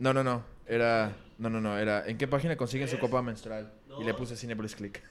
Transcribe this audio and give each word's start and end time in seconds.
No, 0.00 0.14
no, 0.14 0.24
no. 0.24 0.42
Era. 0.66 1.14
No, 1.38 1.50
no, 1.50 1.60
no. 1.60 1.78
Era. 1.78 2.06
¿En 2.06 2.16
qué 2.16 2.26
página 2.26 2.56
consiguen 2.56 2.88
su 2.88 2.98
copa 2.98 3.20
menstrual? 3.20 3.70
Y 4.00 4.04
le 4.04 4.14
puse 4.14 4.34
Cinepolis 4.34 4.74
Click. 4.74 5.02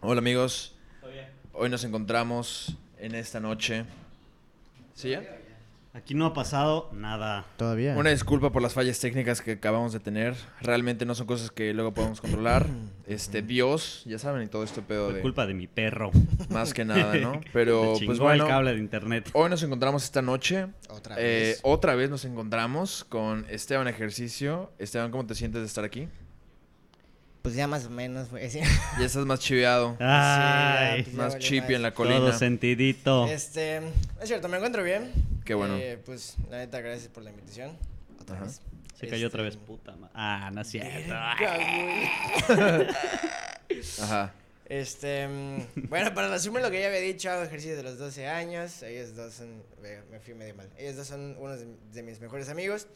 Hola, 0.00 0.18
amigos. 0.18 0.74
Hoy 1.52 1.68
nos 1.68 1.84
encontramos 1.84 2.74
en 2.98 3.14
esta 3.14 3.40
noche. 3.40 3.84
¿Sí 4.94 5.10
ya? 5.10 5.41
Aquí 5.94 6.14
no 6.14 6.24
ha 6.24 6.32
pasado 6.32 6.88
nada. 6.94 7.44
Todavía. 7.58 7.94
Una 7.98 8.08
disculpa 8.08 8.50
por 8.50 8.62
las 8.62 8.72
fallas 8.72 8.98
técnicas 8.98 9.42
que 9.42 9.52
acabamos 9.52 9.92
de 9.92 10.00
tener. 10.00 10.34
Realmente 10.62 11.04
no 11.04 11.14
son 11.14 11.26
cosas 11.26 11.50
que 11.50 11.74
luego 11.74 11.92
podemos 11.92 12.20
controlar. 12.20 12.66
Este, 13.04 13.42
BIOS, 13.42 14.04
ya 14.06 14.18
saben, 14.18 14.42
y 14.44 14.46
todo 14.46 14.64
este 14.64 14.80
pedo 14.80 15.06
Por 15.06 15.14
de. 15.16 15.20
culpa 15.20 15.44
de 15.46 15.52
mi 15.52 15.66
perro. 15.66 16.10
Más 16.48 16.72
que 16.72 16.84
nada, 16.86 17.14
¿no? 17.16 17.40
Pero, 17.52 17.92
pues 18.06 18.18
bueno. 18.18 18.44
el 18.44 18.48
cable 18.50 18.72
de 18.72 18.78
internet. 18.78 19.28
Hoy 19.34 19.50
nos 19.50 19.62
encontramos 19.62 20.02
esta 20.04 20.22
noche. 20.22 20.68
Otra 20.88 21.16
Eh, 21.18 21.22
vez. 21.48 21.60
otra 21.62 21.94
vez 21.94 22.08
nos 22.08 22.24
encontramos 22.24 23.04
con 23.04 23.44
Esteban 23.50 23.86
Ejercicio. 23.88 24.70
Esteban, 24.78 25.10
¿cómo 25.10 25.26
te 25.26 25.34
sientes 25.34 25.60
de 25.60 25.66
estar 25.66 25.84
aquí? 25.84 26.08
Pues 27.42 27.54
ya 27.54 27.66
más 27.66 27.84
o 27.86 27.90
menos, 27.90 28.30
güey. 28.30 28.48
Sí. 28.50 28.60
Ya 28.98 29.04
estás 29.04 29.26
más 29.26 29.40
chiveado, 29.40 29.96
Ay, 30.00 31.04
Sí, 31.04 31.10
ya 31.10 31.16
más 31.18 31.38
chippy 31.38 31.74
en 31.74 31.82
la 31.82 31.90
todo 31.92 32.06
colina. 32.08 32.32
sentidito. 32.32 33.26
Este, 33.26 33.78
es 33.78 33.84
cierto, 34.28 34.48
me 34.48 34.56
encuentro 34.56 34.82
bien. 34.82 35.10
Qué 35.44 35.54
bueno. 35.54 35.76
Eh, 35.76 35.98
pues, 36.04 36.36
la 36.50 36.58
neta, 36.58 36.80
gracias 36.80 37.08
por 37.08 37.22
la 37.22 37.30
invitación. 37.30 37.76
Otra 38.20 38.36
Ajá. 38.36 38.44
vez. 38.46 38.60
Se 38.98 39.08
cayó 39.08 39.26
otra 39.26 39.42
vez, 39.42 39.54
Este, 39.54 39.66
puta 39.66 39.96
ma- 39.96 40.10
Ah, 40.14 40.50
no 40.52 40.60
es 40.60 40.68
cierto. 40.68 41.12
Ajá. 44.02 44.32
Este, 44.66 45.28
mm, 45.28 45.88
bueno, 45.88 46.14
para 46.14 46.28
resumir 46.28 46.62
lo 46.62 46.70
que 46.70 46.80
ya 46.80 46.86
había 46.86 47.00
dicho, 47.00 47.30
hago 47.30 47.42
ejercicio 47.42 47.76
de 47.76 47.82
los 47.82 47.98
12 47.98 48.26
años. 48.28 48.82
Ellos 48.82 49.14
dos 49.16 49.34
son, 49.34 49.62
me 50.10 50.20
fui 50.20 50.34
medio 50.34 50.54
mal. 50.54 50.68
Ellos 50.78 50.96
dos 50.96 51.06
son 51.08 51.36
unos 51.38 51.58
de, 51.60 51.66
de 51.92 52.02
mis 52.02 52.20
mejores 52.20 52.48
amigos. 52.48 52.86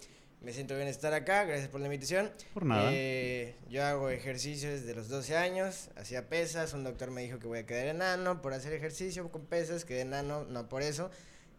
Me 0.43 0.53
siento 0.53 0.77
bien 0.77 0.87
estar 0.87 1.13
acá, 1.13 1.45
gracias 1.45 1.69
por 1.69 1.81
la 1.81 1.87
invitación. 1.87 2.31
Por 2.55 2.65
nada. 2.67 2.91
Eh, 2.93 3.57
yo 3.69 3.85
hago 3.85 4.10
ejercicio 4.10 4.71
desde 4.71 4.95
los 4.95 5.09
12 5.09 5.37
años, 5.37 5.88
hacía 5.97 6.29
pesas, 6.29 6.73
un 6.75 6.85
doctor 6.85 7.10
me 7.10 7.23
dijo 7.23 7.38
que 7.38 7.47
voy 7.47 7.59
a 7.60 7.66
quedar 7.66 7.87
enano 7.88 8.43
por 8.43 8.53
hacer 8.53 8.73
ejercicio 8.75 9.29
con 9.33 9.47
pesas, 9.47 9.85
quedé 9.85 10.03
enano, 10.03 10.45
no 10.45 10.69
por 10.69 10.83
eso. 10.83 11.10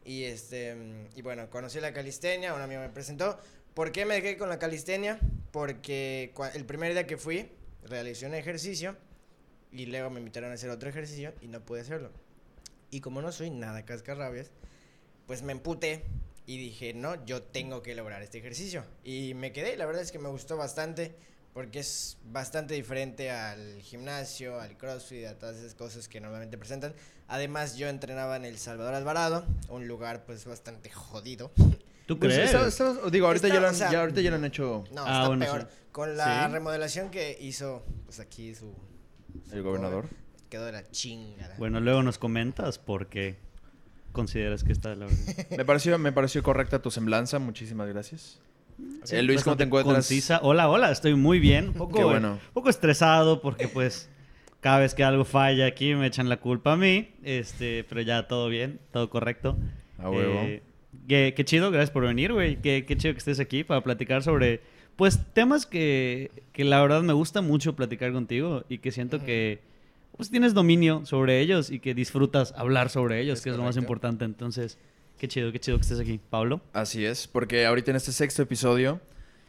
Y 0.07 0.23
este, 0.23 0.73
y 1.17 1.21
bueno, 1.21 1.49
conocí 1.49 1.81
la 1.81 1.91
calistenia, 1.91 2.53
un 2.53 2.61
amigo 2.61 2.79
me 2.79 2.87
presentó. 2.87 3.37
¿Por 3.73 3.91
qué 3.91 4.05
me 4.05 4.21
quedé 4.21 4.37
con 4.37 4.47
la 4.47 4.57
calistenia? 4.57 5.19
Porque 5.51 6.33
el 6.53 6.65
primer 6.65 6.93
día 6.93 7.05
que 7.05 7.17
fui, 7.17 7.51
realicé 7.83 8.25
un 8.25 8.33
ejercicio 8.33 8.95
y 9.69 9.85
luego 9.87 10.09
me 10.09 10.19
invitaron 10.19 10.49
a 10.51 10.53
hacer 10.53 10.69
otro 10.69 10.87
ejercicio 10.87 11.33
y 11.41 11.49
no 11.49 11.59
pude 11.59 11.81
hacerlo. 11.81 12.11
Y 12.89 13.01
como 13.01 13.21
no 13.21 13.33
soy 13.33 13.49
nada 13.49 13.83
cascarrabias, 13.83 14.49
pues 15.25 15.41
me 15.41 15.51
emputé 15.51 16.05
y 16.45 16.57
dije, 16.57 16.93
no, 16.93 17.25
yo 17.25 17.43
tengo 17.43 17.83
que 17.83 17.93
lograr 17.93 18.21
este 18.21 18.37
ejercicio. 18.37 18.85
Y 19.03 19.33
me 19.33 19.51
quedé, 19.51 19.75
la 19.75 19.85
verdad 19.85 20.03
es 20.03 20.13
que 20.13 20.19
me 20.19 20.29
gustó 20.29 20.55
bastante 20.55 21.15
porque 21.57 21.79
es 21.79 22.19
bastante 22.23 22.75
diferente 22.75 23.31
al 23.31 23.81
gimnasio, 23.81 24.61
al 24.61 24.77
crossfit, 24.77 25.25
a 25.25 25.39
todas 25.39 25.57
esas 25.57 25.73
cosas 25.73 26.07
que 26.07 26.21
normalmente 26.21 26.55
presentan. 26.55 26.93
Además, 27.27 27.77
yo 27.77 27.87
entrenaba 27.87 28.35
en 28.35 28.45
el 28.45 28.59
Salvador 28.59 28.93
Alvarado, 28.93 29.43
un 29.69 29.87
lugar 29.87 30.23
pues 30.27 30.45
bastante 30.45 30.91
jodido. 30.91 31.51
¿Tú 32.05 32.19
Pues, 32.19 32.35
crees? 32.35 32.53
está- 32.53 32.67
está- 32.67 33.09
digo, 33.09 33.25
ahorita, 33.25 33.47
Está- 33.47 33.55
ya, 33.57 33.59
lo 33.59 33.67
han, 33.69 33.73
o 33.73 33.77
sea, 33.79 33.91
ya, 33.91 34.01
ahorita 34.01 34.21
ya 34.21 34.29
lo 34.29 34.35
han 34.35 34.45
hecho 34.45 34.83
No, 34.93 35.03
Ah, 35.03 35.13
está 35.15 35.27
bueno, 35.29 35.45
peor. 35.45 35.61
sí. 35.61 35.77
Con 35.91 36.15
la 36.15 36.45
¿Sí? 36.45 36.53
remodelación 36.53 37.09
que 37.09 37.35
hizo 37.41 37.83
pues 38.05 38.19
aquí 38.19 38.53
su... 38.53 38.71
el 39.51 39.63
gobernador. 39.63 40.05
Quedó 40.51 40.63
de 40.67 40.73
la 40.73 40.87
chingada. 40.91 41.55
Bueno, 41.57 41.79
luego 41.79 42.03
nos 42.03 42.19
comentas 42.19 42.77
por 42.77 43.07
qué 43.07 43.39
consideras 44.11 44.63
que 44.63 44.73
está 44.73 44.89
de 44.89 44.97
la 44.97 45.05
verdad. 45.07 45.17
Me 45.57 45.65
pareció, 45.65 45.97
me 45.97 46.11
pareció 46.11 46.43
correcta 46.43 46.83
tu 46.83 46.91
semblanza. 46.91 47.39
Muchísimas 47.39 47.87
gracias. 47.89 48.37
Eh, 49.09 49.23
Luis, 49.23 49.43
¿cómo 49.43 49.57
te 49.57 49.63
encuentras? 49.63 49.95
Concisa. 49.95 50.39
Hola, 50.43 50.69
hola, 50.69 50.91
estoy 50.91 51.15
muy 51.15 51.39
bien. 51.39 51.69
Un 51.69 51.73
poco, 51.73 52.03
bueno. 52.03 52.39
estresado 52.67 53.41
porque 53.41 53.67
pues 53.67 54.09
cada 54.59 54.79
vez 54.79 54.93
que 54.93 55.03
algo 55.03 55.23
falla 55.23 55.65
aquí 55.65 55.95
me 55.95 56.07
echan 56.07 56.29
la 56.29 56.37
culpa 56.37 56.73
a 56.73 56.77
mí. 56.77 57.09
Este, 57.23 57.85
pero 57.85 58.01
ya 58.01 58.27
todo 58.27 58.49
bien, 58.49 58.79
todo 58.91 59.09
correcto. 59.09 59.57
A 59.97 60.09
huevo. 60.09 60.41
Eh, 60.41 60.61
qué, 61.07 61.33
qué 61.35 61.45
chido, 61.45 61.71
gracias 61.71 61.91
por 61.91 62.03
venir, 62.03 62.33
güey. 62.33 62.57
Qué, 62.57 62.85
qué 62.85 62.97
chido 62.97 63.13
que 63.13 63.19
estés 63.19 63.39
aquí 63.39 63.63
para 63.63 63.81
platicar 63.81 64.23
sobre, 64.23 64.61
pues, 64.95 65.19
temas 65.33 65.65
que, 65.65 66.31
que 66.51 66.63
la 66.63 66.81
verdad 66.81 67.01
me 67.01 67.13
gusta 67.13 67.41
mucho 67.41 67.75
platicar 67.75 68.11
contigo 68.11 68.63
y 68.69 68.79
que 68.79 68.91
siento 68.91 69.23
que, 69.23 69.59
pues, 70.15 70.29
tienes 70.29 70.53
dominio 70.53 71.05
sobre 71.05 71.39
ellos 71.39 71.71
y 71.71 71.79
que 71.79 71.93
disfrutas 71.93 72.53
hablar 72.57 72.89
sobre 72.89 73.21
ellos, 73.21 73.39
Es 73.39 73.43
que 73.43 73.51
es 73.51 73.57
lo 73.57 73.63
más 73.63 73.77
importante. 73.77 74.25
Entonces, 74.25 74.77
qué 75.17 75.27
chido, 75.27 75.51
qué 75.51 75.59
chido 75.59 75.77
que 75.77 75.81
estés 75.83 75.99
aquí. 75.99 76.19
Pablo. 76.29 76.61
Así 76.73 77.05
es, 77.05 77.27
porque 77.27 77.65
ahorita 77.65 77.91
en 77.91 77.97
este 77.97 78.11
sexto 78.11 78.41
episodio 78.41 78.99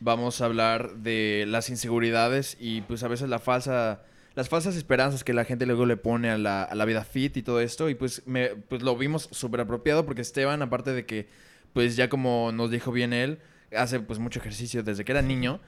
vamos 0.01 0.41
a 0.41 0.45
hablar 0.45 0.97
de 0.97 1.45
las 1.49 1.71
inseguridades 1.71 2.57
y 2.61 2.83
pues 2.83 3.03
a 3.03 3.09
veces 3.09 3.29
la 3.29 3.39
falsa, 3.39 4.03
las 4.35 4.49
falsas 4.49 4.77
esperanzas 4.77 5.25
que 5.25 5.33
la 5.33 5.45
gente 5.45 5.67
luego 5.67 5.87
le 5.87 5.97
pone 5.97 6.31
a 6.31 6.39
la, 6.39 6.63
a 6.63 6.75
la 6.75 6.85
vida 6.85 7.05
fit 7.05 7.37
y 7.37 7.43
todo 7.43 7.61
esto 7.61 7.89
y 7.91 7.95
pues, 7.95 8.23
me, 8.27 8.51
pues 8.51 8.83
lo 8.83 8.97
vimos 8.97 9.29
súper 9.33 9.61
apropiado 9.61 10.05
porque 10.05 10.23
Esteban, 10.23 10.63
aparte 10.63 10.93
de 10.93 11.07
que 11.07 11.29
pues 11.73 11.97
ya 11.97 12.09
como 12.09 12.53
nos 12.53 12.71
dijo 12.71 12.93
bien 12.93 13.13
él, 13.13 13.39
hace 13.77 14.01
pues 14.01 14.19
mucho 14.19 14.41
ejercicio 14.41 14.83
desde 14.83 15.05
que 15.05 15.13
era 15.13 15.23
niño. 15.23 15.61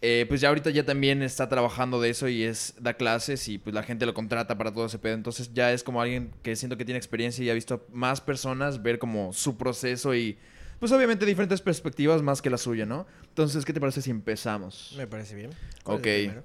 Eh, 0.00 0.26
pues 0.28 0.40
ya 0.40 0.48
ahorita 0.48 0.70
ya 0.70 0.84
también 0.84 1.22
está 1.22 1.48
trabajando 1.48 2.00
de 2.00 2.10
eso 2.10 2.28
y 2.28 2.44
es 2.44 2.74
da 2.78 2.94
clases 2.94 3.48
y 3.48 3.58
pues 3.58 3.74
la 3.74 3.82
gente 3.82 4.06
lo 4.06 4.14
contrata 4.14 4.56
para 4.56 4.72
todo 4.72 4.86
ese 4.86 4.98
pedo. 4.98 5.14
Entonces 5.14 5.52
ya 5.52 5.72
es 5.72 5.82
como 5.82 6.00
alguien 6.00 6.32
que 6.42 6.54
siento 6.54 6.76
que 6.76 6.84
tiene 6.84 6.98
experiencia 6.98 7.44
y 7.44 7.50
ha 7.50 7.54
visto 7.54 7.84
más 7.92 8.20
personas 8.20 8.82
ver 8.82 8.98
como 8.98 9.32
su 9.32 9.56
proceso 9.56 10.14
y 10.14 10.38
pues 10.78 10.92
obviamente 10.92 11.26
diferentes 11.26 11.60
perspectivas 11.60 12.22
más 12.22 12.40
que 12.40 12.50
la 12.50 12.58
suya, 12.58 12.86
¿no? 12.86 13.06
Entonces, 13.24 13.64
¿qué 13.64 13.72
te 13.72 13.80
parece 13.80 14.00
si 14.00 14.10
empezamos? 14.10 14.94
Me 14.96 15.08
parece 15.08 15.34
bien. 15.34 15.50
¿Cuál 15.82 16.04
es 16.04 16.28
Ok. 16.28 16.44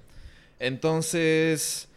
Entonces, 0.58 1.88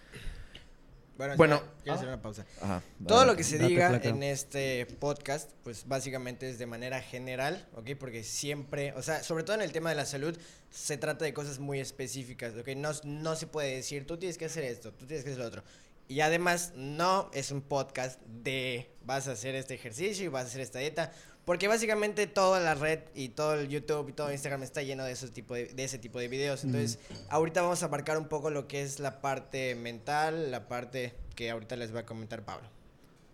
Bueno, 1.17 1.61
quiero 1.83 1.95
hacer 1.95 2.07
una 2.07 2.21
pausa. 2.21 2.45
ajá. 2.61 2.83
Todo 3.07 3.25
lo 3.25 3.35
que 3.35 3.43
se 3.43 3.57
Date, 3.57 3.69
diga 3.69 3.89
flaca. 3.89 4.09
en 4.09 4.23
este 4.23 4.85
podcast, 4.99 5.51
pues 5.63 5.87
básicamente 5.87 6.49
es 6.49 6.59
de 6.59 6.65
manera 6.65 7.01
general, 7.01 7.67
¿ok? 7.75 7.91
Porque 7.99 8.23
siempre, 8.23 8.93
o 8.93 9.01
sea, 9.01 9.23
sobre 9.23 9.43
todo 9.43 9.55
en 9.55 9.63
el 9.63 9.71
tema 9.71 9.89
de 9.89 9.95
la 9.95 10.05
salud, 10.05 10.37
se 10.69 10.97
trata 10.97 11.25
de 11.25 11.33
cosas 11.33 11.59
muy 11.59 11.79
específicas, 11.79 12.53
¿ok? 12.55 12.69
No, 12.75 12.91
no 13.03 13.35
se 13.35 13.47
puede 13.47 13.75
decir, 13.75 14.05
tú 14.05 14.17
tienes 14.17 14.37
que 14.37 14.45
hacer 14.45 14.63
esto, 14.63 14.93
tú 14.93 15.05
tienes 15.05 15.23
que 15.23 15.31
hacer 15.31 15.41
lo 15.41 15.47
otro. 15.47 15.63
Y 16.07 16.21
además, 16.21 16.71
no 16.75 17.29
es 17.33 17.51
un 17.51 17.61
podcast 17.61 18.21
de 18.21 18.89
vas 19.03 19.27
a 19.27 19.31
hacer 19.33 19.55
este 19.55 19.73
ejercicio 19.73 20.23
y 20.25 20.27
vas 20.29 20.45
a 20.45 20.47
hacer 20.47 20.61
esta 20.61 20.79
dieta. 20.79 21.11
Porque 21.47 21.67
básicamente 21.69 22.27
toda 22.27 22.59
la 22.59 22.75
red 22.75 22.99
y 23.15 23.29
todo 23.29 23.53
el 23.55 23.69
YouTube 23.69 24.09
y 24.09 24.11
todo 24.11 24.31
Instagram 24.33 24.63
está 24.63 24.81
lleno 24.83 25.05
de, 25.05 25.13
esos 25.13 25.31
tipo 25.31 25.55
de, 25.55 25.67
de 25.67 25.83
ese 25.85 25.97
tipo 25.97 26.19
de 26.19 26.27
videos. 26.27 26.65
Entonces, 26.65 26.99
ahorita 27.29 27.61
vamos 27.61 27.81
a 27.81 27.85
abarcar 27.85 28.17
un 28.17 28.27
poco 28.27 28.49
lo 28.49 28.67
que 28.67 28.81
es 28.81 28.99
la 28.99 29.21
parte 29.21 29.73
mental, 29.73 30.51
la 30.51 30.67
parte 30.67 31.15
que 31.35 31.49
ahorita 31.49 31.77
les 31.77 31.95
va 31.95 32.01
a 32.01 32.05
comentar 32.05 32.43
Pablo. 32.43 32.67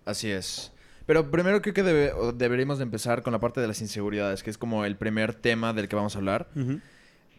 Así 0.05 0.29
es. 0.29 0.71
Pero 1.07 1.31
primero 1.31 1.59
creo 1.63 1.73
que 1.73 1.81
debe- 1.83 2.13
deberíamos 2.35 2.77
de 2.77 2.83
empezar 2.83 3.23
con 3.23 3.33
la 3.33 3.39
parte 3.39 3.59
de 3.61 3.67
las 3.67 3.81
inseguridades, 3.81 4.43
que 4.43 4.51
es 4.51 4.59
como 4.59 4.85
el 4.85 4.95
primer 4.95 5.33
tema 5.33 5.73
del 5.73 5.87
que 5.89 5.95
vamos 5.95 6.13
a 6.15 6.19
hablar. 6.19 6.47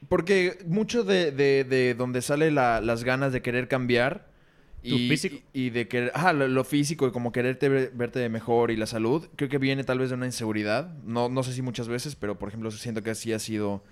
Porque 0.09 0.59
mucho 0.67 1.05
de, 1.05 1.31
de, 1.31 1.63
de 1.65 1.95
donde 1.95 2.21
sale 2.21 2.51
la- 2.51 2.81
las 2.81 3.05
ganas 3.05 3.33
de 3.33 3.43
querer 3.43 3.69
cambiar 3.69 4.27
¿Tu 4.89 4.97
y, 4.97 5.09
físico? 5.09 5.37
y 5.53 5.71
de 5.71 5.89
querer, 5.89 6.13
ajá, 6.15 6.33
lo, 6.33 6.47
lo 6.47 6.63
físico 6.65 7.07
y 7.07 7.11
como 7.13 7.33
quererte 7.33 7.69
ver- 7.69 7.93
verte 7.95 8.29
mejor 8.29 8.71
y 8.71 8.77
la 8.77 8.87
salud, 8.87 9.27
creo 9.37 9.49
que 9.49 9.59
viene 9.59 9.83
tal 9.85 9.99
vez 9.99 10.11
de 10.11 10.17
una 10.17 10.27
inseguridad. 10.27 10.95
No, 11.05 11.29
no 11.29 11.43
sé 11.43 11.53
si 11.53 11.63
muchas 11.63 11.89
veces, 11.89 12.15
pero 12.17 12.39
por 12.39 12.49
ejemplo 12.49 12.71
siento 12.71 13.03
que 13.03 13.11
así 13.11 13.33
ha 13.33 13.39
sido, 13.39 13.83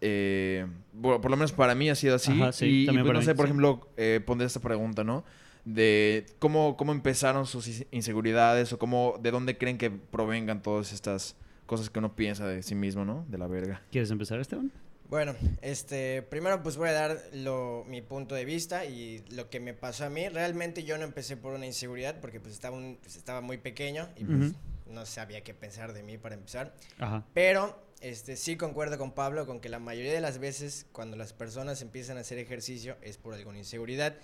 eh, 0.00 0.66
bueno, 0.92 1.20
por 1.20 1.30
lo 1.30 1.36
menos 1.36 1.52
para 1.52 1.74
mí 1.74 1.90
ha 1.90 1.94
sido 1.94 2.14
así. 2.16 2.32
Ajá, 2.32 2.52
sí, 2.52 2.66
y, 2.66 2.82
y, 2.84 2.86
pues, 2.86 3.04
no 3.12 3.20
mí, 3.20 3.24
sé, 3.24 3.34
por 3.34 3.44
sí. 3.46 3.50
ejemplo, 3.50 3.88
eh, 3.96 4.20
pondré 4.24 4.46
esta 4.46 4.60
pregunta, 4.60 5.04
¿no? 5.04 5.24
De 5.64 6.26
cómo, 6.40 6.76
cómo 6.76 6.92
empezaron 6.92 7.46
sus 7.46 7.84
inseguridades 7.92 8.72
o 8.72 8.78
cómo, 8.78 9.18
de 9.22 9.30
dónde 9.30 9.56
creen 9.58 9.78
que 9.78 9.90
provengan 9.90 10.60
todas 10.62 10.92
estas 10.92 11.36
cosas 11.66 11.88
que 11.88 11.98
uno 12.00 12.16
piensa 12.16 12.46
de 12.48 12.62
sí 12.62 12.74
mismo, 12.74 13.04
¿no? 13.04 13.24
De 13.28 13.38
la 13.38 13.46
verga. 13.46 13.82
¿Quieres 13.92 14.10
empezar, 14.10 14.40
Esteban? 14.40 14.72
Bueno, 15.08 15.34
este, 15.60 16.22
primero 16.22 16.62
pues 16.62 16.76
voy 16.78 16.88
a 16.88 16.92
dar 16.92 17.20
lo, 17.34 17.84
mi 17.86 18.00
punto 18.00 18.34
de 18.34 18.46
vista 18.46 18.86
y 18.86 19.18
lo 19.30 19.50
que 19.50 19.60
me 19.60 19.74
pasó 19.74 20.06
a 20.06 20.10
mí. 20.10 20.28
Realmente 20.28 20.84
yo 20.84 20.96
no 20.96 21.04
empecé 21.04 21.36
por 21.36 21.52
una 21.52 21.66
inseguridad 21.66 22.18
porque 22.20 22.40
pues 22.40 22.54
estaba, 22.54 22.76
un- 22.76 22.96
pues, 23.02 23.16
estaba 23.16 23.42
muy 23.42 23.58
pequeño 23.58 24.08
y 24.16 24.24
pues 24.24 24.52
no 24.86 25.04
sabía 25.04 25.42
qué 25.44 25.52
pensar 25.52 25.92
de 25.92 26.02
mí 26.02 26.16
para 26.16 26.34
empezar. 26.34 26.74
Ajá. 26.98 27.24
Pero 27.34 27.78
este, 28.00 28.36
sí 28.36 28.56
concuerdo 28.56 28.96
con 28.96 29.12
Pablo 29.12 29.46
con 29.46 29.60
que 29.60 29.68
la 29.68 29.78
mayoría 29.78 30.12
de 30.14 30.20
las 30.22 30.38
veces 30.38 30.86
cuando 30.92 31.16
las 31.18 31.34
personas 31.34 31.82
empiezan 31.82 32.16
a 32.16 32.20
hacer 32.20 32.38
ejercicio 32.38 32.96
es 33.02 33.18
por 33.18 33.34
alguna 33.34 33.58
inseguridad 33.58 34.14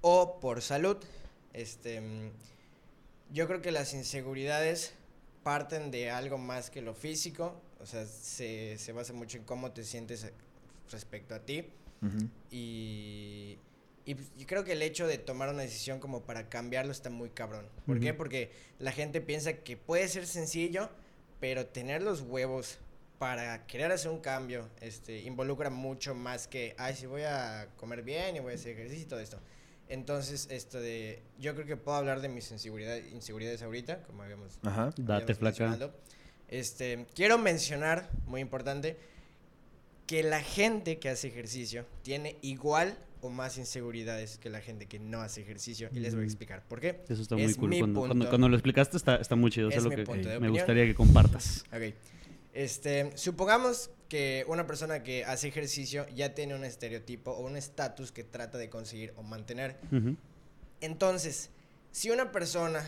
o 0.00 0.40
por 0.40 0.62
salud. 0.62 0.96
Este, 1.52 2.02
yo 3.30 3.46
creo 3.46 3.62
que 3.62 3.70
las 3.70 3.94
inseguridades 3.94 4.94
parten 5.44 5.90
de 5.92 6.10
algo 6.10 6.38
más 6.38 6.70
que 6.70 6.82
lo 6.82 6.94
físico. 6.94 7.60
O 7.82 7.86
sea, 7.86 8.06
se, 8.06 8.78
se 8.78 8.92
basa 8.92 9.12
mucho 9.12 9.38
en 9.38 9.44
cómo 9.44 9.72
te 9.72 9.84
sientes 9.84 10.24
eh, 10.24 10.32
respecto 10.90 11.34
a 11.34 11.40
ti. 11.40 11.64
Ujú. 12.00 12.28
Y, 12.50 13.58
y 14.04 14.14
pues, 14.14 14.30
yo 14.36 14.46
creo 14.46 14.64
que 14.64 14.72
el 14.72 14.82
hecho 14.82 15.06
de 15.06 15.18
tomar 15.18 15.48
una 15.48 15.62
decisión 15.62 15.98
como 15.98 16.22
para 16.22 16.48
cambiarlo 16.48 16.92
está 16.92 17.10
muy 17.10 17.30
cabrón. 17.30 17.66
¿Por 17.86 17.98
qué? 18.00 18.10
Ujú. 18.10 18.18
Porque 18.18 18.52
la 18.78 18.92
gente 18.92 19.20
piensa 19.20 19.54
que 19.54 19.76
puede 19.76 20.08
ser 20.08 20.26
sencillo, 20.26 20.90
pero 21.40 21.66
tener 21.66 22.02
los 22.02 22.20
huevos 22.20 22.78
para 23.18 23.66
querer 23.66 23.92
hacer 23.92 24.10
un 24.10 24.18
cambio, 24.20 24.68
este, 24.80 25.20
involucra 25.20 25.70
mucho 25.70 26.12
más 26.12 26.48
que, 26.48 26.74
ay, 26.76 26.96
si 26.96 27.06
voy 27.06 27.22
a 27.22 27.68
comer 27.76 28.02
bien 28.02 28.34
y 28.34 28.40
voy 28.40 28.52
a 28.52 28.54
hacer 28.56 28.72
ejercicio 28.72 29.04
y 29.04 29.08
todo 29.08 29.20
esto. 29.20 29.38
Entonces, 29.88 30.48
esto 30.50 30.80
de, 30.80 31.22
yo 31.38 31.54
creo 31.54 31.66
que 31.66 31.76
puedo 31.76 31.96
hablar 31.96 32.20
de 32.20 32.28
mis 32.28 32.50
inseguridades, 32.50 33.12
inseguridades 33.12 33.62
ahorita, 33.62 34.02
como 34.02 34.22
habíamos, 34.22 34.58
Ajá. 34.62 34.86
Date, 34.96 35.32
habíamos 35.32 35.38
flaca. 35.38 35.92
Este, 36.52 37.06
quiero 37.14 37.38
mencionar, 37.38 38.10
muy 38.26 38.40
importante, 38.42 38.96
que 40.06 40.22
la 40.22 40.42
gente 40.42 40.98
que 40.98 41.08
hace 41.08 41.28
ejercicio 41.28 41.86
tiene 42.02 42.36
igual 42.42 42.98
o 43.22 43.30
más 43.30 43.56
inseguridades 43.56 44.36
que 44.36 44.50
la 44.50 44.60
gente 44.60 44.84
que 44.86 44.98
no 44.98 45.20
hace 45.22 45.40
ejercicio. 45.40 45.88
Y 45.94 46.00
les 46.00 46.12
voy 46.14 46.24
a 46.24 46.26
Mm. 46.26 46.28
explicar 46.28 46.62
por 46.68 46.80
qué. 46.80 47.00
Eso 47.08 47.22
está 47.22 47.36
muy 47.36 47.44
Es 47.44 47.56
cool. 47.56 47.70
Cuando, 47.70 48.00
punto. 48.00 48.08
cuando, 48.08 48.28
cuando 48.28 48.48
lo 48.50 48.56
explicaste 48.56 48.96
está, 48.98 49.16
está 49.16 49.34
muy 49.34 49.50
chido. 49.50 49.70
Es 49.70 49.76
Es 49.76 49.82
lo 49.84 49.88
mi 49.90 49.96
que 49.96 50.02
punto 50.04 50.28
de 50.28 50.40
me 50.40 50.50
gustaría 50.50 50.84
que 50.84 50.94
compartas. 50.94 51.64
Ok. 51.72 51.94
Este, 52.52 53.12
supongamos 53.16 53.88
que 54.10 54.44
una 54.46 54.66
persona 54.66 55.02
que 55.02 55.24
hace 55.24 55.48
ejercicio 55.48 56.06
ya 56.14 56.34
tiene 56.34 56.54
un 56.54 56.64
estereotipo 56.64 57.30
o 57.30 57.46
un 57.46 57.56
estatus 57.56 58.12
que 58.12 58.24
trata 58.24 58.58
de 58.58 58.68
conseguir 58.68 59.14
o 59.16 59.22
mantener. 59.22 59.78
Entonces, 60.82 61.48
si 61.92 62.10
una 62.10 62.30
persona, 62.30 62.84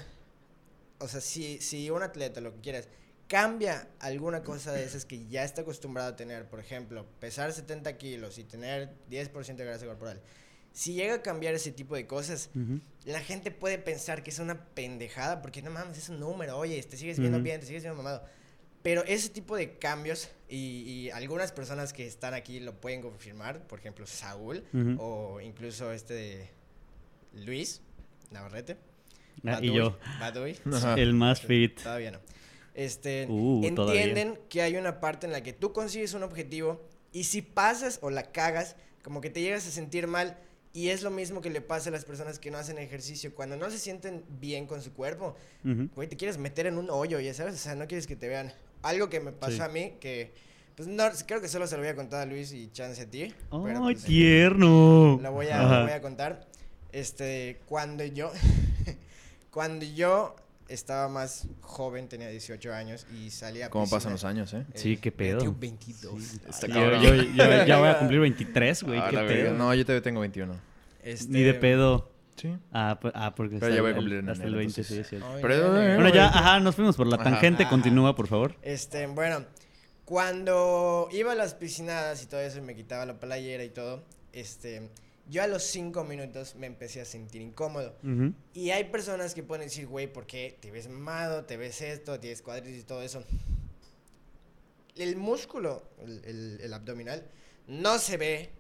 o 0.99 1.09
sea, 1.09 1.23
si, 1.23 1.59
si 1.61 1.89
un 1.91 2.03
atleta, 2.03 2.43
lo 2.43 2.53
que 2.55 2.61
quieras, 2.61 2.89
cambia 3.29 3.89
alguna 4.01 4.43
cosa 4.43 4.73
de 4.73 4.85
esas 4.85 5.05
que 5.05 5.27
ya 5.27 5.45
está 5.45 5.63
acostumbrado 5.63 6.11
a 6.11 6.17
tener, 6.17 6.49
por 6.49 6.61
ejemplo, 6.61 7.07
pesar 7.21 7.53
70 7.53 7.97
kilos 7.97 8.39
y 8.39 8.45
tener 8.45 8.91
10% 9.11 9.57
de 9.57 9.65
grasa 9.65 9.87
corporal, 9.87 10.21
si 10.73 10.95
llega 10.95 11.15
a 11.15 11.23
cambiar 11.23 11.55
ese 11.55 11.71
tipo 11.73 11.95
de 11.95 12.07
cosas, 12.07 12.51
Ujú. 12.55 12.81
la 13.05 13.21
gente 13.21 13.51
puede 13.51 13.79
pensar 13.79 14.23
que 14.23 14.31
es 14.31 14.39
una 14.41 14.67
pendejada, 14.75 15.41
porque 15.41 15.63
no 15.63 15.71
mames, 15.71 15.99
es 15.99 16.09
un 16.09 16.19
número, 16.21 16.59
oye, 16.59 16.83
te 16.83 16.97
sigues 16.97 17.19
viendo 17.19 17.39
Ujú. 17.39 17.45
bien, 17.45 17.61
te 17.61 17.67
sigues 17.67 17.83
viendo 17.83 17.97
mamado. 18.03 18.25
Pero 18.83 19.03
ese 19.05 19.31
tipo 19.31 19.57
de 19.57 19.79
cambios, 19.79 20.29
y, 20.49 20.83
y 20.83 21.11
algunas 21.11 21.53
personas 21.53 21.93
que 21.93 22.07
están 22.07 22.35
aquí 22.35 22.61
lo 22.61 22.81
pueden 22.81 23.01
confirmar, 23.01 23.67
por 23.67 23.79
ejemplo, 23.79 24.07
Saúl, 24.07 24.65
Ujú. 24.75 24.97
o 25.01 25.41
incluso 25.41 25.93
este 25.93 26.15
de 26.15 26.51
Luis 27.33 27.81
Navarrete. 28.31 28.77
Ah, 29.47 29.59
y 29.63 29.69
Baduy, 29.71 29.75
yo, 29.75 29.99
Baduy. 30.21 30.59
El 30.97 31.15
más 31.15 31.41
fit. 31.41 31.81
Todavía 31.83 32.11
no. 32.11 32.21
Este, 32.75 33.27
Uh, 33.29 33.65
entienden 33.65 34.39
que 34.49 34.61
hay 34.63 34.77
una 34.77 35.01
parte 35.01 35.27
en 35.27 35.33
la 35.33 35.43
que 35.43 35.53
tú 35.53 35.73
consigues 35.73 36.13
un 36.15 36.23
objetivo 36.25 36.83
y 37.13 37.25
si 37.25 37.41
pasas 37.41 37.99
o 38.03 38.11
la 38.11 38.25
cagas, 38.33 38.75
como 39.03 39.21
que 39.21 39.31
te 39.31 39.41
llegas 39.41 39.67
a 39.67 39.71
sentir 39.71 40.07
mal 40.09 40.37
y 40.73 40.89
es 40.89 41.03
lo 41.03 41.11
mismo 41.13 41.41
que 41.41 41.51
le 41.51 41.61
pasa 41.61 41.91
a 41.91 41.93
las 41.93 42.05
personas 42.05 42.41
que 42.41 42.51
no 42.51 42.59
hacen 42.59 42.79
ejercicio. 42.79 43.33
Cuando 43.33 43.57
no 43.57 43.71
se 43.71 43.79
sienten 43.79 44.25
bien 44.41 44.67
con 44.67 44.83
su 44.83 44.93
cuerpo, 44.93 45.37
Ujú. 45.65 45.89
güey, 45.95 46.09
te 46.09 46.17
quieres 46.17 46.37
meter 46.37 46.67
en 46.67 46.79
un 46.79 46.91
hoyo, 46.91 47.21
ya 47.21 47.33
sabes, 47.33 47.55
o 47.55 47.59
sea, 47.59 47.77
no 47.77 47.87
quieres 47.87 48.09
que 48.09 48.17
te 48.17 48.27
vean. 48.27 48.53
Algo 48.83 49.09
que 49.09 49.21
me 49.21 49.31
pasó 49.31 49.53
Sí. 49.53 49.61
a 49.63 49.69
mí, 49.69 49.93
que, 50.01 50.33
pues 50.75 50.89
no, 50.89 51.05
creo 51.29 51.41
que 51.41 51.47
solo 51.49 51.69
se 51.69 51.77
lo 51.77 51.83
voy 51.83 51.91
a 51.91 51.95
contar 51.95 52.23
a 52.23 52.27
Luis 52.27 52.53
y 52.53 52.71
chance 52.73 53.01
a 53.03 53.07
ti. 53.09 53.33
¡Ay, 53.53 53.77
pues, 53.79 54.03
tierno! 54.03 55.21
la 55.23 55.31
voy 55.31 55.47
a, 55.47 55.63
la 55.63 55.83
voy 55.85 55.93
a 55.93 56.01
contar. 56.01 56.45
Este, 56.91 57.61
cuando 57.67 58.05
yo, 58.05 58.33
cuando 59.53 59.85
yo 59.85 60.35
estaba 60.69 61.09
más 61.09 61.47
joven, 61.61 62.09
tenía 62.09 62.29
18 62.29 62.73
años 62.73 63.07
y 63.15 63.31
salía 63.31 63.69
¿Cómo 63.71 63.85
piscina, 63.85 63.97
pasan 63.99 64.13
los 64.13 64.25
años, 64.25 64.55
eh? 64.55 64.65
Sí, 64.75 64.97
qué 64.97 65.13
pedo. 65.13 65.39
tengo 65.39 65.57
22. 65.59 66.23
Está 66.49 66.67
Ay, 66.67 66.73
Yo, 66.73 67.15
yo- 67.15 67.23
yo 67.23 67.65
ya 67.67 67.79
voy 67.79 67.89
a 67.89 67.99
cumplir 67.99 68.21
23, 68.21 68.83
güey. 68.85 68.99
Ah, 68.99 69.09
qué 69.11 69.17
pedo. 69.19 69.55
No, 69.55 69.75
yo 69.75 69.85
todavía 69.85 70.03
tengo 70.03 70.21
21. 70.21 70.55
este, 71.03 71.33
Ni 71.33 71.43
de 71.43 71.55
pedo. 71.55 72.11
Sí. 72.37 72.57
Ah, 72.73 72.99
pues- 73.01 73.13
ah 73.17 73.35
porque 73.35 73.57
Pero 73.57 73.67
hasta 73.67 73.77
ya 73.77 73.81
voy 73.83 73.89
a 73.89 73.91
el- 73.93 73.97
cumplir 73.97 74.19
en 74.19 74.29
hasta 74.29 74.43
el 74.45 74.49
enero, 74.55 74.59
20, 74.59 74.85
sí, 74.85 74.99
es 74.99 75.09
cierto. 75.09 75.27
Pero- 75.41 75.69
no, 75.69 75.75
no, 75.75 75.89
no. 75.89 75.95
Bueno, 75.95 76.09
ya, 76.15 76.27
ajá, 76.27 76.61
nos 76.61 76.75
fuimos 76.75 76.97
por 76.97 77.07
la 77.07 77.19
tangente. 77.19 77.63
Ajá. 77.65 77.71
Continúa, 77.71 78.17
por 78.17 78.27
favor. 78.27 78.57
Este, 78.63 79.07
bueno, 79.07 79.45
cuando 80.05 81.09
iba 81.13 81.33
a 81.33 81.35
las 81.35 81.55
piscinadas 81.55 82.23
y 82.23 82.27
todo 82.27 82.41
eso 82.41 82.59
y 82.59 82.63
me 82.63 82.75
quitaba 82.75 83.07
la 83.07 83.19
playera 83.21 83.65
y 83.65 83.71
todo, 83.71 84.03
este, 84.33 84.91
yo 85.31 85.43
a 85.43 85.47
los 85.47 85.63
5 85.65 86.05
minutos 86.05 86.55
me 86.57 86.67
empecé 86.67 87.01
a 87.01 87.05
sentir 87.05 87.41
incómodo. 87.43 87.95
Y 88.53 88.71
hay 88.71 88.85
personas 88.85 89.35
que 89.35 89.43
pueden 89.43 89.67
decir, 89.67 89.87
güey, 89.87 90.13
¿por 90.13 90.27
qué 90.27 90.57
te 90.61 90.71
ves 90.71 90.89
mamado, 90.89 91.45
te 91.45 91.57
ves 91.57 91.81
esto, 91.81 92.21
tienes 92.21 92.43
cuadritos 92.43 92.81
y 92.81 92.85
todo 92.85 93.03
eso? 93.03 93.25
El 94.97 95.17
músculo, 95.17 95.83
el, 96.05 96.25
el- 96.25 96.59
el 96.63 96.73
abdominal, 96.73 97.27
no 97.67 97.99
se 97.99 98.17
ve 98.17 98.51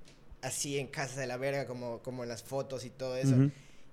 así 0.42 0.78
en 0.78 0.88
casa 0.88 1.20
de 1.20 1.26
la 1.26 1.36
verga 1.36 1.66
como, 1.66 2.02
como 2.02 2.22
en 2.22 2.28
las 2.28 2.42
fotos 2.42 2.84
y 2.84 2.90
todo 2.90 3.16
eso. 3.16 3.34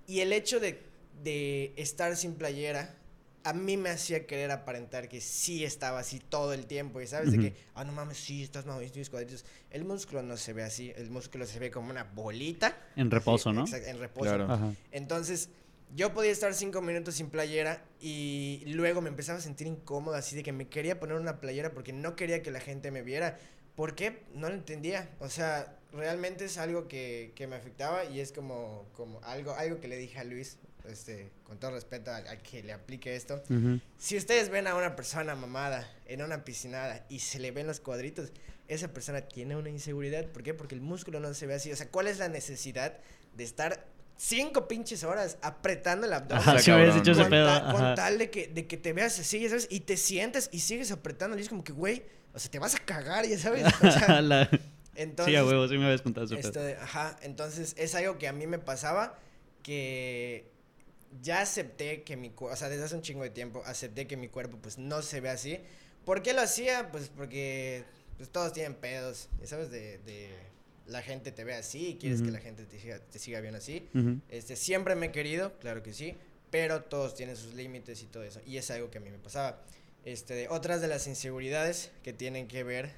Y 0.08 0.22
el 0.22 0.34
hecho 0.34 0.60
de, 0.60 0.82
de 1.24 1.74
estar 1.78 2.16
sin 2.18 2.34
playera, 2.34 2.96
a 3.44 3.54
mí 3.54 3.78
me 3.78 3.90
hacía 3.90 4.28
querer 4.28 4.52
aparentar 4.52 5.10
que 5.10 5.20
sí 5.22 5.64
estaba 5.64 6.00
así 6.00 6.20
todo 6.20 6.54
el 6.54 6.66
tiempo. 6.68 7.02
Y 7.02 7.08
sabes, 7.08 7.32
de 7.32 7.40
que, 7.40 7.56
ah, 7.74 7.84
no 7.84 7.92
mames, 7.92 8.18
sí, 8.18 8.44
estás 8.44 8.66
mamadito, 8.66 8.94
tienes 8.94 9.10
cuadritos. 9.10 9.46
El 9.70 9.84
músculo 9.86 10.22
no 10.22 10.38
se 10.38 10.54
ve 10.54 10.64
así, 10.64 10.92
el 10.96 11.10
músculo 11.10 11.46
se 11.46 11.60
ve 11.60 11.72
como 11.72 11.90
una 11.90 12.04
bolita. 12.04 12.78
En 12.96 13.10
reposo, 13.12 13.50
Así, 13.50 13.58
¿no? 13.60 13.66
exact- 13.66 13.88
en 13.88 14.00
reposo. 14.00 14.26
Claro. 14.30 14.52
Ajá. 14.52 14.74
Entonces, 14.92 15.50
yo 15.96 16.14
podía 16.14 16.32
estar 16.32 16.54
cinco 16.54 16.82
minutos 16.82 17.16
sin 17.16 17.30
playera 17.30 17.84
y 18.00 18.64
luego 18.68 19.02
me 19.02 19.10
empezaba 19.10 19.40
a 19.40 19.42
sentir 19.42 19.68
incómodo, 19.68 20.16
así 20.16 20.36
de 20.36 20.44
que 20.44 20.52
me 20.52 20.68
quería 20.68 21.00
poner 21.00 21.18
una 21.18 21.40
playera 21.42 21.72
porque 21.74 21.94
no 21.94 22.16
quería 22.16 22.42
que 22.42 22.52
la 22.52 22.60
gente 22.60 22.92
me 22.92 23.02
viera. 23.02 23.40
¿Por 23.76 23.96
qué? 23.96 24.24
No 24.36 24.50
lo 24.50 24.56
entendía. 24.56 25.10
O 25.20 25.30
sea, 25.30 25.78
realmente 25.94 26.46
es 26.46 26.58
algo 26.58 26.88
que, 26.88 27.32
que 27.36 27.48
me 27.48 27.56
afectaba 27.56 28.06
y 28.06 28.20
es 28.20 28.32
como, 28.32 28.86
como 28.94 29.22
algo, 29.24 29.54
algo 29.56 29.80
que 29.80 29.88
le 29.88 29.98
dije 29.98 30.20
a 30.20 30.24
Luis, 30.24 30.58
este, 30.88 31.32
con 31.44 31.60
todo 31.60 31.72
respeto 31.72 32.12
a, 32.12 32.18
a 32.18 32.38
que 32.38 32.64
le 32.64 32.74
aplique 32.74 33.16
esto. 33.16 33.42
Ujú. 33.50 33.80
Si 33.98 34.18
ustedes 34.18 34.50
ven 34.50 34.68
a 34.68 34.76
una 34.76 34.96
persona 34.96 35.36
mamada 35.36 35.90
en 36.06 36.22
una 36.22 36.44
piscinada 36.44 37.06
y 37.10 37.20
se 37.20 37.40
le 37.40 37.52
ven 37.52 37.68
los 37.68 37.80
cuadritos, 37.80 38.32
esa 38.68 38.88
persona 38.94 39.22
tiene 39.22 39.56
una 39.56 39.70
inseguridad. 39.70 40.26
¿Por 40.28 40.44
qué? 40.44 40.54
Porque 40.54 40.76
el 40.76 40.82
músculo 40.82 41.20
no 41.20 41.34
se 41.34 41.46
ve 41.46 41.56
así. 41.56 41.72
O 41.72 41.76
sea, 41.76 41.90
¿cuál 41.90 42.08
es 42.08 42.20
la 42.20 42.30
necesidad 42.30 42.98
de 43.36 43.44
estar 43.44 43.86
cinco 44.18 44.68
pinches 44.68 45.04
horas 45.04 45.38
apretando 45.42 46.08
el 46.08 46.14
abdomen? 46.14 46.38
Ajá, 46.48 46.60
sí 46.60 46.70
me 46.72 46.76
habías 46.78 46.90
cabrón, 46.96 47.04
dicho 47.06 47.22
ese 47.22 47.30
pedo. 47.30 47.46
ta- 47.48 47.72
con 47.72 47.96
tal 47.96 48.18
de 48.18 48.30
que, 48.30 48.48
de 48.48 48.68
que 48.68 48.78
te 48.78 48.94
veas 48.94 49.20
así, 49.20 49.40
ya 49.42 49.50
¿sabes? 49.50 49.68
Y 49.70 49.82
te 49.82 49.98
sientes 49.98 50.50
y 50.54 50.60
sigues 50.60 50.92
apretando. 50.92 51.38
Y 51.38 51.42
es 51.42 51.50
como 51.50 51.64
que, 51.64 51.74
güey, 51.74 52.04
o 52.34 52.40
sea, 52.40 52.50
te 52.50 52.60
vas 52.60 52.76
a 52.76 52.80
cagar, 52.80 53.26
ya 53.28 53.38
sabes. 53.38 53.66
O 53.84 53.92
sea, 53.92 54.22
La- 54.22 54.50
entonces, 54.96 55.34
sí, 55.34 55.38
a 55.38 55.46
huevo, 55.46 55.68
sí 55.68 55.78
me 55.78 55.86
habías 55.86 56.02
contado 56.02 56.26
ese 56.26 56.36
pedo. 56.38 56.48
este, 56.48 56.82
ajá, 56.82 57.18
entonces 57.24 57.74
es 57.78 57.96
algo 57.96 58.18
que 58.18 58.28
a 58.28 58.34
mí 58.34 58.46
me 58.48 58.60
pasaba 58.60 59.18
que 59.64 60.50
ya 61.22 61.42
acepté 61.42 62.04
que 62.04 62.16
mi 62.16 62.30
cuerpo, 62.30 62.54
o 62.54 62.58
sea, 62.58 62.70
desde 62.70 62.86
hace 62.86 62.96
un 62.96 63.02
chingo 63.02 63.24
de 63.24 63.30
tiempo 63.30 63.64
acepté 63.66 64.08
que 64.08 64.18
mi 64.18 64.30
cuerpo 64.30 64.58
pues 64.62 64.78
no 64.78 65.02
se 65.02 65.20
ve 65.22 65.30
así. 65.30 65.60
¿Por 66.06 66.24
qué 66.24 66.34
lo 66.34 66.42
hacía? 66.42 66.92
Pues 66.92 67.10
porque 67.10 67.84
pues 68.18 68.30
todos 68.30 68.54
tienen 68.54 68.76
pedos, 68.76 69.30
sabes, 69.44 69.72
de, 69.72 69.98
de 70.00 70.30
la 70.88 71.02
gente 71.02 71.32
te 71.32 71.44
ve 71.44 71.54
así 71.54 71.90
y 71.90 71.96
quieres 71.96 72.22
que 72.22 72.32
la 72.32 72.40
gente 72.40 72.66
te 72.66 72.80
siga, 72.80 73.00
te 73.00 73.20
siga 73.20 73.40
bien 73.40 73.56
así. 73.56 73.88
Este, 74.30 74.56
siempre 74.56 74.96
me 74.96 75.08
he 75.08 75.12
querido, 75.12 75.58
claro 75.60 75.82
que 75.84 75.94
sí, 75.94 76.16
pero 76.50 76.84
todos 76.84 77.16
tienen 77.16 77.36
sus 77.36 77.54
límites 77.54 78.02
y 78.04 78.08
todo 78.08 78.24
eso. 78.24 78.42
Y 78.46 78.58
es 78.58 78.70
algo 78.72 78.92
que 78.92 78.98
a 78.98 79.02
mí 79.02 79.10
me 79.10 79.18
pasaba. 79.18 79.62
Este, 80.04 80.48
otras 80.50 80.82
de 80.82 80.88
las 80.88 81.08
inseguridades 81.08 81.92
que 82.04 82.14
tienen 82.14 82.48
que 82.48 82.64
ver, 82.64 82.92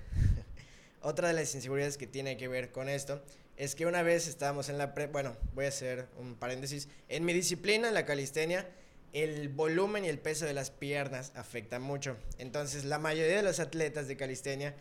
otra 1.02 1.28
de 1.28 1.34
las 1.34 1.54
inseguridades 1.54 1.98
que 1.98 2.08
tiene 2.08 2.38
que 2.38 2.48
ver 2.48 2.72
con 2.72 2.90
esto, 2.90 3.22
es 3.58 3.76
que 3.76 3.86
una 3.86 4.04
vez 4.04 4.28
estábamos 4.28 4.70
en 4.70 4.78
la 4.78 4.94
pre, 4.94 5.08
bueno, 5.08 5.36
voy 5.54 5.66
a 5.66 5.70
hacer 5.70 6.08
un 6.20 6.36
paréntesis, 6.36 6.90
en 7.10 7.26
mi 7.26 7.34
disciplina, 7.34 7.88
en 7.88 7.94
la 7.94 8.06
calistenia, 8.06 8.68
el 9.14 9.50
volumen 9.50 10.06
y 10.06 10.10
el 10.10 10.20
peso 10.20 10.46
de 10.46 10.54
las 10.54 10.72
piernas 10.72 11.32
afecta 11.36 11.80
mucho. 11.80 12.18
Entonces, 12.40 12.84
la 12.84 12.98
mayoría 12.98 13.38
de 13.38 13.44
los 13.44 13.60
atletas 13.60 14.08
de 14.08 14.18
calistenia 14.18 14.76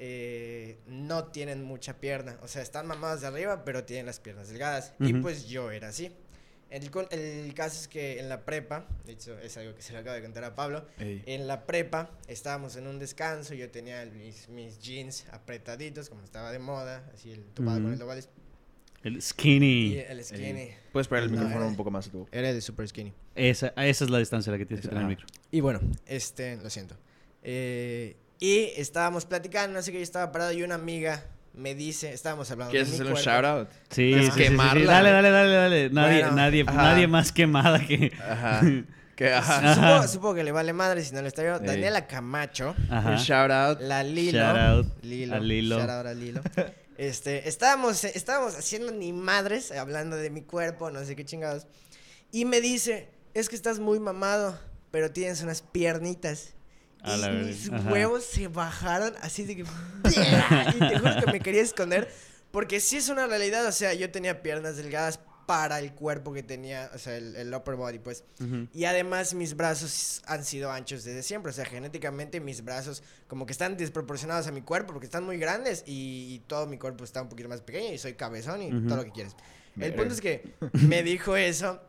eh, 0.00 0.78
no 0.86 1.26
tienen 1.26 1.62
mucha 1.62 2.00
pierna. 2.00 2.38
O 2.42 2.48
sea, 2.48 2.62
están 2.62 2.86
mamados 2.86 3.20
de 3.20 3.28
arriba, 3.28 3.64
pero 3.64 3.84
tienen 3.84 4.06
las 4.06 4.18
piernas 4.18 4.48
delgadas. 4.48 4.94
Y 4.98 5.14
pues 5.14 5.46
yo 5.46 5.70
era 5.70 5.88
así. 5.88 6.12
El, 6.70 6.90
con- 6.90 7.06
el 7.10 7.54
caso 7.54 7.80
es 7.80 7.88
que 7.88 8.20
en 8.20 8.28
la 8.28 8.44
prepa, 8.44 8.86
de 9.06 9.12
hecho 9.12 9.38
es 9.38 9.56
algo 9.56 9.74
que 9.74 9.80
se 9.82 9.92
le 9.94 10.00
acaba 10.00 10.14
de 10.16 10.22
contar 10.22 10.44
a 10.44 10.54
Pablo, 10.54 10.86
Ey. 10.98 11.22
en 11.26 11.46
la 11.46 11.64
prepa 11.66 12.10
estábamos 12.26 12.76
en 12.76 12.86
un 12.86 12.98
descanso, 12.98 13.54
yo 13.54 13.70
tenía 13.70 14.04
mis, 14.06 14.48
mis 14.50 14.78
jeans 14.78 15.24
apretaditos, 15.32 16.10
como 16.10 16.22
estaba 16.24 16.52
de 16.52 16.58
moda, 16.58 17.10
así 17.14 17.32
el 17.32 17.42
topado 17.54 17.76
con 17.78 17.86
Ujú. 17.86 17.94
el 17.94 18.02
ovales, 18.02 18.28
El 19.02 19.16
y 19.16 19.20
skinny. 19.22 19.96
el 19.96 20.22
skinny. 20.22 20.72
Puedes 20.92 21.06
esperar 21.06 21.24
el 21.24 21.30
No, 21.30 21.36
micrófono 21.38 21.60
era- 21.62 21.68
un 21.70 21.76
poco 21.76 21.90
más 21.90 22.10
tu. 22.10 22.28
Era 22.30 22.50
el 22.50 22.60
super 22.60 22.86
skinny. 22.86 23.14
Esa, 23.34 23.68
esa 23.68 24.04
es 24.04 24.10
la 24.10 24.18
distancia 24.18 24.50
a 24.50 24.52
la 24.52 24.58
que 24.58 24.66
tienes 24.66 24.82
que 24.82 24.88
Esa, 24.88 24.96
tener 24.98 25.10
el 25.10 25.16
ajá. 25.16 25.22
micro. 25.22 25.40
Y 25.50 25.60
bueno, 25.60 25.80
este, 26.06 26.56
lo 26.56 26.68
siento. 26.68 26.96
Eh, 27.42 28.16
y 28.40 28.72
estábamos 28.76 29.24
platicando, 29.24 29.74
no 29.78 29.82
sé 29.82 29.90
qué, 29.92 29.98
yo 29.98 30.02
estaba 30.02 30.30
parado 30.32 30.52
y 30.52 30.62
una 30.62 30.74
amiga 30.74 31.24
me 31.54 31.74
dice, 31.74 32.12
estábamos 32.12 32.50
hablando 32.50 32.70
¿Quieres 32.70 32.88
de 32.90 32.92
mi 32.92 32.96
hacer 32.96 33.06
un 33.06 33.12
cuerpo. 33.22 33.30
shout 33.30 33.44
out? 33.44 33.68
Sí, 33.90 34.08
¿Quieres 34.10 34.26
sí, 34.26 34.30
sí, 34.32 34.36
sí, 34.38 34.42
sí. 34.44 34.48
quemarla? 34.50 34.92
Dale, 34.92 35.10
dale, 35.10 35.30
dale, 35.30 35.54
dale. 35.54 35.90
Nadie, 35.90 36.20
Bueno, 36.20 36.36
nadie, 36.36 36.64
ajá. 36.66 36.82
nadie 36.82 37.06
más 37.08 37.32
quemada 37.32 37.78
que. 37.86 38.12
Ajá. 38.20 38.60
Que, 39.18 39.32
ajá. 39.34 39.58
Ajá. 39.58 39.74
Supongo, 39.74 40.08
supongo 40.08 40.34
que 40.36 40.44
le 40.44 40.52
vale 40.52 40.72
madre 40.72 41.02
si 41.02 41.12
no 41.12 41.20
le 41.22 41.26
está 41.26 41.42
viendo. 41.42 41.58
Daniela 41.58 42.06
Camacho, 42.06 42.76
Ajá. 42.88 43.10
Un 43.10 43.16
shout 43.16 43.50
out. 43.50 43.80
la 43.80 44.04
Lilo. 44.04 44.38
Shout 44.38 44.56
out 44.56 44.86
Lilo. 45.02 45.34
a 45.34 45.40
Lilo. 45.40 45.78
shout 45.80 45.90
out 45.90 46.06
a 46.06 46.14
Lilo. 46.14 46.40
Este, 46.98 47.48
estábamos, 47.48 48.02
estábamos 48.04 48.56
haciendo 48.56 48.90
ni 48.92 49.12
madres, 49.12 49.70
hablando 49.72 50.16
de 50.16 50.30
mi 50.30 50.42
cuerpo, 50.42 50.90
no 50.90 51.04
sé 51.04 51.14
qué 51.14 51.24
chingados. 51.24 51.66
Y 52.32 52.44
me 52.44 52.60
dice, 52.60 53.08
es 53.34 53.48
que 53.48 53.54
estás 53.56 53.78
muy 53.78 54.00
mamado, 54.00 54.58
pero 54.90 55.10
tienes 55.12 55.40
unas 55.42 55.62
piernitas. 55.62 56.54
A 57.02 57.16
y 57.16 57.44
mis 57.44 57.70
ajá. 57.72 57.90
huevos 57.90 58.24
se 58.24 58.48
bajaron 58.48 59.14
así 59.22 59.44
de 59.44 59.56
que... 59.56 59.62
y 59.62 60.78
te 60.78 60.98
juro 60.98 61.12
que 61.24 61.32
me 61.32 61.40
quería 61.40 61.62
esconder. 61.62 62.08
Porque 62.50 62.80
sí 62.80 62.96
es 62.96 63.08
una 63.08 63.26
realidad, 63.26 63.66
o 63.66 63.72
sea, 63.72 63.92
yo 63.94 64.10
tenía 64.10 64.42
piernas 64.42 64.76
delgadas 64.76 65.20
para 65.46 65.78
el 65.78 65.92
cuerpo 65.94 66.32
que 66.34 66.42
tenía, 66.42 66.90
o 66.94 66.98
sea, 66.98 67.16
el, 67.16 67.34
el 67.36 67.54
upper 67.54 67.74
body, 67.76 67.98
pues. 68.00 68.24
Ujú. 68.40 68.68
Y 68.74 68.84
además 68.84 69.32
mis 69.34 69.54
brazos 69.56 70.22
han 70.26 70.44
sido 70.44 70.70
anchos 70.70 71.04
desde 71.04 71.22
siempre. 71.22 71.50
O 71.50 71.54
sea, 71.54 71.64
genéticamente 71.64 72.40
mis 72.40 72.62
brazos 72.64 73.02
como 73.28 73.46
que 73.46 73.52
están 73.52 73.76
desproporcionados 73.76 74.46
a 74.46 74.52
mi 74.52 74.60
cuerpo 74.62 74.92
porque 74.92 75.06
están 75.06 75.24
muy 75.24 75.38
grandes 75.38 75.84
y, 75.86 76.34
y 76.34 76.38
todo 76.46 76.66
mi 76.66 76.76
cuerpo 76.78 77.04
está 77.04 77.22
un 77.22 77.28
poquito 77.30 77.48
más 77.48 77.60
pequeño 77.62 77.92
y 77.94 77.98
soy 77.98 78.14
cabezón 78.14 78.60
y 78.62 78.68
Ujú. 78.74 78.86
todo 78.88 78.96
lo 78.98 79.04
que 79.04 79.12
quieres. 79.12 79.34
El 79.80 79.94
punto 79.94 80.12
es 80.14 80.20
que 80.20 80.54
me 80.72 81.02
dijo 81.02 81.36
eso. 81.36 81.80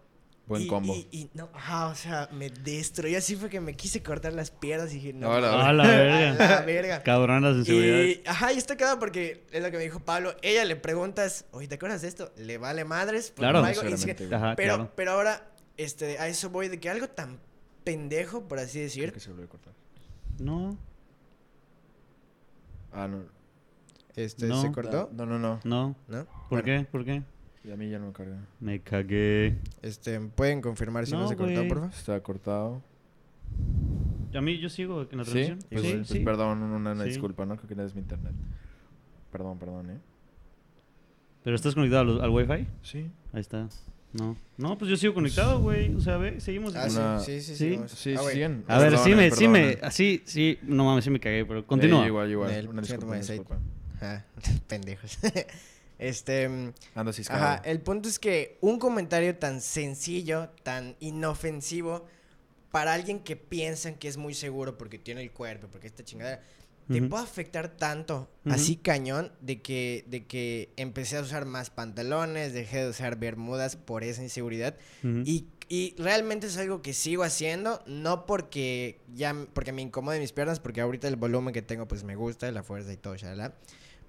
Buen 0.50 0.64
y, 0.64 0.68
combo. 0.68 0.94
Y, 0.96 1.08
y 1.12 1.30
no, 1.34 1.48
ajá, 1.54 1.88
o 1.88 1.96
sea, 1.96 2.28
me 2.34 2.50
destruyó. 2.50 3.18
Así 3.18 3.36
fue 3.38 3.50
que 3.50 3.62
me 3.62 3.76
quise 3.76 4.04
cortar 4.04 4.34
las 4.34 4.52
piernas 4.52 4.92
y 4.92 4.96
dije, 4.96 5.14
no. 5.14 5.32
A 5.32 5.40
la 5.40 5.70
a 5.70 5.72
verga. 5.74 6.34
la 6.50 6.62
verga. 6.66 7.04
Cabronas 7.04 7.56
inseguridades. 7.56 8.18
Y, 8.18 8.28
ajá, 8.28 8.52
y 8.52 8.58
estoy 8.58 8.76
quedado 8.76 9.00
porque 9.00 9.46
es 9.52 9.62
lo 9.64 9.70
que 9.72 9.78
me 9.78 9.84
dijo 9.84 10.00
Pablo. 10.02 10.36
Ella 10.42 10.66
le 10.66 10.76
preguntas, 10.76 11.46
oye, 11.52 11.68
¿te 11.68 11.76
acuerdas 11.76 12.02
de 12.02 12.08
esto? 12.10 12.34
Le 12.36 12.58
vale 12.58 12.84
madres. 12.84 13.32
Claro. 13.36 13.60
algo, 13.60 13.70
y 13.70 13.86
dice, 13.92 13.98
Seguramente, 14.16 14.26
güey. 14.26 14.36
Ajá, 14.42 14.56
pero, 14.58 14.76
claro. 14.76 14.92
pero 14.96 15.12
ahora, 15.12 15.52
este, 15.78 16.18
a 16.18 16.28
eso 16.28 16.50
voy 16.50 16.68
de 16.68 16.80
que 16.80 16.90
algo 16.90 17.08
tan 17.08 17.40
pendejo, 17.84 18.42
por 18.48 18.58
así 18.60 18.74
Creo 18.80 18.84
decir. 18.86 19.14
que 19.14 19.20
se 19.20 19.30
volvió 19.30 19.46
a 19.46 19.50
cortar. 19.50 19.74
No, 20.40 20.78
Ah, 22.92 23.08
no. 23.08 23.24
Este, 24.16 24.48
No. 24.48 24.62
¿se 24.62 24.72
cortó? 24.72 25.10
No, 25.14 25.26
no, 25.28 25.38
no. 25.38 25.60
no. 25.64 25.96
¿No? 26.08 26.26
¿Por 26.26 26.64
Bueno, 26.64 26.66
qué? 26.66 26.88
¿Por 26.92 27.06
qué? 27.06 27.22
Y 27.64 27.72
a 27.72 27.76
mí 27.76 27.90
ya 27.90 28.00
no 28.00 28.08
me 28.08 28.14
carga. 28.14 28.38
Me 28.60 28.80
cagué. 28.82 29.58
Este, 29.82 30.20
¿pueden 30.20 30.62
confirmar 30.62 31.06
si 31.06 31.12
no, 31.12 31.22
No, 31.22 31.28
se 31.28 31.36
cortó, 31.36 31.68
por 31.68 31.78
favor? 31.80 31.94
Está 31.94 32.20
cortado. 32.22 32.82
A 34.34 34.42
mí 34.42 34.60
yo 34.60 34.70
sigo 34.70 35.08
en 35.12 35.18
la 35.18 35.26
¿Sí? 35.26 35.32
transmisión. 35.32 35.60
Pues, 35.70 35.82
sí, 35.82 35.94
pues 35.96 36.08
sí. 36.08 36.20
perdón, 36.20 36.62
una, 36.64 36.92
una 36.92 37.04
Sí. 37.04 37.10
disculpa, 37.10 37.46
¿no? 37.46 37.58
Creo 37.58 37.68
que 37.68 37.76
no 37.76 37.84
es 37.84 37.94
mi 37.96 38.02
internet. 38.02 38.34
Perdón, 39.32 39.60
perdón, 39.60 39.90
¿eh? 39.92 39.98
¿Pero 41.44 41.56
estás 41.56 41.74
conectado 41.76 42.02
al, 42.02 42.22
al 42.22 42.30
Wi-Fi? 42.30 42.68
Sí. 42.82 43.10
Ahí 43.34 43.42
está. 43.42 43.68
No. 44.14 44.36
No, 44.58 44.78
pues 44.78 44.90
yo 44.90 44.98
sigo 44.98 45.14
conectado, 45.14 45.60
güey. 45.62 45.94
O 45.96 46.00
sea, 46.00 46.18
ve, 46.18 46.40
seguimos. 46.40 46.76
Ah, 46.76 46.88
Una- 46.90 47.20
sí, 47.20 47.42
sí, 47.42 47.56
sí. 47.56 47.80
Sí. 47.88 48.16
Sí, 48.18 48.44
Ah. 48.68 48.76
A 48.76 48.80
ver, 48.80 48.98
sí 48.98 49.14
me, 49.14 49.30
sí 49.32 49.48
me, 49.48 49.78
así, 49.82 50.22
sí, 50.26 50.58
no 50.64 50.86
mames, 50.86 51.04
sí 51.04 51.10
me 51.12 51.20
cagué, 51.20 51.46
pero 51.46 51.66
continúa. 51.66 52.04
Eh, 52.06 52.08
igual, 52.08 52.32
igual. 52.32 52.68
Una 52.70 52.82
disculpa, 52.82 53.06
una 53.08 53.18
disculpa. 53.18 53.58
Ah, 54.02 54.24
pendejos. 54.68 55.20
este, 56.00 56.50
mm, 56.50 56.74
Ando 56.96 57.14
ciscado. 57.14 57.44
ajá, 57.46 57.62
el 57.66 57.82
punto 57.82 58.10
es 58.10 58.18
que 58.18 58.58
un 58.62 58.80
comentario 58.80 59.36
tan 59.38 59.62
sencillo, 59.62 60.50
tan 60.64 60.96
inofensivo, 61.00 62.08
para 62.72 62.94
alguien 62.94 63.20
que 63.20 63.36
piensan 63.36 63.96
que 63.96 64.08
es 64.08 64.18
muy 64.18 64.34
seguro 64.34 64.78
porque 64.78 64.98
tiene 64.98 65.22
el 65.22 65.32
cuerpo, 65.32 65.68
porque 65.72 65.88
esta 65.88 66.04
chingadera, 66.04 66.42
te 66.88 67.02
Ujú. 67.02 67.10
puede 67.10 67.24
afectar 67.24 67.70
tanto, 67.78 68.30
Ujú. 68.46 68.56
así 68.56 68.76
cañón, 68.76 69.32
de 69.42 69.62
que, 69.62 70.06
de 70.08 70.26
que 70.26 70.72
empecé 70.76 71.18
a 71.18 71.22
usar 71.22 71.46
más 71.46 71.70
pantalones, 71.70 72.54
dejé 72.54 72.84
de 72.84 72.90
usar 72.90 73.18
bermudas 73.18 73.76
por 73.76 74.04
esa 74.04 74.24
inseguridad. 74.24 74.76
Ujú. 75.04 75.22
Y, 75.26 75.48
y 75.68 75.96
realmente 76.00 76.48
es 76.48 76.58
algo 76.58 76.82
que 76.82 76.94
sigo 76.94 77.24
haciendo, 77.24 77.84
no 77.86 78.26
porque 78.26 79.02
ya 79.14 79.36
porque 79.54 79.72
me 79.72 79.84
incomode 79.84 80.20
mis 80.20 80.32
piernas, 80.32 80.60
porque 80.60 80.82
ahorita 80.82 81.08
el 81.08 81.16
volumen 81.16 81.54
que 81.54 81.62
tengo 81.62 81.88
pues 81.88 82.04
me 82.04 82.16
gusta, 82.16 82.52
la 82.52 82.64
fuerza 82.64 82.92
y 82.92 82.98
todo, 82.98 83.16
shalala. 83.16 83.54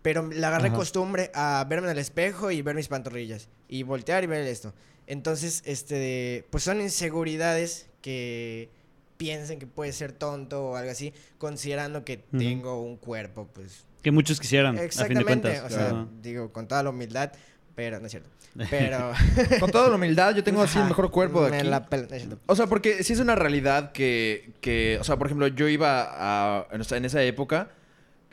Pero 0.02 0.26
le 0.28 0.44
agarré 0.46 0.68
Ajá. 0.68 0.76
costumbre 0.76 1.30
a 1.34 1.64
verme 1.68 1.88
en 1.88 1.92
el 1.92 1.98
espejo 1.98 2.50
y 2.50 2.62
ver 2.62 2.74
mis 2.74 2.88
pantorrillas 2.88 3.48
y 3.68 3.82
voltear 3.82 4.24
y 4.24 4.26
ver 4.26 4.46
esto. 4.46 4.72
Entonces, 5.06 5.62
este, 5.66 6.46
pues 6.50 6.64
son 6.64 6.80
inseguridades 6.80 7.88
que 8.00 8.70
piensan 9.16 9.58
que 9.58 9.66
puede 9.66 9.92
ser 9.92 10.12
tonto 10.12 10.68
o 10.70 10.76
algo 10.76 10.90
así, 10.90 11.12
considerando 11.36 12.04
que 12.04 12.16
tengo 12.16 12.80
un 12.82 12.96
cuerpo, 12.96 13.46
pues 13.52 13.84
Que 14.02 14.10
muchos 14.10 14.40
quisieran, 14.40 14.68
a 14.76 14.78
fin 14.78 14.80
de 14.80 14.86
exactamente, 14.86 15.24
cuentas. 15.24 15.64
o 15.64 15.68
sea, 15.68 15.86
Ajá. 15.88 16.06
digo 16.22 16.50
con 16.52 16.66
toda 16.66 16.82
la 16.82 16.88
humildad, 16.90 17.32
pero 17.74 18.00
no 18.00 18.06
es 18.06 18.12
cierto. 18.12 18.30
Pero 18.70 19.12
Con 19.60 19.70
toda 19.70 19.88
la 19.90 19.94
humildad, 19.96 20.34
yo 20.34 20.42
tengo 20.42 20.60
así 20.62 20.78
el 20.78 20.86
mejor 20.86 21.10
cuerpo 21.10 21.44
de 21.44 21.50
me 21.50 21.58
aquí. 21.58 21.68
la 21.68 21.88
pel- 21.88 22.08
no 22.08 22.16
es 22.16 22.22
cierto. 22.22 22.38
O 22.46 22.56
sea, 22.56 22.66
porque 22.66 23.04
sí 23.04 23.12
es 23.12 23.20
una 23.20 23.34
realidad 23.36 23.92
que, 23.92 24.54
que, 24.60 24.96
o 25.00 25.04
sea, 25.04 25.16
por 25.18 25.26
ejemplo, 25.28 25.46
yo 25.48 25.68
iba 25.68 26.08
a, 26.10 26.66
en 26.72 26.80
esa- 26.80 26.96
en 26.96 27.04
esa 27.04 27.22
época 27.22 27.70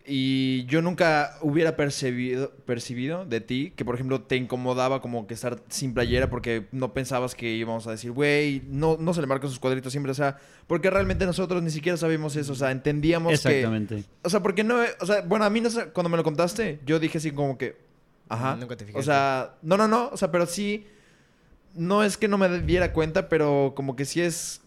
y 0.10 0.66
yo 0.68 0.82
nunca 0.82 1.38
hubiera 1.42 1.76
percibido, 1.76 2.52
percibido 2.66 3.26
de 3.26 3.42
ti 3.42 3.74
que, 3.76 3.84
por 3.84 3.94
ejemplo, 3.96 4.22
te 4.22 4.38
incomodaba 4.38 5.02
como 5.02 5.28
que 5.28 5.34
estar 5.34 5.62
sin 5.68 5.94
playera 5.94 6.30
porque 6.30 6.68
no 6.72 6.94
pensabas 6.94 7.36
que 7.36 7.54
íbamos 7.56 7.86
a 7.88 7.92
decir, 7.92 8.12
güey, 8.12 8.62
no, 8.70 8.96
no 8.98 9.14
se 9.14 9.20
le 9.20 9.28
marcan 9.28 9.50
sus 9.50 9.60
cuadritos 9.60 9.92
siempre, 9.92 10.12
o 10.12 10.16
sea, 10.16 10.38
porque 10.66 10.90
realmente 10.90 11.26
nosotros 11.26 11.62
ni 11.62 11.70
siquiera 11.72 11.98
sabíamos 11.98 12.36
eso, 12.38 12.54
o 12.54 12.56
sea, 12.56 12.72
entendíamos 12.72 13.32
que... 13.42 13.50
Exactamente. 13.50 14.04
O 14.24 14.30
sea, 14.30 14.42
porque 14.42 14.64
no, 14.64 14.78
o 15.02 15.06
sea, 15.06 15.22
bueno, 15.22 15.44
a 15.44 15.50
mí 15.50 15.60
no 15.60 15.70
sé, 15.70 15.88
cuando 15.90 16.10
me 16.10 16.16
lo 16.18 16.24
contaste, 16.24 16.80
yo 16.86 17.00
dije 17.00 17.18
así 17.18 17.32
como 17.32 17.58
que, 17.58 17.76
ajá. 18.30 18.56
Nunca 18.56 18.78
te 18.78 18.86
O 18.86 18.88
fijaste. 18.88 19.06
sea, 19.06 19.56
no, 19.62 19.76
no, 19.76 19.88
no, 19.90 20.10
o 20.10 20.16
sea, 20.18 20.32
pero 20.32 20.46
sí, 20.46 20.88
no 21.76 22.04
es 22.04 22.16
que 22.18 22.28
no 22.30 22.38
me 22.38 22.62
diera 22.62 22.94
cuenta, 22.94 23.28
pero 23.28 23.74
como 23.76 23.96
que 23.98 24.06
sí 24.06 24.22
es, 24.22 24.62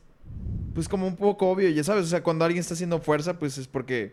pues 0.75 0.88
como 0.88 1.06
un 1.06 1.16
poco 1.16 1.49
obvio, 1.50 1.68
ya 1.70 1.82
sabes, 1.82 2.04
o 2.04 2.09
sea, 2.09 2.23
cuando 2.23 2.44
alguien 2.44 2.61
está 2.61 2.75
haciendo 2.75 3.00
fuerza, 3.00 3.38
pues 3.38 3.56
es 3.59 3.66
porque, 3.66 4.12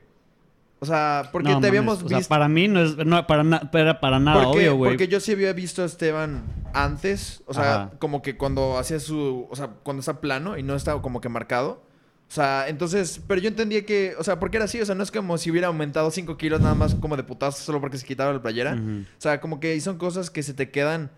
o 0.80 0.86
sea, 0.86 1.30
porque 1.32 1.50
No, 1.50 1.56
te 1.56 1.68
mames, 1.68 1.70
habíamos 1.70 2.04
o 2.04 2.08
sea, 2.10 2.18
visto. 2.20 2.30
para 2.30 2.48
mí 2.48 2.68
no 2.68 2.82
es 2.82 2.98
no, 2.98 3.26
para, 3.28 3.44
na- 3.44 3.72
para, 3.72 4.00
para 4.00 4.20
nada 4.20 4.44
porque, 4.44 4.60
obvio, 4.70 4.76
güey. 4.76 4.92
porque 4.92 5.08
yo 5.08 5.20
sí 5.20 5.32
había 5.32 5.52
visto 5.54 5.82
a 5.82 5.86
Esteban 5.86 6.44
antes, 6.74 7.42
o 7.48 7.54
sea, 7.54 7.74
Ajá. 7.84 7.92
como 8.00 8.22
que 8.22 8.38
cuando 8.38 8.78
hacía 8.78 9.00
su, 9.00 9.48
o 9.50 9.56
sea, 9.56 9.68
cuando 9.84 10.02
está 10.02 10.22
plano 10.22 10.58
y 10.58 10.64
no 10.64 10.76
está 10.76 11.02
como 11.02 11.22
que 11.22 11.30
marcado. 11.30 11.84
O 12.30 12.34
sea, 12.34 12.68
entonces, 12.68 13.22
pero 13.26 13.40
yo 13.40 13.48
entendía 13.48 13.86
que, 13.86 14.14
o 14.20 14.24
sea, 14.24 14.38
porque 14.38 14.58
era 14.58 14.66
así, 14.66 14.82
o 14.82 14.86
sea, 14.86 14.96
no 14.96 15.02
es 15.04 15.12
como 15.12 15.38
si 15.38 15.50
hubiera 15.50 15.68
aumentado 15.68 16.12
5 16.12 16.36
kilos 16.38 16.60
nada 16.60 16.76
más 16.76 16.94
como 16.96 17.16
de 17.16 17.24
putazo 17.24 17.64
solo 17.64 17.80
porque 17.80 17.98
se 17.98 18.06
quitaba 18.06 18.34
la 18.34 18.42
playera. 18.42 18.74
O 18.76 19.06
sea, 19.22 19.40
como 19.40 19.62
que 19.62 19.80
son 19.80 19.98
cosas 19.98 20.30
que 20.30 20.44
se 20.44 20.54
te 20.54 20.70
quedan. 20.70 21.10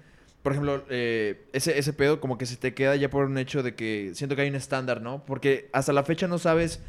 Por 0.44 0.52
ejemplo, 0.54 0.86
eh, 0.90 1.48
ese, 1.52 1.78
ese 1.80 1.94
pedo 1.94 2.22
como 2.22 2.38
que 2.38 2.46
se 2.46 2.56
te 2.58 2.74
queda 2.76 2.96
ya 2.96 3.10
por 3.10 3.26
un 3.26 3.38
hecho 3.40 3.64
de 3.64 3.74
que 3.76 4.12
siento 4.14 4.36
que 4.36 4.44
hay 4.44 4.50
un 4.50 4.56
estándar, 4.56 5.02
¿no? 5.02 5.26
Porque 5.26 5.70
hasta 5.74 5.92
la 5.94 6.04
fecha 6.04 6.28
no 6.28 6.38
sabes 6.38 6.80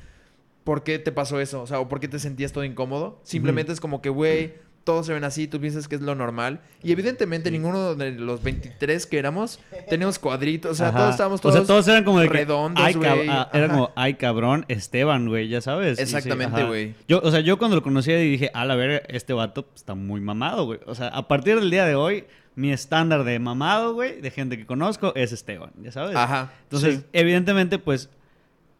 por 0.64 0.82
qué 0.82 0.98
te 0.98 1.12
pasó 1.12 1.40
eso, 1.40 1.62
o 1.62 1.66
sea, 1.66 1.80
o 1.80 1.88
por 1.88 2.00
qué 2.00 2.08
te 2.08 2.18
sentías 2.18 2.52
todo 2.52 2.64
incómodo. 2.64 3.20
Simplemente 3.22 3.72
es 3.72 3.80
como 3.80 4.02
que, 4.02 4.08
güey, 4.10 4.54
todos 4.84 5.06
se 5.06 5.12
ven 5.12 5.24
así, 5.24 5.46
tú 5.46 5.60
piensas 5.60 5.88
que 5.88 5.94
es 5.94 6.00
lo 6.00 6.14
normal. 6.14 6.60
Y 6.82 6.92
evidentemente 6.92 7.50
ninguno 7.50 7.94
de 7.94 8.12
los 8.12 8.42
23 8.42 9.06
que 9.06 9.18
éramos 9.18 9.60
teníamos 9.88 10.18
cuadritos, 10.18 10.72
o 10.72 10.74
sea, 10.74 10.88
Ajá. 10.88 10.98
todos 10.98 11.10
estábamos 11.12 11.40
todos... 11.40 11.54
O 11.54 11.58
sea, 11.58 11.66
todos 11.66 11.88
eran 11.88 12.04
como 12.04 12.20
de 12.20 12.28
que, 12.28 12.34
redondos, 12.34 12.82
ay, 12.84 12.94
cab- 12.94 13.26
ah, 13.28 13.50
era 13.52 13.68
como, 13.68 13.90
ay, 13.94 14.14
cabrón, 14.14 14.64
Esteban, 14.68 15.28
güey, 15.28 15.48
ya 15.48 15.60
sabes. 15.60 15.98
Exactamente, 15.98 16.64
güey. 16.64 16.94
Yo, 17.08 17.20
o 17.22 17.30
sea, 17.30 17.40
yo 17.40 17.58
cuando 17.58 17.76
lo 17.76 17.82
conocía 17.82 18.16
dije, 18.16 18.50
a 18.54 18.64
la 18.64 18.74
ver, 18.74 19.04
este 19.08 19.32
vato 19.32 19.68
está 19.74 19.94
muy 19.94 20.20
mamado, 20.20 20.64
güey. 20.64 20.80
O 20.86 20.94
sea, 20.94 21.08
a 21.08 21.28
partir 21.28 21.56
del 21.60 21.70
día 21.70 21.84
de 21.84 21.94
hoy, 21.94 22.24
mi 22.54 22.72
estándar 22.72 23.24
de 23.24 23.38
mamado, 23.38 23.94
güey, 23.94 24.20
de 24.20 24.30
gente 24.30 24.56
que 24.58 24.66
conozco, 24.66 25.12
es 25.14 25.32
Esteban, 25.32 25.72
ya 25.82 25.92
sabes. 25.92 26.16
Ajá. 26.16 26.52
Entonces, 26.64 26.96
sí. 26.96 27.04
evidentemente, 27.12 27.78
pues, 27.78 28.08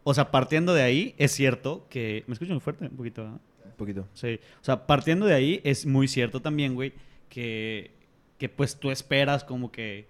o 0.03 0.13
sea, 0.13 0.31
partiendo 0.31 0.73
de 0.73 0.81
ahí, 0.81 1.15
es 1.17 1.31
cierto 1.31 1.85
que... 1.89 2.23
¿Me 2.27 2.33
escucho 2.33 2.51
muy 2.51 2.61
fuerte? 2.61 2.85
Un 2.85 2.97
poquito. 2.97 3.23
Un 3.23 3.77
poquito. 3.77 4.07
Sí. 4.13 4.39
O 4.61 4.63
sea, 4.63 4.87
partiendo 4.87 5.25
de 5.25 5.33
ahí, 5.33 5.61
es 5.63 5.85
muy 5.85 6.07
cierto 6.07 6.41
también, 6.41 6.73
güey, 6.73 6.93
que, 7.29 7.91
que 8.37 8.49
pues 8.49 8.77
tú 8.77 8.91
esperas 8.91 9.43
como 9.43 9.71
que 9.71 10.05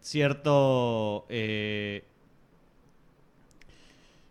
cierto... 0.00 1.26
eh, 1.28 2.04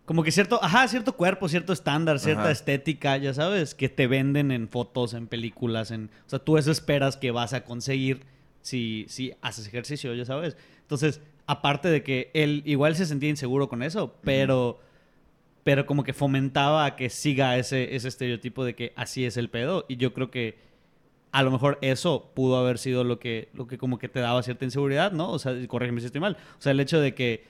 como 0.05 0.24
que 0.24 0.31
cierto, 0.31 0.60
ajá, 0.62 0.88
cierto 0.89 1.15
cuerpo, 1.15 1.48
cierto 1.48 1.72
estándar, 1.72 2.20
cierta 2.20 2.41
Ajá. 2.43 2.51
estética, 2.51 3.15
ya 3.15 3.34
sabes, 3.34 3.74
que 3.74 3.88
te 3.88 4.08
venden 4.08 4.51
en 4.51 4.67
fotos, 4.67 5.13
en 5.13 5.27
películas, 5.27 5.91
en, 5.91 6.10
o 6.25 6.29
sea, 6.29 6.39
tú 6.39 6.58
eso 6.58 6.70
esperas 6.70 7.15
que 7.15 7.31
vas 7.31 7.53
a 7.53 7.63
conseguir 7.63 8.25
si, 8.62 9.05
si 9.08 9.31
haces 9.41 9.67
ejercicio, 9.67 10.13
ya 10.13 10.25
sabes. 10.25 10.58
Entonces, 10.81 11.22
aparte 11.51 11.89
de 11.89 12.01
que 12.01 12.31
él 12.34 12.63
igual 12.65 12.96
se 12.96 13.05
sentía 13.05 13.29
inseguro 13.29 13.67
con 13.67 13.84
eso, 13.84 14.15
pero, 14.24 14.79
pero 15.65 15.86
como 15.86 16.05
que 16.05 16.13
fomentaba 16.13 16.86
a 16.86 16.96
que 16.96 17.10
siga 17.10 17.58
ese, 17.58 17.93
ese 17.93 18.08
estereotipo 18.08 18.63
de 18.63 18.74
que 18.74 18.93
así 18.96 19.25
es 19.25 19.36
el 19.36 19.50
pedo. 19.50 19.86
Y 19.89 19.98
yo 19.98 20.13
creo 20.13 20.31
que 20.31 20.60
a 21.34 21.43
lo 21.43 21.51
mejor 21.51 21.77
eso 21.81 22.31
pudo 22.34 22.55
haber 22.55 22.77
sido 22.77 23.03
lo 23.03 23.20
que, 23.20 23.50
lo 23.53 23.67
que 23.67 23.77
como 23.77 24.00
que 24.00 24.08
te 24.08 24.22
daba 24.22 24.41
cierta 24.43 24.63
inseguridad, 24.63 25.12
¿no? 25.12 25.29
O 25.29 25.39
sea, 25.39 25.53
corrígeme 25.67 26.00
si 26.00 26.05
estoy 26.05 26.22
mal. 26.22 26.38
O 26.58 26.62
sea, 26.62 26.72
el 26.72 26.79
hecho 26.79 27.01
de 27.01 27.13
que, 27.13 27.43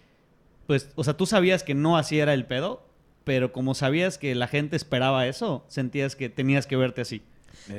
pues, 0.65 0.89
o 0.95 1.03
sea, 1.03 1.15
tú 1.15 1.27
sabías 1.27 1.61
que 1.61 1.75
no 1.75 1.95
así 1.95 2.17
era 2.17 2.33
el 2.33 2.47
pedo, 2.47 2.83
pero 3.23 3.51
como 3.51 3.75
sabías 3.75 4.17
que 4.17 4.33
la 4.33 4.47
gente 4.47 4.77
esperaba 4.77 5.27
eso, 5.27 5.63
sentías 5.67 6.15
que 6.15 6.27
tenías 6.27 6.65
que 6.65 6.75
verte 6.75 7.01
así. 7.01 7.21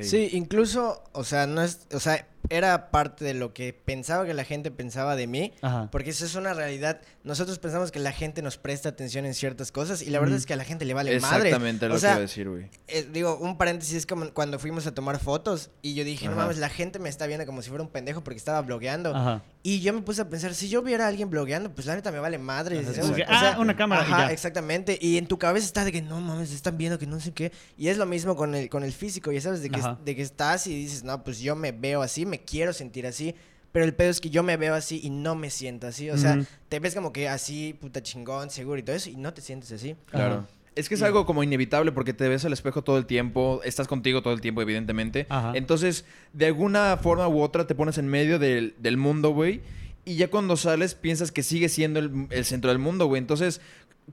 Sí, 0.01 0.29
incluso, 0.33 1.03
o 1.11 1.23
sea, 1.23 1.47
no 1.47 1.61
es, 1.61 1.87
o 1.93 1.99
sea, 1.99 2.27
era 2.49 2.91
parte 2.91 3.23
de 3.23 3.33
lo 3.33 3.53
que 3.53 3.73
pensaba 3.73 4.25
que 4.25 4.33
la 4.33 4.43
gente 4.43 4.69
pensaba 4.69 5.15
de 5.15 5.27
mí, 5.27 5.53
Ajá. 5.61 5.89
porque 5.91 6.09
eso 6.09 6.25
es 6.25 6.35
una 6.35 6.53
realidad. 6.53 6.99
Nosotros 7.23 7.57
pensamos 7.59 7.91
que 7.91 7.99
la 7.99 8.11
gente 8.11 8.41
nos 8.41 8.57
presta 8.57 8.89
atención 8.89 9.25
en 9.25 9.33
ciertas 9.33 9.71
cosas 9.71 10.01
y 10.01 10.09
la 10.09 10.19
verdad 10.19 10.35
es 10.37 10.45
que 10.45 10.53
a 10.53 10.57
la 10.57 10.65
gente 10.65 10.83
le 10.85 10.93
vale 10.93 11.17
madre. 11.21 11.49
Exactamente 11.49 11.87
lo 11.87 11.95
O 11.95 11.97
que 11.99 12.05
iba 12.05 12.15
a 12.15 12.19
decir, 12.19 12.49
güey. 12.49 12.69
eh, 12.87 13.07
digo, 13.11 13.37
un 13.37 13.57
paréntesis 13.57 13.95
es 13.95 14.05
como 14.05 14.29
cuando 14.33 14.59
fuimos 14.59 14.85
a 14.87 14.93
tomar 14.93 15.19
fotos 15.19 15.71
y 15.81 15.93
yo 15.93 16.03
dije, 16.03 16.27
no 16.27 16.35
mames, 16.35 16.57
la 16.57 16.69
gente 16.69 16.99
me 16.99 17.07
está 17.09 17.27
viendo 17.27 17.45
como 17.45 17.61
si 17.61 17.69
fuera 17.69 17.83
un 17.83 17.89
pendejo 17.89 18.23
porque 18.23 18.37
estaba 18.37 18.61
blogueando. 18.61 19.15
Ajá. 19.15 19.41
Y 19.65 19.79
yo 19.79 19.93
me 19.93 20.01
puse 20.01 20.21
a 20.21 20.29
pensar, 20.29 20.53
si 20.53 20.67
yo 20.67 20.81
viera 20.81 21.05
a 21.05 21.07
alguien 21.07 21.29
blogueando, 21.29 21.73
pues 21.73 21.87
la 21.87 21.95
neta 21.95 22.11
me 22.11 22.19
vale 22.19 22.37
madre. 22.37 22.79
Ajá, 22.79 22.91
que, 22.91 23.01
O 23.01 23.15
sea, 23.15 23.53
ah, 23.53 23.59
una 23.59 23.77
cámara 23.77 24.01
Ajá, 24.01 24.27
ya. 24.27 24.31
exactamente. 24.33 24.99
Y 25.01 25.17
en 25.17 25.25
tu 25.25 25.37
cabeza 25.39 25.65
está 25.65 25.85
de 25.85 25.93
que 25.93 26.01
no 26.01 26.19
mames, 26.19 26.51
están 26.51 26.77
viendo 26.77 26.99
que 26.99 27.07
no 27.07 27.21
sé 27.21 27.31
qué. 27.31 27.53
Y 27.77 27.87
es 27.87 27.97
lo 27.97 28.05
mismo 28.05 28.35
con 28.35 28.55
el, 28.55 28.67
con 28.67 28.83
el 28.83 28.91
físico, 28.91 29.31
ya 29.31 29.39
sabes, 29.39 29.61
de 29.61 29.69
que, 29.69 29.79
Ajá. 29.79 29.97
de 30.03 30.15
que 30.17 30.21
estás 30.21 30.67
y 30.67 30.75
dices, 30.75 31.05
no, 31.05 31.23
pues 31.23 31.39
yo 31.39 31.55
me 31.55 31.71
veo 31.71 32.01
así, 32.01 32.25
me 32.25 32.41
quiero 32.41 32.73
sentir 32.73 33.07
así. 33.07 33.35
Pero 33.71 33.85
el 33.85 33.95
pedo 33.95 34.09
es 34.11 34.19
que 34.19 34.29
yo 34.29 34.43
me 34.43 34.57
veo 34.57 34.75
así 34.75 34.99
y 35.01 35.09
no 35.09 35.33
me 35.33 35.49
siento 35.49 35.87
así. 35.87 36.09
O 36.09 36.17
sea, 36.17 36.39
te 36.67 36.79
ves 36.79 36.93
como 36.93 37.13
que 37.13 37.29
así, 37.29 37.73
puta 37.79 38.03
chingón, 38.03 38.49
seguro 38.49 38.77
y 38.79 38.83
todo 38.83 38.95
eso, 38.97 39.09
y 39.09 39.15
no 39.15 39.33
te 39.33 39.41
sientes 39.41 39.71
así. 39.71 39.95
Claro. 40.07 40.35
Ajá. 40.35 40.47
Es 40.75 40.89
que 40.89 40.95
es 40.95 41.01
algo 41.01 41.25
como 41.25 41.43
inevitable 41.43 41.91
porque 41.91 42.13
te 42.13 42.27
ves 42.27 42.45
al 42.45 42.53
espejo 42.53 42.83
todo 42.83 42.97
el 42.97 43.05
tiempo, 43.05 43.61
estás 43.63 43.87
contigo 43.87 44.21
todo 44.21 44.33
el 44.33 44.41
tiempo, 44.41 44.61
evidentemente. 44.61 45.27
Ajá. 45.29 45.51
Entonces, 45.55 46.05
de 46.33 46.47
alguna 46.47 46.97
forma 46.97 47.27
u 47.27 47.41
otra 47.41 47.67
te 47.67 47.75
pones 47.75 47.97
en 47.97 48.07
medio 48.07 48.39
del, 48.39 48.75
del 48.79 48.97
mundo, 48.97 49.29
güey. 49.29 49.61
Y 50.05 50.15
ya 50.15 50.29
cuando 50.29 50.57
sales 50.57 50.95
piensas 50.95 51.31
que 51.31 51.43
sigue 51.43 51.69
siendo 51.69 51.99
el, 51.99 52.27
el 52.29 52.43
centro 52.43 52.69
del 52.69 52.79
mundo, 52.79 53.05
güey. 53.05 53.19
Entonces, 53.19 53.61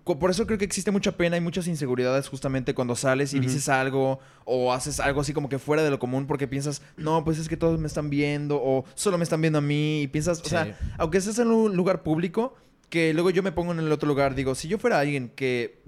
por 0.04 0.30
eso 0.30 0.46
creo 0.46 0.58
que 0.58 0.64
existe 0.64 0.90
mucha 0.90 1.16
pena 1.16 1.36
y 1.36 1.40
muchas 1.40 1.66
inseguridades 1.66 2.28
justamente 2.28 2.74
cuando 2.74 2.94
sales 2.94 3.34
y 3.34 3.40
dices 3.40 3.68
algo 3.68 4.20
o 4.44 4.72
haces 4.72 5.00
algo 5.00 5.20
así 5.20 5.32
como 5.32 5.48
que 5.48 5.58
fuera 5.58 5.82
de 5.82 5.90
lo 5.90 5.98
común 5.98 6.26
porque 6.26 6.46
piensas, 6.46 6.82
no, 6.96 7.24
pues 7.24 7.38
es 7.38 7.48
que 7.48 7.56
todos 7.56 7.78
me 7.80 7.86
están 7.86 8.08
viendo 8.08 8.60
o 8.62 8.84
solo 8.94 9.18
me 9.18 9.24
están 9.24 9.40
viendo 9.40 9.58
a 9.58 9.62
mí. 9.62 10.02
Y 10.02 10.06
piensas, 10.06 10.40
o 10.40 10.48
sea, 10.48 10.78
aunque 10.98 11.18
estés 11.18 11.38
en 11.38 11.48
un 11.48 11.76
lugar 11.76 12.02
público, 12.02 12.54
que 12.88 13.12
luego 13.14 13.30
yo 13.30 13.42
me 13.42 13.52
pongo 13.52 13.72
en 13.72 13.80
el 13.80 13.90
otro 13.90 14.08
lugar, 14.08 14.34
digo, 14.34 14.54
si 14.54 14.68
yo 14.68 14.78
fuera 14.78 15.00
alguien 15.00 15.30
que, 15.34 15.80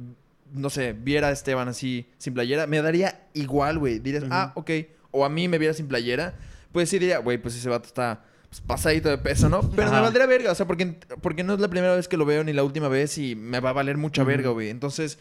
no 0.52 0.71
sé, 0.71 0.92
viera 0.92 1.28
a 1.28 1.32
Esteban 1.32 1.68
así 1.68 2.06
sin 2.18 2.35
playera, 2.35 2.66
me 2.66 2.80
daría 2.82 3.26
igual, 3.35 3.78
güey. 3.78 3.99
Dirías, 3.99 4.25
ah, 4.30 4.52
ok. 4.54 4.71
O 5.11 5.25
a 5.25 5.28
mí 5.28 5.49
me 5.49 5.59
viera 5.59 5.75
sin 5.75 5.88
playera, 5.88 6.35
pues 6.73 6.88
sí 6.88 6.99
diría, 6.99 7.18
güey, 7.18 7.38
pues 7.38 7.54
ese 7.56 7.68
vato 7.68 7.87
está 7.87 8.25
pues, 8.49 8.61
pasadito 8.61 9.09
de 9.09 9.18
peso, 9.18 9.49
¿no? 9.49 9.61
Pero 9.75 9.90
me 9.90 10.00
valdría 10.00 10.26
verga, 10.26 10.52
o 10.52 10.54
sea, 10.54 10.66
porque, 10.66 10.97
porque 11.21 11.42
no 11.44 11.54
es 11.54 11.61
la 11.61 11.68
primera 11.68 11.94
vez 11.94 12.09
que 12.09 12.16
lo 12.16 12.25
veo 12.25 12.44
ni 12.44 12.52
la 12.52 12.64
última 12.64 12.88
vez 12.88 13.18
y 13.18 13.35
me 13.35 13.61
va 13.61 13.71
a 13.71 13.73
valer 13.75 13.97
mucha 13.97 14.25
verga, 14.25 14.50
güey. 14.50 14.68
Entonces, 14.71 15.18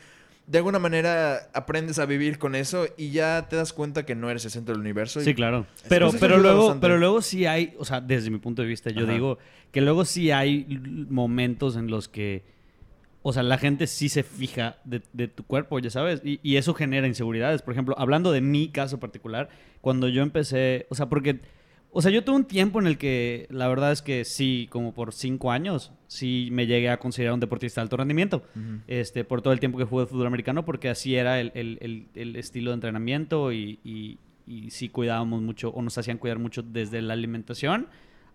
de 0.48 0.58
alguna 0.58 0.80
manera 0.80 1.50
aprendes 1.54 2.00
a 2.00 2.06
vivir 2.06 2.38
con 2.40 2.56
eso 2.56 2.88
y 2.98 3.12
ya 3.12 3.48
te 3.50 3.56
das 3.56 3.74
cuenta 3.74 4.06
que 4.06 4.16
no 4.16 4.30
eres 4.30 4.44
el 4.46 4.52
centro 4.52 4.74
del 4.74 4.82
universo. 4.82 5.22
y- 5.22 5.26
Sí, 5.26 5.34
claro. 5.36 5.66
Pero, 5.88 6.08
Eso 6.08 6.18
pero, 6.20 6.38
luego, 6.40 6.60
bastante. 6.66 6.82
pero 6.88 6.98
luego 6.98 7.22
sí 7.22 7.46
hay, 7.46 7.74
o 7.78 7.86
sea, 7.86 8.02
desde 8.02 8.30
mi 8.32 8.40
punto 8.40 8.62
de 8.62 8.68
vista, 8.68 8.90
yo 8.90 9.04
Ajá. 9.04 9.14
digo 9.14 9.38
que 9.72 9.82
luego 9.82 10.04
sí 10.04 10.32
hay 10.32 10.66
momentos 11.10 11.76
en 11.76 11.88
los 11.88 12.08
que, 12.10 12.44
o 13.24 13.34
sea, 13.34 13.44
la 13.44 13.58
gente 13.58 13.86
sí 13.88 14.10
se 14.10 14.24
fija 14.24 14.78
de, 14.84 15.02
de 15.14 15.28
tu 15.28 15.44
cuerpo, 15.44 15.78
ya 15.80 15.90
sabes, 15.90 16.22
y, 16.26 16.40
y 16.44 16.56
eso 16.56 16.74
genera 16.74 17.08
inseguridades. 17.08 17.62
Por 17.62 17.74
ejemplo, 17.74 17.96
hablando 17.98 18.32
de 18.32 18.42
mi 18.42 18.70
caso 18.70 19.00
particular, 19.00 19.50
cuando 19.82 20.08
yo 20.08 20.22
empecé, 20.24 20.88
o 20.90 20.96
sea, 20.96 21.08
porque, 21.08 21.40
o 21.92 22.02
sea, 22.02 22.10
yo 22.10 22.24
tuve 22.24 22.38
un 22.38 22.46
tiempo 22.46 22.80
en 22.80 22.88
el 22.88 22.98
que 22.98 23.48
la 23.50 23.68
verdad 23.68 23.92
es 23.92 24.02
que 24.02 24.26
sí, 24.26 24.68
como 24.72 24.94
por 24.94 25.14
cinco 25.14 25.52
años, 25.52 25.92
sí 26.08 26.50
me 26.52 26.66
llegué 26.66 26.90
a 26.90 26.98
considerar 27.00 27.34
un 27.34 27.40
deportista 27.40 27.82
de 27.82 27.84
alto 27.84 27.98
rendimiento 27.98 28.44
este, 28.88 29.24
por 29.24 29.42
todo 29.42 29.54
el 29.54 29.60
tiempo 29.60 29.78
que 29.78 29.84
jugué 29.86 30.06
fútbol 30.08 30.28
americano, 30.28 30.66
porque 30.66 30.90
así 30.90 31.16
era 31.16 31.40
el, 31.42 31.52
el- 31.54 31.78
el- 31.82 32.08
el 32.16 32.36
estilo 32.38 32.72
de 32.72 32.76
entrenamiento 32.76 33.52
y, 33.52 33.80
y- 33.84 34.18
y 34.48 34.72
sí 34.72 34.90
cuidábamos 34.90 35.42
mucho, 35.42 35.70
o 35.70 35.82
nos 35.82 35.98
hacían 35.98 36.18
cuidar 36.18 36.40
mucho 36.40 36.64
desde 36.64 37.02
la 37.02 37.14
alimentación 37.14 37.88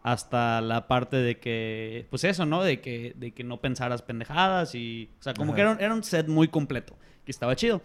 hasta 0.06 0.60
la 0.60 0.86
parte 0.86 1.16
de 1.16 1.40
que, 1.40 2.06
pues 2.10 2.22
eso, 2.22 2.46
¿no? 2.46 2.62
De 2.62 2.80
que, 2.80 3.12
de 3.16 3.32
que 3.32 3.42
no 3.42 3.60
pensaras 3.60 4.02
pendejadas 4.02 4.76
y, 4.76 5.10
o 5.18 5.22
sea, 5.24 5.34
como 5.34 5.50
Ajá. 5.50 5.56
que 5.56 5.60
era 5.62 5.70
un, 5.72 5.80
era 5.80 5.94
un 5.94 6.04
set 6.04 6.28
muy 6.28 6.46
completo, 6.46 6.96
que 7.24 7.32
estaba 7.32 7.56
chido. 7.56 7.82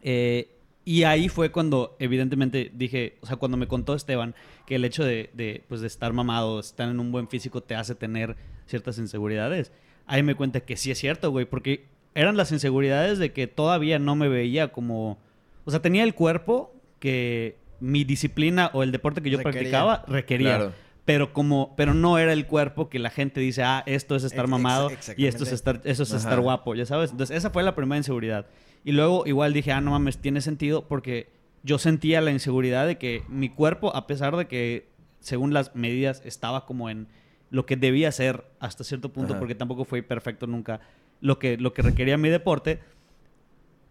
Eh, 0.00 0.56
y 0.86 1.02
ahí 1.02 1.28
fue 1.28 1.52
cuando, 1.52 1.96
evidentemente, 1.98 2.70
dije, 2.72 3.18
o 3.20 3.26
sea, 3.26 3.36
cuando 3.36 3.58
me 3.58 3.68
contó 3.68 3.94
Esteban 3.94 4.34
que 4.66 4.76
el 4.76 4.86
hecho 4.86 5.04
de, 5.04 5.28
de, 5.34 5.62
pues, 5.68 5.82
de 5.82 5.86
estar 5.86 6.14
mamado, 6.14 6.60
estar 6.60 6.88
en 6.88 6.98
un 6.98 7.12
buen 7.12 7.28
físico, 7.28 7.62
te 7.62 7.74
hace 7.74 7.94
tener 7.94 8.36
ciertas 8.64 8.96
inseguridades. 8.96 9.70
Ahí 10.06 10.22
me 10.22 10.36
cuenta 10.36 10.60
que 10.60 10.78
sí 10.78 10.90
es 10.92 10.98
cierto, 10.98 11.30
güey, 11.30 11.44
porque 11.44 11.84
eran 12.14 12.38
las 12.38 12.52
inseguridades 12.52 13.18
de 13.18 13.34
que 13.34 13.48
todavía 13.48 13.98
no 13.98 14.16
me 14.16 14.30
veía 14.30 14.72
como... 14.72 15.18
O 15.66 15.70
sea, 15.70 15.82
tenía 15.82 16.04
el 16.04 16.14
cuerpo 16.14 16.74
que 17.00 17.58
mi 17.80 18.04
disciplina 18.04 18.70
o 18.72 18.82
el 18.82 18.92
deporte 18.92 19.20
que 19.20 19.28
yo 19.28 19.36
Requería. 19.36 19.60
practicaba 19.60 20.04
requería. 20.08 20.56
Claro. 20.56 20.83
Pero 21.04 21.32
como, 21.32 21.74
pero 21.76 21.92
no 21.92 22.18
era 22.18 22.32
el 22.32 22.46
cuerpo 22.46 22.88
que 22.88 22.98
la 22.98 23.10
gente 23.10 23.40
dice, 23.40 23.62
ah, 23.62 23.82
esto 23.86 24.16
es 24.16 24.24
estar 24.24 24.48
mamado 24.48 24.90
y 25.16 25.26
esto 25.26 25.44
es 25.44 25.52
estar, 25.52 25.82
eso 25.84 26.02
es 26.02 26.10
Ajá. 26.10 26.18
estar 26.18 26.40
guapo, 26.40 26.74
ya 26.74 26.86
sabes. 26.86 27.10
Entonces, 27.10 27.36
esa 27.36 27.50
fue 27.50 27.62
la 27.62 27.74
primera 27.74 27.98
inseguridad. 27.98 28.46
Y 28.84 28.92
luego 28.92 29.26
igual 29.26 29.52
dije, 29.52 29.72
ah, 29.72 29.80
no 29.80 29.90
mames, 29.90 30.18
tiene 30.18 30.40
sentido 30.40 30.88
porque 30.88 31.30
yo 31.62 31.78
sentía 31.78 32.20
la 32.20 32.30
inseguridad 32.30 32.86
de 32.86 32.96
que 32.96 33.22
mi 33.28 33.50
cuerpo, 33.50 33.94
a 33.94 34.06
pesar 34.06 34.36
de 34.36 34.46
que 34.46 34.88
según 35.20 35.52
las 35.52 35.74
medidas 35.74 36.22
estaba 36.24 36.64
como 36.66 36.88
en 36.88 37.08
lo 37.50 37.66
que 37.66 37.76
debía 37.76 38.10
ser 38.10 38.44
hasta 38.58 38.82
cierto 38.84 39.12
punto, 39.12 39.34
Ajá. 39.34 39.40
porque 39.40 39.54
tampoco 39.54 39.84
fue 39.84 40.02
perfecto 40.02 40.46
nunca, 40.46 40.80
lo 41.20 41.38
que, 41.38 41.56
lo 41.56 41.72
que 41.72 41.82
requería 41.82 42.18
mi 42.18 42.28
deporte, 42.28 42.80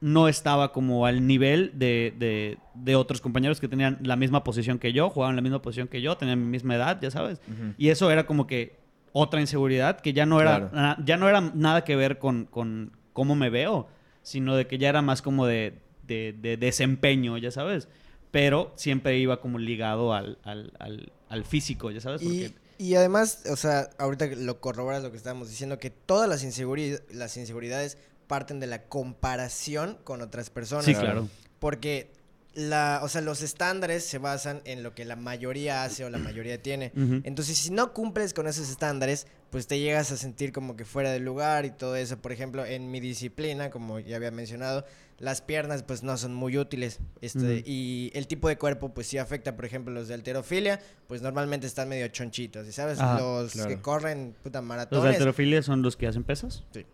no 0.03 0.27
estaba 0.27 0.73
como 0.73 1.05
al 1.05 1.25
nivel 1.25 1.71
de, 1.75 2.13
de- 2.19 2.57
de 2.73 2.95
otros 2.97 3.21
compañeros 3.21 3.61
que 3.61 3.69
tenían 3.69 3.99
la 4.01 4.17
misma 4.17 4.43
posición 4.43 4.77
que 4.77 4.91
yo, 4.91 5.09
jugaban 5.09 5.37
la 5.37 5.41
misma 5.41 5.61
posición 5.61 5.87
que 5.87 6.01
yo, 6.01 6.17
tenían 6.17 6.41
mi 6.43 6.47
misma 6.49 6.75
edad, 6.75 6.99
ya 7.01 7.09
sabes. 7.09 7.39
Y 7.77 7.87
eso 7.87 8.11
era 8.11 8.25
como 8.25 8.45
que 8.45 8.75
otra 9.13 9.39
inseguridad 9.39 10.01
que 10.01 10.11
ya 10.11 10.25
no 10.25 10.41
era, 10.41 10.69
Claro. 10.69 10.75
na- 10.75 10.97
ya 11.05 11.15
no 11.15 11.29
era 11.29 11.39
nada 11.39 11.85
que 11.85 11.95
ver 11.95 12.19
con, 12.19 12.45
con 12.45 12.91
cómo 13.13 13.35
me 13.35 13.49
veo, 13.49 13.87
sino 14.23 14.57
de 14.57 14.67
que 14.67 14.77
ya 14.77 14.89
era 14.89 15.01
más 15.01 15.21
como 15.21 15.45
de, 15.45 15.79
de- 16.05 16.35
de 16.37 16.57
desempeño, 16.57 17.37
ya 17.37 17.51
sabes. 17.51 17.87
Pero 18.31 18.73
siempre 18.75 19.17
iba 19.19 19.39
como 19.39 19.57
ligado 19.57 20.13
al, 20.13 20.37
al, 20.43 20.73
al- 20.79 21.13
al 21.29 21.45
físico, 21.45 21.91
ya 21.91 22.01
sabes. 22.01 22.21
Y, 22.23 22.25
Porque, 22.25 22.53
y 22.77 22.95
además, 22.95 23.43
o 23.49 23.55
sea, 23.55 23.89
ahorita 23.99 24.27
que 24.29 24.35
lo 24.35 24.59
corroboras 24.59 25.01
lo 25.01 25.11
que 25.11 25.17
estábamos 25.17 25.49
diciendo, 25.49 25.79
que 25.79 25.91
todas 25.91 26.27
las, 26.27 26.43
inseguri- 26.43 26.99
las 27.11 27.37
inseguridades 27.37 27.97
parten 28.33 28.59
de 28.59 28.65
la 28.65 28.81
comparación 28.85 29.99
con 30.03 30.23
otras 30.23 30.49
personas. 30.49 30.85
sí, 30.85 30.95
claro. 30.95 31.29
Porque 31.59 32.09
la, 32.55 33.01
o 33.03 33.07
sea, 33.07 33.21
los 33.21 33.43
estándares 33.43 34.03
se 34.03 34.17
basan 34.17 34.63
en 34.65 34.81
lo 34.81 34.95
que 34.95 35.05
la 35.05 35.15
mayoría 35.15 35.83
hace 35.83 36.03
o 36.03 36.09
la 36.09 36.17
mayoría 36.17 36.59
tiene. 36.59 36.91
Entonces, 37.23 37.59
si 37.59 37.69
no 37.69 37.93
cumples 37.93 38.33
con 38.33 38.47
esos 38.47 38.71
estándares, 38.71 39.27
pues 39.51 39.67
te 39.67 39.77
llegas 39.77 40.11
a 40.11 40.17
sentir 40.17 40.51
como 40.51 40.75
que 40.75 40.83
fuera 40.83 41.11
del 41.11 41.23
lugar 41.23 41.65
y 41.65 41.69
todo 41.69 41.95
eso. 41.95 42.17
Por 42.17 42.31
ejemplo, 42.31 42.65
en 42.65 42.89
mi 42.89 42.99
disciplina, 42.99 43.69
como 43.69 43.99
ya 43.99 44.15
había 44.15 44.31
mencionado, 44.31 44.83
las 45.23 45.41
piernas 45.41 45.83
pues 45.83 46.03
no 46.03 46.17
son 46.17 46.33
muy 46.33 46.57
útiles. 46.57 46.99
Este. 47.21 47.63
Y 47.65 48.11
el 48.13 48.27
tipo 48.27 48.49
de 48.49 48.57
cuerpo 48.57 48.93
pues 48.93 49.07
sí 49.07 49.17
afecta. 49.17 49.55
Por 49.55 49.63
ejemplo, 49.65 49.93
los 49.93 50.09
de 50.09 50.15
alterofilia, 50.15 50.81
pues 51.07 51.21
normalmente 51.21 51.65
están 51.65 51.87
medio 51.87 52.07
chonchitos. 52.09 52.67
¿y 52.67 52.73
¿Sabes? 52.73 52.99
Ajá, 52.99 53.19
los 53.19 53.53
claro. 53.53 53.69
que 53.69 53.81
corren 53.81 54.35
puta 54.43 54.59
¿Los 54.59 54.63
de 54.63 54.67
maratones. 54.67 55.13
alterofilia 55.15 55.63
son 55.63 55.81
los 55.81 55.95
que 55.95 56.07
hacen 56.07 56.23
pesas? 56.23 56.65
Sí. 56.73 56.85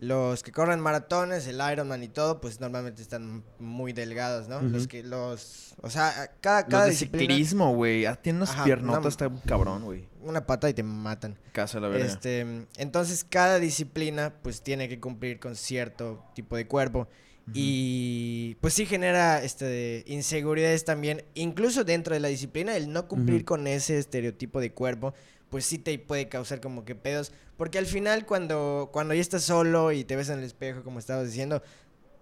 Los 0.00 0.42
que 0.42 0.52
corren 0.52 0.80
maratones, 0.80 1.46
el 1.46 1.60
Ironman 1.72 2.02
y 2.02 2.08
todo, 2.08 2.40
pues 2.40 2.60
normalmente 2.60 3.02
están 3.02 3.44
muy 3.58 3.92
delgados, 3.92 4.48
¿no? 4.48 4.60
Los 4.62 4.86
que 4.86 5.02
los, 5.02 5.74
o 5.82 5.90
sea, 5.90 6.32
cada, 6.40 6.62
Los 6.62 6.70
cada 6.70 6.84
de 6.84 6.90
disciplina 6.90 7.34
ciclismo, 7.34 7.74
güey. 7.74 8.06
Ah, 8.06 8.16
Tiene 8.16 8.38
unas 8.38 8.50
Ajá, 8.50 8.64
piernotas, 8.64 9.02
no- 9.02 9.08
está 9.08 9.30
cabrón, 9.46 9.84
güey. 9.84 10.08
una 10.22 10.46
pata 10.46 10.68
y 10.68 10.74
te 10.74 10.82
matan. 10.82 11.36
Casa 11.52 11.80
la 11.80 11.88
verga. 11.88 12.06
Este, 12.06 12.66
entonces 12.76 13.24
cada 13.28 13.58
disciplina 13.58 14.32
pues 14.42 14.62
tiene 14.62 14.88
que 14.88 15.00
cumplir 15.00 15.38
con 15.40 15.56
cierto 15.56 16.24
tipo 16.34 16.56
de 16.56 16.66
cuerpo 16.66 17.08
y 17.54 18.56
pues 18.60 18.74
sí 18.74 18.86
genera 18.86 19.42
este 19.42 20.04
inseguridades 20.06 20.84
también, 20.84 21.24
incluso 21.34 21.84
dentro 21.84 22.14
de 22.14 22.20
la 22.20 22.28
disciplina 22.28 22.76
el 22.76 22.92
no 22.92 23.08
cumplir 23.08 23.44
con 23.44 23.66
ese 23.66 23.98
estereotipo 23.98 24.60
de 24.60 24.72
cuerpo, 24.72 25.14
pues 25.50 25.64
sí 25.64 25.78
te 25.78 25.98
puede 25.98 26.28
causar 26.28 26.60
como 26.60 26.84
que 26.84 26.94
pedos, 26.94 27.32
porque 27.56 27.78
al 27.78 27.86
final 27.86 28.26
cuando 28.26 28.90
cuando 28.92 29.14
ya 29.14 29.20
estás 29.20 29.44
solo 29.44 29.92
y 29.92 30.04
te 30.04 30.16
ves 30.16 30.28
en 30.28 30.38
el 30.38 30.44
espejo 30.44 30.82
como 30.82 30.98
estabas 30.98 31.26
diciendo, 31.26 31.62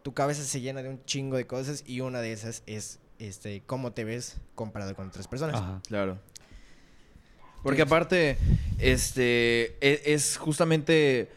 tu 0.02 0.14
cabeza 0.14 0.42
se 0.42 0.60
llena 0.60 0.82
de 0.82 0.88
un 0.88 1.04
chingo 1.04 1.36
de 1.36 1.46
cosas 1.46 1.82
y 1.86 2.00
una 2.00 2.20
de 2.20 2.32
esas 2.32 2.62
es 2.66 3.00
este 3.18 3.62
cómo 3.66 3.92
te 3.92 4.04
ves 4.04 4.36
comparado 4.54 4.94
con 4.94 5.08
otras 5.08 5.26
personas. 5.28 5.56
Ajá. 5.56 5.80
Claro. 5.88 6.18
Porque 7.66 7.82
aparte, 7.82 8.38
este, 8.78 9.76
e- 9.80 10.02
es, 10.14 10.36
justamente... 10.36 11.28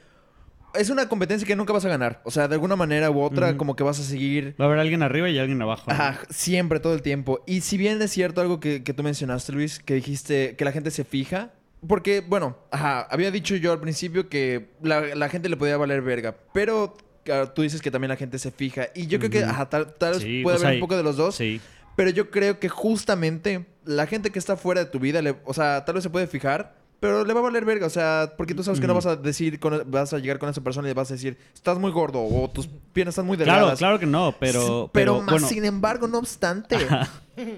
Es 0.76 0.90
una 0.90 1.10
competencia 1.10 1.48
que 1.48 1.56
nunca 1.56 1.74
vas 1.74 1.86
a 1.86 1.90
ganar. 1.90 2.22
O 2.24 2.32
sea, 2.32 2.48
de 2.48 2.56
alguna 2.56 2.76
manera 2.76 3.10
u 3.12 3.22
otra, 3.22 3.58
como 3.58 3.76
que 3.76 3.84
vas 3.84 4.00
a 4.00 4.04
seguir... 4.04 4.56
Va 4.60 4.66
a 4.66 4.68
haber 4.68 4.80
alguien 4.80 5.02
arriba 5.04 5.30
y 5.30 5.38
alguien 5.40 5.62
abajo. 5.62 5.86
¿no? 5.88 5.94
Ajá, 5.94 6.20
siempre, 6.30 6.80
todo 6.80 6.94
el 6.94 7.02
tiempo. 7.02 7.42
Y 7.48 7.62
si 7.62 7.78
bien 7.78 8.02
es 8.02 8.12
cierto 8.12 8.42
algo 8.42 8.60
que, 8.60 8.84
que 8.84 8.94
tú 8.94 9.02
mencionaste, 9.04 9.52
Luis, 9.52 9.80
que 9.80 9.96
dijiste 9.96 10.56
que 10.56 10.66
la 10.66 10.72
gente 10.72 10.92
se 10.92 11.04
fija. 11.04 11.52
Porque, 11.88 12.22
bueno, 12.22 12.58
ajá, 12.72 13.02
había 13.10 13.32
dicho 13.32 13.56
yo 13.56 13.72
al 13.72 13.80
principio 13.80 14.30
que 14.30 14.70
la, 14.82 15.02
la 15.16 15.30
gente 15.30 15.50
le 15.50 15.58
podía 15.58 15.78
valer 15.78 16.02
verga. 16.02 16.36
Pero 16.54 16.96
claro, 17.24 17.52
tú 17.52 17.62
dices 17.62 17.82
que 17.82 17.90
también 17.90 18.10
la 18.10 18.18
gente 18.18 18.38
se 18.38 18.52
fija. 18.52 18.88
Y 18.94 19.08
yo 19.08 19.18
creo 19.20 19.32
que, 19.32 19.44
ajá, 19.44 19.70
tal, 19.70 19.94
tal 19.96 20.14
vez 20.14 20.22
Sí, 20.24 20.42
puede 20.44 20.58
sea, 20.60 20.68
haber 20.68 20.78
un 20.78 20.82
poco 20.82 20.98
de 20.98 21.04
los 21.04 21.16
dos. 21.18 21.36
Sí. 21.36 21.62
Pero 21.96 22.10
yo 22.12 22.30
creo 22.32 22.60
que 22.60 22.70
justamente 22.70 23.66
la 23.86 24.08
gente 24.08 24.30
que 24.32 24.40
está 24.40 24.56
fuera 24.56 24.84
de 24.84 24.90
tu 24.90 25.00
vida, 25.00 25.22
le- 25.22 25.36
o 25.46 25.54
sea, 25.54 25.84
tal 25.86 25.96
vez 25.96 26.04
se 26.04 26.10
puede 26.10 26.28
fijar, 26.28 26.76
pero 27.00 27.24
le 27.26 27.34
va 27.34 27.40
a 27.40 27.44
valer 27.44 27.66
verga. 27.66 27.86
O 27.88 27.90
sea, 27.90 28.34
porque 28.38 28.54
tú 28.54 28.64
sabes 28.64 28.80
que 28.80 28.88
no 28.88 28.94
vas 28.94 29.06
a 29.06 29.16
decir, 29.16 29.60
con- 29.60 29.84
vas 29.90 30.14
a 30.14 30.20
llegar 30.20 30.40
con 30.40 30.50
esa 30.50 30.62
persona 30.62 30.88
y 30.88 30.92
le 30.92 30.94
vas 30.96 31.10
a 31.12 31.14
decir, 31.14 31.38
estás 31.54 31.78
muy 31.80 31.92
gordo 31.92 32.22
o 32.24 32.50
tus 32.50 32.68
piernas 32.94 33.14
están 33.14 33.26
muy 33.26 33.38
Claro, 33.38 33.52
delgadas. 33.54 33.80
claro 33.80 34.00
que 34.00 34.06
no, 34.06 34.36
pero... 34.40 34.90
pero, 34.94 35.22
más 35.22 35.32
bueno, 35.32 35.48
sin 35.48 35.66
embargo, 35.66 36.08
no 36.08 36.18
obstante. 36.20 36.78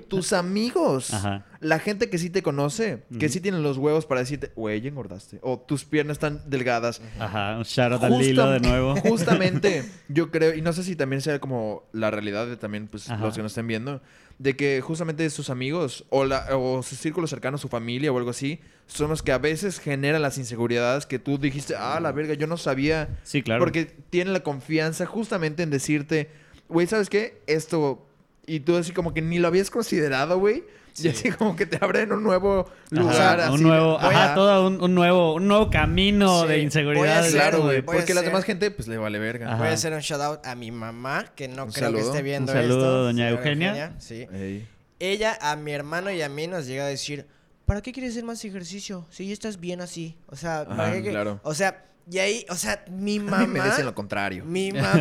tus 0.10 0.32
amigos, 0.32 1.12
Ajá. 1.14 1.44
la 1.60 1.80
gente 1.80 2.10
que 2.10 2.18
sí 2.20 2.30
te 2.30 2.44
conoce, 2.44 3.04
que 3.20 3.30
sí 3.30 3.40
tienen 3.42 3.64
los 3.64 3.78
huevos 3.78 4.06
para 4.06 4.22
decirte, 4.22 4.52
güey, 4.56 4.86
engordaste, 4.88 5.40
o 5.42 5.58
tus 5.60 5.86
piernas 5.86 6.16
están 6.16 6.42
delgadas. 6.46 7.02
Ajá, 7.20 7.58
un 7.58 7.64
shout 7.64 7.94
out 7.94 8.04
al 8.04 8.18
Lilo 8.20 8.50
de 8.52 8.60
nuevo. 8.60 8.96
Justamente, 9.02 9.84
yo 10.08 10.30
creo, 10.30 10.54
y 10.54 10.62
no 10.62 10.72
sé 10.74 10.84
si 10.84 10.96
también 10.96 11.22
sea 11.22 11.40
como 11.40 11.84
la 11.94 12.12
realidad 12.12 12.46
de 12.46 12.58
también, 12.58 12.88
pues, 12.88 13.10
Ajá. 13.10 13.24
los 13.26 13.36
que 13.36 13.42
nos 13.42 13.54
estén 13.54 13.66
viendo, 13.66 14.02
de 14.42 14.56
que 14.56 14.82
justamente 14.82 15.30
sus 15.30 15.52
amigos 15.52 16.04
o, 16.10 16.26
la, 16.26 16.48
o 16.58 16.82
su 16.82 16.96
círculo 16.96 17.28
cercano, 17.28 17.60
su 17.60 17.68
familia 17.68 18.12
o 18.12 18.18
algo 18.18 18.32
así, 18.32 18.60
son 18.88 19.12
los 19.12 19.22
que 19.22 19.32
a 19.32 19.38
veces 19.38 19.80
generan 19.80 20.24
las 20.24 20.40
inseguridades 20.40 21.06
que 21.06 21.20
tú 21.20 21.38
dijiste, 21.38 21.76
ah, 21.78 22.00
la 22.00 22.12
verga, 22.12 22.34
yo 22.34 22.48
no 22.48 22.58
sabía. 22.58 23.20
Sí, 23.22 23.44
claro. 23.44 23.60
Porque 23.60 23.86
tienen 24.10 24.34
la 24.34 24.40
confianza 24.40 25.06
justamente 25.06 25.62
en 25.62 25.70
decirte, 25.70 26.32
güey, 26.70 26.88
¿sabes 26.88 27.08
qué? 27.08 27.40
Esto. 27.46 28.04
Y 28.48 28.62
tú 28.62 28.76
así 28.76 28.94
como 28.94 29.14
que 29.14 29.22
ni 29.22 29.38
lo 29.38 29.48
habías 29.48 29.70
considerado, 29.70 30.40
güey. 30.40 30.64
Y 31.00 31.08
así 31.08 31.32
como 31.32 31.56
que 31.56 31.66
te 31.66 31.78
abren 31.84 32.12
un 32.12 32.24
nuevo 32.24 32.70
Ajá, 32.92 33.02
lugar. 33.02 33.40
un 33.50 33.54
así, 33.56 33.64
nuevo, 33.64 33.98
ajá, 34.00 34.32
a- 34.32 34.36
todo 34.36 34.68
un, 34.68 34.82
un 34.82 34.94
nuevo, 34.96 35.34
un 35.36 35.48
nuevo 35.48 35.70
camino 35.70 36.42
Sí, 36.42 36.48
de 36.48 36.60
inseguridad. 36.60 37.30
Claro, 37.30 37.62
güey. 37.64 37.82
Porque 37.82 38.14
la 38.14 38.22
demás 38.22 38.44
gente, 38.44 38.72
pues 38.72 38.88
le 38.88 38.98
vale 38.98 39.18
verga. 39.20 39.48
Ajá. 39.48 39.58
Voy 39.58 39.68
a 39.68 39.74
hacer 39.74 39.94
un 39.94 40.00
shout 40.02 40.22
out 40.22 40.46
a 40.46 40.56
mi 40.56 40.72
mamá, 40.72 41.26
que 41.36 41.48
no 41.48 41.66
Un 41.66 41.72
creo 41.72 41.94
que 41.94 42.00
esté 42.02 42.22
viendo 42.22 42.52
Un 42.52 42.58
saludo, 42.58 42.78
esto. 42.80 43.04
doña 43.04 43.30
Eugenia. 43.30 43.94
Sí. 44.00 44.28
Ey. 44.34 44.68
Ella 45.00 45.38
a 45.42 45.56
mi 45.56 45.72
hermano 45.72 46.12
y 46.12 46.22
a 46.22 46.30
mí 46.30 46.46
nos 46.48 46.68
llega 46.68 46.84
a 46.84 46.88
decir, 46.88 47.26
¿para 47.66 47.82
qué 47.82 47.92
quieres 47.92 48.12
hacer 48.12 48.24
más 48.26 48.44
ejercicio? 48.46 49.08
Si 49.10 49.26
ya 49.28 49.34
estás 49.34 49.60
bien 49.60 49.82
así. 49.82 50.16
O 50.28 50.36
sea, 50.36 50.66
¿para 50.68 50.94
qué 50.94 51.04
que-?" 51.04 51.10
claro. 51.12 51.40
O 51.44 51.54
sea, 51.56 51.86
y 52.12 52.18
ahí, 52.20 52.46
o 52.50 52.56
sea, 52.56 52.84
mi 52.92 53.18
A 53.20 53.22
mamá... 53.24 53.40
mí 53.40 53.48
me 53.48 53.62
dicen 53.64 53.86
lo 53.86 53.96
contrario. 53.96 54.44
Mi 54.46 54.72
mamá. 54.74 54.94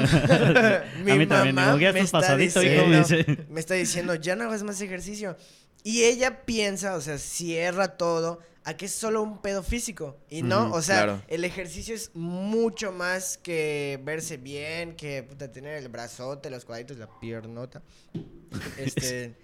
mi 1.04 1.10
A 1.10 1.14
mí 1.16 1.26
también, 1.26 1.54
mamá 1.54 1.76
me 1.76 2.00
estás 2.00 2.22
está 2.22 2.36
me 2.36 2.42
diciendo- 2.44 2.98
dice. 2.98 3.46
me 3.50 3.60
está 3.60 3.74
diciendo, 3.74 4.14
ya 4.14 4.36
no 4.36 4.44
hagas 4.44 4.62
más 4.62 4.80
ejercicio. 4.80 5.36
Y 5.82 6.04
ella 6.04 6.44
piensa, 6.44 6.94
o 6.94 7.00
sea, 7.00 7.18
cierra 7.18 7.96
todo 7.96 8.40
a 8.64 8.76
que 8.76 8.86
es 8.86 8.92
solo 8.92 9.22
un 9.22 9.40
pedo 9.40 9.62
físico. 9.62 10.18
Y 10.28 10.42
no, 10.42 10.72
o 10.72 10.82
sea, 10.82 10.96
claro. 11.04 11.22
el 11.28 11.44
ejercicio 11.44 11.94
es 11.94 12.10
mucho 12.14 12.92
más 12.92 13.38
que 13.38 13.98
verse 14.04 14.36
bien, 14.36 14.94
que 14.96 15.22
puta, 15.22 15.50
tener 15.50 15.76
el 15.78 15.88
brazote, 15.88 16.50
los 16.50 16.64
cuadritos, 16.64 16.98
la 16.98 17.08
piernota. 17.20 17.82
Este. 18.76 19.34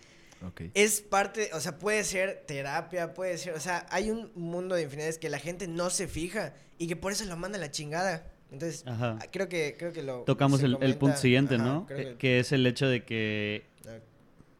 Ok. 0.46 0.62
Es 0.74 1.00
parte, 1.00 1.50
o 1.54 1.60
sea, 1.60 1.78
puede 1.78 2.04
ser 2.04 2.44
terapia, 2.46 3.14
puede 3.14 3.38
ser, 3.38 3.54
o 3.54 3.60
sea, 3.60 3.86
hay 3.90 4.10
un 4.10 4.30
mundo 4.34 4.74
de 4.74 4.82
infinidades 4.82 5.16
que 5.18 5.30
la 5.30 5.38
gente 5.38 5.66
no 5.66 5.88
se 5.88 6.08
fija 6.08 6.52
y 6.76 6.88
que 6.88 6.96
por 6.96 7.12
eso 7.12 7.24
lo 7.24 7.36
manda 7.36 7.56
a 7.56 7.60
la 7.60 7.70
chingada. 7.70 8.30
Entonces, 8.52 8.84
Ajá. 8.86 9.18
ah, 9.20 9.26
creo 9.32 9.48
que, 9.48 9.76
creo 9.78 9.92
que 9.92 10.02
lo 10.02 10.22
Tocamos 10.24 10.60
se 10.60 10.66
el, 10.66 10.96
punto 10.98 11.16
siguiente, 11.16 11.54
ajá, 11.54 11.64
¿no? 11.64 11.86
que- 11.86 12.16
que 12.18 12.38
es 12.40 12.52
el 12.52 12.66
hecho 12.66 12.86
de 12.86 13.04
que... 13.04 13.64
ah, 13.88 13.98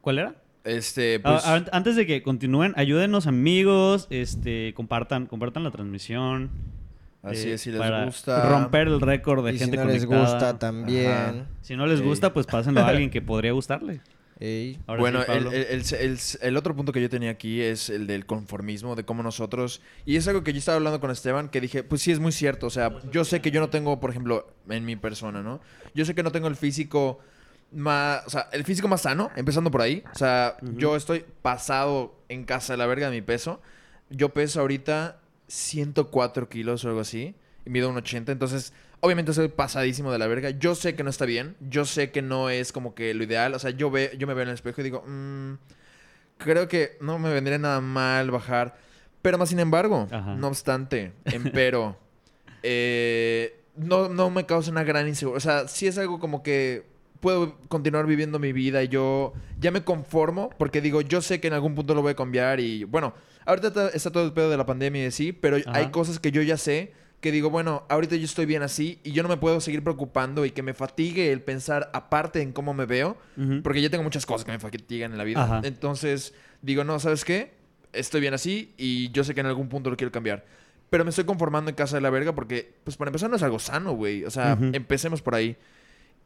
¿Cuál 0.01 0.19
era? 0.19 0.35
Este, 0.67 1.19
pues. 1.19 1.43
antes 1.45 1.95
de 1.95 2.05
que 2.05 2.21
continúen, 2.21 2.73
ayúdenos 2.75 3.25
amigos, 3.27 4.07
este, 4.09 4.73
compartan, 4.75 5.25
compartan 5.25 5.63
la 5.63 5.71
transmisión. 5.71 6.49
así 7.23 7.49
eh, 7.49 7.53
es, 7.53 7.61
si 7.61 7.71
les 7.71 7.79
para 7.79 8.05
gusta. 8.05 8.49
Romper 8.49 8.87
el 8.87 9.01
récord 9.01 9.45
de 9.45 9.53
y 9.53 9.57
gente 9.59 9.77
si 9.77 9.83
no 9.83 9.89
les 9.89 10.05
conectada. 10.05 10.31
gusta 10.33 10.59
también. 10.59 11.11
Ajá. 11.11 11.33
Si 11.61 11.75
no 11.75 11.85
les 11.87 11.99
Ey. 12.01 12.05
gusta, 12.05 12.33
pues 12.33 12.45
pásenlo 12.45 12.81
a 12.81 12.87
alguien 12.89 13.09
que 13.09 13.21
podría 13.21 13.51
gustarle. 13.53 14.01
Bueno, 14.85 15.23
sí, 15.23 15.31
el, 15.31 15.43
Pablo. 15.45 15.51
el- 15.51 15.63
el- 15.65 15.83
el- 15.99 16.19
el 16.41 16.57
otro 16.57 16.75
punto 16.75 16.91
que 16.91 17.01
yo 17.01 17.09
tenía 17.09 17.31
aquí 17.31 17.59
es 17.61 17.89
el 17.89 18.05
del 18.05 18.27
conformismo, 18.27 18.95
de 18.95 19.03
cómo 19.03 19.23
nosotros... 19.23 19.81
Y 20.05 20.15
es 20.15 20.27
algo 20.27 20.43
que 20.43 20.53
yo 20.53 20.59
estaba 20.59 20.75
hablando 20.75 20.99
con 20.99 21.09
Esteban, 21.09 21.49
que 21.49 21.59
dije, 21.59 21.81
pues 21.83 22.03
sí, 22.03 22.11
es 22.11 22.19
muy 22.19 22.31
cierto. 22.31 22.67
O 22.67 22.69
sea, 22.69 22.91
yo 23.11 23.25
sé 23.25 23.41
que 23.41 23.49
yo 23.49 23.59
no 23.61 23.69
tengo, 23.69 23.99
por 23.99 24.11
ejemplo, 24.11 24.47
en 24.69 24.85
mi 24.85 24.95
persona, 24.95 25.41
¿no? 25.41 25.59
Yo 25.95 26.05
sé 26.05 26.13
que 26.13 26.21
no 26.21 26.31
tengo 26.31 26.47
el 26.49 26.55
físico 26.55 27.17
más... 27.71 28.25
O 28.25 28.29
sea, 28.29 28.49
el 28.51 28.63
físico 28.63 28.87
más 28.87 29.01
sano, 29.01 29.29
empezando 29.35 29.71
por 29.71 29.81
ahí. 29.81 30.03
O 30.13 30.17
sea, 30.17 30.57
yo 30.61 30.95
estoy 30.95 31.25
pasado 31.41 32.15
en 32.29 32.43
casa 32.43 32.73
de 32.73 32.77
la 32.77 32.85
verga 32.85 33.09
de 33.09 33.15
mi 33.15 33.21
peso. 33.21 33.61
Yo 34.09 34.29
peso 34.29 34.61
ahorita 34.61 35.19
104 35.47 36.49
kilos 36.49 36.83
o 36.85 36.89
algo 36.89 37.01
así. 37.01 37.35
Y 37.65 37.69
mido 37.69 37.89
un 37.89 37.97
80, 37.97 38.31
entonces... 38.31 38.73
Obviamente 38.99 39.31
soy 39.31 39.47
pasadísimo 39.47 40.11
de 40.11 40.17
la 40.17 40.25
verga. 40.25 40.49
Yo 40.49 40.73
sé 40.73 40.95
que 40.95 41.03
no 41.03 41.11
está 41.11 41.25
bien. 41.25 41.55
Yo 41.59 41.85
sé 41.85 42.09
que 42.09 42.23
no 42.23 42.49
es 42.49 42.71
como 42.71 42.95
que 42.95 43.13
lo 43.13 43.23
ideal. 43.23 43.53
O 43.53 43.59
sea, 43.59 43.69
yo, 43.69 43.91
ve, 43.91 44.15
yo 44.17 44.25
me 44.25 44.33
veo 44.33 44.41
en 44.41 44.49
el 44.49 44.55
espejo 44.55 44.81
y 44.81 44.83
digo, 44.85 45.03
"Mm, 45.05 45.53
creo 46.39 46.67
que 46.67 46.97
no 46.99 47.19
me 47.19 47.31
vendría 47.31 47.59
nada 47.59 47.79
mal 47.79 48.31
bajar. 48.31 48.75
Pero 49.21 49.37
más 49.37 49.49
sin 49.49 49.59
embargo, 49.59 50.07
Ajá. 50.11 50.33
no 50.35 50.47
obstante, 50.47 51.13
empero, 51.25 51.97
eh, 52.63 53.59
no, 53.75 54.09
no 54.09 54.29
me 54.29 54.45
causa 54.45 54.71
una 54.71 54.83
gran 54.83 55.07
inseguridad. 55.07 55.37
O 55.37 55.41
sea, 55.41 55.67
sí 55.67 55.85
es 55.85 55.97
algo 55.97 56.19
como 56.19 56.41
que 56.41 56.85
puedo 57.19 57.57
continuar 57.67 58.05
viviendo 58.05 58.39
mi 58.39 58.53
vida 58.53 58.83
y 58.83 58.87
yo 58.87 59.33
ya 59.59 59.71
me 59.71 59.83
conformo 59.83 60.49
porque 60.57 60.81
digo, 60.81 61.01
yo 61.01 61.21
sé 61.21 61.39
que 61.39 61.47
en 61.47 61.53
algún 61.53 61.75
punto 61.75 61.93
lo 61.95 62.01
voy 62.01 62.11
a 62.11 62.15
cambiar 62.15 62.59
y 62.59 62.83
bueno, 62.83 63.13
ahorita 63.45 63.73
ta- 63.73 63.89
está 63.89 64.11
todo 64.11 64.25
el 64.25 64.33
pedo 64.33 64.49
de 64.49 64.57
la 64.57 64.65
pandemia 64.65 65.05
y 65.07 65.11
sí, 65.11 65.31
pero 65.33 65.57
Ajá. 65.57 65.71
hay 65.73 65.87
cosas 65.91 66.19
que 66.19 66.31
yo 66.31 66.41
ya 66.41 66.57
sé 66.57 66.93
que 67.19 67.31
digo, 67.31 67.49
bueno, 67.49 67.83
ahorita 67.89 68.15
yo 68.15 68.25
estoy 68.25 68.45
bien 68.45 68.61
así 68.61 68.99
y 69.03 69.11
yo 69.11 69.23
no 69.23 69.29
me 69.29 69.37
puedo 69.37 69.59
seguir 69.59 69.83
preocupando 69.83 70.45
y 70.45 70.51
que 70.51 70.61
me 70.61 70.75
fatigue 70.75 71.31
el 71.31 71.41
pensar 71.41 71.89
aparte 71.93 72.41
en 72.41 72.51
cómo 72.53 72.75
me 72.75 72.85
veo, 72.85 73.17
Ujú. 73.37 73.63
porque 73.63 73.81
ya 73.81 73.89
tengo 73.89 74.03
muchas 74.03 74.25
cosas 74.27 74.45
que 74.45 74.51
me 74.51 74.59
fatigan 74.59 75.11
en 75.11 75.17
la 75.17 75.23
vida. 75.23 75.43
Ajá. 75.43 75.61
Entonces, 75.63 76.35
digo, 76.61 76.83
no, 76.83 76.99
¿sabes 76.99 77.25
qué? 77.25 77.53
Estoy 77.91 78.21
bien 78.21 78.35
así 78.35 78.73
y 78.77 79.09
yo 79.11 79.23
sé 79.23 79.33
que 79.33 79.39
en 79.39 79.47
algún 79.47 79.67
punto 79.67 79.89
lo 79.89 79.97
quiero 79.97 80.11
cambiar. 80.11 80.45
Pero 80.91 81.03
me 81.03 81.09
estoy 81.09 81.25
conformando 81.25 81.69
en 81.69 81.75
casa 81.75 81.97
de 81.97 82.01
la 82.01 82.11
verga 82.11 82.33
porque, 82.35 82.71
pues 82.83 82.95
para 82.97 83.09
empezar, 83.09 83.29
no 83.31 83.35
es 83.35 83.43
algo 83.43 83.57
sano, 83.57 83.93
güey. 83.93 84.23
O 84.23 84.29
sea, 84.29 84.53
Ujú. 84.53 84.69
empecemos 84.73 85.21
por 85.23 85.33
ahí. 85.35 85.57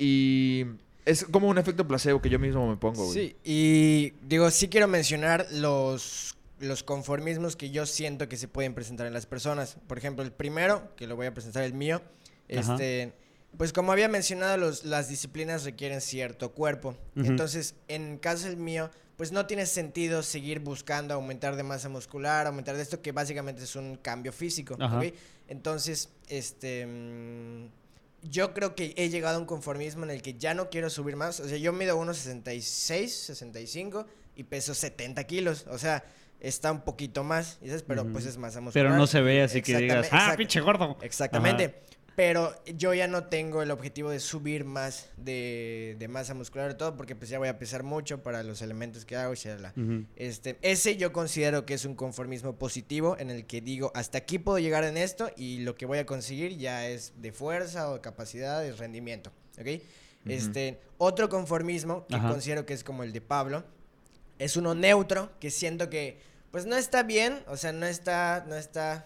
Y 0.03 0.65
es 1.05 1.25
como 1.25 1.47
un 1.47 1.59
efecto 1.59 1.87
placebo 1.87 2.23
que 2.23 2.29
yo 2.31 2.39
mismo 2.39 2.67
me 2.67 2.75
pongo, 2.75 3.05
güey. 3.05 3.13
Sí, 3.13 3.35
y 3.43 4.13
digo, 4.27 4.49
sí 4.49 4.67
quiero 4.67 4.87
mencionar 4.87 5.45
los, 5.51 6.35
los 6.59 6.81
conformismos 6.81 7.55
que 7.55 7.69
yo 7.69 7.85
siento 7.85 8.27
que 8.27 8.35
se 8.35 8.47
pueden 8.47 8.73
presentar 8.73 9.05
en 9.05 9.13
las 9.13 9.27
personas. 9.27 9.77
Por 9.85 9.99
ejemplo, 9.99 10.23
el 10.23 10.31
primero, 10.31 10.95
que 10.95 11.05
lo 11.05 11.15
voy 11.15 11.27
a 11.27 11.35
presentar 11.35 11.61
el 11.61 11.75
mío, 11.75 12.01
Ajá. 12.49 12.73
este, 12.73 13.13
pues 13.55 13.73
como 13.73 13.91
había 13.91 14.07
mencionado, 14.07 14.57
los, 14.57 14.85
las 14.85 15.07
disciplinas 15.07 15.65
requieren 15.65 16.01
cierto 16.01 16.51
cuerpo. 16.51 16.97
Entonces, 17.15 17.75
en 17.87 18.17
caso 18.17 18.47
del 18.47 18.57
mío, 18.57 18.89
pues 19.17 19.31
no 19.31 19.45
tiene 19.45 19.67
sentido 19.67 20.23
seguir 20.23 20.61
buscando 20.61 21.13
aumentar 21.13 21.55
de 21.55 21.61
masa 21.61 21.89
muscular, 21.89 22.47
aumentar 22.47 22.75
de 22.75 22.81
esto, 22.81 23.03
que 23.03 23.11
básicamente 23.11 23.63
es 23.65 23.75
un 23.75 23.97
cambio 23.97 24.33
físico. 24.33 24.77
Ajá. 24.79 24.97
¿ok? 24.97 25.13
Entonces, 25.47 26.09
este... 26.27 26.87
mm, 26.87 27.80
yo 28.21 28.53
creo 28.53 28.75
que 28.75 28.93
he 28.97 29.09
llegado 29.09 29.37
a 29.37 29.39
un 29.39 29.45
conformismo 29.45 30.03
en 30.03 30.11
el 30.11 30.21
que 30.21 30.35
ya 30.35 30.53
no 30.53 30.69
quiero 30.69 30.89
subir 30.89 31.15
más. 31.15 31.39
O 31.39 31.47
sea, 31.47 31.57
yo 31.57 31.73
mido 31.73 31.99
1,66, 31.99 33.07
65 33.07 34.05
y 34.35 34.43
peso 34.43 34.73
70 34.73 35.23
kilos. 35.25 35.65
O 35.69 35.77
sea, 35.77 36.03
está 36.39 36.71
un 36.71 36.81
poquito 36.81 37.23
más, 37.23 37.59
¿sabes? 37.65 37.83
pero 37.83 38.03
Ujú. 38.03 38.13
pues 38.13 38.25
es 38.25 38.37
masa 38.37 38.61
muscular. 38.61 38.87
Pero 38.87 38.97
no 38.97 39.07
se 39.07 39.21
ve 39.21 39.43
así 39.43 39.61
que 39.61 39.77
digas, 39.77 40.09
ah, 40.11 40.33
pinche 40.37 40.59
gordo. 40.61 40.97
Exactamente. 41.01 41.81
Pero 42.15 42.53
yo 42.65 42.93
ya 42.93 43.07
no 43.07 43.25
tengo 43.25 43.61
el 43.61 43.71
objetivo 43.71 44.09
de 44.09 44.19
subir 44.19 44.65
más 44.65 45.09
de, 45.15 45.95
de 45.97 46.07
masa 46.07 46.33
muscular 46.33 46.71
y 46.71 46.75
todo, 46.75 46.97
porque 46.97 47.15
pues 47.15 47.29
ya 47.29 47.39
voy 47.39 47.47
a 47.47 47.57
pesar 47.57 47.83
mucho 47.83 48.21
para 48.21 48.43
los 48.43 48.61
elementos 48.61 49.05
que 49.05 49.15
hago 49.15 49.33
y. 49.33 49.37
Ujú. 49.37 50.05
Este, 50.17 50.57
ese 50.61 50.97
yo 50.97 51.13
considero 51.13 51.65
que 51.65 51.73
es 51.73 51.85
un 51.85 51.95
conformismo 51.95 52.57
positivo 52.57 53.15
en 53.17 53.29
el 53.29 53.45
que 53.45 53.61
digo, 53.61 53.91
hasta 53.95 54.17
aquí 54.17 54.39
puedo 54.39 54.59
llegar 54.59 54.83
en 54.83 54.97
esto 54.97 55.31
y 55.37 55.59
lo 55.59 55.75
que 55.75 55.85
voy 55.85 55.99
a 55.99 56.05
conseguir 56.05 56.57
ya 56.57 56.87
es 56.87 57.13
de 57.21 57.31
fuerza 57.31 57.89
o 57.89 57.95
de 57.95 58.01
capacidad, 58.01 58.61
de 58.61 58.73
rendimiento, 58.73 59.31
¿ok? 59.59 59.81
Este, 60.25 60.79
otro 60.97 61.29
conformismo 61.29 62.05
que 62.07 62.15
Ajá. 62.15 62.29
considero 62.29 62.65
que 62.65 62.73
es 62.73 62.83
como 62.83 63.03
el 63.03 63.11
de 63.13 63.21
Pablo, 63.21 63.63
es 64.37 64.57
uno 64.57 64.75
neutro, 64.75 65.31
que 65.39 65.49
siento 65.49 65.89
que 65.89 66.19
pues 66.51 66.65
no 66.65 66.75
está 66.75 67.03
bien, 67.03 67.39
o 67.47 67.57
sea, 67.57 67.71
no 67.71 67.85
está, 67.85 68.45
no 68.47 68.55
está 68.55 69.05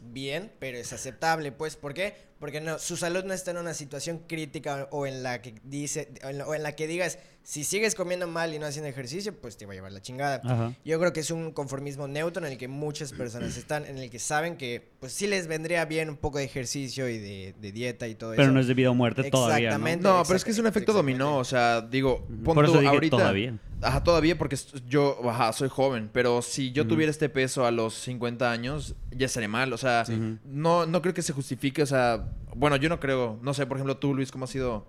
bien, 0.00 0.52
pero 0.60 0.78
es 0.78 0.92
aceptable, 0.92 1.50
pues, 1.52 1.76
¿por 1.76 1.92
qué? 1.92 2.27
Porque 2.38 2.60
no, 2.60 2.78
su 2.78 2.96
salud 2.96 3.24
no 3.24 3.34
está 3.34 3.50
en 3.50 3.56
una 3.56 3.74
situación 3.74 4.20
crítica 4.26 4.88
o 4.92 5.06
en 5.06 5.22
la 5.22 5.42
que 5.42 5.54
dice, 5.64 6.12
o 6.24 6.28
en 6.28 6.38
la, 6.38 6.46
o 6.46 6.54
en 6.54 6.62
la 6.62 6.76
que 6.76 6.86
digas, 6.86 7.18
si 7.48 7.64
sigues 7.64 7.94
comiendo 7.94 8.28
mal 8.28 8.52
y 8.52 8.58
no 8.58 8.66
haciendo 8.66 8.90
ejercicio, 8.90 9.32
pues 9.34 9.56
te 9.56 9.64
va 9.64 9.72
a 9.72 9.74
llevar 9.74 9.90
la 9.90 10.02
chingada. 10.02 10.42
Ajá. 10.44 10.74
Yo 10.84 11.00
creo 11.00 11.14
que 11.14 11.20
es 11.20 11.30
un 11.30 11.50
conformismo 11.52 12.06
neutro 12.06 12.44
en 12.44 12.52
el 12.52 12.58
que 12.58 12.68
muchas 12.68 13.14
personas 13.14 13.56
están, 13.56 13.86
en 13.86 13.96
el 13.96 14.10
que 14.10 14.18
saben 14.18 14.58
que 14.58 14.86
pues 15.00 15.14
sí 15.14 15.26
les 15.26 15.46
vendría 15.46 15.86
bien 15.86 16.10
un 16.10 16.18
poco 16.18 16.36
de 16.36 16.44
ejercicio 16.44 17.08
y 17.08 17.16
de, 17.16 17.54
de 17.58 17.72
dieta 17.72 18.06
y 18.06 18.14
todo 18.16 18.32
Pero 18.32 18.42
eso. 18.42 18.52
no 18.52 18.60
es 18.60 18.66
de 18.66 18.74
vida 18.74 18.90
o 18.90 18.94
muerte 18.94 19.30
todavía, 19.30 19.70
¿no? 19.70 19.76
Exactamente. 19.76 20.02
No, 20.06 20.22
pero 20.26 20.36
es 20.36 20.44
que 20.44 20.50
es 20.50 20.58
un 20.58 20.66
efecto 20.66 20.92
dominó. 20.92 21.38
O 21.38 21.44
sea, 21.44 21.80
digo, 21.80 22.26
pon 22.44 22.54
Por 22.54 22.66
tú 22.66 22.72
eso 22.72 22.80
dije 22.80 22.92
ahorita. 22.92 23.16
todavía. 23.16 23.58
Ajá, 23.80 24.04
todavía 24.04 24.36
porque 24.36 24.58
yo, 24.86 25.18
ajá, 25.30 25.54
soy 25.54 25.70
joven. 25.70 26.10
Pero 26.12 26.42
si 26.42 26.72
yo 26.72 26.86
tuviera 26.86 27.10
este 27.10 27.30
peso 27.30 27.64
a 27.64 27.70
los 27.70 27.94
50 27.94 28.52
años, 28.52 28.94
ya 29.10 29.24
estaría 29.24 29.48
mal. 29.48 29.72
O 29.72 29.78
sea, 29.78 30.04
no, 30.44 30.84
no 30.84 31.00
creo 31.00 31.14
que 31.14 31.22
se 31.22 31.32
justifique. 31.32 31.82
O 31.82 31.86
sea, 31.86 32.28
bueno, 32.54 32.76
yo 32.76 32.90
no 32.90 33.00
creo. 33.00 33.38
No 33.40 33.54
sé, 33.54 33.64
por 33.64 33.78
ejemplo, 33.78 33.96
tú, 33.96 34.12
Luis, 34.12 34.30
¿cómo 34.30 34.44
ha 34.44 34.48
sido 34.48 34.86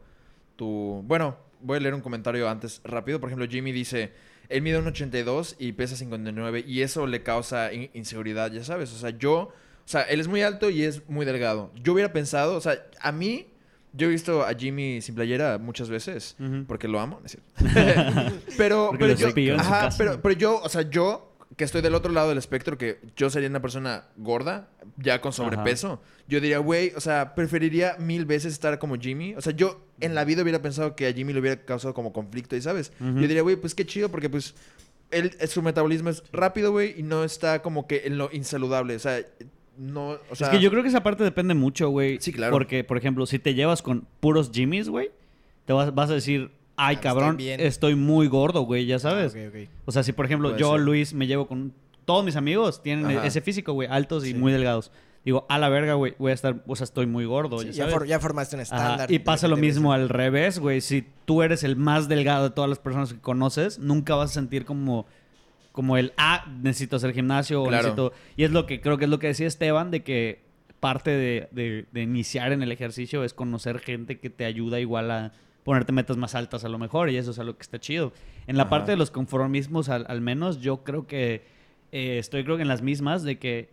tu. 0.57 1.05
Bueno, 1.07 1.47
voy 1.61 1.77
a 1.77 1.79
leer 1.79 1.93
un 1.93 2.01
comentario 2.01 2.49
antes 2.49 2.81
rápido. 2.83 3.19
Por 3.19 3.29
ejemplo, 3.29 3.47
Jimmy 3.49 3.71
dice. 3.71 4.11
Él 4.49 4.63
mide 4.63 4.79
un 4.79 4.87
82 4.87 5.57
y 5.59 5.73
pesa 5.73 5.95
59 5.95 6.63
y 6.67 6.81
eso 6.81 7.05
le 7.05 7.21
causa 7.21 7.71
in- 7.71 7.91
inseguridad, 7.93 8.51
ya 8.51 8.63
sabes. 8.63 8.91
O 8.93 8.97
sea, 8.97 9.11
yo, 9.11 9.33
o 9.41 9.53
sea, 9.85 10.01
él 10.01 10.19
es 10.19 10.27
muy 10.27 10.41
alto 10.41 10.71
y 10.71 10.81
es 10.81 11.07
muy 11.07 11.23
delgado. 11.23 11.71
Yo 11.83 11.93
hubiera 11.93 12.11
pensado, 12.11 12.55
o 12.55 12.61
sea, 12.61 12.83
a 12.99 13.11
mí, 13.11 13.45
yo 13.93 14.07
he 14.07 14.09
visto 14.09 14.41
a 14.43 14.51
Jimmy 14.55 15.01
sin 15.03 15.13
playera 15.13 15.59
muchas 15.59 15.89
veces 15.91 16.35
porque 16.67 16.87
lo 16.87 16.99
amo, 16.99 17.19
¿no 17.19 17.27
es 17.27 17.33
cierto? 17.33 17.53
Pero, 18.57 18.89
pero 18.97 19.13
yo, 19.13 19.27
ajá, 19.59 19.89
pero 20.21 20.33
yo, 20.33 20.59
o 20.63 20.69
sea, 20.69 20.81
yo 20.89 21.35
que 21.55 21.63
estoy 21.63 21.81
del 21.81 21.93
otro 21.93 22.11
lado 22.11 22.29
del 22.29 22.37
espectro, 22.39 22.75
que 22.77 22.99
yo 23.15 23.29
sería 23.29 23.49
una 23.49 23.61
persona 23.61 24.05
gorda, 24.17 24.69
ya 24.97 25.19
con 25.21 25.31
sobrepeso, 25.33 26.01
yo 26.27 26.39
diría, 26.39 26.57
güey, 26.59 26.93
o 26.95 27.01
sea, 27.01 27.35
preferiría 27.35 27.97
mil 27.99 28.25
veces 28.25 28.53
estar 28.53 28.79
como 28.79 28.95
Jimmy. 28.95 29.35
O 29.35 29.41
sea, 29.41 29.53
yo 29.53 29.85
en 30.01 30.15
la 30.15 30.23
vida 30.25 30.41
hubiera 30.43 30.61
pensado 30.61 30.95
que 30.95 31.07
a 31.07 31.13
Jimmy 31.13 31.33
le 31.33 31.39
hubiera 31.39 31.61
causado 31.63 31.93
como 31.93 32.13
conflicto, 32.13 32.55
y 32.55 32.61
sabes, 32.61 32.91
yo 32.99 33.13
diría, 33.21 33.41
güey, 33.41 33.55
pues 33.55 33.75
qué 33.75 33.85
chido, 33.85 34.09
porque 34.09 34.29
pues 34.29 34.55
él, 35.11 35.31
su 35.47 35.61
metabolismo 35.61 36.09
es 36.09 36.23
rápido, 36.31 36.71
güey, 36.71 36.99
y 36.99 37.03
no 37.03 37.23
está 37.23 37.61
como 37.61 37.87
que 37.87 38.03
en 38.05 38.17
lo 38.17 38.29
insaludable. 38.31 38.95
O 38.95 38.99
sea, 38.99 39.19
no, 39.77 40.17
o 40.29 40.35
sea... 40.35 40.47
es 40.47 40.51
que 40.57 40.59
yo 40.61 40.69
creo 40.69 40.83
que 40.83 40.89
esa 40.89 41.03
parte 41.03 41.23
depende 41.23 41.53
mucho, 41.53 41.89
güey. 41.89 42.17
Sí, 42.21 42.31
claro. 42.31 42.51
Porque, 42.51 42.83
por 42.83 42.97
ejemplo, 42.97 43.25
si 43.25 43.39
te 43.39 43.53
llevas 43.53 43.81
con 43.81 44.05
puros 44.19 44.51
Jimmys, 44.53 44.89
güey, 44.89 45.09
te 45.65 45.73
vas, 45.73 45.93
vas 45.95 46.09
a 46.09 46.13
decir, 46.13 46.51
ay, 46.75 46.97
Ah, 46.97 47.01
cabrón, 47.01 47.37
estoy 47.39 47.65
estoy, 47.65 47.93
bien". 47.93 48.05
muy 48.05 48.27
gordo, 48.27 48.61
güey, 48.61 48.85
ya 48.85 48.99
sabes. 48.99 49.35
Ah. 49.35 49.69
O 49.85 49.91
sea, 49.91 50.03
si 50.03 50.11
por 50.11 50.25
ejemplo 50.25 50.49
Puede 50.49 50.59
yo, 50.61 50.71
ser. 50.73 50.81
Luis, 50.81 51.13
me 51.13 51.27
llevo 51.27 51.47
con 51.47 51.73
todos 52.05 52.23
mis 52.25 52.35
amigos, 52.35 52.81
tienen 52.83 53.05
Ajá. 53.05 53.25
ese 53.27 53.41
físico, 53.41 53.73
güey, 53.73 53.87
altos 53.89 54.23
y 54.25 54.29
Sí. 54.29 54.33
muy 54.33 54.51
delgados. 54.51 54.91
Digo, 55.25 55.45
a 55.49 55.57
la 55.59 55.67
verga, 55.69 55.93
güey, 55.95 56.15
voy 56.17 56.31
a 56.31 56.33
estar, 56.33 56.63
o 56.65 56.75
sea, 56.75 56.85
estoy 56.85 57.05
muy 57.05 57.25
gordo, 57.25 57.59
Sí, 57.59 57.65
ya 57.67 57.71
ya, 57.71 57.77
sabes. 57.83 57.93
for- 57.93 58.07
ya 58.07 58.19
formaste 58.19 58.55
un 58.55 58.61
Ajá, 58.61 58.75
estándar. 58.75 59.11
Y 59.11 59.19
pasa 59.19 59.47
lo 59.47 59.55
ves. 59.55 59.61
mismo 59.63 59.91
al 59.93 60.07
revés, 60.09 60.59
güey. 60.59 60.79
Si 60.81 61.05
tú 61.25 61.43
eres 61.43 61.63
el 61.63 61.75
más 61.75 62.07
delgado 62.07 62.45
de 62.45 62.49
todas 62.55 62.69
las 62.69 62.79
personas 62.79 63.13
que 63.13 63.19
conoces, 63.19 63.79
nunca 63.79 64.15
vas 64.15 64.31
a 64.31 64.33
sentir 64.33 64.63
como, 64.65 65.05
como 65.73 65.97
el, 65.97 66.13
ah, 66.17 66.45
necesito 66.61 66.95
hacer 66.95 67.13
gimnasio 67.13 67.61
o 67.63 67.69
necesito... 67.69 68.13
Y 68.37 68.43
es 68.45 68.51
lo 68.51 68.65
que 68.65 68.79
creo 68.81 68.97
que 68.97 69.03
es 69.05 69.09
lo 69.09 69.19
que 69.19 69.27
decía 69.27 69.45
Esteban, 69.47 69.91
de 69.91 70.03
que 70.03 70.41
parte 70.79 71.11
de, 71.11 71.49
de- 71.51 71.85
de 71.91 72.01
iniciar 72.01 72.53
en 72.53 72.63
el 72.63 72.71
ejercicio 72.71 73.23
es 73.25 73.33
conocer 73.33 73.79
gente 73.79 74.19
que 74.19 74.29
te 74.29 74.45
ayuda 74.45 74.79
igual 74.79 75.11
a 75.11 75.33
ponerte 75.65 75.91
metas 75.91 76.15
más 76.15 76.33
altas 76.33 76.63
a 76.63 76.69
lo 76.69 76.79
mejor 76.79 77.09
y 77.09 77.17
eso 77.17 77.31
es 77.31 77.39
algo 77.39 77.55
que 77.57 77.61
está 77.63 77.77
chido. 77.79 78.13
En 78.47 78.55
la 78.55 78.63
Ajá. 78.63 78.69
parte 78.69 78.91
de 78.91 78.97
los 78.97 79.11
conformismos, 79.11 79.89
al, 79.89 80.05
al 80.07 80.21
menos, 80.21 80.61
yo 80.61 80.85
creo 80.85 81.05
que 81.05 81.43
eh, 81.91 82.17
estoy 82.17 82.45
creo 82.45 82.55
que 82.55 82.61
en 82.61 82.69
las 82.69 82.81
mismas 82.81 83.23
de 83.23 83.37
que, 83.37 83.69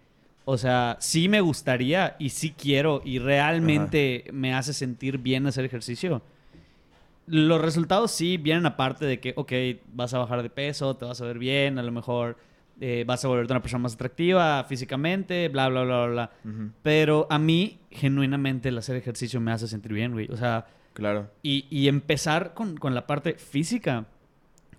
o 0.49 0.57
sea, 0.57 0.97
sí 1.01 1.29
me 1.29 1.41
gustaría 1.41 2.15
y 2.19 2.31
sí 2.31 2.55
quiero 2.57 3.03
y 3.05 3.19
realmente 3.19 4.25
me 4.33 4.55
hace 4.55 4.73
sentir 4.73 5.19
bien 5.19 5.47
hacer 5.47 5.65
ejercicio. 5.65 6.23
Los 7.27 7.61
resultados 7.61 8.13
sí 8.13 8.37
vienen 8.37 8.65
aparte 8.67 9.05
de 9.05 9.19
que, 9.19 9.33
ok, 9.37 9.53
vas 9.93 10.15
a 10.15 10.19
bajar 10.19 10.43
de 10.45 10.51
peso, 10.51 10.95
te 10.97 11.05
vas 11.05 11.21
a 11.21 11.25
ver 11.25 11.39
bien, 11.41 11.79
a 11.79 11.83
lo 11.83 11.91
mejor 11.91 12.37
eh, 12.81 13.03
vas 13.05 13.25
a 13.25 13.29
volverte 13.29 13.53
una 13.53 13.61
persona 13.63 13.83
más 13.83 13.95
atractiva 13.95 14.63
físicamente, 14.65 15.49
bla, 15.49 15.69
bla, 15.69 15.83
bla, 15.83 16.07
bla, 16.07 16.13
bla. 16.13 16.31
Ujú, 16.45 16.71
Pero 16.85 17.27
a 17.29 17.39
mí, 17.41 17.81
genuinamente, 17.91 18.69
el 18.69 18.79
hacer 18.79 18.95
ejercicio 18.95 19.41
me 19.41 19.51
hace 19.51 19.67
sentir 19.67 19.93
bien, 19.93 20.13
güey. 20.13 20.29
O 20.31 20.37
sea, 20.37 20.67
Claro. 20.93 21.29
y, 21.43 21.67
y 21.69 21.89
empezar 21.89 22.55
con, 22.55 22.77
con 22.77 22.95
la 22.95 23.09
parte 23.09 23.35
física 23.35 24.07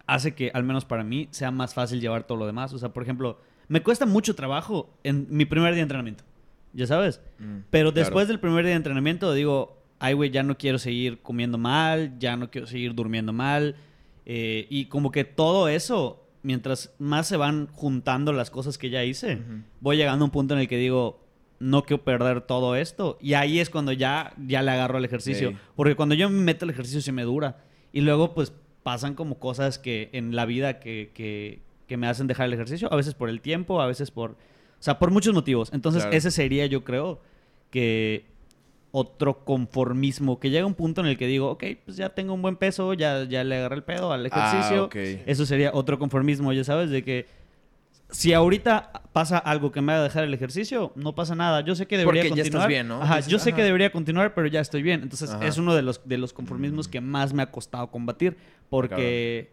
hace 0.05 0.33
que, 0.33 0.49
al 0.53 0.63
menos 0.63 0.85
para 0.85 1.03
mí, 1.03 1.27
sea 1.31 1.51
más 1.51 1.73
fácil 1.73 1.99
llevar 1.99 2.23
todo 2.23 2.37
lo 2.37 2.45
demás. 2.47 2.71
O 2.73 2.77
sea, 2.79 2.89
por 2.93 3.03
ejemplo, 3.03 3.41
me 3.67 3.81
cuesta 3.81 4.05
mucho 4.05 4.35
trabajo 4.35 4.89
en 5.03 5.27
mi 5.29 5.45
primer 5.45 5.71
día 5.71 5.77
de 5.77 5.83
entrenamiento. 5.83 6.23
Ya 6.73 6.87
sabes. 6.87 7.21
Mm, 7.39 7.59
Pero 7.69 7.91
claro. 7.91 8.05
después 8.05 8.27
del 8.27 8.39
primer 8.39 8.63
día 8.63 8.71
de 8.71 8.77
entrenamiento 8.77 9.33
digo, 9.33 9.77
ay, 9.99 10.13
güey, 10.13 10.29
ya 10.29 10.43
no 10.43 10.57
quiero 10.57 10.77
seguir 10.77 11.19
comiendo 11.21 11.57
mal, 11.57 12.17
ya 12.19 12.35
no 12.37 12.49
quiero 12.51 12.67
seguir 12.67 12.93
durmiendo 12.93 13.33
mal. 13.33 13.75
eh, 14.25 14.67
y 14.69 14.85
como 14.85 15.09
que 15.11 15.23
todo 15.23 15.69
eso, 15.69 16.27
mientras 16.43 16.93
más 16.99 17.27
se 17.27 17.37
van 17.37 17.67
juntando 17.67 18.33
las 18.33 18.49
cosas 18.51 18.77
que 18.77 18.89
ya 18.89 19.03
hice, 19.03 19.39
voy 19.79 19.95
llegando 19.97 20.23
a 20.23 20.27
un 20.27 20.31
punto 20.31 20.53
en 20.53 20.59
el 20.59 20.67
que 20.67 20.77
digo, 20.77 21.23
no 21.59 21.83
quiero 21.83 22.03
perder 22.03 22.41
todo 22.41 22.75
esto. 22.75 23.17
Y 23.21 23.33
ahí 23.33 23.59
es 23.59 23.69
cuando 23.69 23.91
ya, 23.93 24.33
ya 24.45 24.61
le 24.61 24.71
agarro 24.71 24.97
al 24.97 25.05
ejercicio. 25.05 25.53
Porque 25.75 25.95
cuando 25.95 26.13
yo 26.13 26.29
me 26.29 26.39
meto 26.41 26.65
al 26.65 26.71
ejercicio 26.71 27.01
se 27.01 27.11
me 27.11 27.23
dura. 27.23 27.63
Y 27.93 28.01
luego 28.01 28.33
pues 28.35 28.53
pasan 28.83 29.15
como 29.15 29.39
cosas 29.39 29.79
que 29.79 30.09
en 30.13 30.35
la 30.35 30.45
vida 30.45 30.79
que, 30.79 31.11
que, 31.13 31.61
que 31.87 31.97
me 31.97 32.07
hacen 32.07 32.27
dejar 32.27 32.47
el 32.47 32.53
ejercicio. 32.53 32.91
A 32.91 32.95
veces 32.95 33.13
por 33.13 33.29
el 33.29 33.41
tiempo, 33.41 33.81
a 33.81 33.87
veces 33.87 34.11
por... 34.11 34.31
O 34.31 34.35
sea, 34.83 34.99
por 34.99 35.09
muchos 35.11 35.33
motivos. 35.33 35.71
Entonces 35.73 36.03
Claro. 36.03 36.17
ese 36.17 36.29
sería 36.31 36.65
yo 36.67 36.83
creo 36.83 37.19
que 37.71 38.25
otro 38.91 39.43
conformismo. 39.43 40.39
Que 40.39 40.49
llega 40.49 40.65
un 40.65 40.73
punto 40.75 41.01
en 41.01 41.07
el 41.07 41.17
que 41.17 41.27
digo, 41.27 41.49
ok, 41.51 41.63
pues 41.85 41.97
ya 41.97 42.09
tengo 42.09 42.33
un 42.33 42.41
buen 42.41 42.55
peso, 42.55 42.93
ya, 42.93 43.23
ya 43.23 43.43
le 43.43 43.57
agarré 43.57 43.75
el 43.75 43.83
pedo 43.83 44.11
al 44.11 44.25
ejercicio. 44.25 44.83
Ah, 44.83 44.85
ok. 44.85 44.95
Eso 45.25 45.45
sería 45.45 45.71
otro 45.73 45.97
conformismo, 45.99 46.53
ya 46.53 46.63
sabes, 46.63 46.89
de 46.89 47.03
que 47.03 47.25
si 48.09 48.33
ahorita 48.33 48.91
pasa 49.11 49.37
algo 49.37 49.71
que 49.71 49.81
me 49.81 49.91
haga 49.91 50.03
dejar 50.03 50.23
el 50.23 50.33
ejercicio, 50.33 50.93
no 50.95 51.13
pasa 51.13 51.35
nada. 51.35 51.61
Yo 51.61 51.75
sé 51.75 51.87
que 51.87 51.97
debería 51.97 52.21
Porque 52.23 52.37
ya 52.37 52.43
estás 52.43 52.61
continuar. 52.61 52.69
bien, 52.69 52.87
¿no? 52.87 53.01
Ajá, 53.01 53.19
yo 53.21 53.37
sé 53.39 53.49
ajá. 53.49 53.57
que 53.57 53.63
debería 53.63 53.91
continuar, 53.91 54.33
pero 54.33 54.47
ya 54.47 54.61
estoy 54.61 54.81
bien. 54.81 55.01
Entonces, 55.03 55.29
Ajá. 55.31 55.45
es 55.45 55.57
uno 55.57 55.75
de 55.75 55.81
los, 55.81 56.01
de 56.07 56.17
los 56.17 56.31
conformismos 56.33 56.87
que 56.87 57.01
más 57.01 57.33
me 57.33 57.43
ha 57.43 57.51
costado 57.51 57.87
combatir. 57.91 58.37
Porque, 58.69 59.51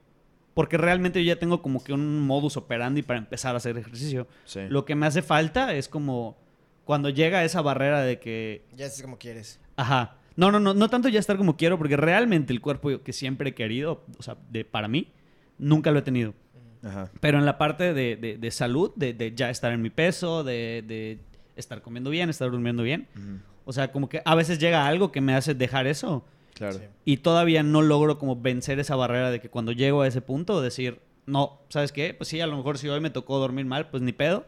porque 0.55 0.77
realmente 0.79 1.23
yo 1.25 1.35
ya 1.35 1.39
tengo 1.39 1.61
como 1.63 1.83
que 1.85 1.93
un 1.93 2.21
modus 2.27 2.57
operandi 2.57 3.03
para 3.03 3.19
empezar 3.19 3.55
a 3.55 3.59
hacer 3.59 3.77
ejercicio. 3.77 4.27
Sí. 4.45 4.61
Lo 4.69 4.85
que 4.85 4.95
me 4.95 5.07
hace 5.07 5.21
falta 5.23 5.75
es 5.75 5.89
como 5.89 6.37
cuando 6.85 7.09
llega 7.11 7.45
esa 7.45 7.61
barrera 7.63 8.03
de 8.03 8.19
que 8.21 8.65
Ya 8.75 8.87
es 8.87 9.01
como 9.03 9.19
quieres. 9.19 9.61
Ajá. 9.77 10.17
No, 10.37 10.51
no, 10.51 10.59
no, 10.61 10.75
no 10.75 10.89
tanto 10.89 11.09
ya 11.09 11.21
estar 11.21 11.37
como 11.37 11.57
quiero, 11.57 11.79
porque 11.79 11.97
realmente 11.97 12.53
el 12.53 12.61
cuerpo 12.61 13.03
que 13.03 13.13
siempre 13.13 13.51
he 13.51 13.55
querido, 13.55 14.05
o 14.19 14.23
sea, 14.23 14.37
de, 14.51 14.65
para 14.65 14.89
mí, 14.89 15.13
nunca 15.59 15.91
lo 15.93 16.01
he 16.01 16.03
tenido. 16.03 16.35
Ajá. 16.83 17.11
Pero 17.21 17.39
en 17.39 17.47
la 17.47 17.57
parte 17.57 17.95
de, 17.95 18.17
de- 18.17 18.37
de 18.39 18.51
salud, 18.51 18.93
de, 18.97 19.13
de 19.15 19.33
ya 19.35 19.49
estar 19.51 19.73
en 19.73 19.81
mi 19.81 19.91
peso, 19.91 20.43
de, 20.45 20.85
de 20.87 21.19
estar 21.57 21.81
comiendo 21.83 22.11
bien, 22.11 22.29
estar 22.31 22.51
durmiendo 22.51 22.83
bien. 22.83 23.07
Ujú, 23.17 23.39
O 23.65 23.73
sea, 23.73 23.91
como 23.93 24.09
que 24.09 24.23
a 24.25 24.35
veces 24.35 24.59
llega 24.59 24.87
algo 24.87 25.11
que 25.13 25.21
me 25.21 25.35
hace 25.35 25.55
dejar 25.55 25.87
eso. 25.87 26.25
Claro. 26.55 26.79
Sí. 26.79 26.85
Y 27.05 27.17
todavía 27.19 27.63
no 27.63 27.83
logro 27.83 28.19
como 28.19 28.37
vencer 28.37 28.79
esa 28.79 28.97
barrera 28.97 29.31
de 29.31 29.41
que 29.41 29.51
cuando 29.51 29.73
llego 29.73 30.03
a 30.03 30.09
ese 30.09 30.21
punto, 30.21 30.63
decir, 30.63 31.01
no, 31.27 31.61
¿sabes 31.69 31.93
qué? 31.93 32.15
Pues 32.15 32.29
sí, 32.29 32.41
a 32.41 32.47
lo 32.47 32.57
mejor 32.57 32.79
si 32.79 32.89
hoy 32.89 33.01
me 33.01 33.11
tocó 33.11 33.39
dormir 33.39 33.67
mal, 33.67 33.91
pues 33.91 34.03
ni 34.03 34.13
pedo. 34.13 34.45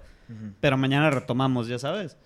Pero 0.60 0.76
mañana 0.76 1.08
retomamos, 1.10 1.68
ya 1.68 1.78
sabes. 1.78 2.16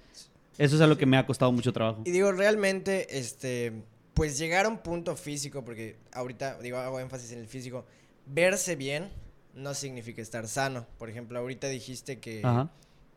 Eso 0.57 0.77
es 0.77 0.81
algo 0.81 0.97
que 0.97 1.05
me 1.05 1.19
ha 1.19 1.27
costado 1.27 1.53
mucho 1.53 1.73
trabajo. 1.73 2.03
Y 2.07 2.11
digo, 2.11 2.33
realmente, 2.33 3.19
este, 3.19 3.83
pues 4.15 4.39
llegar 4.39 4.65
a 4.67 4.69
un 4.69 4.79
punto 4.79 5.17
físico, 5.17 5.65
porque 5.65 5.97
ahorita, 6.13 6.59
digo, 6.61 6.79
hago 6.79 6.99
énfasis 6.99 7.33
en 7.33 7.41
el 7.41 7.47
físico, 7.47 7.85
verse 8.27 8.77
bien 8.77 9.11
no 9.55 9.75
significa 9.75 10.23
estar 10.23 10.49
sano. 10.49 10.87
Por 10.99 11.11
ejemplo, 11.11 11.39
ahorita 11.39 11.69
dijiste 11.69 12.21
que, 12.21 12.41
Ajá. 12.45 12.71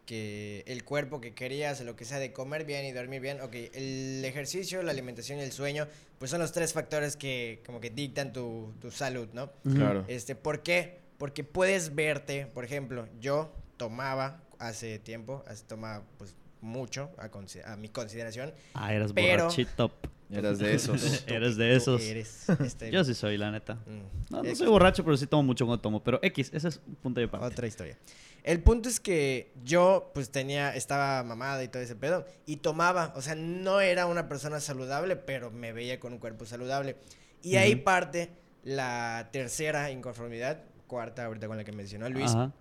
Que 0.06 0.64
el 0.68 0.84
cuerpo 0.84 1.22
que 1.22 1.34
querías, 1.34 1.80
o 1.82 1.84
lo 1.84 1.96
que 1.96 2.06
sea, 2.06 2.20
de 2.20 2.34
comer 2.34 2.66
bien 2.66 2.86
y 2.86 2.92
dormir 2.92 3.22
bien, 3.22 3.40
ok, 3.42 3.54
el 3.74 4.24
ejercicio, 4.26 4.84
la 4.84 4.92
alimentación 4.92 5.40
y 5.40 5.42
el 5.44 5.52
sueño, 5.52 5.88
pues 6.20 6.32
son 6.32 6.40
los 6.42 6.52
tres 6.52 6.74
factores 6.74 7.16
que 7.16 7.62
como 7.66 7.80
que 7.80 7.90
dictan 7.90 8.34
tu, 8.34 8.74
tu 8.82 8.92
salud, 8.92 9.30
¿no? 9.34 9.52
Claro. 9.64 10.04
Este, 10.08 10.36
¿por 10.36 10.62
qué? 10.62 11.00
Porque 11.18 11.44
puedes 11.44 11.96
verte, 11.96 12.48
por 12.48 12.66
ejemplo, 12.66 13.08
yo 13.20 13.54
tomaba 13.78 14.44
hace 14.60 15.00
tiempo, 15.00 15.44
hace 15.48 15.64
tomaba 15.66 16.04
pues 16.18 16.36
mucho 16.62 17.12
a, 17.18 17.30
a 17.72 17.76
mi 17.78 17.90
consideración. 17.90 18.54
Ah, 18.74 18.94
eras 18.94 19.12
Pero- 19.14 19.44
borrachito. 19.46 19.92
Eras 20.32 20.60
de 20.60 20.74
esos. 20.74 21.24
Eres 21.28 21.58
de 21.58 21.76
esos. 21.76 22.02
eres, 22.02 22.50
este, 22.60 22.92
Yo 22.92 23.04
sí 23.04 23.14
soy, 23.14 23.38
la 23.38 23.52
neta. 23.52 23.76
mm, 23.76 24.32
No, 24.32 24.44
no 24.44 24.56
soy 24.56 24.68
borracho, 24.68 25.04
pero 25.04 25.16
sí 25.18 25.28
tomo 25.28 25.44
mucho 25.44 25.66
cuando 25.66 25.82
tomo. 25.82 26.04
Pero 26.04 26.20
X, 26.22 26.52
ese 26.54 26.68
es 26.70 26.82
un 26.88 26.96
punto 26.96 27.20
de 27.20 27.28
parte. 27.28 27.46
Otra 27.48 27.68
historia. 27.68 27.98
El 28.44 28.62
punto 28.62 28.90
es 28.90 29.00
que 29.00 29.52
yo, 29.64 30.12
pues 30.14 30.30
tenía, 30.30 30.76
estaba 30.76 31.24
mamada 31.24 31.64
y 31.64 31.70
todo 31.70 31.82
ese 31.82 31.96
pedo, 31.96 32.26
y 32.46 32.58
tomaba, 32.58 33.14
o 33.16 33.22
sea, 33.22 33.36
no 33.36 33.80
era 33.80 34.06
una 34.06 34.28
persona 34.28 34.60
saludable, 34.60 35.16
pero 35.16 35.50
me 35.50 35.72
veía 35.72 35.98
con 36.00 36.12
un 36.14 36.20
cuerpo 36.20 36.46
saludable. 36.46 36.98
Y 37.42 37.56
ahí 37.56 37.76
Ujú. 37.76 37.84
parte 37.84 38.30
la 38.66 39.30
tercera 39.32 39.92
inconformidad, 39.92 40.62
cuarta 40.88 41.26
ahorita 41.26 41.48
con 41.48 41.56
la 41.58 41.64
que 41.64 41.72
mencionó 41.72 42.10
Luis, 42.10 42.32
Ajá. 42.32 42.52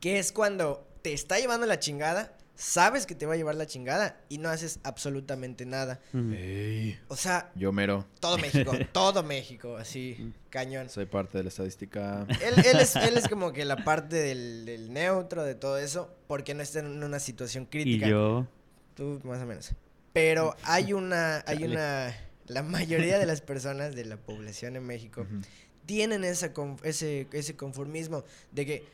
que 0.00 0.18
es 0.18 0.32
cuando 0.32 0.88
te 1.02 1.12
está 1.12 1.38
llevando 1.38 1.66
la 1.66 1.78
chingada, 1.78 2.32
sabes 2.54 3.06
que 3.06 3.14
te 3.14 3.26
va 3.26 3.34
a 3.34 3.36
llevar 3.36 3.54
la 3.54 3.66
chingada 3.66 4.20
y 4.28 4.38
no 4.38 4.48
haces 4.48 4.78
absolutamente 4.84 5.66
nada. 5.66 6.00
Ey, 6.12 6.98
O 7.08 7.16
sea, 7.16 7.50
yo 7.54 7.72
mero. 7.72 8.06
todo 8.20 8.38
México, 8.38 8.72
todo 8.92 9.22
México, 9.22 9.76
así, 9.76 10.32
cañón. 10.50 10.88
Soy 10.88 11.06
parte 11.06 11.38
de 11.38 11.44
la 11.44 11.48
estadística. 11.48 12.26
Él, 12.42 12.54
él 12.64 12.78
es, 12.80 12.94
él 12.96 13.16
es 13.16 13.28
como 13.28 13.52
que 13.52 13.64
la 13.64 13.76
parte 13.84 14.16
del, 14.16 14.64
del 14.66 14.92
neutro, 14.92 15.42
de 15.44 15.54
todo 15.54 15.78
eso, 15.78 16.14
porque 16.28 16.54
no 16.54 16.62
está 16.62 16.80
en 16.80 17.02
una 17.02 17.18
situación 17.18 17.64
Y 17.64 17.66
crítica. 17.66 18.08
yo. 18.08 18.46
Tú 18.94 19.20
más 19.24 19.42
o 19.42 19.46
menos. 19.46 19.72
Pero 20.12 20.54
hay 20.64 20.92
una, 20.92 21.42
hay 21.46 21.64
una, 21.64 22.14
la 22.46 22.62
mayoría 22.62 23.18
de 23.18 23.24
las 23.26 23.40
personas 23.40 23.94
de 23.94 24.04
la 24.04 24.18
población 24.18 24.76
en 24.76 24.84
México 24.84 25.22
Ujú. 25.22 25.40
tienen 25.86 26.22
esa 26.22 26.52
con- 26.52 26.76
ese, 26.82 27.26
ese 27.32 27.56
conformismo 27.56 28.22
de 28.50 28.66
que 28.66 28.84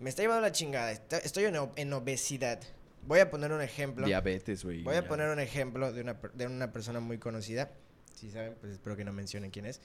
me 0.00 0.08
está 0.08 0.22
llevando 0.22 0.40
la 0.40 0.52
chingada, 0.52 0.90
estoy 0.92 1.44
en 1.76 1.92
obesidad. 1.92 2.60
Voy 3.06 3.20
a 3.20 3.30
poner 3.30 3.52
un 3.52 3.60
ejemplo. 3.60 4.06
Diabetes, 4.06 4.64
güey. 4.64 4.82
Voy 4.82 4.96
a 4.96 5.02
ya. 5.02 5.08
poner 5.08 5.28
un 5.30 5.40
ejemplo 5.40 5.92
de 5.92 6.00
una, 6.02 6.16
de 6.34 6.46
una 6.46 6.72
persona 6.72 7.00
muy 7.00 7.18
conocida. 7.18 7.70
Si 8.14 8.30
saben, 8.30 8.54
pues 8.60 8.72
espero 8.72 8.96
que 8.96 9.04
no 9.04 9.12
mencionen 9.12 9.50
quién 9.50 9.66
es. 9.66 9.80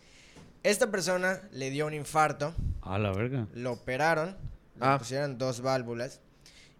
Esta 0.63 0.89
persona 0.91 1.41
le 1.51 1.69
dio 1.71 1.85
un 1.87 1.93
infarto, 1.93 2.53
A 2.81 2.97
la 2.99 3.11
verga. 3.11 3.47
lo 3.53 3.73
operaron, 3.73 4.37
le 4.75 4.85
Ah. 4.85 4.97
pusieron 4.97 5.37
dos 5.37 5.61
válvulas 5.61 6.21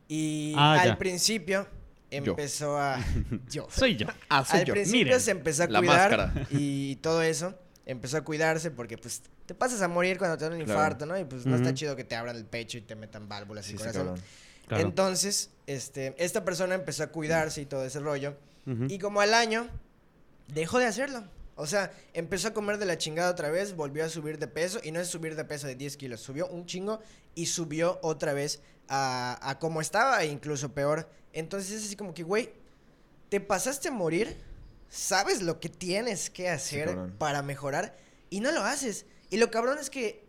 y 0.07 0.53
Ah, 0.57 0.79
al 0.81 0.87
ya. 0.89 0.97
principio 0.97 1.67
empezó 2.11 2.77
a... 2.77 2.97
yo. 3.49 3.67
Soy 3.69 3.95
yo. 3.95 4.07
Ah, 4.29 4.43
soy 4.45 4.59
Al 4.61 4.65
yo. 4.65 4.73
principio 4.73 5.05
Miren, 5.05 5.19
se 5.19 5.31
empezó 5.31 5.63
a 5.63 5.67
la 5.67 5.79
cuidar 5.79 6.17
máscara. 6.17 6.47
y 6.51 6.95
todo 6.97 7.21
eso. 7.21 7.53
empezó 7.85 8.17
a 8.17 8.21
cuidarse 8.21 8.69
porque 8.71 8.97
pues 8.97 9.23
te 9.45 9.55
pasas 9.55 9.81
a 9.81 9.87
morir 9.87 10.17
cuando 10.19 10.37
te 10.37 10.45
da 10.45 10.51
un 10.51 10.57
Claro. 10.63 10.71
infarto, 10.71 11.05
¿no? 11.07 11.17
Y 11.19 11.23
pues 11.25 11.45
no 11.47 11.55
está 11.55 11.73
chido 11.73 11.95
que 11.95 12.03
te 12.03 12.15
abran 12.15 12.35
el 12.35 12.45
pecho 12.45 12.77
y 12.77 12.81
te 12.81 12.95
metan 12.95 13.27
válvulas 13.27 13.65
y 13.67 13.71
Sí, 13.71 13.77
sí, 13.77 13.79
corazón. 13.79 14.05
cabrón. 14.07 14.23
Claro. 14.67 14.83
Entonces, 14.83 15.49
este, 15.69 16.15
esta 16.17 16.43
persona 16.43 16.73
empezó 16.73 17.03
a 17.03 17.07
cuidarse 17.07 17.61
y 17.61 17.65
todo 17.67 17.85
ese 17.85 17.99
rollo. 17.99 18.35
Y 18.87 18.99
como 18.99 19.21
al 19.21 19.33
año, 19.33 19.67
dejó 20.47 20.77
de 20.77 20.85
hacerlo. 20.85 21.23
O 21.55 21.65
sea, 21.65 21.91
empezó 22.13 22.49
a 22.49 22.53
comer 22.53 22.77
de 22.77 22.85
la 22.85 22.99
chingada 22.99 23.31
otra 23.31 23.49
vez, 23.49 23.75
volvió 23.75 24.05
a 24.05 24.09
subir 24.09 24.37
de 24.37 24.47
peso. 24.47 24.79
Y 24.83 24.91
no 24.91 24.99
es 24.99 25.07
subir 25.07 25.35
de 25.35 25.45
peso 25.45 25.65
de 25.65 25.75
10 25.75 25.97
kilos, 25.97 26.21
subió 26.21 26.47
un 26.47 26.65
chingo 26.65 26.99
y 27.33 27.47
subió 27.47 27.99
otra 28.03 28.33
vez 28.33 28.61
a, 28.87 29.39
a 29.47 29.57
como 29.59 29.81
estaba, 29.81 30.23
e 30.23 30.27
incluso 30.27 30.73
peor. 30.73 31.09
Entonces 31.33 31.71
es 31.71 31.85
así 31.85 31.95
como 31.95 32.13
que, 32.13 32.23
güey, 32.23 32.51
te 33.29 33.39
pasaste 33.39 33.87
a 33.87 33.91
morir, 33.91 34.37
sabes 34.89 35.41
lo 35.41 35.59
que 35.59 35.69
tienes 35.69 36.29
que 36.29 36.49
hacer 36.49 36.95
para 37.17 37.41
mejorar 37.41 37.95
y 38.29 38.39
no 38.39 38.51
lo 38.51 38.61
haces. 38.63 39.05
Y 39.29 39.37
lo 39.37 39.49
cabrón 39.51 39.77
es 39.79 39.89
que, 39.89 40.23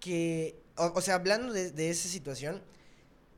que 0.00 0.62
o, 0.76 0.92
o 0.94 1.00
sea, 1.00 1.14
hablando 1.14 1.52
de, 1.52 1.70
de 1.70 1.90
esa 1.90 2.08
situación, 2.08 2.62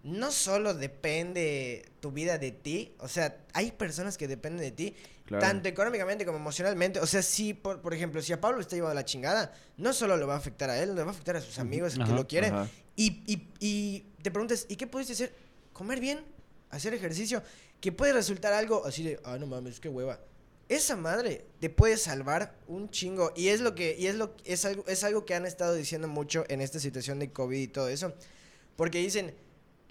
no 0.04 0.30
solo 0.30 0.74
depende 0.74 1.84
tu 2.00 2.12
vida 2.12 2.38
de 2.38 2.52
ti, 2.52 2.94
o 2.98 3.08
sea, 3.08 3.38
hay 3.54 3.72
personas 3.72 4.16
que 4.16 4.28
dependen 4.28 4.62
de 4.62 4.70
ti, 4.70 4.94
Claro. 5.24 5.40
tanto 5.40 5.70
económicamente 5.70 6.26
como 6.26 6.36
emocionalmente. 6.36 7.00
O 7.00 7.06
sea, 7.06 7.22
si, 7.22 7.54
por, 7.54 7.80
por 7.80 7.94
ejemplo, 7.94 8.20
si 8.20 8.34
a 8.34 8.40
Pablo 8.42 8.60
está 8.60 8.76
llevando 8.76 8.94
la 8.94 9.06
chingada, 9.06 9.54
no 9.78 9.94
solo 9.94 10.18
lo 10.18 10.26
va 10.26 10.34
a 10.34 10.36
afectar 10.36 10.68
a 10.68 10.78
él, 10.82 10.94
le 10.94 11.02
va 11.02 11.08
a 11.08 11.14
afectar 11.14 11.34
a 11.36 11.40
sus 11.40 11.58
amigos 11.58 11.94
que 11.94 12.02
Ajá, 12.02 12.14
lo 12.14 12.28
quieren. 12.28 12.54
Y, 12.94 13.22
y, 13.26 13.48
y 13.58 14.00
te 14.22 14.30
preguntas, 14.30 14.66
¿y 14.68 14.76
qué 14.76 14.86
pudiste 14.86 15.14
hacer? 15.14 15.34
Comer 15.72 15.98
bien, 15.98 16.20
hacer 16.68 16.92
ejercicio, 16.92 17.42
que 17.80 17.90
puede 17.90 18.12
resultar 18.12 18.52
algo 18.52 18.84
así 18.84 19.02
de, 19.02 19.18
ah, 19.24 19.38
no 19.38 19.46
mames, 19.46 19.80
qué 19.80 19.88
hueva. 19.88 20.20
Esa 20.68 20.94
madre 20.94 21.46
te 21.58 21.70
puede 21.70 21.96
salvar 21.96 22.54
un 22.68 22.90
chingo. 22.90 23.32
Y 23.34 23.48
es 23.48 23.62
lo 23.62 23.74
que, 23.74 23.96
y 23.98 24.08
es 24.08 24.16
lo, 24.16 24.34
es 24.44 24.66
algo, 24.66 24.84
es 24.86 25.04
algo 25.04 25.24
que 25.24 25.34
han 25.34 25.46
estado 25.46 25.72
diciendo 25.72 26.06
mucho 26.06 26.44
en 26.48 26.60
esta 26.60 26.78
situación 26.80 27.18
de 27.18 27.32
COVID 27.32 27.58
y 27.58 27.68
todo 27.68 27.88
eso. 27.88 28.12
Porque 28.76 28.98
dicen, 28.98 29.34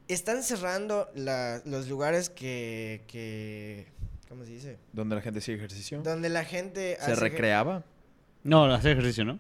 están 0.08 0.44
cerrando 0.44 1.10
la- 1.16 1.62
los 1.66 1.88
lugares 1.88 2.30
que, 2.30 3.04
que, 3.08 3.88
¿cómo 4.30 4.44
se 4.46 4.52
dice? 4.52 4.78
Donde 4.92 5.16
la 5.16 5.22
gente 5.22 5.40
hacía 5.40 5.56
ejercicio. 5.56 6.02
Donde 6.02 6.30
la 6.30 6.44
gente 6.46 6.98
Se 7.00 7.12
hace- 7.12 7.16
recreaba. 7.22 7.84
No, 8.44 8.66
hacer 8.66 8.92
ejercicio, 8.92 9.24
¿no? 9.26 9.40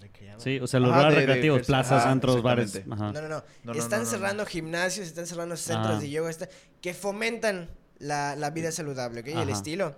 Recreaba. 0.00 0.40
Sí, 0.40 0.58
o 0.60 0.66
sea, 0.66 0.80
los 0.80 0.90
lugares 0.90 1.14
de- 1.14 1.20
de 1.20 1.26
recreativos, 1.26 1.66
plazas, 1.66 2.02
Ajá, 2.02 2.10
antros, 2.10 2.42
bares. 2.42 2.76
Ajá. 2.90 3.12
No, 3.12 3.22
no, 3.22 3.28
no. 3.28 3.28
No, 3.28 3.44
no, 3.64 3.72
están 3.74 4.00
no, 4.00 4.04
no, 4.04 4.10
cerrando 4.10 4.42
no. 4.44 4.48
gimnasios, 4.48 5.06
están 5.06 5.26
cerrando 5.26 5.56
centros 5.56 5.86
Ajá. 5.92 6.00
de 6.00 6.10
yoga, 6.10 6.30
está- 6.30 6.48
que 6.80 6.94
fomentan 6.94 7.70
la, 7.98 8.36
la 8.36 8.50
vida 8.50 8.72
saludable, 8.72 9.20
¿ok? 9.20 9.28
Y 9.28 9.32
el 9.38 9.48
estilo. 9.50 9.94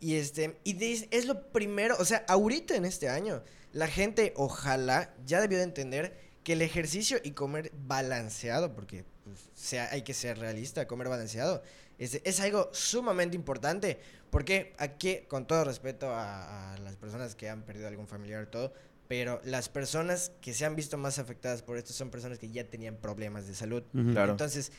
Y 0.00 0.14
este, 0.16 0.58
y 0.64 0.74
de- 0.74 1.08
es 1.10 1.26
lo 1.26 1.42
primero, 1.52 1.96
o 1.98 2.04
sea, 2.04 2.24
ahorita 2.28 2.74
en 2.76 2.84
este 2.84 3.08
año, 3.08 3.42
la 3.72 3.86
gente 3.86 4.32
ojalá 4.36 5.14
ya 5.26 5.40
debió 5.40 5.58
de 5.58 5.64
entender 5.64 6.18
que 6.44 6.54
el 6.54 6.62
ejercicio 6.62 7.18
y 7.22 7.32
comer 7.32 7.72
balanceado, 7.86 8.74
porque 8.74 9.04
pues, 9.24 9.50
sea, 9.54 9.88
hay 9.92 10.02
que 10.02 10.14
ser 10.14 10.38
realista, 10.38 10.86
comer 10.86 11.08
balanceado, 11.08 11.62
es, 11.98 12.20
es 12.24 12.40
algo 12.40 12.70
sumamente 12.72 13.36
importante. 13.36 13.98
Porque 14.30 14.72
aquí, 14.78 15.18
con 15.28 15.46
todo 15.46 15.64
respeto 15.64 16.10
a, 16.10 16.72
a 16.72 16.78
las 16.78 16.96
personas 16.96 17.34
que 17.34 17.50
han 17.50 17.62
perdido 17.62 17.86
algún 17.86 18.08
familiar 18.08 18.44
y 18.48 18.50
todo, 18.50 18.72
pero 19.06 19.42
las 19.44 19.68
personas 19.68 20.32
que 20.40 20.54
se 20.54 20.64
han 20.64 20.74
visto 20.74 20.96
más 20.96 21.18
afectadas 21.18 21.62
por 21.62 21.76
esto 21.76 21.92
son 21.92 22.08
personas 22.08 22.38
que 22.38 22.48
ya 22.48 22.64
tenían 22.64 22.96
problemas 22.96 23.46
de 23.46 23.54
salud. 23.54 23.82
Ujú. 23.92 24.12
Claro. 24.12 24.32
Entonces, 24.32 24.72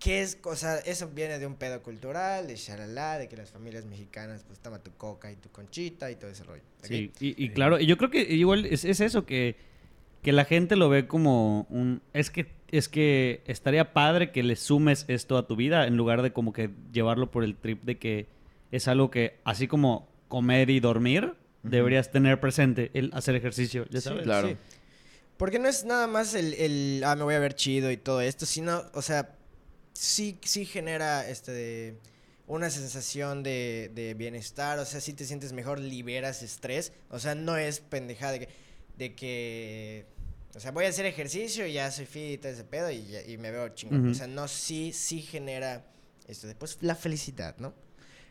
¿qué 0.00 0.22
es 0.22 0.34
cosa? 0.34 0.80
Eso 0.80 1.08
viene 1.08 1.38
de 1.38 1.46
un 1.46 1.54
pedo 1.54 1.80
cultural, 1.84 2.48
de 2.48 2.56
shalala, 2.56 3.18
de 3.18 3.28
que 3.28 3.36
las 3.36 3.50
familias 3.50 3.86
mexicanas, 3.86 4.42
pues 4.44 4.58
toma 4.58 4.82
tu 4.82 4.90
coca 4.96 5.30
y 5.30 5.36
tu 5.36 5.50
conchita 5.50 6.10
y 6.10 6.16
todo 6.16 6.30
ese 6.30 6.42
rollo. 6.42 6.62
¿ok? 6.80 6.86
Sí, 6.86 7.12
y, 7.20 7.44
y 7.44 7.50
claro, 7.50 7.78
y 7.78 7.86
yo 7.86 7.96
creo 7.96 8.10
que 8.10 8.22
igual 8.22 8.66
es, 8.66 8.84
es 8.84 9.00
eso, 9.00 9.24
que, 9.24 9.54
que 10.22 10.32
la 10.32 10.44
gente 10.44 10.76
lo 10.76 10.88
ve 10.88 11.06
como 11.06 11.66
un... 11.70 12.02
Es 12.12 12.30
que, 12.30 12.52
es 12.70 12.88
que 12.88 13.42
estaría 13.46 13.92
padre 13.92 14.30
que 14.32 14.42
le 14.42 14.56
sumes 14.56 15.04
esto 15.08 15.36
a 15.38 15.46
tu 15.46 15.56
vida 15.56 15.86
en 15.86 15.96
lugar 15.96 16.22
de 16.22 16.32
como 16.32 16.52
que 16.52 16.70
llevarlo 16.92 17.30
por 17.30 17.44
el 17.44 17.56
trip 17.56 17.82
de 17.84 17.98
que 17.98 18.26
es 18.70 18.86
algo 18.88 19.10
que, 19.10 19.38
así 19.44 19.66
como 19.66 20.08
comer 20.28 20.70
y 20.70 20.80
dormir, 20.80 21.34
deberías 21.62 22.10
tener 22.10 22.38
presente 22.40 22.90
el 22.94 23.10
hacer 23.14 23.34
ejercicio, 23.34 23.86
ya 23.90 24.00
Sí, 24.00 24.08
sabes. 24.08 24.22
claro. 24.22 24.48
sí. 24.48 24.56
Porque 25.36 25.58
no 25.58 25.68
es 25.68 25.84
nada 25.84 26.06
más 26.06 26.34
el, 26.34 26.52
el, 26.54 27.02
ah, 27.04 27.16
me 27.16 27.24
voy 27.24 27.34
a 27.34 27.38
ver 27.38 27.54
chido 27.54 27.90
y 27.90 27.96
todo 27.96 28.20
esto, 28.20 28.44
sino, 28.44 28.82
o 28.92 29.00
sea, 29.02 29.34
sí, 29.94 30.38
sí 30.42 30.66
genera 30.66 31.26
este 31.28 31.50
de 31.52 31.96
una 32.46 32.68
sensación 32.68 33.42
de, 33.42 33.90
de 33.94 34.12
bienestar, 34.14 34.78
o 34.78 34.84
sea, 34.84 35.00
sí 35.00 35.14
te 35.14 35.24
sientes 35.24 35.52
mejor, 35.52 35.78
liberas 35.80 36.42
estrés, 36.42 36.92
o 37.08 37.18
sea, 37.18 37.34
no 37.34 37.56
es 37.56 37.80
pendejada 37.80 38.32
de 38.32 38.40
que, 38.40 38.48
de 39.00 39.14
que 39.16 40.06
o 40.54 40.60
sea, 40.60 40.70
voy 40.72 40.84
a 40.84 40.88
hacer 40.88 41.06
ejercicio 41.06 41.66
y 41.66 41.72
ya 41.74 41.90
soy 41.90 42.06
fit 42.06 42.32
y 42.34 42.38
todo 42.38 42.52
ese 42.52 42.64
pedo 42.64 42.90
y, 42.90 43.04
ya- 43.06 43.22
y 43.26 43.38
me 43.38 43.50
veo 43.50 43.68
chingón. 43.70 44.08
O 44.10 44.14
sea, 44.14 44.26
no, 44.26 44.46
sí, 44.48 44.92
sí 44.92 45.22
genera 45.22 45.84
esto. 46.28 46.46
Después, 46.46 46.78
la 46.82 46.94
felicidad, 46.94 47.56
¿no? 47.58 47.72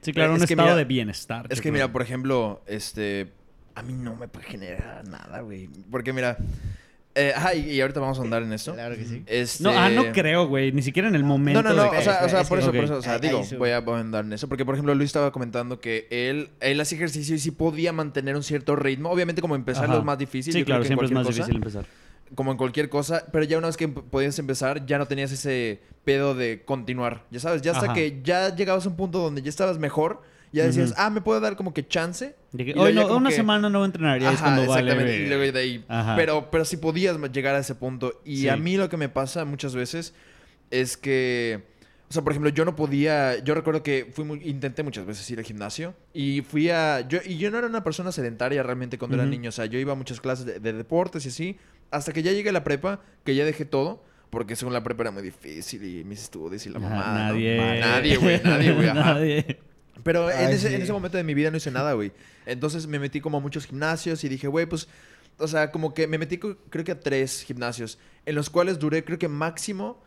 Sí, 0.01 0.12
claro, 0.13 0.32
un 0.34 0.38
Es 0.43 0.43
estado 0.49 0.67
mira- 0.67 0.75
de 0.77 0.86
bienestar. 0.86 1.45
Es 1.49 1.60
que 1.60 1.63
creo. 1.63 1.73
mira, 1.73 1.91
por 1.91 2.01
ejemplo, 2.01 2.62
este... 2.67 3.32
A 3.75 3.82
mí 3.84 3.93
no 3.93 4.15
me 4.17 4.27
puede 4.27 4.45
generar 4.47 5.08
nada, 5.08 5.39
güey. 5.41 5.67
Porque 5.89 6.12
mira... 6.13 6.38
Eh, 7.21 7.34
ah, 7.36 7.53
y, 7.53 7.71
y 7.71 7.82
ahorita 7.82 7.99
vamos 7.99 8.17
a 8.17 8.21
andar 8.21 8.43
en 8.43 8.53
esto. 8.53 8.73
Claro 8.73 8.95
que 8.95 9.03
sí. 9.05 9.23
Este... 9.25 9.62
No, 9.63 9.71
ah, 9.71 9.89
no 9.89 10.12
creo, 10.13 10.47
güey, 10.47 10.71
ni 10.71 10.82
siquiera 10.82 11.08
en 11.10 11.15
el 11.15 11.23
momento. 11.25 11.62
No, 11.62 11.69
no, 11.69 11.75
no, 11.75 11.91
de- 11.91 11.97
o 11.97 12.01
sea, 12.01 12.21
o 12.23 12.29
sea, 12.29 12.43
por 12.45 12.60
que- 12.60 12.63
eso, 12.63 12.71
por 12.73 12.84
eso, 12.86 12.95
o 12.97 13.01
sea, 13.01 13.19
digo, 13.19 13.43
voy 13.58 13.71
a, 13.71 13.82
voy 13.82 13.95
a 13.95 13.99
andar 13.99 14.23
en 14.25 14.34
eso, 14.34 14.47
porque 14.47 14.63
por 14.63 14.75
ejemplo 14.75 14.95
Luis 14.95 15.08
estaba 15.10 15.32
comentando 15.32 15.79
que 15.82 16.08
él, 16.12 16.49
él 16.62 16.79
hacía 16.79 16.97
ejercicio 16.97 17.36
y 17.36 17.39
sí 17.39 17.51
podía 17.51 17.91
mantener 17.91 18.36
un 18.36 18.43
cierto 18.43 18.75
ritmo, 18.75 19.10
obviamente 19.10 19.41
como 19.41 19.55
empezar 19.55 19.86
Ajá. 19.86 19.97
es 19.97 20.03
más 20.03 20.17
difícil, 20.17 20.53
Sí, 20.53 20.60
yo 20.60 20.65
creo 20.65 20.77
claro, 20.77 20.82
que 20.84 20.86
en 20.86 20.88
siempre 20.89 21.05
es 21.08 21.12
más 21.12 21.23
cualquier 21.23 21.45
difícil 21.45 21.63
cosa, 21.63 21.79
empezar. 21.79 22.36
como 22.36 22.51
en 22.51 22.58
cualquier 22.58 22.89
cosa, 22.89 23.25
pero 23.34 23.43
ya 23.43 23.58
una 23.58 23.67
vez 23.67 23.75
que 23.77 23.84
em- 23.86 23.93
podías 23.93 24.39
empezar, 24.39 24.86
ya 24.86 24.97
no 24.97 25.05
tenías 25.05 25.32
ese 25.32 25.82
pedo 26.05 26.36
de 26.36 26.62
continuar, 26.63 27.25
ya 27.32 27.39
sabes, 27.41 27.62
ya 27.62 27.71
hasta 27.73 27.86
Ajá. 27.88 27.93
que 27.95 28.21
ya 28.23 28.55
llegabas 28.55 28.86
a 28.86 28.89
un 28.89 28.95
punto 28.95 29.19
donde 29.19 29.41
ya 29.41 29.49
estabas 29.49 29.77
mejor, 29.77 30.21
ya 30.51 30.65
decías, 30.65 30.93
ah, 30.97 31.09
me 31.09 31.21
puedo 31.21 31.39
dar 31.39 31.55
como 31.55 31.73
que 31.73 31.88
chance. 31.88 32.35
De 32.51 32.65
que, 32.65 32.73
hoy 32.77 32.93
no, 32.93 33.15
una 33.15 33.29
que- 33.29 33.35
semana 33.35 33.69
no 33.69 33.79
voy 33.79 33.85
a 33.85 33.88
entrenar, 33.88 34.19
ya 34.19 34.29
es 34.31 34.35
Ajá, 34.41 34.45
cuando 34.55 34.67
vale. 34.71 34.91
exactamente. 34.91 35.23
y 35.23 35.27
luego 35.27 35.51
de 35.51 35.59
ahí. 35.59 35.85
Ajá. 35.88 36.15
Pero, 36.15 36.49
pero 36.51 36.65
si 36.65 36.77
podías 36.77 37.17
llegar 37.31 37.55
a 37.55 37.59
ese 37.59 37.75
punto. 37.75 38.19
Y 38.25 38.38
Sí. 38.38 38.49
a 38.49 38.57
mí 38.57 38.75
lo 38.77 38.89
que 38.89 38.97
me 38.97 39.09
pasa 39.09 39.45
muchas 39.45 39.75
veces 39.75 40.13
es 40.71 40.97
que. 40.97 41.63
O 42.09 42.12
sea, 42.12 42.23
por 42.23 42.33
ejemplo, 42.33 42.49
yo 42.49 42.65
no 42.65 42.75
podía. 42.75 43.38
Yo 43.43 43.53
recuerdo 43.53 43.83
que 43.83 44.09
fui 44.12 44.25
muy- 44.25 44.41
intenté 44.43 44.81
muchas 44.81 45.05
veces 45.05 45.29
ir 45.29 45.38
al 45.38 45.45
gimnasio. 45.45 45.93
Y 46.12 46.41
fui 46.41 46.69
a. 46.71 47.01
Yo, 47.07 47.19
y 47.23 47.38
yo 47.38 47.51
no 47.51 47.59
era 47.59 47.67
una 47.67 47.83
persona 47.83 48.12
sedentaria 48.12 48.63
realmente 48.63 48.97
cuando 48.97 49.15
era 49.17 49.25
niño. 49.27 49.49
O 49.49 49.51
sea, 49.51 49.65
yo 49.67 49.77
iba 49.77 49.91
a 49.91 49.95
muchas 49.95 50.19
clases 50.19 50.45
de, 50.47 50.59
de 50.59 50.73
deportes 50.73 51.25
y 51.25 51.29
así. 51.29 51.57
Hasta 51.91 52.12
que 52.12 52.23
ya 52.23 52.31
llegué 52.31 52.49
a 52.49 52.53
la 52.53 52.63
prepa, 52.63 53.01
que 53.23 53.35
ya 53.35 53.45
dejé 53.45 53.65
todo. 53.65 54.03
Porque 54.31 54.55
según 54.55 54.73
la 54.73 54.83
prepa 54.83 55.01
era 55.03 55.12
muy 55.12 55.23
difícil 55.23 55.83
y 55.83 56.03
mis 56.03 56.21
estudios 56.21 56.63
y 56.65 56.69
la 56.69 56.77
Ajá, 56.77 56.88
mamada. 56.89 57.13
¿no? 57.13 57.33
nadie. 57.33 57.57
Nadie, 57.79 58.17
güey. 58.17 58.41
Nadie, 58.43 58.71
güey. 58.73 58.88
Nadie. 58.93 59.59
Pero 60.03 60.29
en 60.31 60.49
ese, 60.49 60.69
sí. 60.69 60.75
en 60.75 60.81
ese 60.81 60.91
momento 60.91 61.17
de 61.17 61.23
mi 61.23 61.33
vida 61.33 61.51
no 61.51 61.57
hice 61.57 61.71
nada, 61.71 61.93
güey. 61.93 62.12
Entonces 62.45 62.88
me 62.88 62.99
metí 62.99 63.21
como 63.21 63.38
a 63.38 63.41
muchos 63.41 63.65
gimnasios 63.65 64.23
y 64.23 64.29
dije, 64.29 64.47
güey, 64.47 64.65
pues, 64.65 64.88
o 65.38 65.47
sea, 65.47 65.71
como 65.71 65.93
que 65.93 66.07
me 66.07 66.17
metí 66.17 66.38
creo 66.38 66.83
que 66.83 66.91
a 66.91 66.99
tres 66.99 67.43
gimnasios, 67.43 67.99
en 68.25 68.35
los 68.35 68.49
cuales 68.49 68.79
duré 68.79 69.03
creo 69.03 69.19
que 69.19 69.27
máximo 69.27 70.01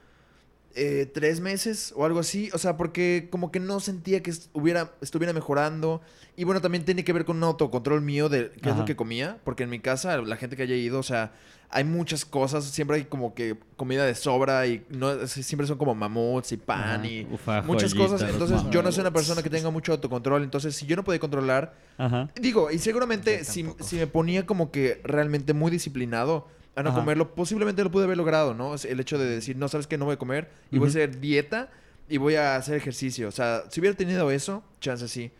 eh, 0.74 1.10
tres 1.12 1.40
meses 1.40 1.92
o 1.96 2.04
algo 2.04 2.20
así. 2.20 2.50
O 2.52 2.58
sea, 2.58 2.76
porque 2.76 3.28
como 3.30 3.50
que 3.50 3.60
no 3.60 3.80
sentía 3.80 4.22
que 4.22 4.30
est- 4.30 4.48
hubiera, 4.52 4.92
estuviera 5.00 5.32
mejorando. 5.32 6.00
Y 6.36 6.44
bueno, 6.44 6.60
también 6.60 6.84
tiene 6.84 7.04
que 7.04 7.12
ver 7.12 7.24
con 7.24 7.36
un 7.36 7.44
autocontrol 7.44 8.00
mío 8.00 8.28
de 8.28 8.50
qué 8.62 8.70
es 8.70 8.76
lo 8.76 8.84
que 8.84 8.96
comía. 8.96 9.38
Porque 9.44 9.64
en 9.64 9.70
mi 9.70 9.80
casa, 9.80 10.16
la 10.18 10.36
gente 10.36 10.56
que 10.56 10.62
haya 10.62 10.74
ido, 10.74 10.98
o 10.98 11.02
sea, 11.02 11.32
hay 11.68 11.84
muchas 11.84 12.24
cosas. 12.24 12.64
Siempre 12.64 12.96
hay 12.96 13.04
como 13.04 13.34
que 13.34 13.56
comida 13.76 14.04
de 14.06 14.14
sobra 14.14 14.66
y 14.66 14.84
no 14.88 15.26
siempre 15.26 15.66
son 15.66 15.76
como 15.78 15.94
mamuts 15.94 16.52
y 16.52 16.56
pan 16.56 17.00
Ajá. 17.00 17.06
y 17.06 17.26
Ufa, 17.30 17.62
muchas 17.62 17.94
cosas. 17.94 18.22
Entonces, 18.22 18.62
yo 18.70 18.82
no 18.82 18.90
soy 18.92 19.02
una 19.02 19.12
persona 19.12 19.42
que 19.42 19.50
tenga 19.50 19.68
mucho 19.70 19.92
autocontrol. 19.92 20.42
Entonces, 20.42 20.74
si 20.74 20.86
yo 20.86 20.96
no 20.96 21.04
podía 21.04 21.20
controlar, 21.20 21.74
Ajá. 21.98 22.30
digo, 22.40 22.70
y 22.70 22.78
seguramente 22.78 23.44
si, 23.44 23.66
si 23.80 23.96
me 23.96 24.06
ponía 24.06 24.46
como 24.46 24.70
que 24.70 25.00
realmente 25.04 25.52
muy 25.52 25.70
disciplinado 25.70 26.48
a 26.74 26.82
no 26.82 26.90
Ajá. 26.90 27.00
comerlo, 27.00 27.34
posiblemente 27.34 27.84
lo 27.84 27.90
pude 27.90 28.04
haber 28.04 28.16
logrado, 28.16 28.54
¿no? 28.54 28.74
El 28.74 29.00
hecho 29.00 29.18
de 29.18 29.26
decir, 29.26 29.56
no, 29.56 29.68
sabes 29.68 29.86
que 29.86 29.98
no 29.98 30.06
voy 30.06 30.14
a 30.14 30.18
comer 30.18 30.50
y 30.70 30.78
voy 30.78 30.88
a 30.88 30.90
hacer 30.90 31.20
dieta 31.20 31.70
y 32.08 32.16
voy 32.16 32.36
a 32.36 32.56
hacer 32.56 32.76
ejercicio. 32.76 33.28
O 33.28 33.32
sea, 33.32 33.64
si 33.70 33.80
hubiera 33.80 33.96
tenido 33.96 34.30
eso, 34.30 34.64
chance 34.80 35.06
sí. 35.08 35.30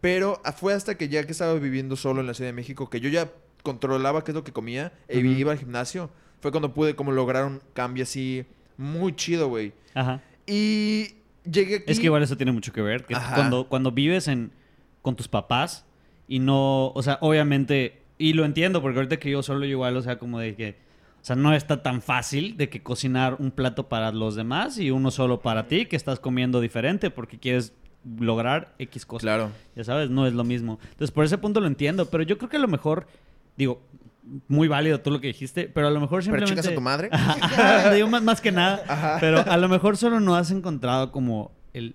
Pero 0.00 0.40
ah, 0.44 0.52
fue 0.52 0.74
hasta 0.74 0.96
que 0.96 1.08
ya 1.08 1.24
que 1.24 1.32
estaba 1.32 1.54
viviendo 1.54 1.96
solo 1.96 2.20
en 2.20 2.26
la 2.26 2.34
Ciudad 2.34 2.48
de 2.48 2.54
México, 2.54 2.88
que 2.88 3.00
yo 3.00 3.08
ya 3.08 3.30
controlaba 3.62 4.24
qué 4.24 4.30
es 4.30 4.34
lo 4.34 4.44
que 4.44 4.52
comía 4.52 4.92
e 5.08 5.18
Ujú. 5.18 5.28
iba 5.28 5.52
al 5.52 5.58
gimnasio, 5.58 6.10
fue 6.40 6.50
cuando 6.50 6.72
pude 6.72 6.96
como 6.96 7.12
lograr 7.12 7.44
un 7.44 7.60
cambio 7.74 8.04
así 8.04 8.46
muy 8.76 9.14
chido, 9.14 9.48
güey. 9.48 9.72
Ajá. 9.94 10.22
Y 10.46 11.14
llegué 11.44 11.76
aquí... 11.76 11.92
Es 11.92 11.98
que 11.98 12.06
igual 12.06 12.22
eso 12.22 12.36
tiene 12.36 12.52
mucho 12.52 12.72
que 12.72 12.80
ver. 12.80 13.04
Que 13.04 13.14
Ajá. 13.14 13.34
cuando, 13.34 13.68
cuando 13.68 13.92
vives 13.92 14.26
en, 14.26 14.52
con 15.02 15.16
tus 15.16 15.28
papás 15.28 15.84
y 16.26 16.38
no, 16.38 16.88
o 16.88 17.02
sea, 17.02 17.18
obviamente, 17.20 17.99
y 18.20 18.34
lo 18.34 18.44
entiendo 18.44 18.82
porque 18.82 18.98
ahorita 18.98 19.16
que 19.16 19.30
yo 19.30 19.42
solo 19.42 19.64
igual, 19.64 19.96
o 19.96 20.02
sea, 20.02 20.18
como 20.18 20.38
de 20.38 20.54
que, 20.54 20.76
o 21.22 21.24
sea, 21.24 21.36
no 21.36 21.54
está 21.54 21.82
tan 21.82 22.02
fácil 22.02 22.54
de 22.58 22.68
que 22.68 22.82
cocinar 22.82 23.36
un 23.38 23.50
plato 23.50 23.88
para 23.88 24.12
los 24.12 24.34
demás 24.34 24.76
y 24.76 24.90
uno 24.90 25.10
solo 25.10 25.40
para 25.40 25.68
ti, 25.68 25.86
que 25.86 25.96
estás 25.96 26.20
comiendo 26.20 26.60
diferente 26.60 27.10
porque 27.10 27.38
quieres 27.38 27.72
lograr 28.18 28.74
X 28.78 29.06
cosas. 29.06 29.22
Claro. 29.22 29.50
Ya 29.74 29.84
sabes, 29.84 30.10
no 30.10 30.26
es 30.26 30.34
lo 30.34 30.44
mismo. 30.44 30.78
Entonces, 30.82 31.10
por 31.12 31.24
ese 31.24 31.38
punto 31.38 31.60
lo 31.60 31.66
entiendo, 31.66 32.10
pero 32.10 32.22
yo 32.22 32.36
creo 32.36 32.50
que 32.50 32.58
a 32.58 32.60
lo 32.60 32.68
mejor, 32.68 33.06
digo, 33.56 33.80
muy 34.48 34.68
válido 34.68 35.00
todo 35.00 35.14
lo 35.14 35.20
que 35.22 35.28
dijiste, 35.28 35.70
pero 35.72 35.88
a 35.88 35.90
lo 35.90 35.98
mejor 35.98 36.22
Pero 36.22 36.46
simplemente... 36.46 36.60
chicas 36.60 36.72
a 36.72 36.74
tu 36.74 36.82
madre. 36.82 37.08
Digo 37.94 38.06
más, 38.08 38.22
más 38.22 38.42
que 38.42 38.52
nada. 38.52 38.82
Ajá. 38.86 39.16
Pero 39.18 39.50
a 39.50 39.56
lo 39.56 39.68
mejor 39.70 39.96
solo 39.96 40.20
no 40.20 40.36
has 40.36 40.50
encontrado 40.50 41.10
como 41.10 41.52
el, 41.72 41.94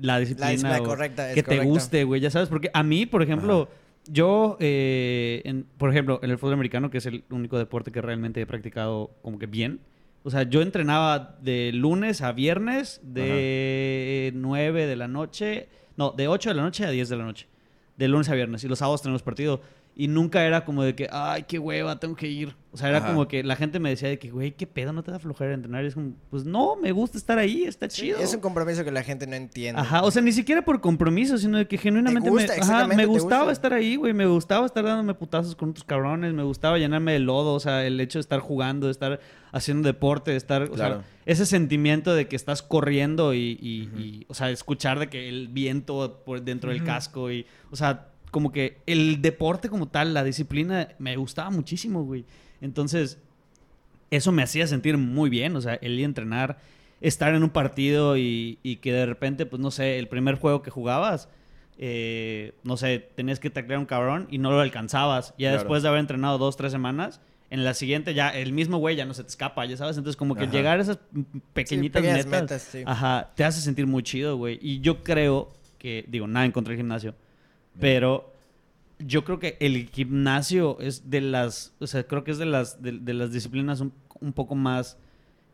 la 0.00 0.18
disciplina 0.18 0.50
disciplina 0.50 0.82
o 0.82 0.84
correcta, 0.84 1.28
es 1.28 1.36
que 1.36 1.44
te 1.44 1.60
guste, 1.60 2.02
güey. 2.02 2.20
Ya 2.20 2.32
sabes, 2.32 2.48
porque 2.48 2.68
a 2.74 2.82
mí, 2.82 3.06
por 3.06 3.22
ejemplo, 3.22 3.68
yo, 4.06 4.56
eh, 4.60 5.42
en- 5.44 5.64
por 5.78 5.90
ejemplo, 5.90 6.20
en 6.22 6.30
el 6.30 6.38
fútbol 6.38 6.54
americano, 6.54 6.90
que 6.90 6.98
es 6.98 7.06
el 7.06 7.24
único 7.30 7.58
deporte 7.58 7.92
que 7.92 8.00
realmente 8.02 8.40
he 8.40 8.46
practicado 8.46 9.10
como 9.22 9.38
que 9.38 9.46
bien. 9.46 9.80
O 10.24 10.30
sea, 10.30 10.44
yo 10.44 10.62
entrenaba 10.62 11.36
de 11.42 11.72
lunes 11.72 12.22
a 12.22 12.32
viernes, 12.32 13.00
de 13.02 14.32
9 14.34 14.86
de 14.86 14.96
la 14.96 15.08
noche, 15.08 15.68
no, 15.96 16.12
de 16.12 16.28
8 16.28 16.50
de 16.50 16.54
la 16.54 16.62
noche 16.62 16.84
a 16.84 16.90
10 16.90 17.08
de 17.08 17.16
la 17.16 17.24
noche. 17.24 17.48
De 17.96 18.08
lunes 18.08 18.28
a 18.28 18.34
viernes. 18.34 18.62
Y 18.64 18.68
los 18.68 18.78
sábados 18.78 19.02
tenemos 19.02 19.22
partido. 19.22 19.60
Y 19.94 20.08
nunca 20.08 20.42
era 20.46 20.64
como 20.64 20.82
de 20.82 20.94
que, 20.94 21.06
ay, 21.12 21.42
qué 21.46 21.58
hueva, 21.58 22.00
tengo 22.00 22.16
que 22.16 22.26
ir. 22.26 22.56
O 22.70 22.78
sea, 22.78 22.88
era 22.88 22.98
Ajá. 22.98 23.08
como 23.08 23.28
que 23.28 23.44
la 23.44 23.56
gente 23.56 23.78
me 23.78 23.90
decía 23.90 24.08
de 24.08 24.18
que, 24.18 24.30
güey, 24.30 24.52
qué 24.52 24.66
pedo, 24.66 24.94
no 24.94 25.02
te 25.02 25.10
da 25.10 25.18
flojera 25.18 25.52
entrenar. 25.52 25.84
Y 25.84 25.88
es 25.88 25.94
como, 25.94 26.14
pues 26.30 26.46
no, 26.46 26.76
me 26.76 26.90
gusta 26.92 27.18
estar 27.18 27.36
ahí, 27.38 27.64
está 27.64 27.90
Sí, 27.90 28.00
chido. 28.04 28.18
es 28.18 28.32
un 28.32 28.40
compromiso 28.40 28.82
que 28.84 28.90
la 28.90 29.02
gente 29.02 29.26
no 29.26 29.36
entiende. 29.36 29.78
Ajá, 29.78 30.02
o 30.02 30.10
sea, 30.10 30.22
ni 30.22 30.32
siquiera 30.32 30.62
por 30.64 30.80
compromiso, 30.80 31.36
sino 31.36 31.58
de 31.58 31.68
que 31.68 31.76
genuinamente 31.76 32.30
gusta, 32.30 32.54
me, 32.54 32.60
ajá, 32.62 32.86
me 32.86 33.04
gustaba 33.04 33.42
gusta. 33.42 33.52
estar 33.52 33.74
ahí, 33.74 33.96
güey. 33.96 34.14
Me 34.14 34.24
gustaba 34.24 34.64
estar 34.64 34.82
dándome 34.82 35.12
putazos 35.12 35.54
con 35.54 35.68
otros 35.70 35.84
cabrones. 35.84 36.32
Me 36.32 36.42
gustaba 36.42 36.78
llenarme 36.78 37.12
de 37.12 37.18
lodo. 37.18 37.52
O 37.52 37.60
sea, 37.60 37.86
el 37.86 38.00
hecho 38.00 38.18
de 38.18 38.22
estar 38.22 38.40
jugando, 38.40 38.86
de 38.86 38.92
estar 38.92 39.20
haciendo 39.52 39.86
deporte, 39.86 40.30
de 40.30 40.38
estar. 40.38 40.62
O 40.62 40.70
Claro. 40.70 40.94
sea, 41.00 41.04
ese 41.26 41.44
sentimiento 41.44 42.14
de 42.14 42.26
que 42.28 42.36
estás 42.36 42.62
corriendo 42.62 43.34
y, 43.34 43.58
y- 43.60 43.90
y, 44.00 44.26
o 44.28 44.32
sea, 44.34 44.48
escuchar 44.50 44.98
de 44.98 45.10
que 45.10 45.28
el 45.28 45.48
viento 45.48 46.22
por 46.24 46.40
dentro 46.40 46.70
del 46.70 46.82
casco 46.82 47.30
y. 47.30 47.44
O 47.70 47.76
sea, 47.76 48.08
como 48.32 48.50
que 48.50 48.78
el 48.86 49.22
deporte 49.22 49.68
como 49.68 49.86
tal, 49.86 50.12
la 50.14 50.24
disciplina, 50.24 50.88
me 50.98 51.14
gustaba 51.16 51.50
muchísimo, 51.50 52.02
güey. 52.02 52.24
Entonces, 52.60 53.18
eso 54.10 54.32
me 54.32 54.42
hacía 54.42 54.66
sentir 54.66 54.98
muy 54.98 55.30
bien. 55.30 55.54
O 55.54 55.60
sea, 55.60 55.74
el 55.74 55.92
ir 55.98 56.02
a 56.02 56.06
entrenar, 56.06 56.58
estar 57.00 57.34
en 57.34 57.42
un 57.44 57.50
partido 57.50 58.16
y, 58.16 58.58
y 58.64 58.76
que 58.76 58.92
de 58.92 59.06
repente, 59.06 59.46
pues 59.46 59.60
no 59.60 59.70
sé, 59.70 59.98
el 59.98 60.08
primer 60.08 60.36
juego 60.36 60.62
que 60.62 60.70
jugabas, 60.70 61.28
eh, 61.78 62.52
no 62.64 62.76
sé, 62.76 63.06
tenías 63.14 63.38
que 63.38 63.50
taclear 63.50 63.76
a 63.76 63.80
un 63.80 63.86
cabrón 63.86 64.26
y 64.30 64.38
no 64.38 64.50
lo 64.50 64.60
alcanzabas. 64.60 65.30
Ya 65.38 65.50
Claro. 65.50 65.58
después 65.58 65.82
de 65.82 65.88
haber 65.90 66.00
entrenado 66.00 66.38
dos, 66.38 66.56
tres 66.56 66.72
semanas, 66.72 67.20
en 67.50 67.64
la 67.64 67.74
siguiente 67.74 68.14
ya 68.14 68.30
el 68.30 68.52
mismo 68.54 68.78
güey 68.78 68.96
ya 68.96 69.04
no 69.04 69.12
se 69.12 69.22
te 69.24 69.28
escapa, 69.28 69.66
ya 69.66 69.76
sabes. 69.76 69.98
Entonces, 69.98 70.16
como 70.16 70.34
que 70.34 70.44
Ajá. 70.44 70.52
llegar 70.52 70.78
a 70.78 70.82
esas 70.82 70.98
pequeñitas 71.52 72.00
pequeñas 72.00 72.24
metas, 72.26 72.40
metas, 72.42 72.62
sí. 72.62 72.82
ajá, 72.86 73.30
te 73.34 73.44
hace 73.44 73.60
sentir 73.60 73.86
muy 73.86 74.02
chido, 74.02 74.38
güey. 74.38 74.58
Y 74.62 74.80
yo 74.80 75.02
creo 75.04 75.52
que, 75.78 76.04
digo, 76.08 76.26
nada 76.26 76.46
en 76.46 76.52
contra 76.52 76.70
del 76.70 76.78
gimnasio, 76.78 77.14
pero 77.80 78.32
yo 78.98 79.24
creo 79.24 79.38
que 79.38 79.56
el 79.60 79.88
gimnasio 79.90 80.78
es 80.80 81.10
de 81.10 81.20
las, 81.20 81.72
o 81.80 81.86
sea, 81.86 82.04
creo 82.06 82.24
que 82.24 82.30
es 82.30 82.38
de 82.38 82.46
las, 82.46 82.82
de, 82.82 82.92
de 82.92 83.14
las 83.14 83.32
disciplinas 83.32 83.80
un, 83.80 83.92
un 84.20 84.32
poco 84.32 84.54
más 84.54 84.96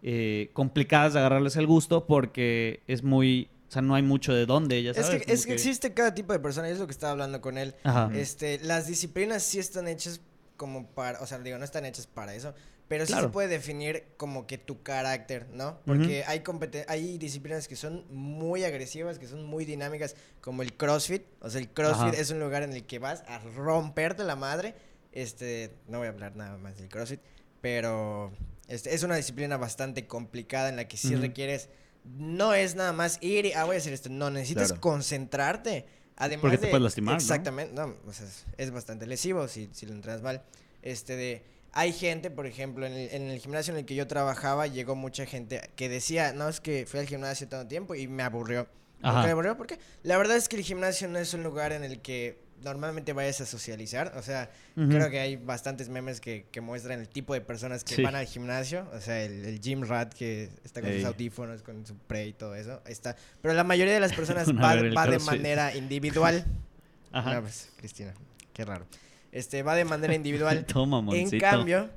eh, 0.03 0.51
complicadas 0.53 1.15
de 1.15 1.21
agarrarles 1.21 1.57
el 1.57 1.67
gusto 1.67 2.07
porque 2.07 2.83
es 2.87 3.03
muy, 3.03 3.49
o 3.69 3.73
sea, 3.73 3.83
no 3.83 3.95
hay 3.95 4.03
mucho 4.03 4.35
de 4.35 4.47
dónde, 4.47 4.83
ya 4.83 4.91
Es 4.93 4.99
sabes. 4.99 5.25
que, 5.25 5.33
es 5.33 5.47
que 5.47 5.55
existe 5.55 5.95
cada 5.95 6.15
tipo 6.15 6.33
de 6.33 6.39
persona, 6.39 6.69
y 6.69 6.73
es 6.73 6.79
lo 6.79 6.87
que 6.87 6.93
estaba 6.93 7.13
hablando 7.13 7.41
con 7.41 7.59
él. 7.59 7.75
Ajá. 7.85 8.11
Este, 8.15 8.59
las 8.63 8.87
disciplinas 8.87 9.43
sí 9.43 9.59
están 9.59 9.89
hechas 9.89 10.21
como 10.57 10.87
para, 10.89 11.21
o 11.21 11.27
sea, 11.27 11.39
digo, 11.39 11.57
no 11.59 11.65
están 11.65 11.85
hechas 11.85 12.07
para 12.07 12.35
eso, 12.35 12.55
pero 12.89 13.07
sí 13.07 13.13
se 13.13 13.29
puede 13.29 13.49
definir 13.49 14.05
como 14.17 14.47
que 14.47 14.59
tu 14.59 14.83
carácter, 14.83 15.47
¿no? 15.53 15.79
Porque 15.85 16.25
hay 16.27 16.41
competen- 16.41 16.85
hay 16.89 17.19
disciplinas 17.19 17.69
que 17.69 17.77
son 17.77 18.07
muy 18.11 18.65
agresivas, 18.65 19.19
que 19.19 19.27
son 19.29 19.45
muy 19.45 19.65
dinámicas, 19.65 20.17
como 20.41 20.63
el 20.63 20.73
CrossFit, 20.75 21.23
o 21.41 21.51
sea, 21.51 21.61
el 21.61 21.69
CrossFit 21.69 22.15
Ajá. 22.15 22.21
es 22.21 22.31
un 22.31 22.41
lugar 22.41 22.63
en 22.63 22.73
el 22.73 22.85
que 22.87 22.99
vas 22.99 23.23
a 23.29 23.39
romperte 23.41 24.25
la 24.25 24.37
madre. 24.37 24.75
Este, 25.13 25.71
no 25.87 25.99
voy 25.99 26.07
a 26.07 26.11
hablar 26.11 26.35
nada 26.37 26.57
más 26.59 26.77
del 26.79 26.89
CrossFit, 26.89 27.21
pero 27.61 28.33
este, 28.69 28.95
es 28.95 29.03
una 29.03 29.17
disciplina 29.17 29.57
bastante 29.57 30.07
complicada 30.07 30.69
en 30.69 30.77
la 30.77 30.89
que 30.89 30.97
sí 30.97 31.15
requieres 31.15 31.69
no 32.05 32.55
es 32.55 32.75
nada 32.75 32.93
más 32.95 33.19
ir 33.23 33.45
y, 33.47 33.53
ah, 33.53 33.65
voy 33.65 33.75
a 33.77 33.79
hacer 33.79 33.93
esto. 33.93 34.09
No, 34.09 34.31
necesitas 34.31 34.69
Claro. 34.69 34.81
concentrarte. 34.81 35.85
Además 36.17 36.41
Porque 36.43 36.59
te 36.59 36.67
de- 36.67 36.71
puedes 36.71 36.83
lastimar, 36.85 37.15
¿no? 37.15 37.21
Exactamente. 37.21 37.75
¿no? 37.75 37.95
o 38.07 38.13
sea, 38.13 38.27
es, 38.27 38.47
es 38.57 38.71
bastante 38.71 39.07
lesivo 39.07 39.47
si, 39.47 39.69
si 39.73 39.85
lo 39.87 39.93
entrenas 39.93 40.23
mal. 40.23 40.43
Este 40.83 41.17
de... 41.17 41.45
Hay 41.73 41.93
gente, 41.93 42.31
por 42.31 42.47
ejemplo, 42.47 42.87
en 42.87 42.93
el, 42.95 43.11
en 43.13 43.23
el 43.31 43.39
gimnasio 43.39 43.73
en 43.73 43.81
el 43.81 43.85
que 43.85 43.95
yo 43.95 44.07
trabajaba, 44.07 44.67
llegó 44.67 44.97
mucha 44.97 45.27
gente 45.27 45.61
que 45.77 45.89
decía, 45.89 46.33
no, 46.33 46.49
es 46.49 46.61
que 46.61 46.87
fui 46.87 47.01
al 47.01 47.07
gimnasio 47.07 47.47
tanto 47.49 47.69
tiempo 47.69 47.95
y 47.95 48.09
me 48.09 48.23
aburrió. 48.23 48.67
¿Por 49.01 49.11
Ajá. 49.11 49.21
qué 49.21 49.27
me 49.27 49.33
aburrió? 49.33 49.57
Porque 49.57 49.79
la 50.03 50.17
verdad 50.19 50.37
es 50.37 50.49
que 50.49 50.57
el 50.57 50.63
gimnasio 50.63 51.07
no 51.09 51.19
es 51.19 51.33
un 51.35 51.43
lugar 51.45 51.73
en 51.73 51.85
el 51.85 52.01
que 52.01 52.41
normalmente 52.65 53.13
vayas 53.13 53.41
a 53.41 53.47
socializar. 53.47 54.15
O 54.17 54.23
sea, 54.23 54.51
creo 54.75 55.09
que 55.11 55.21
hay 55.21 55.37
bastantes 55.37 55.89
memes 55.89 56.21
que, 56.21 56.47
que 56.51 56.61
muestran 56.61 56.99
el 56.99 57.09
tipo 57.09 57.33
de 57.35 57.41
personas 57.41 57.85
que 57.85 57.95
Sí. 57.95 58.03
van 58.03 58.17
al 58.17 58.27
gimnasio. 58.27 58.89
O 58.93 59.01
sea, 59.01 59.23
el, 59.23 59.45
el 59.45 59.61
gym 59.61 59.83
rat 59.83 60.13
que 60.13 60.49
está 60.65 60.81
con 60.81 60.91
Ey. 60.91 60.99
sus 61.01 61.07
audífonos, 61.07 61.63
con 61.63 61.87
su 61.87 61.95
pre 61.97 62.27
y 62.27 62.33
todo 62.33 62.57
eso. 62.57 62.83
Está. 62.87 63.15
Pero 63.41 63.55
la 63.55 63.63
mayoría 63.63 63.95
de 63.95 64.01
las 64.01 64.13
personas 64.17 64.49
va, 64.51 64.75
va 64.93 65.07
de 65.07 65.19
manera 65.21 65.73
individual. 65.77 66.45
Ajá. 67.13 67.35
No, 67.35 67.43
pues, 67.43 67.71
Cristina, 67.77 68.13
qué 68.53 68.65
raro. 68.65 68.85
Este, 69.33 69.63
va 69.63 69.75
de 69.75 69.85
manera 69.85 70.15
individual. 70.15 70.65
Toma, 70.73 71.05
en 71.15 71.31
cambio, 71.39 71.91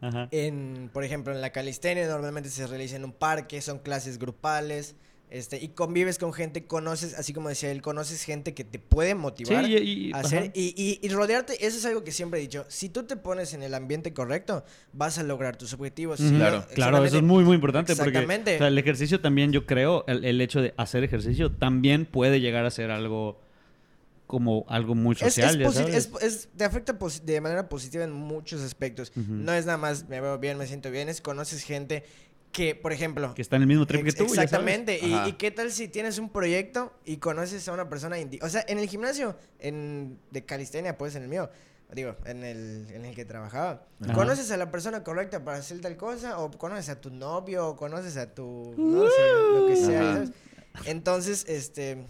Ajá. 0.00 0.28
en, 0.30 0.90
por 0.92 1.04
ejemplo, 1.04 1.32
en 1.32 1.40
la 1.40 1.50
calistenia 1.50 2.06
normalmente 2.08 2.50
se 2.50 2.66
realiza 2.66 2.96
en 2.96 3.04
un 3.04 3.12
parque, 3.12 3.60
son 3.62 3.78
clases 3.78 4.18
grupales, 4.18 4.94
este, 5.28 5.60
y 5.60 5.68
convives 5.70 6.18
con 6.18 6.32
gente, 6.32 6.66
conoces, 6.66 7.14
así 7.18 7.32
como 7.32 7.48
decía 7.48 7.72
él, 7.72 7.82
conoces 7.82 8.22
gente 8.22 8.54
que 8.54 8.62
te 8.62 8.78
puede 8.78 9.16
motivar 9.16 9.64
Sí, 9.64 9.72
y- 9.76 10.08
y- 10.08 10.12
a 10.12 10.18
hacer 10.18 10.52
y, 10.54 10.72
y- 10.76 11.00
y 11.04 11.08
rodearte, 11.08 11.66
eso 11.66 11.78
es 11.78 11.84
algo 11.84 12.04
que 12.04 12.12
siempre 12.12 12.38
he 12.38 12.42
dicho, 12.42 12.64
si 12.68 12.88
tú 12.90 13.02
te 13.04 13.16
pones 13.16 13.52
en 13.52 13.64
el 13.64 13.74
ambiente 13.74 14.12
correcto, 14.12 14.62
vas 14.92 15.18
a 15.18 15.24
lograr 15.24 15.56
tus 15.56 15.72
objetivos. 15.72 16.18
Si 16.18 16.24
no- 16.30 16.38
Claro. 16.38 16.64
Claro, 16.74 17.04
eso 17.04 17.16
es 17.16 17.22
muy, 17.24 17.42
muy 17.42 17.56
importante 17.56 17.96
porque 17.96 18.10
Exactamente. 18.10 18.54
o 18.54 18.58
sea, 18.58 18.68
el 18.68 18.78
ejercicio 18.78 19.20
también, 19.20 19.50
yo 19.50 19.66
creo, 19.66 20.04
el, 20.06 20.24
el 20.24 20.40
hecho 20.40 20.60
de 20.62 20.74
hacer 20.76 21.02
ejercicio 21.02 21.50
también 21.50 22.06
puede 22.06 22.40
llegar 22.40 22.64
a 22.64 22.70
ser 22.70 22.92
algo 22.92 23.40
como 24.26 24.64
algo 24.68 24.94
muy 24.94 25.14
social, 25.14 25.50
es 25.50 25.58
ya 25.58 25.66
posi- 25.68 25.72
sabes. 25.74 25.94
es- 25.94 26.22
es- 26.22 26.48
te 26.56 26.64
afecta 26.64 26.96
de 27.24 27.40
manera 27.40 27.68
positiva 27.68 28.04
en 28.04 28.12
muchos 28.12 28.62
aspectos. 28.62 29.12
No 29.16 29.52
es 29.52 29.66
nada 29.66 29.78
más 29.78 30.08
me 30.08 30.20
veo 30.20 30.38
bien, 30.38 30.58
me 30.58 30.66
siento 30.66 30.90
bien, 30.90 31.08
es 31.08 31.20
conoces 31.20 31.62
gente 31.62 32.04
que, 32.52 32.74
por 32.74 32.92
ejemplo, 32.92 33.34
Que 33.34 33.42
está 33.42 33.56
en 33.56 33.62
el 33.62 33.68
mismo 33.68 33.86
trip 33.86 34.02
que 34.04 34.12
tú, 34.12 34.24
ya 34.24 34.28
sabes. 34.28 34.44
Exactamente. 34.44 34.98
Y, 35.02 35.32
qué 35.34 35.50
tal 35.50 35.70
si 35.70 35.88
tienes 35.88 36.18
un 36.18 36.30
proyecto 36.30 36.92
y 37.04 37.18
conoces 37.18 37.68
a 37.68 37.72
una 37.72 37.88
persona 37.88 38.16
O 38.42 38.48
sea, 38.48 38.64
en 38.66 38.78
el 38.78 38.88
gimnasio 38.88 39.36
en, 39.58 40.18
de 40.30 40.44
calistenia, 40.44 40.96
pues 40.96 41.14
en 41.16 41.22
el 41.24 41.28
mío, 41.28 41.50
digo, 41.92 42.16
en 42.24 42.42
el, 42.44 42.86
en 42.92 43.04
el 43.04 43.14
que 43.14 43.24
trabajaba, 43.26 43.86
Ajá. 44.00 44.12
conoces 44.14 44.50
a 44.50 44.56
la 44.56 44.70
persona 44.70 45.04
correcta 45.04 45.44
para 45.44 45.58
hacer 45.58 45.80
tal 45.82 45.96
cosa, 45.96 46.38
o 46.38 46.50
conoces 46.50 46.88
a 46.88 47.00
tu 47.00 47.10
novio, 47.10 47.68
o 47.68 47.76
conoces 47.76 48.16
a 48.16 48.34
tu. 48.34 48.74
No 48.78 49.02
sé, 49.06 49.22
lo 49.54 49.66
que 49.68 49.76
sea. 49.76 50.24
Entonces, 50.86 51.44
este. 51.48 52.06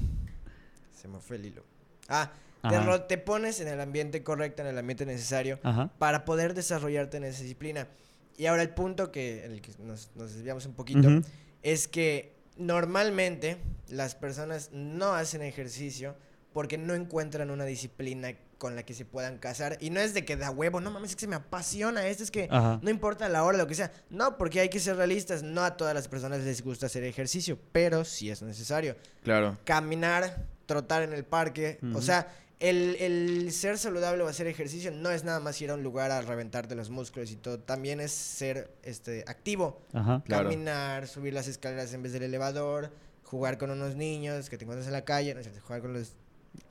Se 1.00 1.08
me 1.08 1.18
fue 1.20 1.36
el 1.36 1.46
hilo. 1.46 1.64
Ah, 2.08 2.32
te, 2.68 2.98
te 3.08 3.18
pones 3.18 3.60
en 3.60 3.68
el 3.68 3.80
ambiente 3.80 4.22
correcto, 4.22 4.62
en 4.62 4.68
el 4.68 4.78
ambiente 4.78 5.06
necesario 5.06 5.58
Ajá. 5.62 5.90
para 5.98 6.24
poder 6.24 6.54
desarrollarte 6.54 7.16
en 7.18 7.24
esa 7.24 7.42
disciplina. 7.42 7.88
Y 8.36 8.46
ahora 8.46 8.62
el 8.62 8.70
punto 8.70 9.12
que, 9.12 9.44
en 9.44 9.52
el 9.52 9.60
que 9.62 9.72
nos, 9.78 10.10
nos 10.14 10.34
desviamos 10.34 10.66
un 10.66 10.74
poquito 10.74 11.08
Ujú. 11.08 11.22
es 11.62 11.88
que 11.88 12.36
normalmente 12.56 13.58
las 13.88 14.14
personas 14.14 14.70
no 14.72 15.14
hacen 15.14 15.42
ejercicio 15.42 16.16
porque 16.52 16.78
no 16.78 16.94
encuentran 16.94 17.50
una 17.50 17.64
disciplina 17.64 18.32
con 18.58 18.74
la 18.74 18.82
que 18.82 18.94
se 18.94 19.04
puedan 19.04 19.38
casar. 19.38 19.76
Y 19.80 19.90
no 19.90 20.00
es 20.00 20.14
de 20.14 20.24
que 20.24 20.36
da 20.36 20.50
huevo, 20.50 20.80
no 20.80 20.90
mames, 20.90 21.10
es 21.10 21.16
que 21.16 21.20
se 21.20 21.26
me 21.26 21.36
apasiona 21.36 22.06
esto, 22.06 22.22
es 22.22 22.30
que 22.30 22.48
Ajá. 22.50 22.80
no 22.82 22.88
importa 22.90 23.28
la 23.28 23.44
hora, 23.44 23.58
lo 23.58 23.66
que 23.66 23.74
sea. 23.74 23.92
No, 24.08 24.38
porque 24.38 24.60
hay 24.60 24.70
que 24.70 24.80
ser 24.80 24.96
realistas. 24.96 25.42
No 25.42 25.62
a 25.62 25.76
todas 25.76 25.94
las 25.94 26.08
personas 26.08 26.40
les 26.40 26.62
gusta 26.62 26.86
hacer 26.86 27.04
ejercicio, 27.04 27.58
pero 27.72 28.04
sí 28.04 28.30
es 28.30 28.40
necesario. 28.42 28.96
Claro. 29.22 29.58
Caminar, 29.64 30.46
trotar 30.66 31.02
en 31.02 31.12
el 31.12 31.24
parque, 31.24 31.78
o 31.94 32.02
sea, 32.02 32.28
el, 32.58 32.96
el 33.00 33.52
ser 33.52 33.78
saludable 33.78 34.22
o 34.22 34.28
hacer 34.28 34.46
ejercicio 34.46 34.90
no 34.90 35.10
es 35.10 35.24
nada 35.24 35.40
más 35.40 35.60
ir 35.60 35.70
a 35.70 35.74
un 35.74 35.82
lugar 35.82 36.10
a 36.10 36.22
reventarte 36.22 36.74
los 36.74 36.90
músculos 36.90 37.30
y 37.30 37.36
todo, 37.36 37.58
también 37.58 38.00
es 38.00 38.12
ser 38.12 38.70
este, 38.82 39.24
activo. 39.26 39.80
Ajá. 39.92 40.22
Claro. 40.24 40.50
Caminar, 40.50 41.06
subir 41.06 41.34
las 41.34 41.48
escaleras 41.48 41.92
en 41.92 42.02
vez 42.02 42.12
del 42.12 42.22
elevador, 42.22 42.90
jugar 43.24 43.58
con 43.58 43.70
unos 43.70 43.94
niños 43.96 44.48
que 44.48 44.56
te 44.56 44.64
encuentras 44.64 44.86
en 44.86 44.92
la 44.92 45.04
calle, 45.04 45.34
no 45.34 45.42
sé, 45.42 45.50
jugar 45.60 45.82
con 45.82 45.92
los 45.92 46.14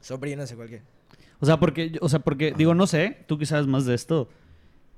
sobrinos 0.02 0.52
o 0.52 0.56
cualquier. 0.56 0.82
O 1.40 1.46
sea, 1.46 1.60
porque, 1.60 1.98
o 2.02 2.10
sea, 2.10 2.20
porque, 2.20 2.54
digo, 2.58 2.74
no 2.74 2.88
sé, 2.88 3.18
tú 3.28 3.38
que 3.38 3.46
sabes 3.46 3.68
más 3.68 3.86
de 3.86 3.94
esto. 3.94 4.30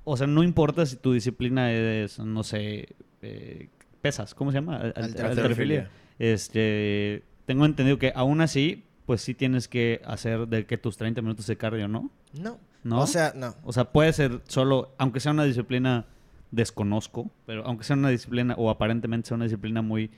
O 0.06 0.16
sea, 0.16 0.26
no 0.28 0.42
importa 0.44 0.86
si 0.86 0.96
tu 0.96 1.12
disciplina 1.12 1.74
es, 1.74 2.18
no 2.20 2.44
sé, 2.44 2.96
eh, 3.22 3.68
pesas, 4.02 4.34
¿cómo 4.34 4.52
se 4.52 4.60
llama? 4.60 4.78
Al- 4.78 4.94
halterofilia. 4.96 5.90
Este, 6.18 7.24
tengo 7.46 7.66
entendido 7.66 7.98
que 8.00 8.14
aún 8.16 8.40
así, 8.40 8.86
pues 9.08 9.22
sí 9.22 9.34
tienes 9.34 9.68
que 9.68 10.02
hacer 10.06 10.48
de 10.48 10.68
que 10.68 10.78
tus 10.78 10.98
30 10.98 11.24
minutos 11.24 11.48
de 11.48 11.58
cardio, 11.58 11.88
¿no? 11.88 12.12
No. 12.40 12.60
¿No? 12.84 13.02
O 13.02 13.08
sea, 13.08 13.34
no. 13.36 13.56
O 13.64 13.74
sea, 13.74 13.86
puede 13.86 14.14
ser 14.14 14.42
solo, 14.48 14.94
aunque 15.00 15.20
sea 15.20 15.32
una 15.32 15.46
disciplina 15.46 16.06
desconozco, 16.52 17.32
pero 17.46 17.66
aunque 17.66 17.84
sea 17.84 17.96
una 17.96 18.10
disciplina 18.10 18.54
o 18.58 18.70
aparentemente 18.70 19.30
sea 19.30 19.36
una 19.36 19.46
disciplina 19.46 19.82
muy 19.82 20.12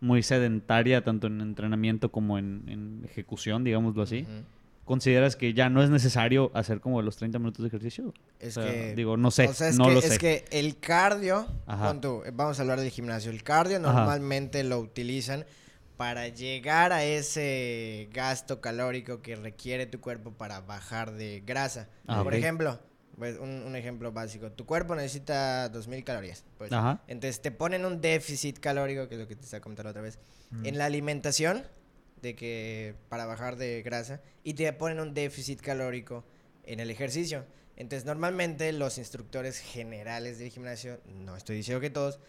muy 0.00 0.22
sedentaria, 0.22 1.02
tanto 1.02 1.26
en 1.26 1.40
entrenamiento 1.40 2.10
como 2.12 2.38
en, 2.38 2.62
en 2.68 3.04
ejecución, 3.04 3.64
digámoslo 3.64 4.02
así. 4.02 4.26
¿consideras 4.88 5.36
que 5.36 5.52
ya 5.52 5.68
no 5.68 5.82
es 5.82 5.90
necesario 5.90 6.50
hacer 6.54 6.80
como 6.80 7.02
los 7.02 7.16
30 7.16 7.38
minutos 7.38 7.62
de 7.62 7.68
ejercicio? 7.68 8.14
Es 8.40 8.56
O 8.56 8.62
sea, 8.62 8.72
que... 8.72 8.94
digo, 8.94 9.18
no 9.18 9.30
sé, 9.30 9.46
o 9.46 9.52
sea, 9.52 9.68
es 9.68 9.76
no 9.76 9.84
que, 9.84 9.92
lo 9.92 9.98
es 9.98 10.06
sé. 10.06 10.18
que 10.18 10.44
el 10.50 10.78
cardio, 10.78 11.46
tú, 12.00 12.22
vamos 12.32 12.58
a 12.58 12.62
hablar 12.62 12.80
del 12.80 12.88
gimnasio. 12.90 13.30
El 13.30 13.42
cardio 13.42 13.76
Ajá. 13.76 13.92
normalmente 13.92 14.64
lo 14.64 14.80
utilizan 14.80 15.44
para 15.98 16.28
llegar 16.28 16.92
a 16.92 17.02
ese 17.02 18.08
gasto 18.12 18.60
calórico 18.60 19.20
que 19.20 19.34
requiere 19.34 19.84
tu 19.84 20.00
cuerpo 20.00 20.30
para 20.30 20.60
bajar 20.60 21.12
de 21.12 21.42
grasa. 21.44 21.88
Ah, 22.06 22.22
Por 22.22 22.34
ejemplo, 22.34 22.78
pues, 23.18 23.36
un, 23.36 23.64
un 23.64 23.74
ejemplo 23.74 24.12
básico. 24.12 24.52
Tu 24.52 24.64
cuerpo 24.64 24.94
necesita 24.94 25.68
2000 25.68 26.04
calorías. 26.04 26.44
Pues. 26.56 26.72
Ajá. 26.72 27.02
Entonces 27.08 27.42
te 27.42 27.50
ponen 27.50 27.84
un 27.84 28.00
déficit 28.00 28.60
calórico, 28.60 29.08
que 29.08 29.16
es 29.16 29.20
lo 29.20 29.26
que 29.26 29.34
te 29.34 29.42
estaba 29.42 29.60
comentando 29.60 29.90
otra 29.90 30.02
vez, 30.02 30.20
en 30.62 30.78
la 30.78 30.84
alimentación, 30.84 31.64
de 32.22 32.36
que 32.36 32.94
para 33.08 33.26
bajar 33.26 33.56
de 33.56 33.82
grasa, 33.82 34.20
y 34.44 34.54
te 34.54 34.72
ponen 34.72 35.00
un 35.00 35.14
déficit 35.14 35.60
calórico 35.60 36.24
en 36.62 36.78
el 36.78 36.92
ejercicio. 36.92 37.44
Entonces 37.74 38.06
normalmente 38.06 38.72
los 38.72 38.98
instructores 38.98 39.58
generales 39.58 40.38
del 40.38 40.50
gimnasio, 40.50 41.00
no 41.06 41.36
estoy 41.36 41.56
diciendo 41.56 41.80
que 41.80 41.90
todos, 41.90 42.20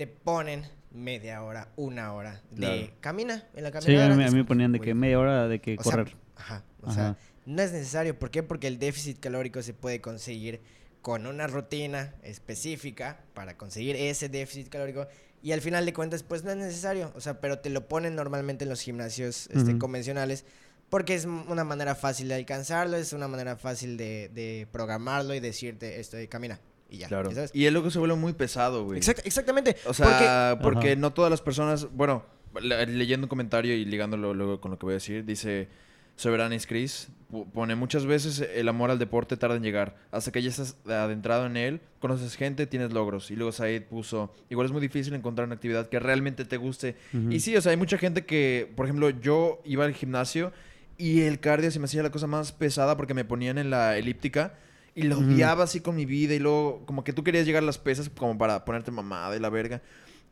te 0.00 0.06
ponen 0.06 0.64
media 0.92 1.42
hora, 1.42 1.68
una 1.76 2.14
hora 2.14 2.40
de 2.50 2.56
Claro. 2.56 2.92
camina 3.00 3.44
en 3.54 3.64
la 3.64 3.68
Sí, 3.68 3.72
caminadora. 3.74 4.14
a 4.14 4.16
mí, 4.16 4.24
a 4.24 4.30
mí 4.30 4.36
me 4.38 4.44
ponían 4.46 4.72
de 4.72 4.80
que 4.80 4.94
media 4.94 5.18
hora 5.18 5.46
de 5.46 5.60
que 5.60 5.76
o 5.78 5.82
sea, 5.82 5.92
correr. 5.92 6.16
ajá, 6.36 6.64
o 6.80 6.86
Ajá. 6.86 6.94
sea, 6.94 7.16
no 7.44 7.60
es 7.60 7.72
necesario. 7.72 8.18
¿Por 8.18 8.30
qué? 8.30 8.42
Porque 8.42 8.66
el 8.66 8.78
déficit 8.78 9.20
calórico 9.20 9.60
se 9.60 9.74
puede 9.74 10.00
conseguir 10.00 10.62
con 11.02 11.26
una 11.26 11.46
rutina 11.46 12.14
específica 12.22 13.20
para 13.34 13.58
conseguir 13.58 13.94
ese 13.94 14.30
déficit 14.30 14.70
calórico. 14.70 15.06
Y 15.42 15.52
al 15.52 15.60
final 15.60 15.84
de 15.84 15.92
cuentas, 15.92 16.22
pues 16.22 16.44
no 16.44 16.50
es 16.50 16.56
necesario. 16.56 17.12
O 17.14 17.20
sea, 17.20 17.42
pero 17.42 17.58
te 17.58 17.68
lo 17.68 17.86
ponen 17.86 18.14
normalmente 18.16 18.64
en 18.64 18.70
los 18.70 18.80
gimnasios 18.80 19.48
este, 19.52 19.76
convencionales. 19.76 20.46
Porque 20.88 21.14
es 21.14 21.26
una 21.26 21.62
manera 21.64 21.94
fácil 21.94 22.28
de 22.28 22.36
alcanzarlo, 22.36 22.96
es 22.96 23.12
una 23.12 23.28
manera 23.28 23.56
fácil 23.56 23.98
de, 23.98 24.30
de 24.34 24.66
programarlo 24.72 25.34
y 25.34 25.40
decirte 25.40 26.00
esto 26.00 26.16
de 26.16 26.26
camina. 26.26 26.58
Y 26.90 26.98
ya. 26.98 27.08
Claro. 27.08 27.30
¿sabes? 27.32 27.50
Y 27.54 27.66
el 27.66 27.74
logo 27.74 27.90
se 27.90 27.98
vuelve 27.98 28.16
muy 28.16 28.32
pesado, 28.32 28.84
güey. 28.84 28.98
Exact- 29.00 29.22
exactamente. 29.24 29.76
O 29.86 29.94
sea, 29.94 30.58
Porque- 30.60 30.96
no 30.96 31.12
todas 31.12 31.30
las 31.30 31.40
personas, 31.40 31.88
bueno, 31.92 32.24
le- 32.60 32.86
leyendo 32.86 33.26
un 33.26 33.28
comentario 33.28 33.74
y 33.74 33.84
ligándolo 33.84 34.34
luego 34.34 34.60
con 34.60 34.72
lo 34.72 34.78
que 34.78 34.86
voy 34.86 34.92
a 34.92 34.94
decir, 34.94 35.24
dice 35.24 35.68
Soberanis 36.16 36.66
Chris, 36.66 37.08
pone 37.54 37.76
muchas 37.76 38.04
veces 38.04 38.40
el 38.40 38.68
amor 38.68 38.90
al 38.90 38.98
deporte 38.98 39.36
tarda 39.36 39.54
en 39.56 39.62
llegar, 39.62 39.96
hasta 40.10 40.32
que 40.32 40.42
ya 40.42 40.50
estás 40.50 40.76
adentrado 40.86 41.46
en 41.46 41.56
él, 41.56 41.80
conoces 42.00 42.34
gente, 42.34 42.66
tienes 42.66 42.92
logros. 42.92 43.30
Y 43.30 43.36
luego 43.36 43.52
Said 43.52 43.84
puso, 43.84 44.34
igual 44.50 44.66
es 44.66 44.72
muy 44.72 44.80
difícil 44.82 45.14
encontrar 45.14 45.46
una 45.46 45.54
actividad 45.54 45.88
que 45.88 45.98
realmente 46.00 46.44
te 46.44 46.56
guste. 46.56 46.96
Y 47.30 47.40
sí, 47.40 47.56
o 47.56 47.60
sea, 47.62 47.70
hay 47.70 47.76
mucha 47.78 47.96
gente 47.98 48.26
que, 48.26 48.70
por 48.76 48.84
ejemplo, 48.86 49.08
yo 49.10 49.62
iba 49.64 49.84
al 49.84 49.94
gimnasio 49.94 50.52
y 50.98 51.22
el 51.22 51.40
cardio 51.40 51.70
se 51.70 51.78
me 51.78 51.84
hacía 51.86 52.02
la 52.02 52.10
cosa 52.10 52.26
más 52.26 52.52
pesada 52.52 52.96
porque 52.96 53.14
me 53.14 53.24
ponían 53.24 53.56
en 53.56 53.70
la 53.70 53.96
elíptica 53.96 54.54
y 54.94 55.02
lo 55.04 55.18
odiaba 55.18 55.64
así 55.64 55.80
con 55.80 55.96
mi 55.96 56.04
vida 56.06 56.34
y 56.34 56.38
luego 56.38 56.84
como 56.86 57.04
que 57.04 57.12
tú 57.12 57.22
querías 57.24 57.46
llegar 57.46 57.62
a 57.62 57.66
las 57.66 57.78
pesas 57.78 58.08
como 58.10 58.36
para 58.36 58.64
ponerte 58.64 58.90
mamada 58.90 59.36
y 59.36 59.40
la 59.40 59.48
verga. 59.50 59.82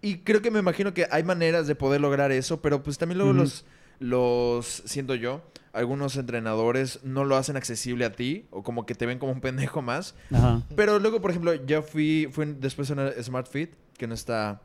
Y 0.03 0.19
creo 0.19 0.43
que 0.43 0.51
me 0.51 0.59
imagino 0.61 0.95
que 0.95 1.07
hay 1.11 1.23
maneras 1.25 1.67
de 1.67 1.75
poder 1.75 2.01
lograr 2.01 2.31
eso, 2.33 2.61
pero 2.63 2.83
pues 2.83 2.99
también 2.99 3.19
luego 3.19 3.33
Ujú. 3.33 3.41
los, 3.41 3.65
los, 4.01 4.83
siento 4.87 5.15
yo, 5.15 5.43
algunos 5.73 6.17
entrenadores 6.17 7.01
no 7.05 7.25
lo 7.25 7.37
hacen 7.37 7.57
accesible 7.57 8.05
a 8.05 8.13
ti 8.13 8.47
o 8.51 8.63
como 8.63 8.87
que 8.87 8.95
te 8.95 9.07
ven 9.07 9.19
como 9.19 9.33
un 9.33 9.41
pendejo 9.41 9.83
más. 9.83 10.15
Ajá. 10.33 10.63
Pero 10.77 10.99
luego, 10.99 11.21
por 11.21 11.31
ejemplo, 11.31 11.55
ya 11.67 11.83
fui, 11.83 12.29
fui 12.33 12.47
después 12.59 12.91
a 12.91 13.23
Smart 13.23 13.49
Fit, 13.49 13.71
que 13.97 14.07
no 14.07 14.15
está, 14.15 14.61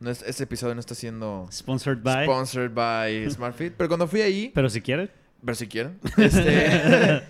no 0.00 0.10
es, 0.10 0.22
este 0.22 0.44
episodio 0.44 0.74
no 0.74 0.80
está 0.80 0.94
siendo 0.94 1.46
Sponsored 1.52 2.02
by. 2.02 2.24
sponsored 2.26 2.72
by 2.72 3.30
Smart 3.30 3.56
Fit. 3.56 3.74
Pero 3.76 3.88
cuando 3.88 4.06
fui 4.06 4.20
ahí, 4.22 4.50
Pero 4.54 4.68
si 4.70 4.80
quieres. 4.80 5.10
pero 5.44 5.54
si 5.54 5.66
quieren, 5.66 5.98
este, 6.16 7.22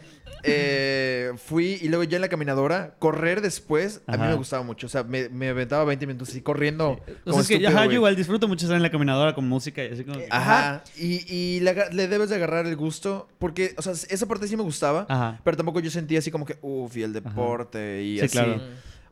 eh, 0.47 1.32
fui 1.36 1.78
y 1.82 1.88
luego 1.88 2.05
ya 2.05 2.16
en 2.16 2.22
la 2.22 2.28
caminadora, 2.28 2.94
correr 2.99 3.40
después, 3.40 4.03
a 4.07 4.12
mí 4.12 4.22
Ajá. 4.22 4.30
me 4.30 4.34
gustaba 4.36 4.62
mucho. 4.62 4.86
O 4.86 4.90
sea, 4.90 5.03
me, 5.03 5.28
me 5.28 5.49
aventaba 5.49 5.84
20 5.84 6.07
minutos 6.07 6.28
así 6.30 6.40
corriendo. 6.42 6.90
O 6.90 6.97
como 6.97 7.07
sea, 7.34 7.40
es 7.42 7.49
que 7.49 7.55
estúpido, 7.55 7.68
ajá, 7.70 7.80
yo 7.80 7.84
güey. 7.86 7.94
igual 7.97 8.16
disfruto 8.16 8.49
mucho 8.49 8.66
estar 8.66 8.76
en 8.76 8.82
la 8.82 8.90
caminadora 8.90 9.34
con 9.34 9.49
música 9.49 9.84
y 9.84 9.92
así 9.92 10.05
como. 10.05 10.18
que- 10.18 10.28
Ajá. 10.30 10.82
Y, 10.97 11.24
y 11.32 11.61
le, 11.61 11.70
aga- 11.70 11.90
le 11.90 12.09
debes 12.09 12.30
de 12.30 12.36
agarrar 12.36 12.66
el 12.66 12.76
gusto, 12.76 13.28
porque, 13.38 13.74
o 13.76 13.82
sea, 13.82 13.92
esa 13.92 14.26
parte 14.26 14.49
sí 14.49 14.57
me 14.57 14.62
gustaba, 14.62 15.07
Ajá. 15.09 15.40
pero 15.44 15.57
tampoco 15.57 15.80
yo 15.80 15.90
sentía 15.90 16.18
así 16.20 16.30
como 16.30 16.44
que, 16.47 16.59
uff, 16.62 16.97
y 16.97 17.03
el 17.03 17.12
deporte 17.12 18.03
y 18.03 18.18
Sí, 18.18 18.24
así. 18.24 18.32
claro. 18.32 18.61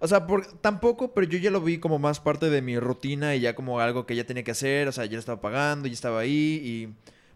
O 0.01 0.09
sea, 0.09 0.27
por, 0.27 0.45
tampoco, 0.61 1.15
pero 1.15 1.27
yo 1.27 1.39
ya 1.39 1.51
lo 1.51 1.63
vi 1.63 1.79
como 1.79 1.99
más 1.99 2.21
parte 2.21 2.51
de 2.51 2.61
mi 2.61 2.79
rutina 2.79 3.35
y 3.37 3.41
ya 3.41 3.55
como 3.55 3.81
algo 3.81 4.05
que 4.05 4.15
ya 4.15 4.25
tenía 4.25 4.43
que 4.43 4.51
hacer. 4.51 4.87
O 4.89 4.93
sea, 4.93 5.07
ya 5.07 5.13
lo 5.15 5.19
estaba 5.21 5.41
pagando, 5.41 5.87
ya 5.89 5.95
estaba 5.95 6.21
ahí 6.21 6.61
y 6.63 6.89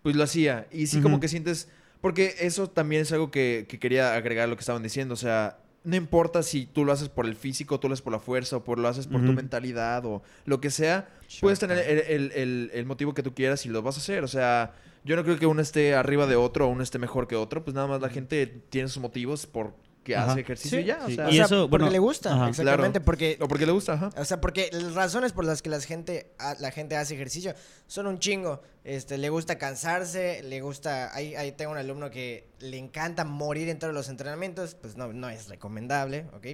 pues 0.02 0.14
lo 0.16 0.22
hacía. 0.24 0.66
Y 0.70 0.86
sí, 0.86 1.00
como 1.00 1.14
Ujú. 1.14 1.22
que 1.22 1.28
sientes. 1.28 1.68
Porque 2.00 2.34
eso 2.40 2.68
también 2.68 3.02
es 3.02 3.12
algo 3.12 3.30
que, 3.30 3.66
que 3.68 3.78
quería 3.78 4.14
agregar 4.14 4.44
a 4.44 4.46
lo 4.46 4.56
que 4.56 4.60
estaban 4.60 4.82
diciendo. 4.82 5.14
O 5.14 5.16
sea, 5.16 5.58
no 5.84 5.96
importa 5.96 6.42
si 6.42 6.66
tú 6.66 6.84
lo 6.84 6.92
haces 6.92 7.08
por 7.08 7.26
el 7.26 7.34
físico, 7.34 7.80
tú 7.80 7.88
lo 7.88 7.94
haces 7.94 8.02
por 8.02 8.12
la 8.12 8.20
fuerza 8.20 8.56
o 8.58 8.64
por 8.64 8.78
lo 8.78 8.88
haces 8.88 9.06
por 9.06 9.20
tu 9.24 9.32
mentalidad 9.32 10.04
o 10.06 10.22
lo 10.44 10.60
que 10.60 10.70
sea. 10.70 11.08
Puedes 11.40 11.58
tener 11.58 11.78
el, 11.78 11.98
el- 12.00 12.32
el- 12.32 12.70
el 12.74 12.86
motivo 12.86 13.14
que 13.14 13.22
tú 13.22 13.34
quieras 13.34 13.64
y 13.66 13.68
lo 13.68 13.82
vas 13.82 13.96
a 13.96 14.00
hacer. 14.00 14.22
O 14.24 14.28
sea, 14.28 14.74
yo 15.04 15.16
no 15.16 15.24
creo 15.24 15.38
que 15.38 15.46
uno 15.46 15.60
esté 15.62 15.94
arriba 15.94 16.26
de 16.26 16.36
otro 16.36 16.66
o 16.66 16.70
uno 16.70 16.82
esté 16.82 16.98
mejor 16.98 17.26
que 17.26 17.36
otro. 17.36 17.64
Pues 17.64 17.74
nada 17.74 17.86
más 17.86 18.00
la 18.00 18.08
gente 18.10 18.46
tiene 18.46 18.88
sus 18.88 19.02
motivos 19.02 19.46
por 19.46 19.74
que 20.08 20.16
Ajá. 20.16 20.32
hace 20.32 20.40
ejercicio 20.40 20.78
Sí, 20.80 20.84
ya. 20.84 21.06
sí. 21.06 21.12
O 21.12 21.14
sea, 21.14 21.26
O 21.26 21.30
Y 21.30 21.34
sea, 21.36 21.44
eso, 21.44 21.70
porque 21.70 21.84
bueno, 21.84 21.92
le 21.92 21.98
gusta. 21.98 22.34
ajá. 22.34 22.48
Exactamente, 22.48 22.90
Claro. 22.98 23.04
porque 23.04 23.38
o 23.40 23.46
porque 23.48 23.66
le 23.66 23.72
gusta, 23.72 23.92
ajá. 23.92 24.10
O 24.16 24.24
sea, 24.24 24.40
porque 24.40 24.70
las 24.72 24.94
razones 24.94 25.32
por 25.32 25.44
las 25.44 25.62
que 25.62 25.70
la 25.70 25.80
gente, 25.80 26.32
a- 26.38 26.54
la 26.58 26.70
gente 26.70 26.96
hace 26.96 27.14
ejercicio 27.14 27.54
son 27.86 28.06
un 28.06 28.18
chingo. 28.18 28.62
Este, 28.84 29.18
le 29.18 29.28
gusta 29.28 29.58
cansarse, 29.58 30.42
le 30.42 30.60
gusta... 30.62 31.14
Ahí, 31.14 31.34
ahí 31.34 31.52
tengo 31.52 31.72
un 31.72 31.78
alumno 31.78 32.10
que 32.10 32.48
le 32.60 32.78
encanta 32.78 33.24
morir 33.24 33.68
en 33.68 33.78
todos 33.78 33.92
los 33.92 34.08
entrenamientos. 34.08 34.74
Pues 34.74 34.96
no, 34.96 35.12
no 35.12 35.28
es 35.28 35.48
recomendable, 35.48 36.24
¿ok? 36.34 36.46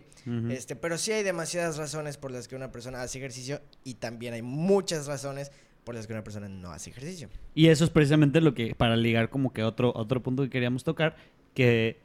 Este, 0.50 0.74
pero 0.76 0.98
sí 0.98 1.12
hay 1.12 1.22
demasiadas 1.22 1.76
razones 1.76 2.16
por 2.16 2.32
las 2.32 2.48
que 2.48 2.56
una 2.56 2.72
persona 2.72 3.02
hace 3.02 3.18
ejercicio 3.18 3.60
y 3.84 3.94
también 3.94 4.34
hay 4.34 4.42
muchas 4.42 5.06
razones 5.06 5.52
por 5.84 5.94
las 5.94 6.06
que 6.06 6.12
una 6.14 6.24
persona 6.24 6.48
no 6.48 6.72
hace 6.72 6.90
ejercicio. 6.90 7.28
Y 7.54 7.68
eso 7.68 7.84
es 7.84 7.90
precisamente 7.90 8.40
lo 8.40 8.52
que, 8.54 8.74
para 8.74 8.96
ligar 8.96 9.28
como 9.30 9.52
que 9.52 9.62
otro, 9.62 9.92
otro 9.94 10.22
punto 10.22 10.42
que 10.42 10.50
queríamos 10.50 10.82
tocar, 10.82 11.14
que 11.54 12.00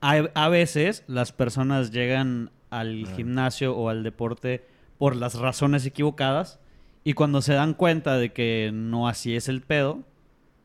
a 0.00 0.48
veces 0.48 1.04
las 1.06 1.32
personas 1.32 1.90
llegan 1.90 2.50
al 2.70 3.04
Ah. 3.06 3.12
gimnasio 3.16 3.76
o 3.76 3.88
al 3.88 4.02
deporte 4.02 4.64
por 4.98 5.16
las 5.16 5.34
razones 5.34 5.84
equivocadas 5.86 6.58
y 7.04 7.14
cuando 7.14 7.42
se 7.42 7.54
dan 7.54 7.74
cuenta 7.74 8.16
de 8.18 8.32
que 8.32 8.70
no 8.72 9.08
así 9.08 9.34
es 9.36 9.48
el 9.48 9.60
pedo, 9.62 10.04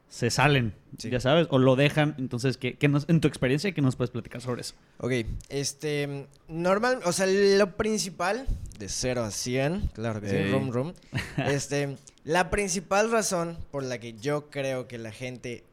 se 0.08 0.30
salen, 0.30 0.74
Sí. 0.98 1.10
ya 1.10 1.20
sabes, 1.20 1.48
o 1.50 1.58
lo 1.58 1.76
dejan. 1.76 2.16
Entonces, 2.20 2.58
¿qué, 2.58 2.76
qué 2.76 2.88
nos, 2.88 3.10
en 3.10 3.20
tu 3.20 3.28
experiencia, 3.28 3.72
¿qué 3.74 3.82
nos 3.82 3.96
puedes 3.96 4.12
platicar 4.12 4.40
sobre 4.40 4.62
eso? 4.62 4.76
Ok, 5.00 5.12
este, 5.50 6.28
normal, 6.48 7.00
o 7.06 7.12
sea, 7.12 7.26
lo 7.28 7.76
principal, 7.76 8.46
de 8.80 8.88
0 8.88 9.24
a 9.24 9.32
100, 9.32 9.90
claro 9.94 10.22
que 10.22 10.30
sí, 10.30 10.52
room, 10.52 10.72
room, 10.72 10.94
este, 11.38 11.98
la 12.24 12.50
principal 12.50 13.12
razón 13.12 13.58
por 13.72 13.84
la 13.84 13.98
que 14.00 14.14
yo 14.14 14.50
creo 14.50 14.88
que 14.88 14.98
la 14.98 15.12
gente 15.12 15.64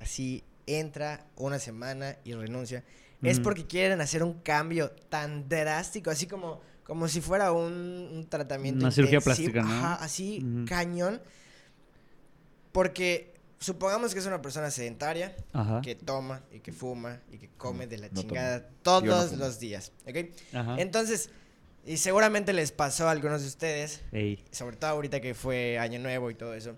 así 0.00 0.42
entra 0.66 1.24
una 1.36 1.58
semana 1.58 2.16
y 2.24 2.34
renuncia, 2.34 2.82
es 3.22 3.40
porque 3.40 3.66
quieren 3.66 4.00
hacer 4.00 4.22
un 4.22 4.34
cambio 4.40 4.90
tan 5.08 5.48
drástico, 5.48 6.10
así 6.10 6.26
como, 6.26 6.60
como 6.84 7.08
si 7.08 7.20
fuera 7.20 7.52
un, 7.52 7.72
un 8.12 8.26
tratamiento 8.28 8.84
Una 8.84 8.90
cirugía 8.92 9.20
plástica, 9.20 9.62
¿no? 9.62 9.68
Ajá, 9.72 9.94
así, 9.96 10.44
cañón, 10.66 11.20
porque 12.72 13.34
supongamos 13.58 14.12
que 14.12 14.20
es 14.20 14.26
una 14.26 14.42
persona 14.42 14.70
sedentaria, 14.70 15.34
Ajá. 15.52 15.80
que 15.80 15.94
toma 15.94 16.42
y 16.52 16.60
que 16.60 16.72
fuma 16.72 17.20
y 17.32 17.38
que 17.38 17.48
come 17.56 17.86
de 17.86 17.98
la 17.98 18.08
no 18.08 18.20
chingada 18.20 18.68
todos 18.82 19.32
los 19.32 19.58
días, 19.58 19.92
¿ok? 20.06 20.16
Ajá. 20.52 20.76
Entonces, 20.78 21.30
y 21.86 21.96
seguramente 21.98 22.52
les 22.52 22.72
pasó 22.72 23.08
a 23.08 23.12
algunos 23.12 23.42
de 23.42 23.48
ustedes, 23.48 24.02
Ey. 24.12 24.44
sobre 24.50 24.76
todo 24.76 24.90
ahorita 24.90 25.20
que 25.20 25.34
fue 25.34 25.78
Año 25.78 25.98
Nuevo 26.00 26.30
y 26.30 26.34
todo 26.34 26.54
eso. 26.54 26.76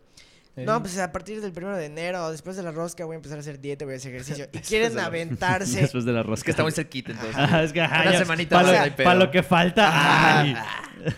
No, 0.65 0.83
pues 0.83 0.99
a 0.99 1.13
partir 1.13 1.41
del 1.41 1.53
primero 1.53 1.77
de 1.77 1.87
enero 1.87 2.25
o 2.25 2.31
después 2.31 2.57
de 2.57 2.63
la 2.63 2.73
rosca 2.73 3.05
voy 3.05 3.15
a 3.15 3.17
empezar 3.17 3.39
a 3.39 3.41
hacer 3.41 3.61
dieta, 3.61 3.85
voy 3.85 3.95
a 3.95 3.97
hacer 3.99 4.13
ejercicio. 4.15 4.47
Y 4.53 4.59
quieren 4.59 4.91
de 4.91 4.97
la- 4.97 5.07
aventarse. 5.07 5.81
Después 5.83 6.05
de 6.05 6.13
la 6.13 6.23
rosca. 6.23 6.41
Es 6.41 6.45
que 6.45 6.51
está 6.53 6.63
muy 6.63 6.73
cerquita, 6.73 7.13
entonces. 7.13 7.37
Ajá, 7.37 7.63
es 7.63 7.73
que 7.73 7.81
ajá, 7.81 8.03
Una 8.03 8.13
ya, 8.13 8.19
semanita 8.19 8.57
para 8.97 9.15
lo, 9.15 9.25
pa' 9.27 9.31
que 9.31 9.43
falta. 9.43 9.91
Ah, 9.93 10.41
ay. 10.41 10.57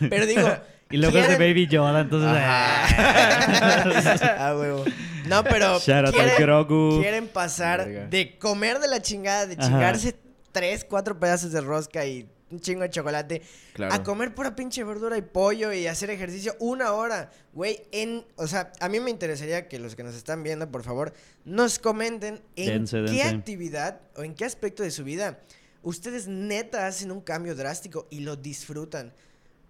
Pero 0.08 0.26
digo. 0.26 0.48
Y 0.92 0.96
luego 0.96 1.18
es 1.18 1.28
de 1.28 1.36
Baby 1.36 1.68
Yoda, 1.68 2.00
entonces. 2.00 2.30
Ah, 2.34 4.54
huevo. 4.58 4.84
No, 5.26 5.44
pero 5.44 5.78
Shout 5.78 6.10
quieren, 6.12 6.34
Grogu. 6.38 7.00
quieren 7.00 7.28
pasar 7.28 8.08
de 8.10 8.38
comer 8.38 8.80
de 8.80 8.88
la 8.88 9.00
chingada, 9.00 9.46
de 9.46 9.54
Ajá. 9.54 9.62
chingarse 9.68 10.16
tres, 10.50 10.84
cuatro 10.88 11.18
pedazos 11.18 11.52
de 11.52 11.60
rosca 11.60 12.04
y 12.04 12.28
un 12.50 12.60
chingo 12.60 12.82
de 12.82 12.90
chocolate, 12.90 13.42
Claro. 13.74 13.94
a 13.94 14.02
comer 14.02 14.34
pura 14.34 14.54
pinche 14.56 14.82
verdura 14.84 15.16
y 15.16 15.22
pollo 15.22 15.72
y 15.72 15.86
hacer 15.86 16.10
ejercicio 16.10 16.56
una 16.58 16.92
hora. 16.92 17.30
Güey, 17.52 17.82
en... 17.92 18.24
O 18.36 18.46
sea, 18.46 18.72
a 18.80 18.88
mí 18.88 19.00
me 19.00 19.10
interesaría 19.10 19.68
que 19.68 19.78
los 19.78 19.94
que 19.96 20.02
nos 20.02 20.14
están 20.14 20.42
viendo, 20.42 20.70
por 20.70 20.82
favor, 20.82 21.12
nos 21.44 21.78
comenten 21.78 22.42
en 22.56 22.66
Dense, 22.66 22.96
qué 23.06 23.12
dense. 23.12 23.22
actividad 23.22 24.00
o 24.16 24.22
en 24.24 24.34
qué 24.34 24.44
aspecto 24.44 24.82
de 24.82 24.90
su 24.90 25.04
vida 25.04 25.38
ustedes 25.82 26.28
neta 26.28 26.86
hacen 26.86 27.10
un 27.10 27.20
cambio 27.22 27.54
drástico 27.54 28.06
y 28.10 28.20
lo 28.20 28.36
disfrutan. 28.36 29.12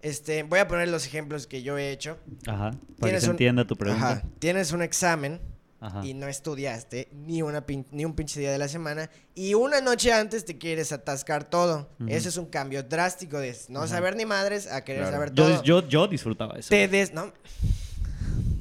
Este, 0.01 0.43
voy 0.43 0.59
a 0.59 0.67
poner 0.67 0.87
los 0.89 1.05
ejemplos 1.05 1.45
que 1.47 1.61
yo 1.61 1.77
he 1.77 1.91
hecho. 1.91 2.17
Ajá. 2.47 2.71
Para 2.99 3.13
que 3.13 3.19
se 3.21 3.27
un- 3.27 3.31
entienda 3.33 3.65
tu 3.65 3.75
pregunta. 3.75 4.11
Ajá. 4.11 4.23
Tienes 4.39 4.71
un 4.71 4.81
examen 4.81 5.39
Ajá. 5.81 6.05
y 6.05 6.13
no 6.13 6.27
estudiaste 6.27 7.09
ni, 7.11 7.41
una 7.41 7.65
pin- 7.65 7.85
ni 7.91 8.05
un 8.05 8.13
pinche 8.15 8.39
día 8.39 8.51
de 8.51 8.57
la 8.59 8.67
semana 8.67 9.09
y 9.35 9.55
una 9.55 9.81
noche 9.81 10.13
antes 10.13 10.45
te 10.45 10.57
quieres 10.57 10.91
atascar 10.91 11.43
todo. 11.43 11.89
Ujú. 11.99 12.07
Ese 12.09 12.29
es 12.29 12.37
un 12.37 12.45
cambio 12.45 12.83
drástico 12.83 13.39
de 13.39 13.57
no 13.69 13.87
saber 13.87 14.15
ni 14.15 14.25
madres 14.25 14.67
a 14.71 14.83
querer 14.83 15.01
Claro. 15.01 15.15
saber 15.17 15.33
Yo, 15.33 15.43
todo. 15.49 15.63
yo, 15.63 15.87
yo 15.87 16.07
disfrutaba 16.07 16.57
eso. 16.59 16.69
Te 16.69 16.87
des... 16.87 17.13
No, 17.13 17.33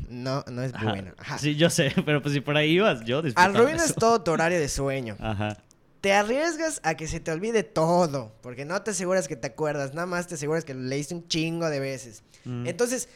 no, 0.09 0.45
no 0.51 0.63
es 0.63 0.75
Ajá. 0.75 0.89
bueno. 0.91 1.13
Ajá. 1.19 1.39
Sí, 1.39 1.55
yo 1.57 1.71
sé, 1.71 1.93
pero 2.05 2.21
pues 2.23 2.35
si 2.35 2.41
por 2.41 2.57
ahí 2.57 2.73
ibas, 2.73 3.05
yo 3.05 3.23
disfrutaba 3.23 3.59
Arruinas 3.59 3.95
todo 3.95 4.23
tu 4.23 4.31
horario 4.33 4.59
de 4.59 4.69
sueño. 4.69 5.17
Ajá. 5.21 5.57
Te 6.01 6.15
arriesgas 6.15 6.81
a 6.83 6.95
que 6.95 7.07
se 7.07 7.21
te 7.21 7.31
olvide 7.31 7.63
todo, 7.63 8.33
porque 8.41 8.65
no 8.65 8.81
te 8.83 8.93
aseguras 8.93 9.29
que 9.29 9.37
te 9.37 9.49
acuerdas, 9.49 9.93
nada 9.93 10.07
más 10.07 10.27
te 10.27 10.37
aseguras 10.37 10.65
que 10.65 10.73
lo 10.73 10.81
leíste 10.81 11.15
un 11.15 11.29
chingo 11.29 11.69
de 11.69 11.79
veces. 11.79 12.23
Mm. 12.47 12.67
Entonces, 12.67 13.11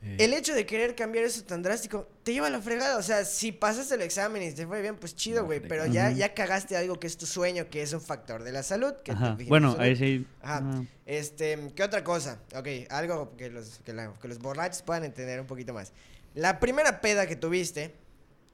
Eh, 0.00 0.16
el 0.20 0.32
hecho 0.32 0.54
de 0.54 0.64
querer 0.64 0.94
cambiar 0.94 1.24
eso 1.24 1.42
tan 1.42 1.60
drástico 1.60 2.08
te 2.22 2.32
lleva 2.32 2.46
a 2.46 2.50
la 2.50 2.60
fregada. 2.60 2.98
O 2.98 3.02
sea, 3.02 3.24
si 3.24 3.50
pasaste 3.50 3.94
el 3.96 4.02
examen 4.02 4.42
y 4.42 4.52
te 4.52 4.64
fue 4.66 4.80
bien, 4.80 4.96
pues 4.96 5.16
chido, 5.16 5.44
güey. 5.44 5.58
Pero 5.60 5.86
ya, 5.86 6.10
ya 6.12 6.34
cagaste 6.34 6.76
algo 6.76 7.00
que 7.00 7.06
es 7.08 7.16
tu 7.16 7.26
sueño, 7.26 7.68
que 7.68 7.82
es 7.82 7.92
un 7.92 8.00
factor 8.00 8.44
de 8.44 8.52
la 8.52 8.62
salud. 8.62 8.92
Que 9.04 9.10
Ajá. 9.12 9.36
Bueno, 9.48 9.74
ahí 9.78 9.96
sí. 9.96 10.24
Ajá. 10.40 10.82
Este, 11.04 11.72
¿qué 11.74 11.82
otra 11.82 12.04
cosa? 12.04 12.38
Ok, 12.54 12.68
algo 12.90 13.36
que 13.36 13.50
los, 13.50 13.80
que, 13.84 13.92
la- 13.92 14.12
que 14.20 14.28
los 14.28 14.38
borrachos 14.38 14.82
puedan 14.82 15.04
entender 15.04 15.40
un 15.40 15.46
poquito 15.46 15.72
más. 15.74 15.92
La 16.34 16.60
primera 16.60 17.00
peda 17.00 17.26
que 17.26 17.34
tuviste 17.34 17.94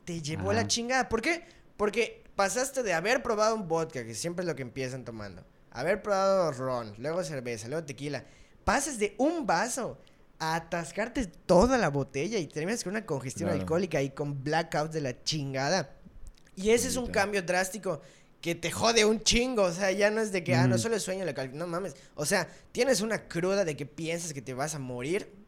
te 0.05 0.23
llevó 0.23 0.51
a 0.51 0.55
la 0.55 0.67
chingada. 0.67 1.09
¿Por 1.09 1.21
qué? 1.21 1.45
Porque 1.77 2.23
pasaste 2.37 2.83
de 2.83 2.95
haber 2.95 3.23
probado 3.23 3.55
un 3.55 3.69
vodka, 3.69 4.05
que 4.05 4.15
siempre 4.15 4.45
es 4.45 4.47
lo 4.49 4.55
que 4.57 4.63
empiezan 4.63 5.05
tomando, 5.05 5.45
haber 5.71 6.01
probado 6.03 6.53
ron, 6.53 6.95
luego 6.99 7.23
cerveza, 7.25 7.69
luego 7.69 7.85
tequila. 7.85 8.25
Pasas 8.65 8.99
de 8.99 9.15
un 9.19 9.47
vaso 9.47 9.99
a 10.53 10.57
atascarte 10.57 11.27
toda 11.27 11.79
la 11.79 11.89
botella 11.91 12.39
y 12.39 12.47
terminas 12.47 12.83
con 12.85 12.93
una 12.93 13.07
congestión 13.07 13.49
Claro. 13.49 13.61
alcohólica 13.63 14.03
y 14.03 14.11
con 14.11 14.43
blackouts 14.45 14.93
de 14.93 15.01
la 15.01 15.23
chingada. 15.23 15.95
Y 16.57 16.71
ese 16.71 16.89
es 16.89 16.97
un 16.97 17.07
cambio 17.09 17.43
drástico 17.43 18.01
que 18.41 18.55
te 18.55 18.71
jode 18.71 19.05
un 19.05 19.23
chingo. 19.23 19.63
O 19.63 19.73
sea, 19.73 19.91
ya 19.93 20.11
no 20.11 20.21
es 20.21 20.31
de 20.33 20.45
que, 20.45 20.55
ah, 20.55 20.67
no 20.67 20.79
solo 20.79 20.97
es 20.97 21.03
sueño, 21.03 21.25
la 21.25 21.35
cal- 21.35 21.57
no 21.57 21.67
mames. 21.67 21.97
O 22.15 22.27
sea, 22.27 22.49
tienes 22.73 23.01
una 23.01 23.27
cruda 23.27 23.65
de 23.65 23.77
que 23.77 23.87
piensas 23.87 24.33
que 24.33 24.43
te 24.43 24.55
vas 24.55 24.75
a 24.75 24.79
morir. 24.79 25.43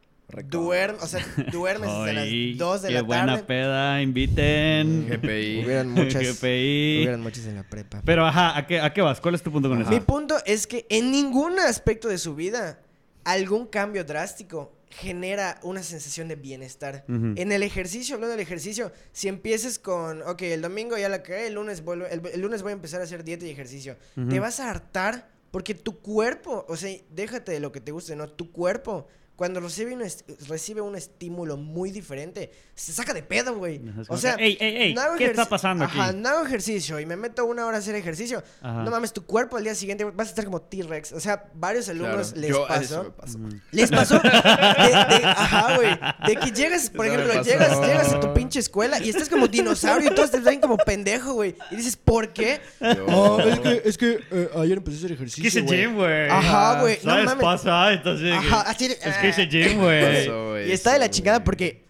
Duermes, 0.49 1.01
o 1.01 1.07
sea, 1.07 1.25
duermes 1.53 1.89
desde 1.89 2.13
las 2.13 2.23
Ay, 2.25 2.53
2 2.55 2.81
de 2.81 2.87
qué 2.89 2.93
la 2.95 3.01
buena 3.03 3.25
tarde. 3.27 3.43
peda, 3.43 4.01
inviten. 4.01 5.07
GPI. 5.07 5.63
Hubieran 5.65 5.89
muchas, 5.91 6.21
GPI. 6.21 6.97
hubieran 7.03 7.21
muchas 7.21 7.45
en 7.45 7.55
la 7.55 7.63
prepa. 7.63 8.01
Pero 8.03 8.25
ajá, 8.25 8.57
¿a 8.57 8.67
qué, 8.67 8.81
¿a 8.81 8.91
qué 8.91 9.01
vas? 9.01 9.21
¿Cuál 9.21 9.35
es 9.35 9.41
tu 9.41 9.53
punto 9.53 9.69
con 9.69 9.81
Ajá. 9.81 9.89
Mi 9.89 9.95
eso? 9.97 10.05
punto 10.05 10.35
es 10.45 10.67
que 10.67 10.85
en 10.89 11.11
ningún 11.11 11.57
aspecto 11.59 12.09
de 12.09 12.17
su 12.17 12.35
vida 12.35 12.81
algún 13.23 13.67
cambio 13.67 14.03
drástico 14.03 14.73
genera 14.89 15.59
una 15.63 15.83
sensación 15.83 16.27
de 16.27 16.35
bienestar. 16.35 17.03
En 17.07 17.51
el 17.51 17.63
ejercicio, 17.63 18.15
hablando 18.15 18.35
del 18.35 18.41
ejercicio, 18.41 18.91
si 19.11 19.27
empieces 19.27 19.79
con, 19.79 20.21
ok, 20.21 20.41
el 20.43 20.61
domingo 20.61 20.97
ya 20.97 21.09
la 21.09 21.23
cagué, 21.23 21.47
el 21.47 21.55
lunes, 21.55 21.83
vuelvo, 21.83 22.05
el, 22.05 22.25
el 22.25 22.41
lunes 22.41 22.61
voy 22.61 22.71
a 22.71 22.73
empezar 22.73 23.01
a 23.01 23.03
hacer 23.03 23.23
dieta 23.23 23.45
y 23.45 23.49
ejercicio, 23.49 23.97
te 24.29 24.39
vas 24.39 24.59
a 24.59 24.69
hartar 24.69 25.29
porque 25.51 25.73
tu 25.73 25.99
cuerpo, 25.99 26.65
o 26.67 26.75
sea, 26.75 26.95
déjate 27.09 27.51
de 27.51 27.59
lo 27.59 27.71
que 27.71 27.81
te 27.81 27.91
guste, 27.91 28.15
¿no? 28.15 28.29
Tu 28.29 28.51
cuerpo, 28.51 29.07
cuando 29.37 29.61
recibe 29.61 29.93
un, 29.93 30.01
est- 30.01 30.27
recibe 30.49 30.81
un 30.81 30.95
estímulo 30.97 31.55
muy 31.55 31.91
diferente, 31.91 32.51
se 32.75 32.91
saca 32.91 33.13
de 33.13 33.23
pedo, 33.23 33.55
güey. 33.55 33.79
Es 34.01 34.09
O 34.09 34.17
sea, 34.17 34.35
que, 34.35 34.43
"Ey, 34.45 34.57
ey, 34.59 34.75
ey, 34.77 34.93
no 34.93 35.01
¿qué 35.17 35.27
está 35.27 35.45
pasando 35.47 35.85
aquí?" 35.85 35.97
Ajá, 35.97 36.11
no 36.11 36.27
hago 36.27 36.45
ejercicio 36.45 36.99
y 36.99 37.05
me 37.05 37.15
meto 37.15 37.45
una 37.45 37.65
hora 37.65 37.77
a 37.77 37.79
hacer 37.79 37.95
ejercicio. 37.95 38.43
Ajá. 38.61 38.83
No 38.83 38.91
mames, 38.91 39.13
tu 39.13 39.25
cuerpo 39.25 39.55
al 39.57 39.63
día 39.63 39.75
siguiente 39.75 40.03
vas 40.03 40.27
a 40.27 40.29
estar 40.31 40.43
como 40.43 40.59
T-Rex. 40.61 41.13
O 41.13 41.19
sea, 41.19 41.45
varios 41.53 41.87
alumnos 41.87 42.33
Claro. 42.33 42.41
les 42.41 42.49
Yo- 42.49 42.67
eso 42.67 42.67
pasó. 42.67 43.03
me 43.03 43.09
pasó. 43.11 43.39
Les 43.71 43.89
pasó. 43.91 44.19
de- 44.23 44.29
de- 44.29 45.25
ajá, 45.25 45.75
güey. 45.75 45.99
De 46.27 46.35
que 46.35 46.51
llegas, 46.51 46.89
por 46.89 47.05
Eso 47.05 47.15
ejemplo, 47.15 47.43
llegas, 47.43 47.79
llegas 47.87 48.13
a 48.13 48.19
tu 48.19 48.33
pinche 48.33 48.59
escuela 48.59 48.99
y 48.99 49.09
estás 49.09 49.29
como 49.29 49.47
dinosaurio 49.47 50.11
y 50.11 50.15
todos 50.15 50.31
te 50.31 50.39
ven 50.39 50.59
como 50.59 50.77
pendejo, 50.77 51.33
güey. 51.33 51.55
Y 51.71 51.75
dices, 51.75 51.95
¿por 51.95 52.33
qué? 52.33 52.59
Yo- 52.81 53.05
Oh, 53.09 53.39
es 53.39 53.59
que, 53.59 53.81
es 53.85 53.97
que 53.97 54.19
eh, 54.31 54.49
ayer 54.57 54.77
empecé 54.79 54.97
a 54.97 54.99
hacer 54.99 55.11
ejercicio. 55.11 55.47
Es 55.47 55.53
que 55.53 55.59
hice 55.59 55.67
güey. 55.67 55.81
gym, 55.81 55.95
güey. 55.95 56.29
Ajá, 56.29 56.81
güey. 56.81 56.97
No 57.03 57.11
¿Sabes? 57.11 57.25
mames. 57.25 57.43
Pasa, 57.43 57.93
entonces. 57.93 58.33
Ajá, 58.33 58.61
así 58.61 58.85
Es 58.85 59.17
que 59.17 59.26
hice 59.27 59.47
gym, 59.47 59.79
güey. 59.79 60.25
Pasó 60.27 60.59
Y 60.59 60.71
está 60.71 60.93
de 60.93 60.99
la 60.99 61.09
chingada 61.09 61.43
porque 61.43 61.85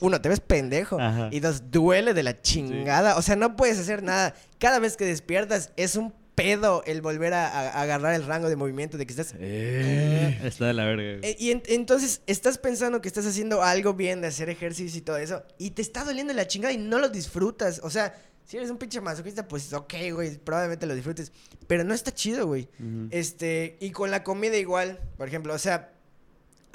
uno, 0.00 0.20
te 0.20 0.28
ves 0.28 0.40
pendejo 0.40 1.00
Ajá. 1.00 1.28
y 1.32 1.40
dos 1.40 1.70
duele 1.70 2.14
de 2.14 2.22
la 2.22 2.40
chingada. 2.40 3.16
O 3.16 3.22
sea, 3.22 3.34
no 3.36 3.56
puedes 3.56 3.78
hacer 3.78 4.02
nada. 4.02 4.34
Cada 4.58 4.78
vez 4.78 4.96
que 4.96 5.04
despiertas 5.04 5.72
es 5.76 5.96
un 5.96 6.12
pedo 6.34 6.82
el 6.84 7.00
volver 7.00 7.32
a, 7.32 7.46
a- 7.48 7.68
a 7.70 7.82
agarrar 7.82 8.14
el 8.14 8.24
rango 8.26 8.48
de 8.48 8.56
movimiento 8.56 8.98
de 8.98 9.06
que 9.06 9.12
estás 9.12 9.34
Eh. 9.38 10.40
Está 10.44 10.66
de 10.66 10.74
la 10.74 10.84
verga. 10.84 11.18
güey. 11.18 11.30
Eh, 11.30 11.36
y 11.38 11.50
en- 11.52 11.62
entonces 11.66 12.22
estás 12.26 12.58
pensando 12.58 13.00
que 13.00 13.08
estás 13.08 13.26
haciendo 13.26 13.62
algo 13.62 13.94
bien 13.94 14.20
de 14.20 14.26
hacer 14.28 14.48
ejercicio 14.50 14.98
y 14.98 15.02
todo 15.02 15.16
eso, 15.16 15.44
y 15.58 15.70
te 15.70 15.82
está 15.82 16.04
doliendo 16.04 16.32
la 16.34 16.46
chingada 16.46 16.72
y 16.72 16.78
no 16.78 16.98
lo 16.98 17.08
disfrutas. 17.08 17.80
O 17.84 17.90
sea, 17.90 18.14
si 18.44 18.56
eres 18.56 18.68
un 18.70 18.78
pinche 18.78 19.00
masoquista, 19.00 19.46
pues 19.48 19.72
ok, 19.72 19.94
güey, 20.12 20.36
probablemente 20.38 20.86
lo 20.86 20.94
disfrutes. 20.94 21.32
Pero 21.66 21.84
no 21.84 21.94
está 21.94 22.12
chido, 22.12 22.46
güey. 22.46 22.68
Ujú. 22.80 23.08
Este, 23.10 23.76
y 23.80 23.90
con 23.90 24.10
la 24.10 24.22
comida 24.24 24.56
igual, 24.56 24.98
por 25.16 25.28
ejemplo, 25.28 25.54
o 25.54 25.58
sea, 25.58 25.92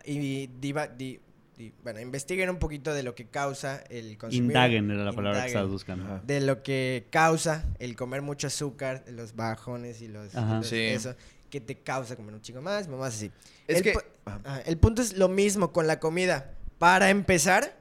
y 0.05 0.47
diva- 0.47 0.87
di- 0.87 1.19
di- 1.57 1.73
bueno, 1.83 1.99
investiguen 1.99 2.49
un 2.49 2.57
poquito 2.57 2.93
de 2.93 3.03
lo 3.03 3.15
que 3.15 3.25
causa 3.27 3.83
el 3.89 4.17
consumir. 4.17 4.45
Indaguen 4.51 4.89
era 4.91 5.03
la 5.03 5.13
palabra 5.13 5.41
que 5.41 5.47
estabas 5.47 5.69
buscando. 5.69 6.05
Ajá. 6.05 6.21
De 6.25 6.41
lo 6.41 6.63
que 6.63 7.05
causa 7.11 7.65
el 7.79 7.95
comer 7.95 8.21
mucho 8.21 8.47
azúcar, 8.47 9.03
los 9.07 9.35
bajones 9.35 10.01
y 10.01 10.07
los, 10.07 10.33
y 10.33 10.37
Ajá. 10.37 10.57
los- 10.57 10.67
Sí. 10.67 10.77
eso, 10.79 11.15
que 11.49 11.59
te 11.61 11.75
causa 11.79 12.15
comer 12.15 12.33
un 12.35 12.41
chingo 12.41 12.61
más, 12.61 12.87
mamás 12.87 13.15
así. 13.15 13.31
Es 13.67 13.77
el, 13.77 13.83
que- 13.83 13.93
pu- 13.93 14.03
Ajá. 14.25 14.61
el 14.61 14.77
punto 14.77 15.01
es 15.01 15.17
lo 15.17 15.27
mismo 15.29 15.71
con 15.71 15.87
la 15.87 15.99
comida. 15.99 16.53
Para 16.77 17.09
empezar, 17.09 17.77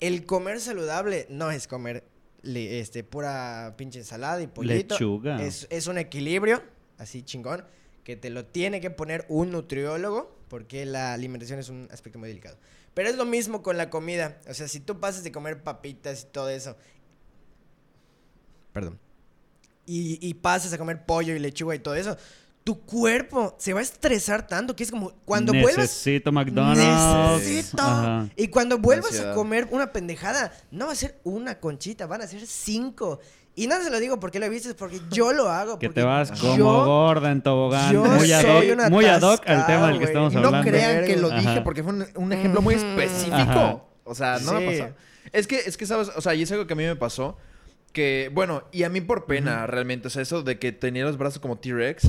el 0.00 0.24
comer 0.26 0.60
saludable 0.60 1.26
no 1.30 1.50
es 1.50 1.66
comer 1.66 2.04
le- 2.42 2.78
este, 2.78 3.02
pura 3.02 3.74
pinche 3.76 3.98
ensalada 3.98 4.40
y 4.40 4.46
pollito. 4.46 4.94
Lechuga. 4.94 5.42
Es, 5.42 5.66
es 5.70 5.88
un 5.88 5.98
equilibrio, 5.98 6.62
así 6.98 7.22
chingón, 7.22 7.64
que 8.04 8.14
te 8.14 8.30
lo 8.30 8.44
tiene 8.44 8.80
que 8.80 8.90
poner 8.90 9.24
un 9.28 9.50
nutriólogo, 9.50 10.35
porque 10.48 10.86
la 10.86 11.12
alimentación 11.12 11.58
es 11.58 11.68
un 11.68 11.88
aspecto 11.90 12.18
muy 12.18 12.28
delicado. 12.28 12.56
Pero 12.94 13.08
es 13.08 13.16
lo 13.16 13.24
mismo 13.24 13.62
con 13.62 13.76
la 13.76 13.90
comida. 13.90 14.40
O 14.48 14.54
sea, 14.54 14.68
si 14.68 14.80
tú 14.80 15.00
pasas 15.00 15.22
de 15.22 15.32
comer 15.32 15.62
papitas 15.62 16.22
y 16.22 16.26
todo 16.32 16.48
eso. 16.48 16.76
Perdón. 18.72 18.98
Y, 19.84 20.18
y 20.26 20.34
pasas 20.34 20.72
a 20.72 20.78
comer 20.78 21.04
pollo 21.04 21.34
y 21.34 21.38
lechuga 21.38 21.74
y 21.74 21.78
todo 21.78 21.94
eso. 21.94 22.16
Tu 22.64 22.80
cuerpo 22.84 23.54
se 23.58 23.72
va 23.72 23.80
a 23.80 23.82
estresar 23.82 24.46
tanto 24.46 24.74
que 24.74 24.82
es 24.82 24.90
como 24.90 25.12
cuando 25.24 25.52
vuelvas. 25.52 25.76
Necesito 25.76 26.32
McDonald's. 26.32 27.44
Necesito. 27.44 27.82
Ajá. 27.82 28.28
Y 28.34 28.48
cuando 28.48 28.78
vuelvas 28.78 29.20
a 29.20 29.34
comer 29.34 29.68
una 29.70 29.92
pendejada, 29.92 30.52
no 30.70 30.86
va 30.86 30.92
a 30.92 30.96
ser 30.96 31.20
una 31.22 31.60
conchita, 31.60 32.06
van 32.06 32.22
a 32.22 32.26
ser 32.26 32.46
cinco. 32.46 33.20
Y 33.58 33.66
no 33.68 33.82
se 33.82 33.88
lo 33.90 33.98
digo 33.98 34.20
porque 34.20 34.38
lo 34.38 34.44
he 34.44 34.48
visto, 34.50 34.68
es 34.68 34.74
porque 34.74 35.00
yo 35.10 35.32
lo 35.32 35.48
hago. 35.48 35.78
Que 35.78 35.88
te 35.88 36.02
vas 36.02 36.30
como 36.30 36.56
yo- 36.58 36.84
gorda 36.84 37.30
en 37.32 37.40
tobogán. 37.42 37.92
yo 37.92 38.04
muy 38.04 38.30
ad 38.30 38.40
hoc, 38.44 38.46
soy 38.58 38.70
una 38.70 38.90
muy 38.90 39.06
ad 39.06 39.22
hoc 39.22 39.42
al 39.48 39.64
tema 39.66 39.88
del 39.88 39.98
que 39.98 40.04
estamos 40.04 40.34
no 40.34 40.46
hablando. 40.46 40.70
crean 40.70 41.04
que 41.06 41.16
lo 41.16 41.28
Ajá. 41.28 41.38
dije 41.40 41.60
porque 41.62 41.82
fue 41.82 41.94
un, 41.94 42.06
un 42.16 42.32
ejemplo 42.32 42.60
muy 42.60 42.74
específico. 42.74 43.34
Ajá. 43.34 43.78
O 44.04 44.14
sea, 44.14 44.38
no 44.40 44.52
me 44.60 44.60
Sí. 44.76 44.82
pasó. 44.82 44.94
Es 45.32 45.46
que, 45.46 45.56
es 45.58 45.76
que, 45.76 45.86
¿sabes? 45.86 46.10
O 46.14 46.20
sea, 46.20 46.34
y 46.34 46.42
es 46.42 46.52
algo 46.52 46.66
que 46.66 46.74
a 46.74 46.76
mí 46.76 46.84
me 46.84 46.96
pasó. 46.96 47.36
Que, 47.96 48.30
bueno, 48.30 48.62
y 48.72 48.82
a 48.82 48.90
mí 48.90 49.00
por 49.00 49.24
pena, 49.24 49.66
realmente. 49.66 50.08
O 50.08 50.10
sea, 50.10 50.20
eso 50.20 50.42
de 50.42 50.58
que 50.58 50.70
tenía 50.70 51.02
los 51.04 51.16
brazos 51.16 51.38
como 51.40 51.56
T-Rex. 51.56 52.06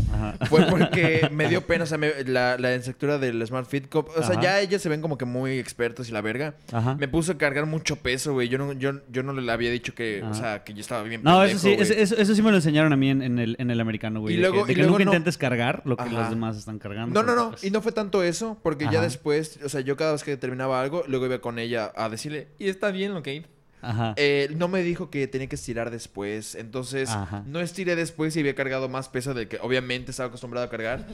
Fue 0.49 0.65
porque 0.69 1.29
me 1.31 1.47
dio 1.47 1.61
pena, 1.65 1.85
o 1.85 1.87
sea, 1.87 1.97
me- 1.97 2.11
la, 2.25 2.57
la 2.57 2.67
del 2.71 3.47
Smart 3.47 3.69
Fit. 3.69 3.87
co- 3.87 4.05
O 4.13 4.21
sea, 4.21 4.33
Ajá. 4.33 4.41
ya 4.41 4.59
ellos 4.59 4.81
se 4.81 4.89
ven 4.89 4.99
como 5.01 5.17
que 5.17 5.23
muy 5.23 5.57
expertos 5.59 6.09
y 6.09 6.11
la 6.11 6.19
verga. 6.19 6.55
Ajá. 6.73 6.95
Me 6.95 7.07
puso 7.07 7.31
a 7.31 7.37
cargar 7.37 7.67
mucho 7.67 7.95
peso, 7.95 8.33
güey. 8.33 8.49
Yo 8.49 8.57
no, 8.57 8.73
yo, 8.73 8.99
yo 9.09 9.23
no 9.23 9.31
le 9.31 9.49
había 9.49 9.71
dicho 9.71 9.95
que, 9.95 10.21
o 10.23 10.33
sea, 10.33 10.65
que 10.65 10.73
yo 10.73 10.81
estaba 10.81 11.03
bien 11.03 11.21
No, 11.23 11.41
eso 11.45 11.57
sí, 11.57 11.71
eso, 11.71 11.93
eso- 11.93 12.17
eso 12.17 12.35
sí 12.35 12.41
me 12.41 12.49
lo 12.51 12.57
enseñaron 12.57 12.91
a 12.91 12.97
mí 12.97 13.09
en, 13.09 13.21
en 13.21 13.39
el, 13.39 13.55
en 13.57 13.71
el 13.71 13.79
americano, 13.79 14.19
güey. 14.19 14.33
Y 14.33 14.37
de 14.37 14.41
luego- 14.41 14.65
que, 14.65 14.67
de 14.67 14.71
y 14.73 14.75
que 14.75 14.81
luego 14.81 14.97
nunca 14.99 15.05
no- 15.05 15.11
intentes 15.13 15.37
cargar 15.37 15.83
lo 15.85 15.95
que 15.95 16.09
los 16.09 16.29
demás 16.29 16.57
están 16.57 16.79
cargando. 16.79 17.13
No, 17.13 17.25
no, 17.25 17.27
porque, 17.33 17.41
no. 17.45 17.49
pues, 17.51 17.63
Y 17.63 17.71
no 17.71 17.81
fue 17.81 17.93
tanto 17.93 18.23
eso, 18.23 18.57
porque 18.61 18.89
ya 18.91 18.99
después, 19.01 19.57
o 19.63 19.69
sea, 19.69 19.79
yo 19.79 19.95
cada 19.95 20.11
vez 20.11 20.25
que 20.25 20.35
terminaba 20.35 20.81
algo, 20.81 21.05
luego 21.07 21.27
iba 21.27 21.39
con 21.39 21.59
ella 21.59 21.93
a 21.95 22.09
decirle, 22.09 22.49
y 22.59 22.67
está 22.67 22.91
bien 22.91 23.13
lo 23.13 23.23
que 23.23 23.35
hice. 23.35 23.47
Ajá. 23.81 24.13
Eh, 24.17 24.49
no 24.57 24.67
me 24.67 24.81
dijo 24.81 25.09
que 25.09 25.27
tenía 25.27 25.47
que 25.47 25.55
estirar 25.55 25.91
después. 25.91 26.55
Entonces, 26.55 27.09
Ajá. 27.09 27.43
no 27.47 27.59
estiré 27.59 27.95
después 27.95 28.35
y 28.35 28.39
había 28.39 28.55
cargado 28.55 28.89
más 28.89 29.07
peso 29.09 29.33
del 29.33 29.47
que 29.47 29.59
obviamente 29.61 30.11
estaba 30.11 30.27
acostumbrado 30.27 30.65
a 30.65 30.69
cargar. 30.69 31.07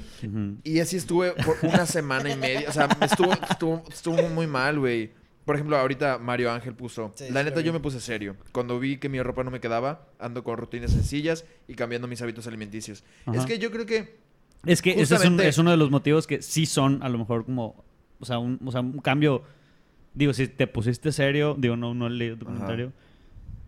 Y 0.64 0.80
así 0.80 0.95
estuve 0.97 1.32
por 1.34 1.57
una 1.64 1.86
semana 1.86 2.32
y 2.32 2.36
media. 2.38 2.70
O 2.70 2.72
sea, 2.72 2.88
me 2.99 3.05
estuvo, 3.05 3.34
estuvo, 3.34 3.84
estuvo 3.89 4.30
muy 4.30 4.47
mal, 4.47 4.80
güey. 4.80 5.11
Por 5.45 5.55
ejemplo, 5.55 5.76
ahorita 5.78 6.20
Mario 6.20 6.51
Ángel 6.53 6.74
puso. 6.74 7.11
Sí, 7.16 7.26
la 7.30 7.43
neta, 7.43 7.59
yo 7.59 7.74
me 7.74 7.82
puse 7.82 7.99
serio. 7.99 8.38
Cuando 8.53 8.80
vi 8.80 8.97
que 8.97 9.09
mi 9.09 9.22
ropa 9.22 9.43
no 9.43 9.51
me 9.51 9.59
quedaba, 9.59 10.07
ando 10.18 10.41
con 10.45 10.55
rutinas 10.57 10.91
sencillas 10.91 11.43
y 11.68 11.74
cambiando 11.76 12.07
mis 12.07 12.22
hábitos 12.22 12.47
alimenticios. 12.47 13.03
Ajá. 13.26 13.38
Es 13.39 13.45
que 13.45 13.59
yo 13.59 13.70
creo 13.70 13.86
que. 13.86 14.20
Es 14.66 14.82
que 14.82 15.01
ese 15.01 15.16
es, 15.16 15.26
un- 15.26 15.41
es 15.41 15.57
uno 15.57 15.72
de 15.72 15.76
los 15.78 15.91
motivos 15.91 16.28
que 16.28 16.41
sí 16.41 16.66
son, 16.66 17.03
a 17.03 17.09
lo 17.09 17.18
mejor, 17.18 17.43
como. 17.43 17.84
O 18.22 18.26
sea, 18.26 18.39
un, 18.39 18.57
o 18.66 18.72
sea, 18.72 18.80
un 18.80 18.99
cambio. 18.99 19.43
Digo, 20.14 20.34
si 20.34 20.47
te 20.47 20.68
pusiste 20.68 21.11
serio. 21.11 21.55
Digo, 21.57 21.76
no, 21.76 21.93
no 21.93 22.07
he 22.07 22.09
leído 22.09 22.38
tu 22.38 22.45
comentario. 22.45 22.91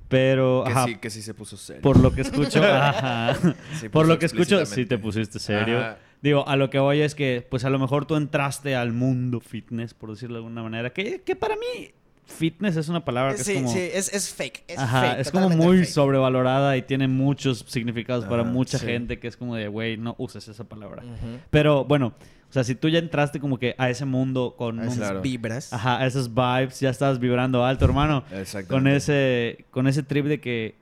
Pero. 0.08 0.64
Que 0.66 0.72
ajá, 0.72 0.86
sí, 0.86 0.96
que 0.98 1.10
sí 1.10 1.22
se 1.22 1.34
puso 1.34 1.58
serio. 1.58 1.82
Por 1.82 2.00
lo 2.00 2.14
que 2.14 2.22
escucho. 2.22 2.64
ajá. 2.64 3.38
Sí 3.80 3.90
por 3.90 4.08
lo 4.08 4.20
que 4.20 4.28
escucho, 4.28 4.66
sí 4.66 4.86
te 4.86 4.98
pusiste 4.98 5.40
serio. 5.40 5.80
Ajá. 5.80 5.98
Digo, 6.22 6.48
a 6.48 6.56
lo 6.56 6.70
que 6.70 6.80
voy 6.80 7.02
es 7.02 7.14
que, 7.14 7.46
pues 7.50 7.66
a 7.66 7.70
lo 7.70 7.78
mejor 7.78 8.06
tú 8.06 8.16
entraste 8.16 8.76
al 8.76 8.94
mundo 8.94 9.40
fitness, 9.40 9.94
por 9.94 10.10
decirlo 10.10 10.36
de 10.36 10.40
alguna 10.40 10.64
manera, 10.64 10.92
que, 10.92 11.22
que 11.22 11.36
para 11.36 11.56
mí 11.56 11.92
fitness 12.26 12.76
es 12.78 12.90
una 12.90 13.06
palabra 13.06 13.36
que 13.36 13.44
sí, 13.44 13.52
es 13.52 13.58
como... 13.58 13.72
sí, 13.72 13.80
es, 13.80 14.12
es 14.14 14.34
fake. 14.34 14.64
Es 14.68 14.80
Ajá, 14.80 15.02
fake, 15.02 15.20
es 15.20 15.32
como 15.32 15.50
muy 15.50 15.80
fake. 15.80 15.90
sobrevalorada 15.90 16.76
y 16.78 16.82
tiene 16.82 17.08
muchos 17.08 17.66
significados 17.68 18.26
para 18.26 18.42
Ajá, 18.42 18.52
mucha 18.52 18.80
sí. 18.80 18.86
gente 18.88 19.20
que 19.20 19.28
es 19.28 19.38
como 19.38 19.56
de, 19.56 19.68
güey, 19.68 19.98
no 19.98 20.16
uses 20.18 20.48
esa 20.48 20.64
palabra. 20.64 21.04
Pero 21.52 21.86
bueno, 21.86 22.14
o 22.50 22.54
sea, 22.56 22.64
si 22.64 22.76
tú 22.76 22.88
ya 22.90 23.00
entraste 23.00 23.40
como 23.40 23.58
que 23.58 23.76
a 23.78 23.90
ese 23.90 24.06
mundo 24.06 24.56
con 24.58 24.80
esas 24.80 24.98
Claro. 24.98 25.22
vibras. 25.22 25.74
Ajá, 25.74 26.00
a 26.00 26.06
esos 26.06 26.34
vibes, 26.34 26.80
ya 26.80 26.90
estás 26.90 27.20
vibrando 27.20 27.66
alto, 27.66 27.86
hermano. 27.86 28.24
Con 28.70 28.88
ese, 28.88 29.66
con 29.72 29.88
ese 29.88 30.04
trip 30.04 30.26
de 30.26 30.40
que, 30.40 30.76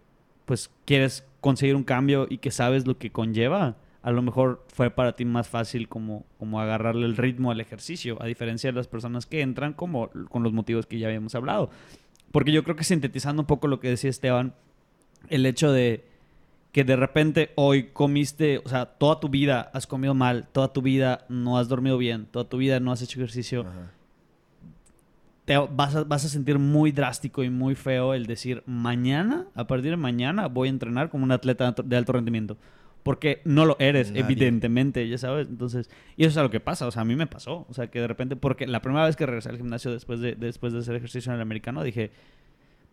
pues, 0.46 0.70
quieres 0.86 1.26
conseguir 1.42 1.76
un 1.76 1.84
cambio 1.84 2.28
y 2.30 2.38
que 2.38 2.52
sabes 2.52 2.86
lo 2.86 2.98
que 2.98 3.12
conlleva. 3.12 3.76
A 4.04 4.12
lo 4.12 4.22
mejor 4.22 4.66
fue 4.68 4.90
para 4.92 5.16
ti 5.16 5.24
más 5.26 5.48
fácil 5.48 5.88
como, 5.88 6.26
como 6.38 6.60
agarrarle 6.60 7.06
el 7.06 7.16
ritmo 7.16 7.52
al 7.52 7.62
ejercicio, 7.62 8.22
a 8.22 8.26
diferencia 8.28 8.70
de 8.70 8.76
las 8.76 8.88
personas 8.88 9.26
que 9.26 9.42
entran 9.42 9.74
como 9.74 10.10
con 10.30 10.44
los 10.44 10.52
motivos 10.54 10.86
que 10.86 11.00
ya 11.00 11.08
habíamos 11.08 11.34
hablado. 11.36 11.70
Porque 12.32 12.52
yo 12.52 12.64
creo 12.64 12.76
que 12.76 12.84
sintetizando 12.84 13.42
un 13.44 13.46
poco 13.48 13.68
lo 13.68 13.80
que 13.80 13.90
decía 13.90 14.10
Esteban, 14.10 14.54
el 15.30 15.46
hecho 15.46 15.72
de 15.72 16.04
que 16.74 16.84
de 16.84 16.96
repente 16.98 17.52
hoy 17.56 17.84
comiste, 17.94 18.58
o 18.66 18.68
sea, 18.68 18.86
toda 18.86 19.22
tu 19.22 19.30
vida 19.30 19.72
has 19.74 19.88
comido 19.88 20.14
mal, 20.14 20.48
toda 20.52 20.74
tu 20.74 20.82
vida 20.82 21.24
no 21.30 21.58
has 21.58 21.70
dormido 21.70 21.98
bien, 21.98 22.26
toda 22.26 22.50
tu 22.50 22.58
vida 22.58 22.82
no 22.82 22.92
has 22.92 23.02
hecho 23.02 23.20
ejercicio, 23.20 23.62
Ajá. 23.62 23.92
te 25.46 25.58
vas 25.58 25.96
a, 25.96 26.04
vas 26.04 26.26
a 26.26 26.30
sentir 26.30 26.58
muy 26.60 26.92
drástico 26.92 27.44
y 27.44 27.50
muy 27.50 27.76
feo 27.76 28.14
el 28.14 28.26
decir, 28.26 28.64
mañana, 28.66 29.46
a 29.56 29.68
partir 29.68 29.92
de 29.92 29.98
mañana, 29.98 30.48
voy 30.48 30.68
a 30.68 30.72
entrenar 30.72 31.10
como 31.10 31.24
un 31.26 31.32
atleta 31.32 31.76
de 31.84 31.96
alto- 31.96 32.12
rendimiento. 32.14 32.58
Porque 33.04 33.42
no 33.44 33.66
lo 33.66 33.76
eres, 33.80 34.12
Nadie. 34.12 34.22
evidentemente, 34.24 35.06
ya 35.10 35.18
sabes. 35.18 35.50
Entonces, 35.50 35.90
y 36.16 36.24
eso 36.24 36.30
es 36.32 36.38
a 36.38 36.44
lo 36.44 36.50
que 36.50 36.62
pasa. 36.62 36.88
O 36.88 36.92
sea, 36.92 37.02
a 37.02 37.06
mí 37.06 37.18
me 37.18 37.28
pasó. 37.28 37.66
O 37.70 37.74
sea, 37.74 37.88
que 37.88 38.00
de 38.00 38.08
repente, 38.08 38.38
porque 38.38 38.66
la 38.66 38.82
primera 38.82 39.06
vez 39.06 39.18
que 39.18 39.26
regresé 39.26 39.50
al 39.50 39.58
gimnasio 39.58 39.92
después 39.92 40.22
de, 40.22 40.36
después 40.36 40.72
de 40.72 40.80
hacer 40.80 40.96
ejercicio 40.96 41.30
en 41.30 41.36
el 41.36 41.42
americano, 41.42 41.84
dije, 41.84 42.12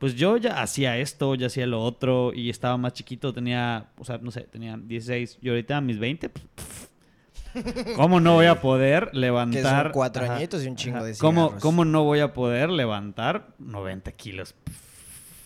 pues 0.00 0.16
yo 0.16 0.36
ya 0.38 0.60
hacía 0.62 0.98
esto, 0.98 1.36
ya 1.36 1.46
hacía 1.46 1.66
lo 1.68 1.80
otro, 1.84 2.32
y 2.34 2.50
estaba 2.50 2.76
más 2.76 2.94
chiquito, 2.94 3.32
tenía, 3.32 3.90
o 3.98 4.04
sea, 4.04 4.18
no 4.18 4.30
sé, 4.32 4.40
tenía 4.40 4.76
16, 4.76 5.38
y 5.40 5.48
ahorita 5.50 5.76
a 5.76 5.80
mis 5.82 5.98
20, 6.00 6.28
pues, 6.30 6.44
pff, 6.56 7.94
¿cómo 7.96 8.18
no 8.18 8.34
voy 8.34 8.46
a 8.46 8.60
poder 8.60 9.10
levantar? 9.14 9.62
Que 9.62 9.68
son 9.68 9.92
cuatro 9.92 10.24
Ajá, 10.24 10.36
añitos 10.36 10.64
y 10.64 10.68
un 10.68 10.76
chingo 10.76 10.96
ajá. 10.98 11.06
de 11.06 11.16
¿Cómo, 11.18 11.42
cigarros. 11.48 11.62
¿Cómo 11.62 11.84
no 11.84 12.04
voy 12.04 12.20
a 12.20 12.32
poder 12.32 12.70
levantar 12.70 13.48
90 13.58 14.10
kilos? 14.12 14.54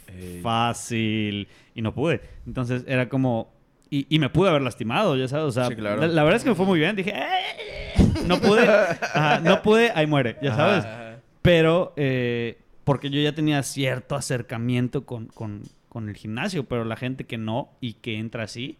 Ey. 0.09 0.40
Fácil. 0.42 1.48
Y 1.74 1.82
no 1.82 1.92
pude. 1.94 2.20
Entonces 2.46 2.84
era 2.86 3.09
como... 3.09 3.52
Y, 3.90 4.07
y 4.09 4.18
me 4.18 4.28
pude 4.30 4.50
haber 4.50 4.62
lastimado, 4.62 5.16
ya 5.16 5.28
sabes. 5.28 5.46
O 5.46 5.50
sea, 5.52 5.66
Sí, 5.68 5.76
claro. 5.76 6.00
la, 6.00 6.09
la 6.09 6.22
verdad 6.24 6.36
es 6.36 6.44
que 6.44 6.50
me 6.50 6.57
fue 6.57 6.66
muy 6.66 6.78
bien. 6.78 6.94
Dije, 6.96 7.12
"Eh". 7.14 7.96
no 8.26 8.40
pude. 8.40 8.62
Ajá, 9.14 9.40
no 9.40 9.62
pude, 9.62 9.90
ahí 9.94 10.07
muere, 10.07 10.36
ya 10.42 10.55
sabes. 10.55 10.84
Ajá. 10.84 11.16
Pero, 11.42 11.92
eh, 11.96 12.59
porque 12.85 13.11
yo 13.11 13.20
ya 13.20 13.35
tenía 13.35 13.62
cierto 13.62 14.14
acercamiento 14.14 15.05
con, 15.07 15.26
con- 15.28 15.62
con 15.89 16.09
el 16.09 16.16
gimnasio, 16.16 16.64
pero 16.64 16.85
la 16.85 16.97
gente 16.97 17.24
que 17.24 17.39
no 17.39 17.70
y 17.80 17.95
que 17.95 18.18
entra 18.18 18.45
así, 18.45 18.78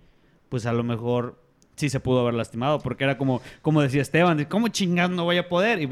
pues 0.49 0.67
a 0.67 0.73
lo 0.73 0.83
mejor 0.85 1.41
sí 1.77 1.89
se 1.89 2.01
pudo 2.01 2.21
haber 2.21 2.35
lastimado, 2.35 2.81
porque 2.81 3.05
era 3.05 3.17
como, 3.19 3.41
como 3.63 3.81
decía 3.83 4.03
Esteban, 4.03 4.45
¿cómo 4.47 4.69
chingados 4.69 5.15
no 5.17 5.25
voy 5.25 5.39
a 5.39 5.49
poder? 5.49 5.81
Y 5.81 5.89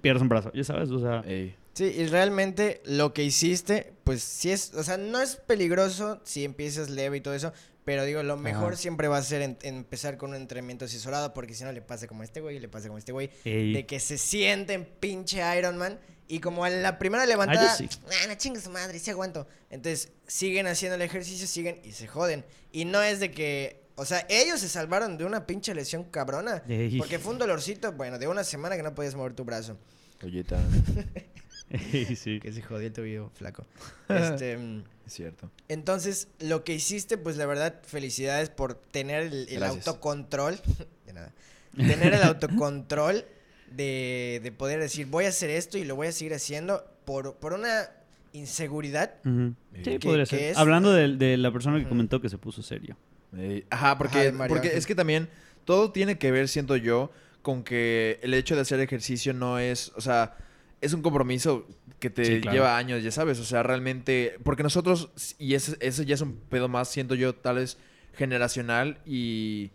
pierdes 0.00 0.22
un 0.22 0.28
brazo, 0.28 0.52
ya 0.52 0.64
sabes, 0.64 0.90
o 0.90 0.98
sea... 1.00 1.20
Ey. 1.26 1.54
Sí, 1.74 1.84
y 1.84 2.06
realmente 2.06 2.80
lo 2.86 3.12
que 3.12 3.24
hiciste, 3.24 3.94
pues 4.04 4.22
sí 4.22 4.50
es, 4.52 4.74
o 4.74 4.84
sea, 4.84 4.96
no 4.96 5.20
es 5.20 5.34
peligroso 5.36 6.20
si 6.22 6.44
empiezas 6.44 6.88
leve 6.88 7.16
y 7.16 7.20
todo 7.20 7.34
eso, 7.34 7.52
pero 7.84 8.04
digo, 8.04 8.22
lo 8.22 8.36
mejor 8.36 8.74
Ajá. 8.74 8.76
siempre 8.76 9.08
va 9.08 9.16
a 9.18 9.22
ser 9.22 9.42
en- 9.42 9.58
empezar 9.62 10.16
con 10.16 10.30
un 10.30 10.36
entrenamiento 10.36 10.84
asesorado, 10.84 11.34
porque 11.34 11.52
si 11.54 11.64
no 11.64 11.72
le 11.72 11.82
pasa 11.82 12.06
como 12.06 12.22
a 12.22 12.24
este 12.24 12.40
güey, 12.40 12.60
le 12.60 12.68
pasa 12.68 12.86
como 12.88 12.96
a 12.96 12.98
este 13.00 13.10
güey, 13.12 13.30
ey. 13.44 13.72
de 13.72 13.86
que 13.86 13.98
se 13.98 14.18
sienten 14.18 14.88
pinche 15.00 15.40
Iron 15.58 15.76
Man 15.76 15.98
y 16.28 16.40
como 16.40 16.64
a 16.64 16.70
la 16.70 16.98
primera 16.98 17.26
levantada, 17.26 17.72
Ah, 17.72 17.76
sí. 17.76 17.88
ah, 18.06 18.26
no 18.28 18.34
chingue 18.36 18.60
su 18.60 18.70
madre, 18.70 18.98
sí 18.98 19.10
aguanto. 19.10 19.46
Entonces, 19.70 20.10
siguen 20.26 20.66
haciendo 20.66 20.96
el 20.96 21.02
ejercicio, 21.02 21.46
siguen 21.46 21.80
y 21.84 21.92
se 21.92 22.06
joden. 22.06 22.44
Y 22.72 22.84
no 22.86 23.02
es 23.02 23.20
de 23.20 23.30
que, 23.30 23.82
o 23.96 24.04
sea, 24.04 24.26
ellos 24.28 24.60
se 24.60 24.68
salvaron 24.68 25.18
de 25.18 25.24
una 25.24 25.46
pinche 25.46 25.74
lesión 25.74 26.04
cabrona, 26.04 26.62
Ey. 26.68 26.98
porque 26.98 27.18
fue 27.18 27.32
un 27.32 27.38
dolorcito, 27.38 27.92
bueno, 27.92 28.18
de 28.18 28.26
una 28.28 28.42
semana 28.44 28.76
que 28.76 28.82
no 28.82 28.94
podías 28.94 29.14
mover 29.14 29.34
tu 29.34 29.44
brazo. 29.44 29.76
Ey, 31.70 32.14
sí. 32.16 32.40
Que 32.40 32.52
se 32.52 32.62
jodió 32.62 32.86
el 32.86 32.92
tobillo 32.92 33.30
flaco. 33.34 33.66
Este, 34.08 34.52
Es 35.06 35.12
cierto. 35.12 35.50
entonces, 35.68 36.28
lo 36.38 36.62
que 36.64 36.74
hiciste, 36.74 37.16
pues 37.18 37.36
la 37.36 37.46
verdad, 37.46 37.80
felicidades 37.84 38.50
por 38.50 38.74
tener 38.74 39.22
el, 39.24 39.48
el 39.48 39.62
autocontrol. 39.62 40.60
De 41.06 41.12
nada. 41.12 41.32
Tener 41.76 42.14
el 42.14 42.22
autocontrol 42.22 43.26
de, 43.76 44.40
de 44.42 44.52
poder 44.52 44.80
decir, 44.80 45.06
voy 45.06 45.24
a 45.24 45.28
hacer 45.28 45.50
esto 45.50 45.78
y 45.78 45.84
lo 45.84 45.96
voy 45.96 46.06
a 46.08 46.12
seguir 46.12 46.34
haciendo 46.34 46.84
por, 47.04 47.36
por 47.36 47.52
una 47.52 47.88
inseguridad. 48.32 49.14
Sí, 49.24 49.82
¿Qué- 49.82 49.98
podría 50.00 50.26
ser. 50.26 50.40
es? 50.40 50.56
Hablando 50.56 50.92
de, 50.92 51.16
de 51.16 51.36
la 51.36 51.52
persona 51.52 51.78
que 51.78 51.88
comentó 51.88 52.20
que 52.20 52.28
se 52.28 52.38
puso 52.38 52.62
serio. 52.62 52.96
Ajá, 53.70 53.98
porque, 53.98 54.28
Ajá, 54.28 54.46
porque 54.48 54.76
es 54.76 54.86
que 54.86 54.94
también 54.94 55.28
todo 55.64 55.90
tiene 55.92 56.18
que 56.18 56.30
ver, 56.30 56.48
siento 56.48 56.76
yo, 56.76 57.10
con 57.42 57.64
que 57.64 58.18
el 58.22 58.32
hecho 58.34 58.54
de 58.54 58.60
hacer 58.62 58.80
ejercicio 58.80 59.32
no 59.34 59.58
es, 59.58 59.92
o 59.96 60.00
sea, 60.00 60.36
es 60.80 60.92
un 60.92 61.02
compromiso 61.02 61.66
que 61.98 62.10
te 62.10 62.24
Sí, 62.24 62.40
claro. 62.40 62.54
lleva 62.54 62.76
años, 62.76 63.02
ya 63.02 63.10
sabes, 63.10 63.38
o 63.40 63.44
sea, 63.44 63.62
realmente, 63.62 64.36
porque 64.44 64.62
nosotros, 64.62 65.10
y 65.38 65.54
ese, 65.54 65.76
ese 65.80 66.04
ya 66.04 66.14
es 66.14 66.20
un 66.20 66.36
pedo 66.36 66.68
más, 66.68 66.88
siento 66.90 67.14
yo, 67.14 67.34
tal 67.34 67.56
vez 67.56 67.76
generacional 68.14 68.98
y, 69.04 69.70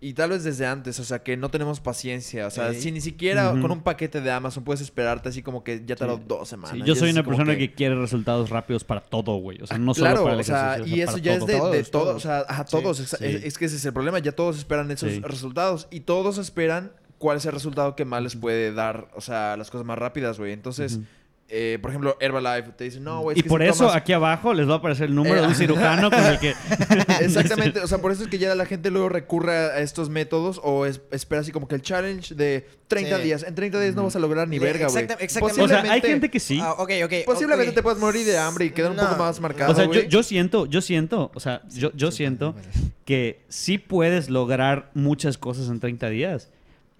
y 0.00 0.12
tal 0.12 0.30
vez 0.30 0.44
desde 0.44 0.64
antes, 0.64 1.00
o 1.00 1.04
sea, 1.04 1.24
que 1.24 1.36
no 1.36 1.50
tenemos 1.50 1.80
paciencia, 1.80 2.46
o 2.46 2.50
sea, 2.50 2.68
Ey. 2.70 2.80
si 2.80 2.92
ni 2.92 3.00
siquiera 3.00 3.50
con 3.50 3.70
un 3.72 3.82
paquete 3.82 4.20
de 4.20 4.30
Amazon 4.30 4.62
puedes 4.62 4.80
esperarte 4.80 5.28
así 5.28 5.42
como 5.42 5.64
que 5.64 5.82
ya 5.84 5.96
tardó 5.96 6.16
Sí. 6.18 6.22
dos 6.28 6.48
semanas. 6.48 6.76
Sí, 6.76 6.82
yo 6.86 6.94
soy 6.94 7.10
una 7.10 7.24
persona 7.24 7.56
que... 7.56 7.72
quiere 7.72 7.96
resultados 7.96 8.48
rápidos 8.50 8.84
para 8.84 9.00
todo, 9.00 9.36
güey. 9.38 9.60
O 9.60 9.66
sea, 9.66 9.76
no 9.78 9.92
claro, 9.94 10.18
solo 10.18 10.24
para 10.24 10.34
el 10.36 10.40
o 10.40 10.44
sea, 10.44 10.74
ejercicio. 10.76 10.96
y 10.96 11.02
o 11.02 11.04
sea, 11.04 11.04
eso 11.04 11.12
para 11.12 11.24
ya 11.24 11.34
es 11.34 11.38
todo. 11.58 11.70
de, 11.72 11.76
de 11.78 11.84
Todos, 11.84 11.90
todo, 11.90 12.02
todos. 12.04 12.16
o 12.16 12.20
sea, 12.20 12.44
a 12.48 12.64
todos, 12.64 12.96
sí. 12.98 13.16
Es, 13.20 13.44
es 13.44 13.58
que 13.58 13.64
ese 13.64 13.76
es 13.76 13.84
el 13.84 13.92
problema, 13.92 14.20
ya 14.20 14.32
todos 14.32 14.56
esperan 14.58 14.90
esos 14.90 15.20
resultados 15.22 15.88
y 15.90 16.00
todos 16.00 16.38
esperan 16.38 16.92
cuál 17.18 17.38
es 17.38 17.46
el 17.46 17.52
resultado 17.52 17.96
que 17.96 18.04
más 18.04 18.22
les 18.22 18.36
puede 18.36 18.72
dar, 18.72 19.08
o 19.16 19.20
sea, 19.20 19.56
las 19.56 19.68
cosas 19.70 19.84
más 19.84 19.98
rápidas, 19.98 20.38
güey. 20.38 20.52
Entonces. 20.52 21.00
Eh, 21.50 21.78
por 21.80 21.90
ejemplo, 21.90 22.16
Herbalife 22.20 22.72
te 22.76 22.84
dice, 22.84 23.00
no, 23.00 23.20
güey, 23.22 23.34
es 23.34 23.38
Y 23.40 23.42
que 23.44 23.48
por 23.48 23.62
si 23.62 23.68
eso 23.68 23.84
tomas- 23.86 23.96
aquí 23.96 24.12
abajo 24.12 24.52
les 24.52 24.68
va 24.68 24.74
a 24.74 24.76
aparecer 24.76 25.06
el 25.08 25.14
número 25.14 25.36
Eh, 25.36 25.40
de 25.40 25.46
un 25.46 25.54
cirujano 25.54 26.10
con 26.10 26.22
el 26.22 26.38
que... 26.38 26.50
Exactamente, 27.20 27.80
o 27.82 27.86
sea, 27.86 27.98
por 27.98 28.12
eso 28.12 28.22
es 28.24 28.28
que 28.28 28.38
ya 28.38 28.54
la 28.54 28.66
gente 28.66 28.90
luego 28.90 29.08
recurre 29.08 29.52
a 29.56 29.78
estos 29.80 30.10
métodos 30.10 30.60
o 30.62 30.84
es- 30.86 31.00
espera 31.10 31.40
así 31.40 31.50
como 31.52 31.66
que 31.68 31.74
el 31.76 31.82
challenge 31.82 32.34
de 32.34 32.66
30 32.88 33.16
Sí. 33.18 33.22
días. 33.22 33.42
En 33.42 33.54
30 33.54 33.80
días 33.80 33.94
no 33.94 34.04
vas 34.04 34.16
a 34.16 34.18
lograr 34.18 34.46
ni 34.48 34.58
verga, 34.58 34.88
güey. 34.88 35.04
exacta- 35.04 35.22
exactamente. 35.24 35.62
O 35.62 35.68
sea, 35.68 35.90
hay 35.92 36.00
gente 36.00 36.30
que 36.30 36.40
sí. 36.40 36.58
Ah, 36.62 36.72
ok, 36.78 36.90
ok. 37.04 37.12
Posiblemente 37.24 37.72
te 37.72 37.82
puedas 37.82 37.98
morir 37.98 38.26
de 38.26 38.38
hambre 38.38 38.66
y 38.66 38.70
quedar 38.70 38.90
un 38.90 38.96
poco 38.98 39.16
más 39.16 39.40
marcado, 39.40 39.72
O 39.72 39.74
sea, 39.74 39.84
yo, 39.84 39.88
güey. 39.90 40.08
yo 40.08 40.22
siento, 40.22 40.66
yo 40.66 40.80
siento, 40.80 41.30
o 41.34 41.40
sea, 41.40 41.62
yo, 41.70 41.90
yo 41.94 42.10
sí, 42.10 42.18
siento 42.18 42.54
que 43.04 43.40
sí 43.48 43.78
puedes 43.78 44.28
lograr 44.28 44.90
muchas 44.94 45.38
cosas 45.38 45.68
en 45.68 45.80
30 45.80 46.08
días, 46.10 46.50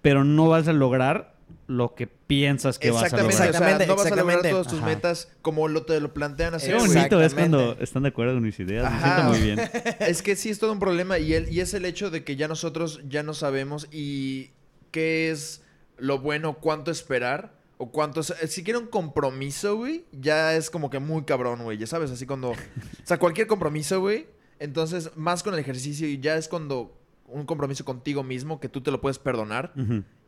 pero 0.01 0.23
no 0.23 0.47
vas 0.47 0.67
a 0.67 0.73
lograr 0.73 1.35
lo 1.69 1.93
que 1.93 2.07
piensas 2.07 2.79
que 2.79 2.89
vas 2.89 3.03
a 3.03 3.05
Exactamente, 3.05 3.35
lograr. 3.35 3.49
o 3.49 3.53
sea, 3.53 3.59
Exactamente, 3.59 3.87
no 3.87 3.95
vas 3.95 4.05
a 4.05 4.09
lograr 4.09 4.25
exactamente. 4.39 4.49
todas 4.49 4.67
tus 4.67 4.79
Ajá. 4.79 4.87
metas 4.87 5.27
como 5.43 5.67
lo, 5.67 5.83
te 5.83 5.99
lo 5.99 6.11
plantean 6.15 6.55
hacer, 6.55 6.75
Qué 6.75 6.79
bonito 6.87 7.21
es 7.21 7.35
cuando 7.35 7.77
están 7.79 8.01
de 8.03 8.09
acuerdo 8.09 8.33
con 8.33 8.41
mis 8.43 8.59
ideas. 8.59 8.91
Me 8.91 8.99
siento 8.99 9.23
muy 9.23 9.39
bien. 9.39 9.59
Es 9.99 10.23
que 10.23 10.35
sí 10.35 10.49
es 10.49 10.57
todo 10.57 10.71
un 10.71 10.79
problema 10.79 11.19
y, 11.19 11.35
el, 11.35 11.47
y 11.53 11.59
es 11.59 11.75
el 11.75 11.85
hecho 11.85 12.09
de 12.09 12.23
que 12.23 12.35
ya 12.35 12.47
nosotros 12.47 13.01
ya 13.07 13.21
no 13.21 13.35
sabemos 13.35 13.87
y 13.91 14.49
qué 14.89 15.29
es 15.29 15.61
lo 15.99 16.17
bueno, 16.17 16.55
cuánto 16.55 16.89
esperar 16.89 17.53
o 17.77 17.91
cuánto... 17.91 18.23
Si 18.23 18.63
quiere 18.63 18.79
un 18.79 18.87
compromiso, 18.87 19.75
güey, 19.77 20.05
ya 20.11 20.55
es 20.55 20.71
como 20.71 20.89
que 20.89 20.97
muy 20.97 21.23
cabrón, 21.23 21.61
güey. 21.63 21.77
Ya 21.77 21.85
sabes, 21.85 22.09
así 22.09 22.25
cuando... 22.25 22.49
O 22.49 22.55
sea, 23.03 23.19
cualquier 23.19 23.45
compromiso, 23.45 23.99
güey. 24.01 24.25
Entonces, 24.57 25.11
más 25.15 25.43
con 25.43 25.53
el 25.53 25.59
ejercicio 25.59 26.07
y 26.07 26.19
ya 26.19 26.35
es 26.35 26.47
cuando 26.47 26.98
un 27.31 27.45
compromiso 27.45 27.85
contigo 27.85 28.23
mismo 28.23 28.59
que 28.59 28.69
tú 28.69 28.81
te 28.81 28.91
lo 28.91 29.01
puedes 29.01 29.19
perdonar, 29.19 29.73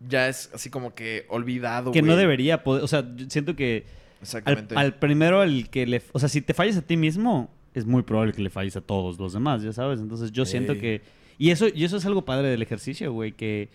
ya 0.08 0.28
es 0.28 0.50
así 0.54 0.70
como 0.70 0.94
que 0.96 1.26
olvidado, 1.30 1.92
Que 1.92 2.02
no 2.02 2.16
debería 2.16 2.64
poder, 2.64 2.84
o 2.84 2.88
sea, 2.88 3.06
siento 3.30 3.56
que 3.56 3.86
al, 3.86 4.22
Exactamente. 4.22 4.76
al 4.76 4.96
primero 4.96 5.42
al 5.42 5.70
que 5.70 5.86
le, 5.88 6.02
o 6.12 6.20
sea, 6.20 6.30
si 6.30 6.42
te 6.42 6.54
fallas 6.54 6.78
a 6.78 6.82
ti 6.82 6.98
mismo, 6.98 7.50
es 7.74 7.86
muy 7.86 8.04
probable 8.04 8.34
que 8.34 8.42
le 8.42 8.50
falles 8.50 8.76
a 8.76 8.82
todos 8.82 9.18
los 9.20 9.34
demás, 9.34 9.64
ya 9.64 9.74
sabes. 9.74 10.00
Entonces 10.00 10.32
yo 10.32 10.46
siento 10.46 10.78
que 10.78 11.02
y 11.38 11.50
eso 11.50 11.68
y 11.74 11.84
eso 11.84 11.98
es 11.98 12.06
algo 12.06 12.26
padre 12.26 12.50
del 12.50 12.62
ejercicio, 12.62 13.12
güey, 13.12 13.32
que 13.32 13.70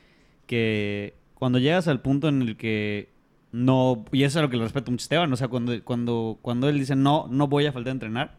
que 0.47 1.15
cuando 1.35 1.59
llegas 1.59 1.89
al 1.89 2.01
punto 2.01 2.29
en 2.29 2.43
el 2.43 2.57
que 2.57 3.09
no 3.53 4.05
y 4.13 4.23
eso 4.23 4.39
es 4.39 4.43
lo 4.43 4.51
que 4.51 4.57
le 4.57 4.65
respeto 4.65 4.91
mucho 4.91 5.03
a 5.03 5.05
Esteban, 5.05 5.33
o 5.33 5.37
sea, 5.37 5.49
cuando 5.49 5.83
cuando 5.83 6.39
cuando 6.43 6.69
él 6.69 6.79
dice 6.79 6.95
no 6.95 7.27
no 7.31 7.49
voy 7.49 7.67
a 7.67 7.73
faltar 7.73 7.91
a 7.91 7.93
entrenar, 7.93 8.39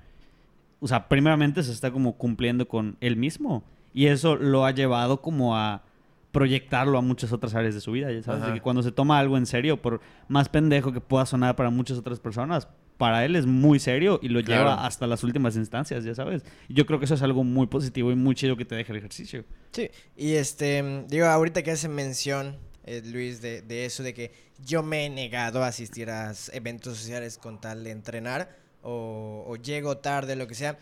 o 0.80 0.88
sea, 0.88 1.10
primeramente 1.10 1.64
se 1.64 1.72
está 1.72 1.92
como 1.92 2.18
cumpliendo 2.18 2.68
con 2.68 2.98
él 3.02 3.18
mismo 3.18 3.64
y 3.94 4.08
eso 4.08 4.36
lo 4.36 4.66
ha 4.66 4.72
llevado 4.72 5.22
como 5.22 5.56
a 5.58 5.84
proyectarlo 6.32 6.98
a 6.98 7.02
muchas 7.02 7.32
otras 7.32 7.56
áreas 7.56 7.74
de 7.74 7.82
su 7.82 7.92
vida, 7.92 8.12
ya 8.12 8.22
sabes, 8.22 8.46
de 8.46 8.54
que 8.54 8.62
cuando 8.62 8.84
se 8.84 8.92
toma 8.92 9.18
algo 9.18 9.38
en 9.38 9.46
serio, 9.46 9.82
por 9.82 10.02
más 10.28 10.50
pendejo 10.50 10.92
que 10.92 11.02
pueda 11.02 11.26
sonar 11.26 11.56
para 11.56 11.70
muchas 11.70 11.98
otras 11.98 12.20
personas, 12.20 12.68
para 12.98 13.26
él 13.26 13.36
es 13.36 13.46
muy 13.46 13.80
serio 13.80 14.20
y 14.22 14.30
lo 14.30 14.44
Claro. 14.44 14.64
lleva 14.64 14.86
hasta 14.86 15.08
las 15.08 15.24
últimas 15.24 15.56
instancias, 15.56 16.04
ya 16.04 16.14
sabes. 16.16 16.44
Yo 16.68 16.86
creo 16.86 17.00
que 17.00 17.06
eso 17.06 17.14
es 17.14 17.22
algo 17.22 17.44
muy 17.44 17.68
positivo 17.68 18.12
y 18.12 18.16
muy 18.16 18.36
chido 18.36 18.58
que 18.58 18.66
te 18.66 18.76
deja 18.76 18.92
el 18.92 18.98
ejercicio. 19.00 19.46
Sí, 19.72 19.90
y 20.16 20.34
este, 20.34 21.06
digo, 21.08 21.26
ahorita 21.28 21.64
que 21.64 21.72
hace 21.72 21.88
mención, 21.90 22.58
eh, 22.86 23.02
Luis, 23.06 23.42
de, 23.42 23.62
de 23.62 23.86
eso, 23.86 24.02
de 24.04 24.14
que 24.14 24.32
yo 24.66 24.82
me 24.84 25.06
he 25.06 25.10
negado 25.10 25.64
a 25.64 25.68
asistir 25.68 26.10
a 26.10 26.34
eventos 26.54 26.98
sociales 26.98 27.38
con 27.38 27.60
tal 27.62 27.84
de 27.84 27.92
entrenar, 27.92 28.56
o, 28.82 29.44
o 29.48 29.56
llego 29.58 29.98
tarde, 29.98 30.36
lo 30.36 30.48
que 30.48 30.56
sea. 30.56 30.78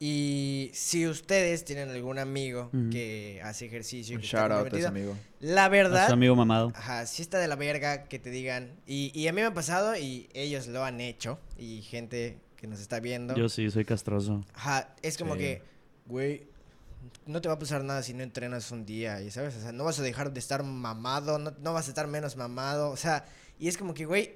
Y 0.00 0.70
si 0.74 1.06
ustedes 1.08 1.64
tienen 1.64 1.90
algún 1.90 2.18
amigo 2.18 2.70
que 2.92 3.40
hace 3.42 3.66
ejercicio 3.66 4.12
y 4.12 4.16
Un 4.16 4.20
que 4.20 4.26
está 4.26 4.38
shout 4.48 4.52
out 4.52 4.72
a 4.72 4.76
ese 4.78 4.86
amigo. 4.86 5.16
la 5.40 5.64
A 5.64 5.66
su 5.66 5.72
verdad, 5.72 6.12
amigo 6.12 6.36
mamado. 6.36 6.72
Ajá, 6.74 7.04
sí 7.06 7.22
está 7.22 7.38
de 7.38 7.48
la 7.48 7.56
verga 7.56 8.04
que 8.04 8.18
te 8.20 8.30
digan. 8.30 8.76
Y, 8.86 9.10
y 9.18 9.26
a 9.26 9.32
mí 9.32 9.40
me 9.40 9.46
ha 9.48 9.54
pasado 9.54 9.96
y 9.96 10.28
ellos 10.34 10.68
lo 10.68 10.84
han 10.84 11.00
hecho. 11.00 11.40
Y 11.58 11.82
gente 11.82 12.38
que 12.56 12.68
nos 12.68 12.80
está 12.80 13.00
viendo. 13.00 13.34
Yo 13.36 13.48
sí, 13.48 13.70
soy 13.70 13.84
castroso. 13.84 14.44
Ajá, 14.54 14.94
es 15.02 15.18
como 15.18 15.34
Sí. 15.34 15.40
que, 15.40 15.62
güey, 16.06 16.46
no 17.26 17.40
te 17.40 17.48
va 17.48 17.54
a 17.54 17.58
pasar 17.58 17.82
nada 17.82 18.02
si 18.02 18.14
no 18.14 18.22
entrenas 18.22 18.70
un 18.72 18.84
día, 18.86 19.20
y 19.22 19.30
sabes, 19.30 19.54
o 19.56 19.60
sea, 19.60 19.72
no 19.72 19.84
vas 19.84 19.98
a 19.98 20.02
dejar 20.02 20.32
de 20.32 20.40
estar 20.40 20.62
mamado, 20.64 21.38
no, 21.38 21.52
no 21.60 21.72
vas 21.72 21.86
a 21.86 21.90
estar 21.90 22.06
menos 22.08 22.36
mamado, 22.36 22.90
o 22.90 22.96
sea, 22.96 23.24
y 23.58 23.68
es 23.68 23.76
como 23.78 23.94
que, 23.94 24.04
güey, 24.06 24.32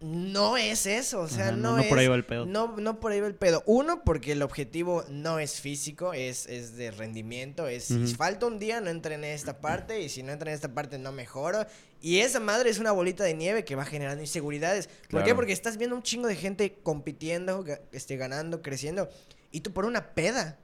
no 0.00 0.58
es 0.58 0.84
eso, 0.84 1.20
o 1.20 1.28
sea, 1.28 1.48
Ajá, 1.48 1.52
no, 1.52 1.70
no, 1.70 1.76
no 1.76 1.82
es... 1.82 1.88
por 1.88 1.98
ahí 1.98 2.06
va 2.06 2.16
el 2.16 2.24
pedo. 2.24 2.44
No, 2.44 2.76
no 2.76 3.00
por 3.00 3.12
ahí 3.12 3.20
va 3.20 3.26
el 3.26 3.34
pedo. 3.34 3.62
Uno, 3.64 4.04
porque 4.04 4.32
el 4.32 4.42
objetivo 4.42 5.04
no 5.08 5.38
es 5.38 5.60
físico, 5.60 6.12
es, 6.12 6.46
es 6.46 6.76
de 6.76 6.90
rendimiento. 6.90 7.66
Es 7.66 7.84
si 7.84 8.14
falta 8.14 8.46
un 8.46 8.58
día, 8.58 8.80
no 8.80 8.90
entrené 8.90 9.32
esta 9.32 9.58
parte. 9.60 10.02
Y 10.02 10.10
si 10.10 10.22
no 10.22 10.32
entrené 10.32 10.54
esta 10.54 10.74
parte, 10.74 10.98
no 10.98 11.12
mejoro. 11.12 11.66
Y 12.02 12.18
esa 12.18 12.40
madre 12.40 12.68
es 12.68 12.78
una 12.78 12.92
bolita 12.92 13.24
de 13.24 13.34
nieve 13.34 13.64
que 13.64 13.74
va 13.74 13.86
generando 13.86 14.22
inseguridades. 14.22 14.90
¿Por 15.08 15.24
qué? 15.24 15.34
Porque 15.34 15.52
estás 15.52 15.78
viendo 15.78 15.96
un 15.96 16.02
chingo 16.02 16.28
de 16.28 16.36
gente 16.36 16.78
compitiendo, 16.82 17.64
este, 17.92 18.16
ganando, 18.16 18.60
creciendo. 18.60 19.08
Y 19.50 19.60
tú 19.60 19.72
por 19.72 19.86
una 19.86 20.14
peda. 20.14 20.58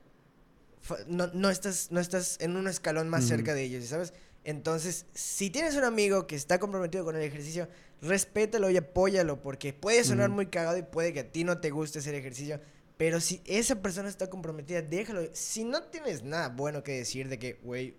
No, 1.06 1.28
no, 1.28 1.48
estás, 1.48 1.90
no 1.90 2.00
estás 2.00 2.36
en 2.40 2.56
un 2.56 2.68
escalón 2.68 3.08
más 3.08 3.24
cerca 3.24 3.54
de 3.54 3.62
ellos, 3.62 3.84
¿sabes? 3.86 4.12
Entonces, 4.44 5.06
si 5.14 5.50
tienes 5.50 5.76
un 5.76 5.84
amigo 5.84 6.26
que 6.26 6.34
está 6.34 6.58
comprometido 6.58 7.04
con 7.04 7.14
el 7.16 7.22
ejercicio, 7.22 7.68
respétalo 8.00 8.70
y 8.70 8.76
apóyalo, 8.76 9.40
porque 9.40 9.72
puede 9.72 10.02
sonar 10.04 10.28
muy 10.30 10.46
cagado 10.46 10.76
y 10.78 10.82
puede 10.82 11.12
que 11.12 11.20
a 11.20 11.30
ti 11.30 11.44
no 11.44 11.58
te 11.58 11.70
guste 11.70 12.00
hacer 12.00 12.14
ejercicio, 12.14 12.60
pero 12.96 13.20
si 13.20 13.40
esa 13.44 13.80
persona 13.80 14.08
está 14.08 14.28
comprometida, 14.28 14.82
déjalo. 14.82 15.22
Si 15.32 15.64
no 15.64 15.82
tienes 15.84 16.22
nada 16.24 16.48
bueno 16.48 16.82
que 16.82 16.92
decir 16.92 17.28
de 17.28 17.38
que, 17.38 17.54
güey, 17.62 17.94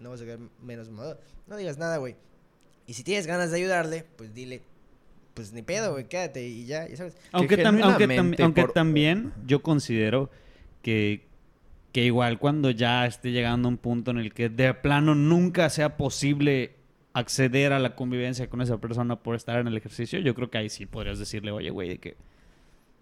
no 0.00 0.10
vas 0.10 0.20
a 0.22 0.24
quedar 0.24 0.38
menos 0.62 0.88
modo, 0.90 1.18
no 1.46 1.56
digas 1.56 1.76
nada, 1.78 1.98
güey. 1.98 2.16
Y 2.86 2.94
si 2.94 3.02
tienes 3.02 3.26
ganas 3.26 3.50
de 3.50 3.58
ayudarle, 3.58 4.04
pues 4.16 4.32
dile, 4.32 4.62
pues 5.34 5.52
ni 5.52 5.60
pedo, 5.62 5.92
güey, 5.92 6.08
quédate 6.08 6.46
y 6.46 6.64
ya, 6.64 6.88
ya 6.88 6.96
sabes. 6.96 7.14
Aunque, 7.32 7.56
tam- 7.64 7.74
aunque, 7.82 7.82
tam- 7.82 7.96
genuinamente 7.98 8.42
aunque 8.42 8.62
por- 8.62 8.72
también 8.72 9.32
yo 9.46 9.62
considero 9.62 10.30
que, 10.82 11.26
que 11.96 12.04
igual 12.04 12.38
cuando 12.38 12.70
ya 12.70 13.06
esté 13.06 13.32
llegando 13.32 13.68
a 13.68 13.70
un 13.70 13.78
punto 13.78 14.10
en 14.10 14.18
el 14.18 14.34
que 14.34 14.50
de 14.50 14.74
plano 14.74 15.14
nunca 15.14 15.70
sea 15.70 15.96
posible 15.96 16.74
acceder 17.14 17.72
a 17.72 17.78
la 17.78 17.94
convivencia 17.94 18.50
con 18.50 18.60
esa 18.60 18.76
persona 18.76 19.16
por 19.16 19.34
estar 19.34 19.58
en 19.60 19.66
el 19.66 19.78
ejercicio, 19.78 20.18
yo 20.18 20.34
creo 20.34 20.50
que 20.50 20.58
ahí 20.58 20.68
sí 20.68 20.84
podrías 20.84 21.18
decirle, 21.18 21.52
oye, 21.52 21.70
güey, 21.70 21.88
de 21.88 21.96
que, 21.96 22.16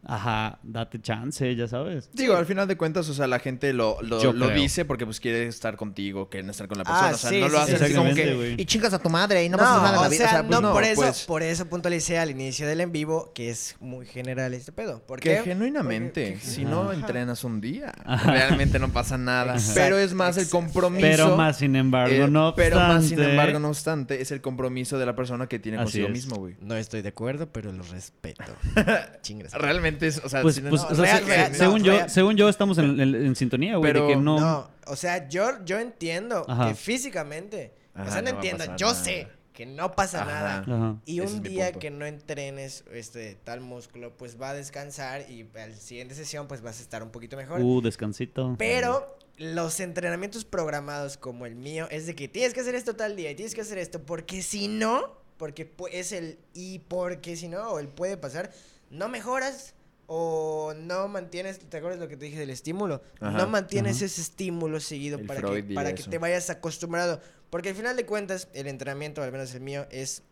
ajá, 0.07 0.59
date 0.63 1.01
chance, 1.01 1.55
ya 1.57 1.69
sabes. 1.69 2.11
Digo, 2.13 2.37
al 2.37 2.47
final 2.47 2.69
de 2.69 2.77
cuentas, 2.77 3.09
o 3.09 3.15
sea, 3.15 3.27
la 3.27 3.39
gente 3.39 3.73
lo, 3.73 4.01
lo, 4.03 4.49
dice 4.51 4.85
porque 4.85 5.05
pues 5.07 5.21
quiere 5.21 5.47
estar 5.47 5.77
contigo, 5.77 6.29
quiere 6.29 6.49
estar 6.51 6.69
con 6.69 6.79
la 6.79 6.85
Ah, 6.87 7.11
persona. 7.11 7.15
o 7.15 7.19
sea, 7.19 7.31
sí, 7.31 7.41
no 7.41 7.47
sí, 7.47 7.53
lo 7.53 7.59
hacen 7.61 7.83
así 7.83 7.95
como 7.95 8.15
que. 8.15 8.55
Y 8.59 8.65
chingas 8.67 8.93
a 8.95 8.99
tu 8.99 9.09
madre 9.11 9.45
y 9.45 9.49
no, 9.49 9.57
No, 9.57 9.63
pasa 9.63 9.77
nada 9.83 9.97
en 9.97 10.03
la 10.03 10.09
vida. 10.09 10.19
sea, 10.19 10.27
o 10.27 10.31
sea, 10.31 10.41
pues 10.47 10.51
no, 10.51 10.61
no, 10.69 10.73
por 10.73 10.85
eso, 10.85 11.01
pues- 11.03 11.25
por 11.25 11.43
eso 11.43 11.67
puntualicé 11.67 12.19
al 12.19 12.31
inicio 12.31 12.67
del 12.67 12.81
en 12.81 12.93
vivo 12.93 13.33
que 13.35 13.51
es 13.51 13.77
muy 13.81 14.07
general 14.07 14.55
este 14.55 14.73
pedo. 14.73 15.01
¿Por 15.07 15.21
Que 15.21 15.37
qué? 15.37 15.43
genuinamente, 15.43 16.33
Porque- 16.33 16.47
si 16.47 16.63
Ajá. 16.63 16.71
no 16.71 16.93
entrenas 16.93 17.45
un 17.45 17.61
día, 17.61 17.93
realmente 18.25 18.79
no 18.79 18.89
pasa 18.91 19.19
nada. 19.19 19.55
Exacto, 19.55 19.81
Pero 19.81 19.99
es 19.99 20.15
más 20.15 20.37
el 20.37 20.49
compromiso. 20.49 21.07
Pero 21.07 21.37
más, 21.37 21.59
sin 21.59 21.77
embargo, 21.77 22.15
eh, 22.15 22.29
no 22.29 22.55
Pero 22.55 22.77
más, 22.77 23.05
sin 23.05 23.15
obstante- 23.15 23.31
embargo, 23.31 23.59
no 23.59 23.69
obstante, 23.69 24.21
es 24.21 24.31
el 24.33 24.41
compromiso 24.41 24.99
de 24.99 25.07
la 25.07 25.15
persona 25.17 25.47
que 25.47 25.59
tiene 25.59 25.79
Así 25.79 25.85
consigo 25.85 26.07
es. 26.09 26.13
mismo, 26.13 26.37
güey. 26.37 26.57
No 26.61 26.77
estoy 26.77 27.03
de 27.03 27.09
acuerdo, 27.09 27.51
pero 27.51 27.73
lo 27.73 27.83
respeto. 27.85 28.45
Chingas. 29.23 29.53
Realmente 29.53 29.94
o 30.25 30.29
sea, 30.29 30.43
Pues, 30.43 30.55
si 30.57 30.63
no- 30.63 30.71
pues, 30.71 30.83
no, 30.83 30.89
o 30.89 30.95
sea, 30.95 31.05
real, 31.21 31.27
real, 31.27 31.53
no, 31.53 31.59
según, 31.59 31.83
yo, 31.83 31.93
real. 31.93 32.11
según 32.11 32.37
yo 32.37 32.49
estamos 32.49 32.79
en, 32.79 33.01
en- 33.01 33.15
en 33.15 33.37
sintonía, 33.37 33.77
güey, 33.77 33.93
de 33.93 33.99
Pero 34.01 34.09
que 34.09 34.17
no... 34.17 34.39
No, 34.41 34.71
o 34.87 34.97
sea, 34.97 35.29
yo, 35.29 35.65
yo 35.65 35.79
entiendo 35.79 36.45
Ajá. 36.49 36.69
que 36.69 36.75
físicamente, 36.75 37.73
o 37.97 38.01
Ajá, 38.01 38.11
sea, 38.13 38.23
no, 38.23 38.31
no 38.31 38.37
entiendo, 38.37 38.65
yo 38.77 38.89
nada. 38.89 39.05
sé 39.05 39.29
que 39.53 39.67
no 39.67 39.93
pasa 39.93 40.23
Ajá. 40.23 40.31
nada. 40.33 40.59
Ajá. 40.67 40.97
Y 41.07 41.21
un 41.21 41.43
día 41.43 41.73
que 41.73 41.91
no 41.91 42.05
entrenes 42.07 42.85
este 42.93 43.37
tal 43.45 43.61
músculo, 43.61 44.17
pues 44.17 44.41
va 44.41 44.51
a 44.51 44.55
descansar 44.55 45.31
y 45.31 45.49
a 45.57 45.67
la 45.69 45.77
siguiente 45.77 46.15
sesión 46.17 46.49
pues 46.49 46.61
vas 46.61 46.81
a 46.81 46.83
estar 46.83 47.03
un 47.05 47.11
poquito 47.11 47.37
mejor. 47.37 47.61
Uh, 47.63 47.81
descansito. 47.81 48.57
Pero 48.59 49.17
los 49.37 49.79
entrenamientos 49.79 50.45
programados 50.45 51.17
como 51.17 51.47
el 51.47 51.55
mío 51.55 51.87
es 51.91 52.07
de 52.07 52.15
que 52.17 52.27
tienes 52.29 52.53
que 52.53 52.61
hacer 52.63 52.75
esto 52.75 52.97
tal 52.97 53.15
día 53.15 53.31
y 53.31 53.37
tienes 53.37 53.55
que 53.55 53.61
hacer 53.61 53.79
esto 53.79 54.03
porque 54.03 54.43
si 54.43 54.67
no, 54.67 55.13
porque 55.37 55.71
es 55.93 56.11
el 56.13 56.39
y 56.53 56.81
porque 56.81 57.37
si 57.37 57.47
no, 57.49 57.69
o 57.71 57.79
el 57.79 57.87
puede 57.89 58.17
pasar, 58.17 58.51
no 58.91 59.09
mejoras 59.09 59.75
o 60.07 60.75
no 60.77 61.09
mantienes, 61.09 61.59
¿te 61.59 61.77
acuerdas 61.77 61.99
lo 62.01 62.09
que 62.09 62.17
te 62.17 62.27
dije 62.27 62.39
del 62.39 62.51
estímulo? 62.51 63.03
Ajá. 63.21 63.39
no 63.39 63.47
mantienes 63.49 63.97
Ajá. 63.97 64.05
ese 64.07 64.21
estímulo 64.21 64.81
seguido 64.81 65.19
El 65.19 65.27
para 65.27 65.41
Freud 65.41 65.67
que, 65.69 65.75
para 65.75 65.95
que 65.95 66.03
te 66.03 66.19
vayas 66.19 66.51
acostumbrado. 66.51 67.21
Porque 67.51 67.71
al 67.71 67.75
final 67.75 67.97
de 67.97 68.05
cuentas, 68.07 68.49
el 68.53 68.67
entrenamiento, 68.67 69.23
al 69.23 69.33
menos 69.33 69.55
el 69.55 69.61
mío, 69.61 69.87
es 69.91 70.23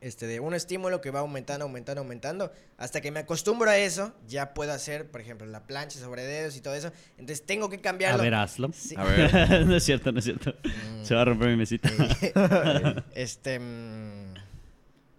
este 0.00 0.26
de 0.26 0.40
un 0.40 0.52
estímulo 0.54 1.00
que 1.00 1.10
va 1.10 1.20
aumentando, 1.20 1.64
aumentando, 1.64 2.00
aumentando. 2.02 2.52
Hasta 2.76 3.00
que 3.00 3.10
me 3.10 3.20
acostumbro 3.20 3.70
a 3.70 3.78
eso, 3.78 4.12
ya 4.26 4.54
puedo 4.54 4.72
hacer, 4.72 5.10
por 5.10 5.20
ejemplo, 5.20 5.46
la 5.46 5.66
plancha 5.66 5.98
sobre 5.98 6.22
dedos 6.24 6.56
y 6.56 6.60
todo 6.60 6.74
eso. 6.74 6.92
Entonces 7.18 7.44
tengo 7.46 7.68
que 7.70 7.76
A 7.76 7.80
cambiarlo. 7.82 8.22
ver, 8.22 8.34
hazlo. 8.34 8.70
Sí. 8.72 8.94
A 8.96 9.04
ver. 9.04 9.66
no 9.66 9.76
es 9.76 9.84
cierto, 9.84 10.12
no 10.12 10.18
es 10.18 10.24
cierto. 10.24 10.54
Mm. 10.64 11.04
Se 11.04 11.14
va 11.14 11.22
a 11.22 11.24
romper 11.26 11.48
mi 11.48 11.56
mesita. 11.56 11.88
este. 13.14 13.58
mm, 13.58 14.34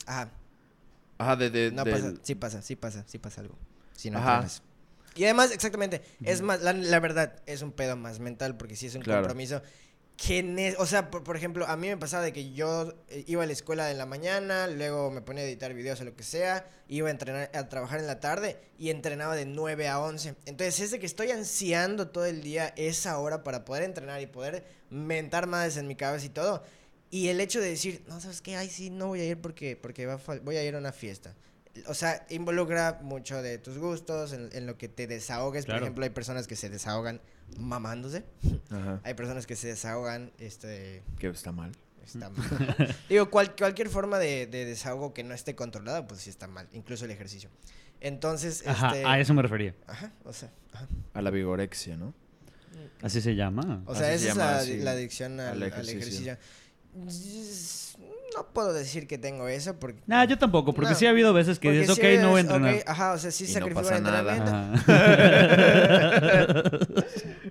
Ajá. 0.05 0.31
Ajá, 1.19 1.35
de, 1.35 1.49
de- 1.49 1.71
No 1.71 1.83
pasa. 1.83 2.13
Sí 2.21 2.35
pasa, 2.35 2.61
sí 2.61 2.75
pasa, 2.75 3.03
sí 3.07 3.17
pasa 3.17 3.41
algo. 3.41 3.55
Si 3.97 4.09
no 4.09 4.19
Ajá. 4.19 4.35
entrenas. 4.35 4.61
Y 5.15 5.23
además, 5.25 5.51
exactamente, 5.51 6.01
es 6.23 6.41
más, 6.41 6.61
la, 6.61 6.71
la 6.73 6.99
verdad, 6.99 7.41
es 7.47 7.61
un 7.63 7.71
pedo 7.71 7.95
más 7.97 8.19
mental 8.19 8.55
porque 8.55 8.75
sí 8.75 8.85
es 8.85 8.95
un 8.95 9.01
Claro. 9.01 9.21
compromiso. 9.23 9.61
Que, 10.15 10.75
o 10.79 10.85
sea, 10.87 11.11
por, 11.11 11.23
por 11.23 11.37
ejemplo, 11.37 11.67
a 11.67 11.75
mí 11.77 11.87
me 11.89 11.97
pasaba 11.97 12.23
de 12.23 12.33
que 12.33 12.51
yo 12.51 12.93
eh, 13.09 13.23
iba 13.27 13.43
a 13.43 13.45
la 13.45 13.51
escuela 13.53 13.91
en 13.91 13.99
la 13.99 14.07
mañana, 14.07 14.65
luego 14.67 15.11
me 15.11 15.21
ponía 15.21 15.43
a 15.43 15.45
editar 15.45 15.73
videos 15.75 16.01
o 16.01 16.05
lo 16.05 16.15
que 16.15 16.23
sea, 16.23 16.67
iba 16.87 17.07
a 17.07 17.11
entrenar, 17.11 17.51
a 17.53 17.69
trabajar 17.69 17.99
en 17.99 18.07
la 18.07 18.19
tarde 18.19 18.57
y 18.79 18.89
entrenaba 18.89 19.35
de 19.35 19.45
9 19.45 19.87
a 19.87 19.99
11. 19.99 20.33
Entonces 20.45 20.79
es 20.79 20.91
de 20.91 20.97
que 20.99 21.05
estoy 21.05 21.29
ansiando 21.31 22.07
todo 22.09 22.25
el 22.25 22.41
día 22.41 22.73
esa 22.77 23.19
hora 23.19 23.43
para 23.43 23.63
poder 23.63 23.83
entrenar 23.83 24.19
y 24.21 24.25
poder 24.27 24.65
mentar 24.89 25.45
más 25.45 25.77
en 25.77 25.87
mi 25.87 25.95
cabeza 25.95 26.25
y 26.25 26.29
todo. 26.29 26.63
Y 27.11 27.27
el 27.29 27.39
hecho 27.39 27.61
de 27.61 27.69
decir, 27.69 28.03
no, 28.07 28.19
¿sabes 28.19 28.41
qué? 28.41 28.55
Ay, 28.55 28.69
sí, 28.69 28.89
no 28.89 29.07
voy 29.07 29.21
a 29.21 29.25
ir 29.25 29.37
porque, 29.39 29.75
porque 29.77 30.05
va 30.07 30.15
a 30.15 30.39
voy 30.41 30.57
a 30.57 30.63
ir 30.63 30.75
a 30.75 30.79
una 30.79 30.91
fiesta. 30.91 31.35
O 31.88 31.93
sea, 31.93 32.25
involucra 32.30 32.99
mucho 33.01 33.41
de 33.41 33.57
tus 33.57 33.78
gustos, 33.78 34.34
en, 34.34 34.49
en 34.53 34.65
lo 34.65 34.78
que 34.78 34.88
te 34.88 35.07
desahogues. 35.07 35.65
Claro. 35.65 35.80
Por 35.80 35.84
ejemplo, 35.84 36.03
hay 36.03 36.09
personas 36.09 36.47
que 36.47 36.55
se 36.55 36.69
desahogan 36.69 37.21
mamándose. 37.57 38.23
Ajá. 38.69 39.01
Hay 39.03 39.13
personas 39.13 39.45
que 39.45 39.55
se 39.55 39.67
desahogan, 39.67 40.32
este... 40.39 41.03
Que 41.19 41.28
está 41.28 41.51
mal. 41.51 41.71
Está 42.05 42.30
mal. 42.30 42.95
Digo, 43.09 43.30
cual- 43.30 43.55
cualquier 43.55 43.89
forma 43.89 44.17
de, 44.19 44.47
de 44.47 44.65
desahogo 44.65 45.13
que 45.13 45.23
no 45.23 45.34
esté 45.34 45.55
controlada, 45.55 46.07
pues 46.07 46.21
sí 46.21 46.30
está 46.30 46.47
mal. 46.47 46.67
Incluso 46.73 47.05
el 47.05 47.11
ejercicio. 47.11 47.49
Entonces, 47.99 48.65
Ajá, 48.65 48.89
este... 48.89 49.05
a 49.05 49.19
eso 49.19 49.34
me 49.34 49.41
refería. 49.41 49.75
Ajá, 49.88 50.11
o 50.23 50.34
sea... 50.34 50.51
ajá. 50.73 50.88
A 51.13 51.21
la 51.21 51.30
vigorexia, 51.32 51.97
¿no? 51.97 52.13
Así 53.01 53.21
se 53.21 53.36
llama. 53.36 53.84
O 53.86 53.95
sea, 53.95 54.13
Así 54.13 54.23
se 54.23 54.30
esa 54.30 54.61
es 54.61 54.67
la, 54.67 54.73
sí, 54.75 54.78
la 54.84 54.91
adicción 54.91 55.39
al, 55.39 55.63
al 55.63 55.73
al 55.73 55.89
ejercicio. 55.89 56.38
No 58.36 58.45
puedo 58.53 58.73
decir 58.73 59.07
que 59.07 59.17
tengo 59.17 59.47
eso 59.47 59.80
porque... 59.80 59.99
Nah, 60.05 60.25
yo 60.25 60.38
tampoco, 60.38 60.73
porque 60.73 60.91
No, 60.91 60.95
sí 60.97 61.05
ha 61.05 61.09
habido 61.09 61.34
veces 61.34 61.59
que 61.59 61.69
porque 61.69 61.80
dices, 61.82 61.95
sí 61.95 62.01
ok, 62.01 62.21
no 62.21 62.30
voy 62.30 62.38
a 62.38 62.41
entrenar. 62.41 62.75
ok, 62.75 62.82
ajá, 62.86 63.13
o 63.13 63.17
sea, 63.17 63.32
sí 63.32 63.45
Y 63.45 63.47
no 63.47 63.53
sacrifico 63.53 63.82
nada. 63.99 64.36
entrenamiento. 64.36 64.88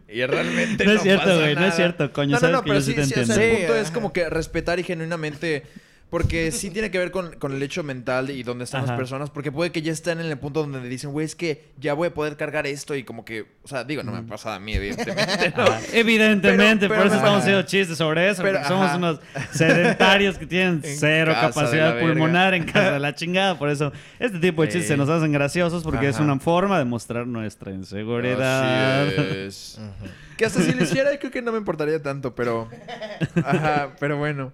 Y 0.09 0.24
realmente 0.24 0.85
No 0.85 0.93
es 0.93 1.03
cierto, 1.03 1.24
pasa 1.24 1.37
güey, 1.41 1.55
no 1.55 1.64
es 1.66 1.74
cierto, 1.74 2.12
coño, 2.12 2.29
No, 2.31 2.35
no, 2.37 2.41
sabes 2.41 2.55
no, 2.57 2.62
que 2.62 2.68
pero 2.68 2.81
yo 2.81 2.87
sí 2.87 2.93
sí, 2.93 2.97
te 2.97 3.05
sí, 3.07 3.20
o 3.20 3.24
sea, 3.27 3.35
entiendo. 3.35 3.57
el 3.57 3.66
punto 3.66 3.77
es 3.83 3.91
como 3.91 4.12
que 4.12 4.31
respetar 4.31 4.79
y 4.79 4.85
genuinamente... 4.85 5.64
Porque 6.09 6.52
sí 6.52 6.70
tiene 6.70 6.90
que 6.92 6.98
ver 6.98 7.11
con, 7.11 7.32
con 7.36 7.52
el 7.52 7.61
hecho 7.64 7.82
mental 7.82 8.30
y 8.30 8.44
dónde 8.44 8.62
están 8.64 8.82
Ajá. 8.84 8.92
las 8.92 8.96
personas. 8.98 9.28
Porque 9.30 9.50
puede 9.50 9.72
que 9.72 9.82
ya 9.82 9.90
estén 9.90 10.20
en 10.20 10.26
el 10.26 10.38
punto 10.38 10.61
donde 10.61 10.80
dicen, 10.88 11.11
güey, 11.11 11.26
es 11.26 11.34
que 11.34 11.72
ya 11.78 11.94
voy 11.94 12.09
a 12.09 12.14
poder 12.14 12.36
cargar 12.36 12.64
esto. 12.66 12.94
Y 12.94 13.02
como 13.02 13.24
que... 13.24 13.46
O 13.64 13.68
sea, 13.68 13.82
digo, 13.82 14.04
no 14.04 14.12
me 14.12 14.18
ha 14.18 14.22
pasado 14.22 14.54
a 14.54 14.61
mí, 14.61 14.72
evidentemente. 14.74 15.52
Evidentemente, 15.92 16.88
Pero- 16.88 17.00
por 17.00 17.07
eso 17.09 17.16
estamos 17.16 17.40
haciendo 17.40 17.62
chistes 17.62 17.98
sobre 17.98 18.28
eso, 18.30 18.40
Pero, 18.42 18.54
porque 18.59 18.68
somos 18.68 18.86
ajá. 18.86 18.96
unos 18.96 19.20
sedentarios 19.50 20.38
que 20.38 20.46
tienen 20.46 20.80
En 20.84 20.96
cero 20.96 21.32
capacidad 21.40 21.98
pulmonar 21.98 22.54
en 22.54 22.64
casa 22.66 22.92
de 22.92 23.00
la 23.00 23.14
chingada. 23.16 23.59
Por 23.59 23.68
eso 23.68 23.92
este 24.20 24.38
tipo 24.38 24.62
de 24.62 24.68
chistes 24.68 24.84
Sí. 24.84 24.88
se 24.88 24.96
nos 24.96 25.09
hacen 25.09 25.32
graciosos 25.32 25.82
porque 25.82 26.09
es 26.09 26.20
una 26.20 26.38
forma 26.38 26.78
de 26.78 26.84
mostrar 26.84 27.26
nuestra 27.26 27.72
inseguridad. 27.72 29.09
Así 29.09 29.14
es. 29.38 29.80
Que 30.36 30.44
hasta 30.44 30.61
si 30.61 30.74
lo 30.74 30.82
hiciera, 30.84 31.18
creo 31.18 31.30
que 31.30 31.40
no 31.40 31.50
me 31.50 31.57
importaría 31.57 32.02
tanto, 32.02 32.34
pero. 32.34 32.68
Ajá, 33.42 33.92
pero 33.98 34.18
bueno. 34.18 34.52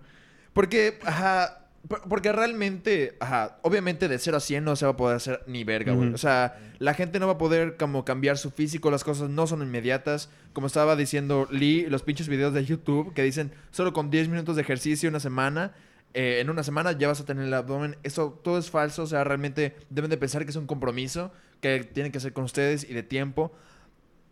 Porque, 0.53 0.99
ajá. 1.05 1.59
Por- 1.89 2.03
Porque 2.09 2.31
realmente, 2.31 3.17
ajá, 3.19 3.59
obviamente 3.63 4.07
de 4.07 4.17
0 4.19 4.37
a 4.37 4.41
100 4.41 4.63
no 4.65 4.77
se 4.77 4.85
va 4.87 4.93
a 4.93 4.97
poder 4.97 5.17
hacer 5.17 5.43
ni 5.49 5.65
verga, 5.65 5.93
güey. 5.95 6.15
O 6.15 6.19
sea, 6.19 6.57
la 6.79 6.95
gente 6.95 7.19
no 7.19 7.27
va 7.27 7.33
a 7.33 7.39
poder 7.39 7.77
como 7.77 8.05
cambiar 8.05 8.39
su 8.39 8.53
físico, 8.53 8.89
las 8.93 9.03
cosas 9.03 9.31
no 9.31 9.49
son 9.49 9.63
inmediatas. 9.63 10.29
Como 10.53 10.69
estaba 10.69 10.95
diciendo 10.95 11.49
Lee, 11.51 11.87
los 11.89 12.05
pinches 12.05 12.29
videos 12.29 12.55
de 12.55 12.65
YouTube 12.65 13.13
que 13.15 13.25
dicen 13.25 13.51
solo 13.73 13.93
con 13.93 14.11
10 14.11 14.29
minutos 14.29 14.55
de 14.55 14.63
ejercicio 14.63 15.09
una 15.09 15.19
semana, 15.19 15.73
eh, 16.15 16.39
en 16.41 16.51
una 16.51 16.63
semana 16.63 16.93
ya 16.93 17.09
vas 17.09 17.21
a 17.21 17.25
tener 17.25 17.45
el 17.47 17.53
abdomen. 17.55 17.97
Eso 18.05 18.39
todo 18.45 18.59
es 18.59 18.71
falso, 18.71 19.03
o 19.03 19.07
sea, 19.09 19.25
realmente 19.25 19.75
deben 19.91 20.09
de 20.09 20.17
pensar 20.19 20.45
que 20.45 20.51
es 20.51 20.57
un 20.57 20.69
compromiso 20.69 21.33
que 21.61 21.83
tienen 21.83 22.13
que 22.13 22.19
hacer 22.19 22.33
con 22.33 22.45
ustedes 22.45 22.89
y 22.89 22.95
de 22.95 23.03
tiempo. 23.03 23.53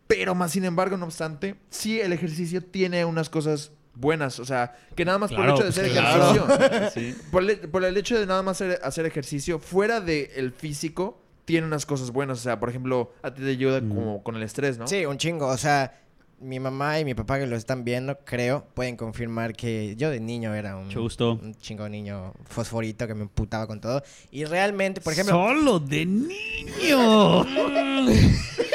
Pero 0.06 0.36
más 0.36 0.52
sin 0.52 0.64
embargo, 0.64 0.96
no 0.96 1.04
obstante, 1.06 1.56
sí 1.68 2.00
el 2.00 2.12
ejercicio 2.12 2.62
tiene 2.62 3.04
unas 3.04 3.28
cosas 3.28 3.72
buenas. 4.00 4.40
O 4.40 4.44
sea, 4.44 4.74
que 4.94 5.04
nada 5.04 5.18
más 5.18 5.30
por 5.32 5.44
el 5.44 5.50
hecho 5.50 5.64
de 5.64 5.72
pues, 5.72 5.78
hacer 5.78 5.90
claro. 5.92 6.32
ejercicio. 6.32 6.90
Sí. 6.94 7.14
Por 7.30 7.48
el, 7.48 7.58
por 7.60 7.84
el 7.84 7.96
hecho 7.96 8.18
de 8.18 8.26
nada 8.26 8.42
más 8.42 8.60
hacer, 8.60 8.80
hacer 8.82 9.06
ejercicio, 9.06 9.58
fuera 9.58 10.00
del 10.00 10.52
físico, 10.52 11.20
tiene 11.44 11.66
unas 11.66 11.86
cosas 11.86 12.10
buenas. 12.10 12.38
O 12.38 12.42
sea, 12.42 12.58
por 12.58 12.68
ejemplo, 12.68 13.12
a 13.22 13.32
ti 13.32 13.42
te 13.42 13.50
ayuda 13.50 13.78
Ujú. 13.78 13.88
como 13.88 14.22
con 14.22 14.36
el 14.36 14.42
estrés, 14.42 14.78
¿no? 14.78 14.86
Sí, 14.86 15.04
un 15.06 15.18
chingo. 15.18 15.46
O 15.46 15.56
sea, 15.56 16.00
mi 16.40 16.58
mamá 16.58 16.98
y 16.98 17.04
mi 17.04 17.14
papá 17.14 17.38
que 17.38 17.46
lo 17.46 17.54
están 17.56 17.84
viendo, 17.84 18.18
creo, 18.24 18.66
pueden 18.74 18.96
confirmar 18.96 19.54
que 19.54 19.94
yo 19.96 20.10
de 20.10 20.20
niño 20.20 20.54
era 20.54 20.76
un, 20.76 20.88
un 20.96 21.54
chingo 21.56 21.88
niño 21.88 22.32
fosforito 22.46 23.06
que 23.06 23.14
me 23.14 23.22
emputaba 23.22 23.66
con 23.66 23.80
todo. 23.80 24.02
Y 24.30 24.44
realmente, 24.44 25.00
por 25.00 25.12
ejemplo... 25.12 25.34
Solo 25.34 25.78
de 25.78 26.06
niño. 26.06 27.44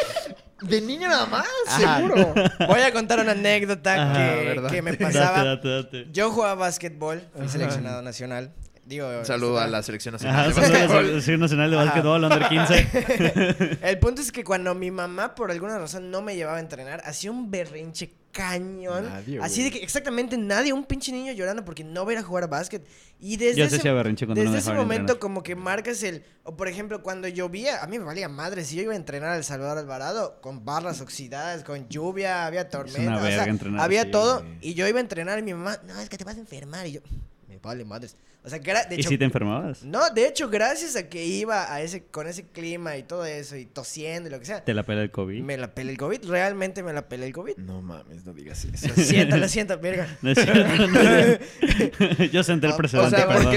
De 0.61 0.81
niño 0.81 1.07
nada 1.09 1.25
más, 1.25 1.47
Ajá. 1.67 1.97
seguro. 1.97 2.33
Voy 2.67 2.79
a 2.81 2.91
contar 2.93 3.19
una 3.19 3.31
anécdota 3.33 4.11
Ajá, 4.11 4.69
que, 4.69 4.81
me 4.81 4.93
pasaba. 4.93 5.43
date, 5.43 5.67
date. 5.67 6.07
Yo 6.11 6.31
jugaba 6.31 6.55
básquetbol, 6.55 7.21
fui 7.35 7.49
seleccionado 7.49 8.01
nacional. 8.01 8.51
Digo, 8.85 9.07
Un 9.19 9.25
saludo 9.25 9.59
a 9.59 9.67
la 9.67 9.81
selección 9.81 10.13
nacional. 10.13 10.39
Ajá, 10.39 10.47
de 10.47 10.53
saludos 10.53 10.69
a 10.69 10.73
la 10.73 10.79
básquetbol. 10.85 11.05
Selección 11.07 11.39
Nacional 11.39 11.71
de. 11.71 11.77
Básquetbol, 11.77 12.23
under 12.23 12.47
15. 12.47 13.77
El 13.89 13.99
punto 13.99 14.21
es 14.21 14.31
que 14.31 14.43
cuando 14.43 14.75
mi 14.75 14.91
mamá 14.91 15.33
por 15.33 15.49
alguna 15.51 15.77
razón 15.79 16.11
no 16.11 16.21
me 16.21 16.35
llevaba 16.35 16.57
a 16.57 16.61
entrenar, 16.61 17.01
hacía 17.03 17.31
un 17.31 17.49
berrinche 17.49 18.13
cañón. 18.35 19.05
Nadie, 19.05 19.39
así 19.41 19.63
de 19.63 19.71
que 19.71 19.77
exactamente 19.81 20.37
nadie, 20.37 20.73
un 20.73 20.83
pinche 20.83 21.09
niño 21.13 21.31
llorando 21.31 21.63
porque 21.63 21.85
no 21.85 22.03
va 22.03 22.11
a 22.11 22.13
ir 22.15 22.19
a 22.19 22.23
jugar 22.23 22.49
básquet. 22.49 22.85
Y 23.17 23.37
desde 23.37 23.59
Yo 23.59 23.65
ese, 23.65 23.77
no 23.77 24.73
momento 24.75 25.13
entrenar. 25.13 25.19
como 25.19 25.41
que 25.41 25.55
marcas 25.55 26.03
el... 26.03 26.25
O 26.43 26.57
por 26.57 26.67
ejemplo, 26.67 27.01
cuando 27.01 27.29
llovía, 27.29 27.81
a 27.81 27.87
mí 27.87 27.97
me 27.97 28.03
valía 28.03 28.27
madre. 28.27 28.65
Si 28.65 28.75
yo 28.75 28.83
iba 28.83 28.91
a 28.91 28.97
entrenar 28.97 29.29
al 29.29 29.45
Salvador 29.45 29.77
Alvarado 29.77 30.41
con 30.41 30.65
barras 30.65 30.99
oxidadas, 30.99 31.63
con 31.63 31.87
lluvia, 31.87 32.45
había 32.45 32.69
tormenta. 32.69 33.15
o 33.15 33.25
sea, 33.25 33.47
había 33.79 34.01
así, 34.01 34.11
todo. 34.11 34.41
güey. 34.41 34.57
Y 34.59 34.73
yo 34.73 34.85
iba 34.85 34.97
a 34.97 35.01
entrenar 35.01 35.39
y 35.39 35.41
mi 35.41 35.53
mamá, 35.53 35.79
no, 35.87 35.97
es 36.01 36.09
que 36.09 36.17
te 36.17 36.25
vas 36.25 36.35
a 36.35 36.39
enfermar. 36.41 36.85
Y 36.87 36.91
yo, 36.91 37.01
me 37.47 37.57
vale 37.57 37.85
madres. 37.85 38.17
O 38.45 38.49
sea, 38.49 38.59
que 38.59 38.69
era... 38.69 38.85
De 38.85 38.95
¿Y 38.95 38.99
hecho, 38.99 39.09
si 39.09 39.17
te 39.17 39.25
enfermabas? 39.25 39.83
no, 39.83 40.09
de 40.11 40.27
hecho, 40.27 40.49
gracias 40.49 40.95
a 40.95 41.09
que 41.09 41.25
iba 41.25 41.73
a 41.73 41.81
ese, 41.81 42.03
con 42.05 42.27
ese 42.27 42.45
clima 42.47 42.95
y 42.95 43.01
todo 43.03 43.25
eso, 43.25 43.55
y 43.57 43.65
tosiendo 43.65 44.29
y 44.29 44.31
lo 44.31 44.39
que 44.39 44.45
sea, 44.45 44.63
¿Te 44.63 44.73
la 44.75 44.83
pela 44.83 45.01
el 45.01 45.09
COVID? 45.09 45.41
me 45.41 45.57
la 45.57 45.73
pelé 45.73 45.91
el 45.93 45.97
COVID. 45.97 46.23
Realmente 46.29 46.83
me 46.83 46.93
la 46.93 47.07
pelé 47.09 47.25
el 47.25 47.33
COVID. 47.33 47.57
No 47.57 47.81
mames, 47.81 48.23
no 48.25 48.33
digas 48.33 48.63
eso. 48.65 48.87
Lo 48.87 48.93
siento, 49.03 49.37
lo 49.37 49.47
siento, 49.49 49.79
verga. 49.79 50.07
No 50.21 50.29
es 50.31 50.37
cierto, 50.39 50.87
no. 50.87 52.25
Yo 52.31 52.43
senté 52.43 52.67
el 52.67 52.73
o 52.73 52.77
precedente, 52.77 53.15
O 53.15 53.17
sea, 53.17 53.27
perdón. 53.27 53.53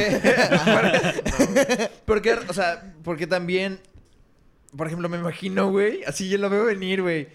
porque, 0.74 1.91
porque, 2.07 2.32
o 2.49 2.53
sea, 2.53 2.95
porque 3.05 3.26
también, 3.26 3.78
por 4.76 4.86
ejemplo, 4.86 5.09
me 5.09 5.18
imagino, 5.18 5.70
güey, 5.70 6.03
así 6.05 6.28
yo 6.28 6.39
lo 6.39 6.49
veo 6.51 6.64
venir, 6.64 7.03
güey. 7.03 7.28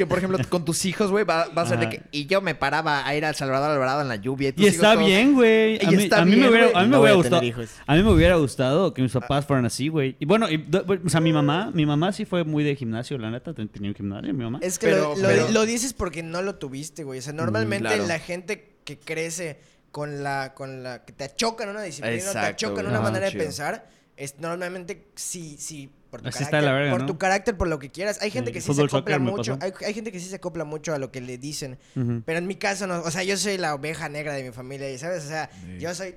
Que, 0.00 0.06
por 0.06 0.16
ejemplo, 0.16 0.38
con 0.48 0.64
tus 0.64 0.86
hijos, 0.86 1.10
güey, 1.10 1.26
va, 1.26 1.48
va 1.48 1.60
a 1.60 1.66
ser 1.66 1.78
de 1.78 1.90
que... 1.90 2.02
Y 2.10 2.24
yo 2.24 2.40
me 2.40 2.54
paraba 2.54 3.06
a 3.06 3.14
ir 3.14 3.22
al 3.26 3.34
Salvador 3.34 3.70
Alvarado 3.70 4.00
en 4.00 4.08
la 4.08 4.16
lluvia. 4.16 4.50
Y, 4.56 4.64
está 4.66 4.94
todos- 4.94 5.04
bien, 5.06 5.34
güey. 5.34 5.78
A 5.84 5.90
mí, 5.90 6.04
está 6.04 6.22
a 6.22 6.24
mí 6.24 6.30
bien, 6.30 6.40
me 6.44 6.48
hubiera, 6.48 6.66
güey. 6.68 6.76
a 6.76 6.80
mí 6.80 6.86
me 6.86 6.90
No 6.92 6.98
voy 7.00 7.10
hubiera 7.10 7.20
a 7.20 7.22
tener 7.22 7.40
gustado. 7.52 7.62
hijos. 7.66 7.82
A 7.86 7.94
mí 7.96 8.02
me 8.02 8.10
hubiera 8.12 8.36
gustado 8.36 8.94
que 8.94 9.02
mis 9.02 9.12
papás 9.12 9.44
fueran 9.44 9.66
así, 9.66 9.88
güey. 9.88 10.16
Y 10.18 10.24
bueno, 10.24 10.48
y 10.48 10.56
do- 10.56 10.86
o 11.04 11.08
sea, 11.10 11.20
mi 11.20 11.34
mamá, 11.34 11.70
mi 11.74 11.84
mamá 11.84 12.12
sí 12.12 12.24
fue 12.24 12.44
muy 12.44 12.64
de 12.64 12.76
gimnasio, 12.76 13.18
la 13.18 13.30
neta, 13.30 13.52
ten- 13.52 13.68
tenía 13.68 13.90
un 13.90 13.94
gimnasio, 13.94 14.32
mi 14.32 14.42
mamá. 14.42 14.58
Es 14.62 14.78
que 14.78 14.86
Pero- 14.86 15.14
lo, 15.14 15.16
lo- 15.20 15.28
pero- 15.28 15.48
lo 15.50 15.66
dices 15.66 15.92
porque 15.92 16.22
no 16.22 16.40
lo 16.40 16.54
tuviste, 16.54 17.04
güey. 17.04 17.18
O 17.18 17.22
sea, 17.22 17.34
normalmente 17.34 17.88
claro. 17.88 18.06
la 18.06 18.18
gente 18.18 18.76
que 18.84 18.98
crece 18.98 19.60
con 19.92 20.22
la, 20.22 20.54
con 20.54 20.82
la, 20.82 21.04
que 21.04 21.12
te 21.12 21.24
achocan 21.24 21.68
una 21.68 21.82
disciplina, 21.82 22.16
o 22.16 22.18
te 22.20 22.26
Exacto, 22.38 22.66
achocan 22.66 22.86
una 22.86 23.02
manera 23.02 23.28
chido. 23.28 23.40
de 23.40 23.44
pensar, 23.44 23.86
es 24.16 24.38
normalmente 24.38 25.08
sí, 25.14 25.56
sí, 25.58 25.90
por 26.10 26.22
tu 26.22 26.28
Así 26.28 26.38
está 26.42 26.50
carácter, 26.50 26.64
la 26.64 26.72
verga, 26.72 26.90
por 26.90 27.00
¿no? 27.02 27.06
tu 27.06 27.18
carácter, 27.18 27.56
por 27.56 27.68
lo 27.68 27.78
que 27.78 27.90
quieras. 27.90 28.18
Hay 28.20 28.30
gente 28.30 28.50
Sí, 28.50 28.54
que 28.54 28.60
sí 28.60 28.66
se 28.66 28.72
fútbol, 28.72 28.86
acopla 28.88 29.18
mucho, 29.18 29.58
hay, 29.60 29.94
gente 29.94 30.10
que 30.12 30.18
sí 30.20 30.28
se 30.28 30.36
acopla 30.36 30.64
mucho 30.64 30.92
a 30.92 30.98
lo 30.98 31.10
que 31.12 31.20
le 31.20 31.38
dicen. 31.38 31.78
Pero 32.26 32.38
en 32.38 32.46
mi 32.46 32.56
caso 32.56 32.86
no, 32.86 33.00
o 33.00 33.10
sea, 33.10 33.22
yo 33.22 33.36
soy 33.36 33.56
la 33.58 33.74
oveja 33.74 34.08
negra 34.08 34.34
de 34.34 34.42
mi 34.42 34.50
familia, 34.50 34.90
y 34.90 34.98
¿sabes? 34.98 35.24
O 35.24 35.28
sea, 35.28 35.48
Sí. 35.64 35.78
yo 35.78 35.94
soy 35.94 36.14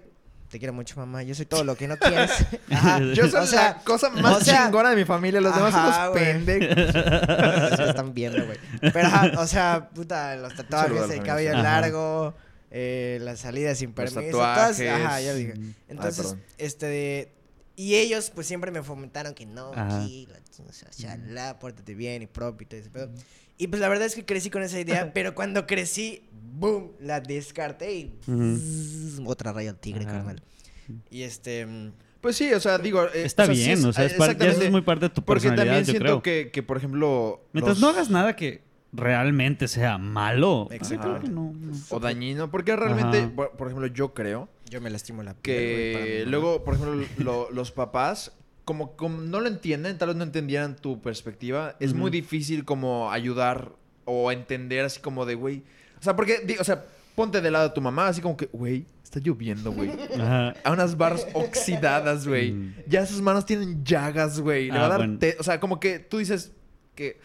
te 0.50 0.60
quiero 0.60 0.72
mucho, 0.74 0.96
mamá. 1.00 1.24
Yo 1.24 1.34
soy 1.34 1.48
todo 1.48 1.64
lo 1.64 1.76
que 1.76 1.88
no 1.88 1.98
quieres. 1.98 2.30
Ajá. 2.70 3.00
Yo 3.16 3.28
soy 3.28 3.42
O 3.42 3.48
sea, 3.48 3.64
la 3.78 3.84
cosa 3.84 4.12
más 4.12 4.38
o 4.38 4.42
sea, 4.42 4.66
chingona 4.66 4.92
de 4.92 4.96
mi 4.98 5.04
familia. 5.04 5.42
Los 5.42 5.56
demás 5.56 5.74
son 5.74 5.84
los 5.84 6.10
pendejos. 6.16 6.78
Están 7.90 8.14
viendo, 8.14 8.46
güey. 8.46 8.60
Pero, 8.80 9.08
ajá, 9.08 9.32
o 9.40 9.48
sea, 9.48 9.90
puta, 9.94 10.36
los 10.36 10.54
tatuajes, 10.56 11.10
el 11.10 11.24
cabello 11.24 11.54
Ajá. 11.54 11.64
largo, 11.64 12.36
eh, 12.70 13.18
las 13.22 13.40
salidas 13.40 13.80
sin 13.80 13.90
Los 13.90 14.14
permiso. 14.14 14.30
todas- 14.38 14.78
tatuajes. 14.78 14.92
ajá, 14.92 15.22
ya 15.22 15.34
dije. 15.34 15.54
Entonces, 15.90 16.18
perdón. 16.18 16.42
este, 16.60 16.86
de- 16.86 17.32
y 17.76 17.96
ellos, 17.96 18.32
pues, 18.34 18.48
siempre 18.48 18.72
me 18.72 18.84
fomentaron 18.84 19.34
que 19.34 19.46
no, 19.46 19.72
aquí, 19.76 20.28
la- 20.32 20.66
o 20.68 20.72
sea, 20.74 20.90
shalá, 20.96 21.58
pórtate 21.60 21.96
bien 21.96 22.22
y 22.22 22.28
propio 22.28 22.66
y 22.66 22.68
todo 22.68 22.80
ese 22.80 22.90
pedo. 22.90 23.10
Y, 23.58 23.68
pues, 23.68 23.80
la 23.82 23.88
verdad 23.90 24.06
es 24.08 24.16
que 24.16 24.26
crecí 24.26 24.50
con 24.50 24.64
esa 24.64 24.80
idea, 24.80 25.12
pero 25.14 25.34
cuando 25.36 25.66
crecí, 25.68 26.24
boom, 26.54 26.92
la 27.00 27.20
descarté 27.22 27.94
y 27.96 28.14
otra 29.26 29.54
raya 29.54 29.72
al 29.72 29.80
tigre, 29.80 30.04
Ajá. 30.06 30.14
carnal. 30.18 30.44
Y, 31.10 31.24
este... 31.24 31.68
Pues 32.22 32.38
sí, 32.38 32.54
o 32.54 32.60
sea, 32.62 32.78
digo... 32.78 33.04
eh, 33.14 33.24
Está 33.26 33.44
o 33.44 33.46
sea, 33.48 33.56
sí 33.56 33.62
bien, 33.66 33.80
es- 33.80 33.86
o 33.86 33.92
sea, 33.94 34.06
es 34.06 34.14
par- 34.14 34.38
ya 34.38 34.48
eso 34.48 34.62
es 34.62 34.72
muy 34.72 34.82
parte 34.82 35.06
de 35.06 35.10
tu 35.10 35.24
Porque 35.26 35.50
personalidad, 35.50 35.76
también 35.76 35.94
yo 35.96 36.00
creo. 36.00 36.22
que, 36.22 36.52
que, 36.52 36.64
por 36.64 36.78
ejemplo... 36.78 37.46
Mientras 37.52 37.78
los- 37.80 37.82
no 37.82 37.90
hagas 37.90 38.10
nada 38.10 38.36
que 38.36 38.64
realmente 38.94 39.68
sea 39.68 39.98
malo, 39.98 40.70
no, 41.30 41.54
no. 41.54 41.54
O 41.90 42.00
dañino. 42.00 42.50
Porque 42.52 42.76
realmente, 42.76 43.28
por, 43.28 43.52
por 43.52 43.68
ejemplo, 43.68 43.88
yo 43.88 44.14
creo 44.14 44.50
Yo 44.70 44.80
me 44.82 44.90
lastimo 44.90 45.24
la 45.24 45.34
que 45.36 46.24
luego, 46.28 46.64
por 46.64 46.76
ejemplo, 46.76 47.04
lo- 47.18 47.50
los 47.52 47.72
papás, 47.72 48.32
como, 48.66 48.96
como 48.96 49.20
no 49.22 49.40
lo 49.42 49.48
entienden, 49.48 49.98
tal 49.98 50.10
vez 50.10 50.18
no 50.18 50.24
entendieran 50.24 50.76
tu 50.76 51.02
perspectiva, 51.02 51.76
es 51.80 51.94
muy 51.94 52.12
difícil 52.12 52.64
como 52.66 53.12
ayudar 53.12 53.72
o 54.06 54.32
entender 54.32 54.86
así 54.86 55.00
como 55.02 55.26
de, 55.26 55.36
güey. 55.36 55.64
O 56.00 56.04
sea, 56.04 56.16
porque, 56.16 56.40
di- 56.46 56.58
o 56.60 56.64
sea, 56.64 56.86
ponte 57.16 57.42
de 57.42 57.52
lado 57.52 57.66
a 57.68 57.74
tu 57.74 57.82
mamá, 57.82 58.08
así 58.08 58.22
como 58.22 58.36
que, 58.38 58.48
güey, 58.54 58.86
está 59.04 59.20
lloviendo, 59.20 59.72
güey. 59.72 59.92
Ajá. 60.20 60.54
A 60.64 60.72
unas 60.72 60.98
barras 60.98 61.28
oxidadas, 61.34 62.28
güey. 62.28 62.52
Mm. 62.52 62.74
Ya 62.88 63.06
sus 63.06 63.22
manos 63.22 63.46
tienen 63.46 63.84
llagas, 63.84 64.40
güey. 64.40 64.66
Le 64.72 64.78
va 64.78 64.84
Ah, 64.84 64.86
a 64.86 64.90
dar 64.90 64.98
bueno. 65.00 65.20
te- 65.20 65.36
O 65.40 65.44
sea, 65.44 65.60
como 65.60 65.80
que 65.80 66.00
tú 66.00 66.18
dices 66.18 66.52
que... 66.96 67.20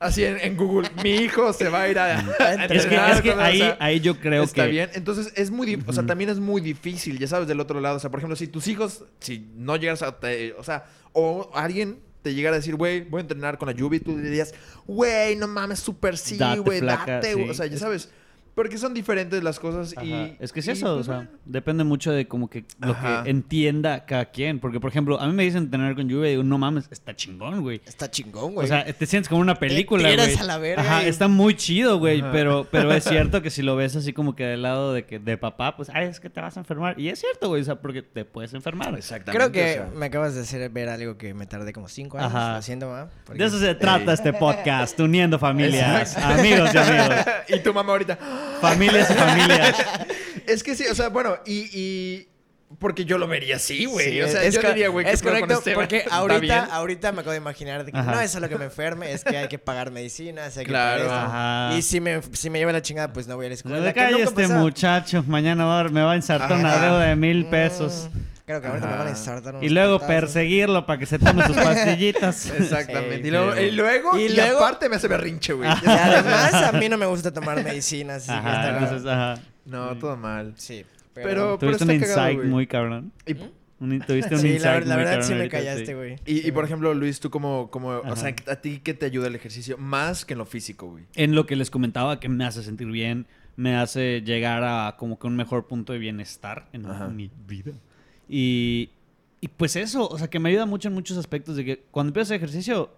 Así 0.00 0.24
en, 0.24 0.38
en 0.40 0.56
Google, 0.56 0.88
mi 1.04 1.10
hijo 1.10 1.52
se 1.52 1.68
va 1.68 1.82
a 1.82 1.88
ir 1.88 1.98
a, 1.98 2.18
a 2.18 2.20
Es 2.54 2.86
que, 2.86 2.94
entrenar, 2.94 3.10
es 3.12 3.20
que 3.20 3.30
o 3.32 3.38
ahí, 3.40 3.58
sea, 3.58 3.76
ahí 3.80 4.00
yo 4.00 4.18
creo 4.18 4.42
está 4.44 4.64
que... 4.64 4.70
bien. 4.70 4.90
Entonces, 4.94 5.30
es 5.36 5.50
muy... 5.50 5.80
O 5.86 5.92
sea, 5.92 6.06
también 6.06 6.30
es 6.30 6.40
muy 6.40 6.62
difícil, 6.62 7.18
ya 7.18 7.26
sabes, 7.26 7.46
del 7.46 7.60
otro 7.60 7.80
lado. 7.80 7.96
O 7.96 8.00
sea, 8.00 8.10
por 8.10 8.18
ejemplo, 8.20 8.34
si 8.34 8.46
tus 8.46 8.66
hijos, 8.66 9.04
si 9.20 9.50
no 9.54 9.76
llegas 9.76 10.02
a... 10.02 10.18
te- 10.18 10.54
o 10.54 10.64
sea, 10.64 10.86
o 11.12 11.50
alguien 11.54 12.00
te 12.22 12.34
llegara 12.34 12.56
a 12.56 12.58
decir, 12.58 12.76
güey, 12.76 13.02
voy 13.02 13.18
a 13.18 13.22
entrenar 13.22 13.58
con 13.58 13.66
la 13.68 13.74
lluvia 13.74 13.98
y 13.98 14.00
tú 14.00 14.16
dirías, 14.16 14.54
güey, 14.86 15.36
no 15.36 15.46
mames, 15.48 15.80
súper 15.80 16.16
sí, 16.16 16.38
güey, 16.64 16.80
date, 16.80 17.34
güey". 17.34 17.44
sí. 17.46 17.50
O 17.50 17.54
sea, 17.54 17.66
ya 17.66 17.78
sabes, 17.78 18.10
porque 18.54 18.78
son 18.78 18.92
diferentes 18.94 19.42
las 19.42 19.58
cosas 19.58 19.94
y... 20.02 20.36
Es 20.40 20.52
que 20.52 20.60
es 20.60 20.66
y, 20.68 20.70
eso, 20.72 20.86
pues, 20.96 21.00
o 21.00 21.04
sea, 21.04 21.14
bueno. 21.16 21.30
depende 21.44 21.84
mucho 21.84 22.12
de 22.12 22.26
como 22.28 22.48
que 22.50 22.64
lo 22.80 22.92
Ajá. 22.92 23.22
que 23.24 23.30
entienda 23.30 24.04
cada 24.04 24.26
quien. 24.26 24.58
Porque, 24.60 24.80
por 24.80 24.90
ejemplo, 24.90 25.20
a 25.20 25.26
mí 25.26 25.32
me 25.32 25.44
dicen 25.44 25.70
tener 25.70 25.94
con 25.94 26.08
lluvia 26.08 26.28
y 26.28 26.30
digo, 26.32 26.42
no 26.42 26.58
mames, 26.58 26.88
está 26.90 27.14
chingón, 27.14 27.62
güey. 27.62 27.80
Está 27.86 28.10
chingón, 28.10 28.54
güey. 28.54 28.64
O 28.64 28.68
sea, 28.68 28.84
te 28.84 29.06
sientes 29.06 29.28
como 29.28 29.40
una 29.40 29.54
película, 29.54 30.08
tiras 30.08 30.26
güey. 30.28 30.38
a 30.38 30.44
la 30.44 30.58
verga 30.58 30.82
Ajá, 30.82 31.04
y- 31.04 31.08
está 31.08 31.28
muy 31.28 31.54
chido, 31.54 31.98
güey. 31.98 32.20
Ajá. 32.20 32.32
Pero, 32.32 32.66
pero 32.70 32.92
es 32.92 33.04
cierto 33.10 33.40
que 33.42 33.50
si 33.50 33.62
lo 33.62 33.76
ves 33.76 33.96
así 33.96 34.12
como 34.12 34.34
que 34.36 34.44
del 34.44 34.62
lado 34.62 34.92
de 34.92 35.04
que 35.06 35.18
de 35.18 35.36
papá, 35.38 35.76
pues, 35.76 35.88
ay, 35.94 36.06
es 36.08 36.20
que 36.20 36.28
te 36.30 36.40
vas 36.40 36.56
a 36.56 36.60
enfermar. 36.60 36.98
Y 36.98 37.08
es 37.08 37.18
cierto, 37.20 37.48
güey, 37.48 37.62
o 37.62 37.64
sea, 37.64 37.76
porque 37.80 38.02
te 38.02 38.24
puedes 38.24 38.52
enfermar. 38.54 38.94
Exactamente. 38.96 39.32
Creo 39.38 39.52
que 39.52 39.80
o 39.80 39.84
sea. 39.86 39.98
me 39.98 40.06
acabas 40.06 40.34
de 40.34 40.42
hacer 40.42 40.68
ver 40.70 40.88
algo 40.88 41.16
que 41.16 41.34
me 41.34 41.46
tardé 41.46 41.72
como 41.72 41.88
cinco 41.88 42.18
años 42.18 42.34
Ajá. 42.34 42.56
haciendo. 42.56 42.90
Porque- 43.24 43.38
De 43.42 43.48
eso 43.48 43.58
se 43.58 43.74
trata 43.74 44.12
este 44.12 44.32
podcast, 44.32 44.98
uniendo 45.00 45.38
familias, 45.38 46.14
Exacto. 46.14 46.40
amigos 46.40 46.74
y 46.74 46.78
amigos, 46.78 47.16
y 47.48 47.58
tu 47.60 47.72
mamá 47.72 47.92
ahorita... 47.92 48.18
familias 48.60 49.10
y 49.10 49.14
familias. 49.14 49.76
Es 50.46 50.62
que 50.64 50.74
sí, 50.74 50.84
o 50.90 50.94
sea, 50.94 51.08
bueno, 51.10 51.36
y... 51.46 51.68
y 51.72 52.26
porque 52.78 53.04
yo 53.04 53.18
lo 53.18 53.26
vería 53.26 53.56
así, 53.56 53.84
güey. 53.84 54.10
Sí, 54.12 54.22
o 54.22 54.28
sea, 54.28 54.42
es, 54.44 54.54
yo 54.54 54.62
diría, 54.62 54.88
güey, 54.88 55.04
¿qué 55.04 55.10
es 55.12 55.22
con 55.22 55.32
correcto, 55.32 55.54
este, 55.54 55.74
porque 55.74 56.04
ahorita, 56.08 56.64
ahorita 56.66 57.10
me 57.12 57.20
acabo 57.20 57.32
de 57.32 57.38
imaginar 57.38 57.84
de 57.84 57.90
que 57.92 57.98
Ajá. 57.98 58.12
no 58.12 58.20
es 58.20 58.30
solo 58.30 58.48
que 58.48 58.56
me 58.58 58.64
enferme, 58.66 59.12
es 59.12 59.24
que 59.24 59.36
hay 59.36 59.48
que 59.48 59.58
pagar 59.58 59.90
medicinas, 59.90 60.56
hay 60.56 60.64
que 60.64 60.70
Claro. 60.70 61.06
pagar 61.08 61.72
esto. 61.72 61.78
Y 61.78 61.82
si 61.82 62.00
me, 62.00 62.20
si 62.32 62.48
me 62.48 62.58
lleva 62.60 62.70
la 62.72 62.80
chingada, 62.80 63.12
pues 63.12 63.26
no 63.26 63.34
voy 63.34 63.46
a 63.46 63.48
la 63.48 63.52
No 63.52 63.54
escuela. 63.56 63.80
le 63.80 63.92
que 63.92 64.00
calle 64.00 64.12
nunca 64.12 64.24
este 64.24 64.42
pasaba. 64.42 64.60
muchacho, 64.60 65.24
mañana 65.26 65.64
va 65.64 65.84
me 65.88 66.00
va 66.02 66.12
a 66.12 66.14
ensartar 66.16 66.52
una 66.52 66.76
deuda 66.78 67.00
de 67.06 67.16
mil 67.16 67.44
Mm, 67.46 67.50
pesos. 67.50 68.08
Creo 68.50 68.60
que 68.62 68.66
ahorita 68.66 68.86
me 68.86 68.92
Ajá. 68.92 68.98
van 68.98 69.06
a 69.06 69.10
ensartar 69.10 69.56
Y 69.64 69.68
luego 69.68 70.00
perseguirlo 70.00 70.86
para 70.86 70.98
que 70.98 71.06
se 71.06 71.18
tome 71.18 71.46
sus 71.46 71.56
pastillitas. 71.56 72.50
Exactamente. 72.50 73.22
Sí, 73.22 73.28
y, 73.28 73.30
luego, 73.30 73.50
pero- 73.52 73.62
y 73.66 73.70
luego, 73.70 74.18
Y 74.18 74.22
y, 74.22 74.28
luego- 74.34 74.58
aparte 74.58 74.88
me 74.88 74.96
hace 74.96 75.06
berrinche, 75.08 75.52
güey. 75.52 75.70
Y 75.82 75.88
además, 75.88 76.54
a 76.54 76.72
mí 76.72 76.88
no 76.88 76.98
me 76.98 77.06
gusta 77.06 77.32
tomar 77.32 77.62
medicinas. 77.64 78.28
así 78.28 78.32
que 78.32 78.48
Ajá, 78.48 78.54
está- 78.66 78.78
entonces, 78.78 79.06
ajá. 79.08 79.42
No, 79.66 79.96
todo 79.98 80.16
mal. 80.16 80.54
Sí, 80.56 80.84
Pero- 81.14 81.58
Tuviste 81.58 81.84
un 81.84 81.90
está 81.90 82.06
cagado, 82.08 82.30
insight 82.32 82.50
muy 82.50 82.66
cabrón. 82.66 83.12
Y, 83.26 83.34
Un- 83.78 84.00
tuviste 84.00 84.34
un 84.34 84.40
Sí, 84.40 84.48
insight 84.54 84.84
la, 84.84 84.88
la 84.90 84.94
muy 84.94 85.04
verdad 85.04 85.10
cabrón 85.20 85.28
sí 85.28 85.34
me 85.34 85.48
callaste, 85.48 85.86
sí. 85.86 85.92
güey. 85.94 86.16
y, 86.26 86.46
y, 86.48 86.52
por 86.52 86.64
ejemplo, 86.64 86.92
Luis, 86.92 87.18
tú 87.20 87.30
como, 87.30 87.70
como 87.70 87.88
o 87.98 88.16
sea. 88.16 88.34
¿a 88.48 88.56
ti 88.56 88.80
qué 88.84 88.92
te 88.94 89.06
ayuda 89.06 89.28
el 89.28 89.34
ejercicio? 89.36 89.78
Más 89.78 90.24
que 90.24 90.34
en 90.34 90.38
lo 90.38 90.44
físico, 90.46 90.88
güey. 90.88 91.04
En 91.14 91.34
lo 91.34 91.46
que 91.46 91.56
les 91.56 91.70
comentaba, 91.70 92.18
que 92.20 92.28
me 92.28 92.44
hace 92.44 92.62
sentir 92.62 92.88
bien, 92.88 93.26
me 93.56 93.76
hace 93.76 94.22
llegar 94.22 94.62
a 94.64 94.96
como 94.98 95.18
que 95.18 95.26
un 95.26 95.36
mejor 95.36 95.66
punto 95.66 95.92
de 95.92 95.98
bienestar 95.98 96.66
en 96.72 96.86
Ajá. 96.86 97.08
mi 97.08 97.30
vida. 97.46 97.72
Y, 98.32 98.90
y 99.40 99.48
pues 99.48 99.74
eso, 99.74 100.08
o 100.08 100.16
sea, 100.16 100.30
que 100.30 100.38
me 100.38 100.50
ayuda 100.50 100.64
mucho 100.64 100.86
en 100.86 100.94
muchos 100.94 101.18
aspectos 101.18 101.56
de 101.56 101.64
que 101.64 101.82
cuando 101.90 102.10
empiezo 102.10 102.32
a 102.32 102.36
hacer 102.36 102.36
ejercicio, 102.36 102.90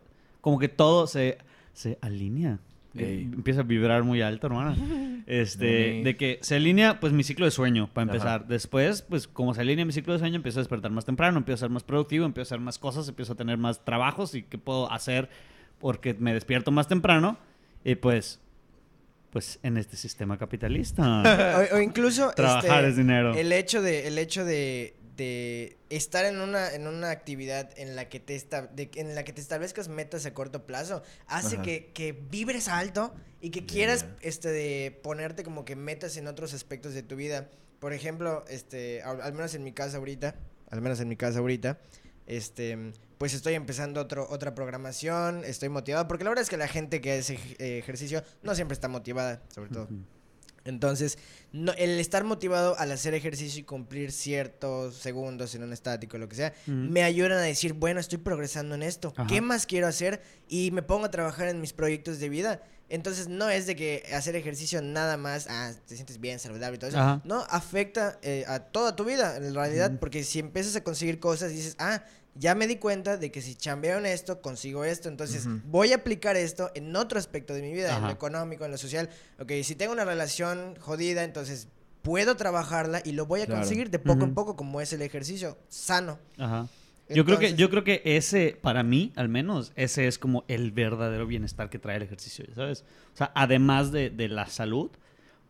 como 0.42 0.58
que 0.58 0.68
todo 0.68 1.06
se, 1.06 1.38
se 1.72 1.98
alinea. 2.02 2.58
Ey. 2.94 3.22
Empieza 3.22 3.60
a 3.60 3.62
vibrar 3.62 4.02
muy 4.04 4.20
alto, 4.20 4.48
hermana. 4.48 4.76
Este, 5.24 6.02
de 6.02 6.16
que 6.16 6.40
se 6.42 6.56
alinea, 6.56 6.98
pues, 6.98 7.12
mi 7.12 7.22
ciclo 7.22 7.44
de 7.44 7.52
sueño, 7.52 7.88
para 7.94 8.06
Ajá. 8.06 8.12
empezar. 8.12 8.48
Después, 8.48 9.02
pues, 9.02 9.28
como 9.28 9.54
se 9.54 9.60
alinea 9.60 9.84
mi 9.84 9.92
ciclo 9.92 10.12
de 10.12 10.18
sueño, 10.18 10.34
empiezo 10.34 10.58
a 10.58 10.62
despertar 10.62 10.90
más 10.90 11.04
temprano, 11.04 11.38
empiezo 11.38 11.64
a 11.64 11.68
ser 11.68 11.70
más 11.70 11.84
productivo, 11.84 12.26
empiezo 12.26 12.52
a 12.52 12.56
hacer 12.56 12.60
más 12.60 12.78
cosas, 12.78 13.08
empiezo 13.08 13.32
a 13.32 13.36
tener 13.36 13.56
más 13.56 13.84
trabajos 13.84 14.34
y 14.34 14.42
qué 14.42 14.58
puedo 14.58 14.90
hacer 14.90 15.30
porque 15.78 16.14
me 16.14 16.34
despierto 16.34 16.72
más 16.72 16.88
temprano. 16.88 17.38
Y 17.84 17.94
pues, 17.94 18.40
pues, 19.30 19.60
en 19.62 19.76
este 19.76 19.96
sistema 19.96 20.36
capitalista. 20.36 21.22
O, 21.72 21.76
o 21.76 21.80
incluso 21.80 22.32
Trabajar 22.32 22.80
este, 22.80 22.88
es 22.88 22.96
dinero. 22.96 23.32
el 23.34 23.52
hecho 23.52 23.80
de 23.80 24.08
el 24.08 24.18
hecho 24.18 24.44
de, 24.44 24.96
de 25.16 25.76
estar 25.90 26.24
en 26.24 26.40
una 26.40 26.72
en 26.74 26.86
una 26.86 27.10
actividad 27.10 27.70
en 27.76 27.96
la 27.96 28.08
que 28.08 28.18
te 28.18 28.34
esta- 28.34 28.66
de- 28.66 28.90
en 28.94 29.14
la 29.14 29.24
que 29.24 29.32
te 29.32 29.40
establezcas 29.40 29.88
metas 29.88 30.24
a 30.26 30.32
corto 30.34 30.64
plazo 30.66 31.02
hace 31.26 31.56
que, 31.62 31.92
que 31.92 32.12
vibres 32.12 32.68
alto 32.68 33.14
y 33.40 33.50
que 33.50 33.66
quieras 33.66 34.06
este 34.22 34.50
de 34.50 34.98
ponerte 35.02 35.42
como 35.44 35.64
que 35.64 35.76
metas 35.76 36.16
en 36.16 36.28
otros 36.28 36.54
aspectos 36.54 36.94
de 36.94 37.02
tu 37.02 37.16
vida. 37.16 37.50
Por 37.78 37.92
ejemplo 37.92 38.44
este 38.48 39.02
al, 39.02 39.20
al 39.20 39.32
menos 39.34 39.54
en 39.54 39.64
mi 39.64 39.72
casa 39.72 39.98
ahorita 39.98 40.34
al 40.70 40.80
menos 40.80 40.98
en 41.00 41.08
mi 41.08 41.16
casa 41.16 41.40
ahorita 41.40 41.78
este 42.26 42.92
pues 43.18 43.34
estoy 43.34 43.54
empezando 43.54 44.00
otro, 44.00 44.26
otra 44.30 44.52
programación, 44.54 45.44
estoy 45.44 45.68
motivado, 45.68 46.08
porque 46.08 46.24
la 46.24 46.30
verdad 46.30 46.42
es 46.42 46.50
que 46.50 46.56
la 46.56 46.66
gente 46.66 47.00
que 47.00 47.12
hace 47.12 47.34
ej- 47.34 47.56
ejercicio 47.60 48.24
no 48.42 48.54
siempre 48.56 48.72
está 48.74 48.88
motivada, 48.88 49.42
sobre 49.54 49.70
todo. 49.70 49.88
Entonces, 50.64 51.18
no, 51.52 51.72
el 51.72 51.98
estar 51.98 52.24
motivado 52.24 52.78
al 52.78 52.92
hacer 52.92 53.14
ejercicio 53.14 53.60
y 53.60 53.64
cumplir 53.64 54.12
ciertos 54.12 54.96
segundos 54.96 55.54
en 55.54 55.64
un 55.64 55.72
estático, 55.72 56.18
lo 56.18 56.28
que 56.28 56.36
sea, 56.36 56.54
me 56.66 57.02
ayudan 57.02 57.32
a 57.32 57.40
decir, 57.40 57.72
bueno, 57.72 58.00
estoy 58.00 58.18
progresando 58.18 58.74
en 58.74 58.82
esto. 58.82 59.12
Ajá. 59.16 59.26
¿Qué 59.26 59.40
más 59.40 59.66
quiero 59.66 59.86
hacer? 59.86 60.22
Y 60.48 60.70
me 60.70 60.82
pongo 60.82 61.06
a 61.06 61.10
trabajar 61.10 61.48
en 61.48 61.60
mis 61.60 61.72
proyectos 61.72 62.20
de 62.20 62.28
vida. 62.28 62.62
Entonces, 62.88 63.26
no 63.26 63.48
es 63.48 63.66
de 63.66 63.74
que 63.74 64.04
hacer 64.14 64.36
ejercicio 64.36 64.82
nada 64.82 65.16
más, 65.16 65.46
ah, 65.48 65.72
te 65.86 65.94
sientes 65.94 66.20
bien, 66.20 66.38
saludable 66.38 66.76
y 66.76 66.78
todo 66.78 66.90
eso. 66.90 66.98
Ajá. 66.98 67.22
No, 67.24 67.46
afecta 67.48 68.18
eh, 68.20 68.44
a 68.46 68.60
toda 68.60 68.94
tu 68.94 69.04
vida, 69.04 69.36
en 69.36 69.54
realidad, 69.54 69.92
porque 69.98 70.22
si 70.24 70.40
empiezas 70.40 70.76
a 70.76 70.84
conseguir 70.84 71.18
cosas 71.18 71.52
y 71.52 71.56
dices, 71.56 71.74
ah, 71.78 72.04
ya 72.34 72.54
me 72.54 72.66
di 72.66 72.76
cuenta 72.76 73.16
de 73.18 73.30
que 73.30 73.42
si 73.42 73.54
chambeo 73.54 73.98
en 73.98 74.06
esto, 74.06 74.40
consigo 74.40 74.84
esto, 74.84 75.08
entonces 75.08 75.46
voy 75.66 75.92
a 75.92 75.96
aplicar 75.96 76.36
esto 76.36 76.70
en 76.74 76.94
otro 76.96 77.18
aspecto 77.18 77.52
de 77.54 77.62
mi 77.62 77.72
vida, 77.72 77.96
en 77.96 78.04
lo 78.04 78.10
económico, 78.10 78.64
en 78.64 78.70
lo 78.70 78.78
social. 78.78 79.10
Ok, 79.38 79.52
si 79.64 79.74
tengo 79.74 79.92
una 79.92 80.04
relación 80.04 80.76
jodida, 80.80 81.24
entonces 81.24 81.68
puedo 82.02 82.36
trabajarla 82.36 83.00
y 83.04 83.12
lo 83.12 83.26
voy 83.26 83.42
a 83.42 83.46
Claro. 83.46 83.60
conseguir 83.60 83.90
de 83.90 83.98
poco 83.98 84.24
en 84.24 84.34
poco, 84.34 84.56
como 84.56 84.80
es 84.80 84.92
el 84.92 85.02
ejercicio 85.02 85.58
sano. 85.68 86.18
Ajá. 86.38 86.68
Yo 87.08 87.26
creo 87.26 87.38
que, 87.38 87.54
yo 87.54 87.68
creo 87.68 87.84
que 87.84 88.00
ese, 88.04 88.56
para 88.62 88.82
mí, 88.82 89.12
al 89.16 89.28
menos, 89.28 89.72
ese 89.76 90.06
es 90.06 90.18
como 90.18 90.44
el 90.48 90.70
verdadero 90.72 91.26
bienestar 91.26 91.68
que 91.68 91.78
trae 91.78 91.96
el 91.96 92.02
ejercicio, 92.02 92.46
¿sabes? 92.54 92.84
O 93.12 93.16
sea, 93.18 93.30
además 93.34 93.92
de, 93.92 94.08
de 94.08 94.28
la 94.28 94.46
salud, 94.46 94.90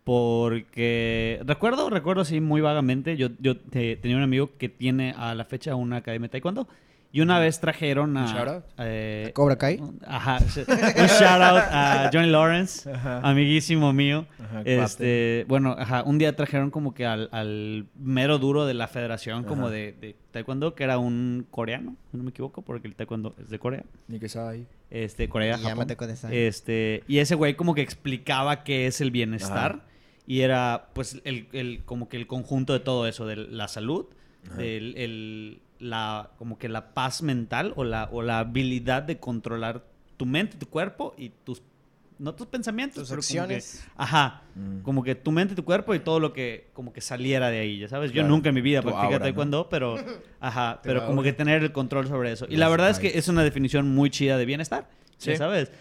porque 0.05 1.41
recuerdo, 1.45 1.91
recuerdo 1.91 2.25
sí, 2.25 2.41
muy 2.41 2.61
vagamente, 2.61 3.17
yo, 3.17 3.29
yo 3.39 3.57
te- 3.57 3.97
tenía 3.97 4.17
un 4.17 4.23
amigo 4.23 4.51
que 4.59 4.69
tiene 4.69 5.15
a 5.17 5.35
la 5.35 5.45
fecha 5.45 5.75
una 5.75 5.97
academia 5.99 6.27
de 6.29 6.33
taekwondo 6.33 6.69
y 7.15 7.21
una 7.21 7.39
vez 7.39 7.61
trajeron 7.61 8.17
a... 8.17 8.23
¿Un 8.25 8.27
shoutout? 8.35 8.65
eh, 8.79 9.31
¿Cobra 9.35 9.57
Kai? 9.57 9.83
Ajá, 10.07 10.39
un 10.41 11.07
shout 11.07 11.43
out 11.43 11.63
a 11.71 12.11
Johnny 12.13 12.31
Lawrence, 12.31 12.91
Ajá. 12.91 13.21
amiguísimo 13.23 13.93
mío. 13.93 14.25
Ajá, 14.43 14.63
Este, 14.65 15.45
bueno, 15.47 15.77
ajá, 15.79 16.05
un 16.05 16.17
día 16.17 16.35
trajeron 16.35 16.71
como 16.71 16.95
que 16.95 17.05
al, 17.05 17.29
al 17.33 17.85
mero 18.01 18.39
duro 18.39 18.65
de 18.65 18.73
la 18.75 18.89
federación, 18.89 19.45
como 19.45 19.69
de, 19.69 19.93
de 20.01 20.17
taekwondo, 20.31 20.75
que 20.75 20.85
era 20.85 20.97
un 20.99 21.47
coreano, 21.51 21.97
si 22.11 22.17
no 22.17 22.23
me 22.25 22.31
equivoco, 22.31 22.63
porque 22.63 22.89
el 22.89 22.95
taekwondo 22.95 23.35
es 23.39 23.51
de 23.51 23.59
Corea. 23.59 23.85
Ni 24.09 24.19
que 24.19 24.31
sabe. 24.31 24.65
Este, 24.91 25.29
Corea, 25.29 25.59
Japón. 25.59 25.87
Este, 26.31 27.03
y 27.09 27.19
ese 27.19 27.35
güey 27.35 27.57
como 27.57 27.75
que 27.75 27.83
explicaba 27.83 28.65
qué 28.65 28.87
es 28.87 29.01
el 29.03 29.11
bienestar 29.11 29.73
Ajá. 29.83 29.85
Y 30.27 30.41
era 30.41 30.89
pues 30.93 31.21
el, 31.25 31.49
el- 31.53 31.83
como 31.85 32.09
que 32.09 32.17
el 32.17 32.27
conjunto 32.27 32.73
de 32.73 32.81
todo 32.81 33.07
eso, 33.07 33.27
de 33.27 33.37
la 33.37 33.69
salud, 33.69 34.07
del 34.57 34.97
el- 34.97 35.61
la, 35.79 36.31
como 36.39 36.59
que 36.59 36.69
la 36.69 36.95
paz 36.95 37.23
mental 37.23 37.73
o 37.77 37.85
la, 37.85 38.09
o 38.13 38.23
la 38.23 38.39
habilidad 38.41 39.03
de 39.03 39.19
controlar 39.19 39.85
tu 40.17 40.27
mente, 40.27 40.57
tu 40.57 40.67
cuerpo 40.69 41.13
y 41.19 41.31
tus, 41.31 41.61
no 42.21 42.35
tus 42.37 42.47
pensamientos, 42.47 43.03
Tus 43.03 43.09
pero 43.11 43.23
como 43.23 43.49
que- 43.49 43.55
acciones. 43.57 43.85
ajá, 43.97 44.43
Mm. 44.55 44.83
como 44.83 45.03
que 45.03 45.17
tu 45.17 45.33
mente, 45.33 45.57
tu 45.57 45.65
cuerpo 45.65 45.93
y 45.95 45.99
todo 45.99 46.21
lo 46.21 46.33
que 46.33 46.69
como 46.73 46.93
que 46.93 47.01
saliera 47.01 47.51
de 47.51 47.59
ahí, 47.59 47.79
ya 47.81 47.89
sabes. 47.89 48.13
Yo 48.13 48.23
nunca 48.23 48.51
en 48.51 48.55
mi 48.55 48.61
vida 48.61 48.81
Tu 48.83 48.91
¿no? 48.91 49.19
taekwondo, 49.19 49.69
pero 49.69 49.97
ajá, 50.41 50.79
pero 50.85 51.05
como 51.07 51.23
que 51.25 51.33
tener 51.33 51.63
el 51.65 51.73
control 51.73 52.07
sobre 52.07 52.31
eso. 52.31 52.47
Y 52.49 52.57
la 52.59 52.69
verdad 52.69 52.91
es 52.91 53.01
que 53.01 53.19
es 53.19 53.27
una 53.27 53.43
definición 53.43 53.93
muy 53.93 54.09
chida 54.11 54.37
de 54.39 54.45
bienestar, 54.45 54.89
ya 55.19 55.33
Sí. 55.33 55.37
sabes. 55.37 55.73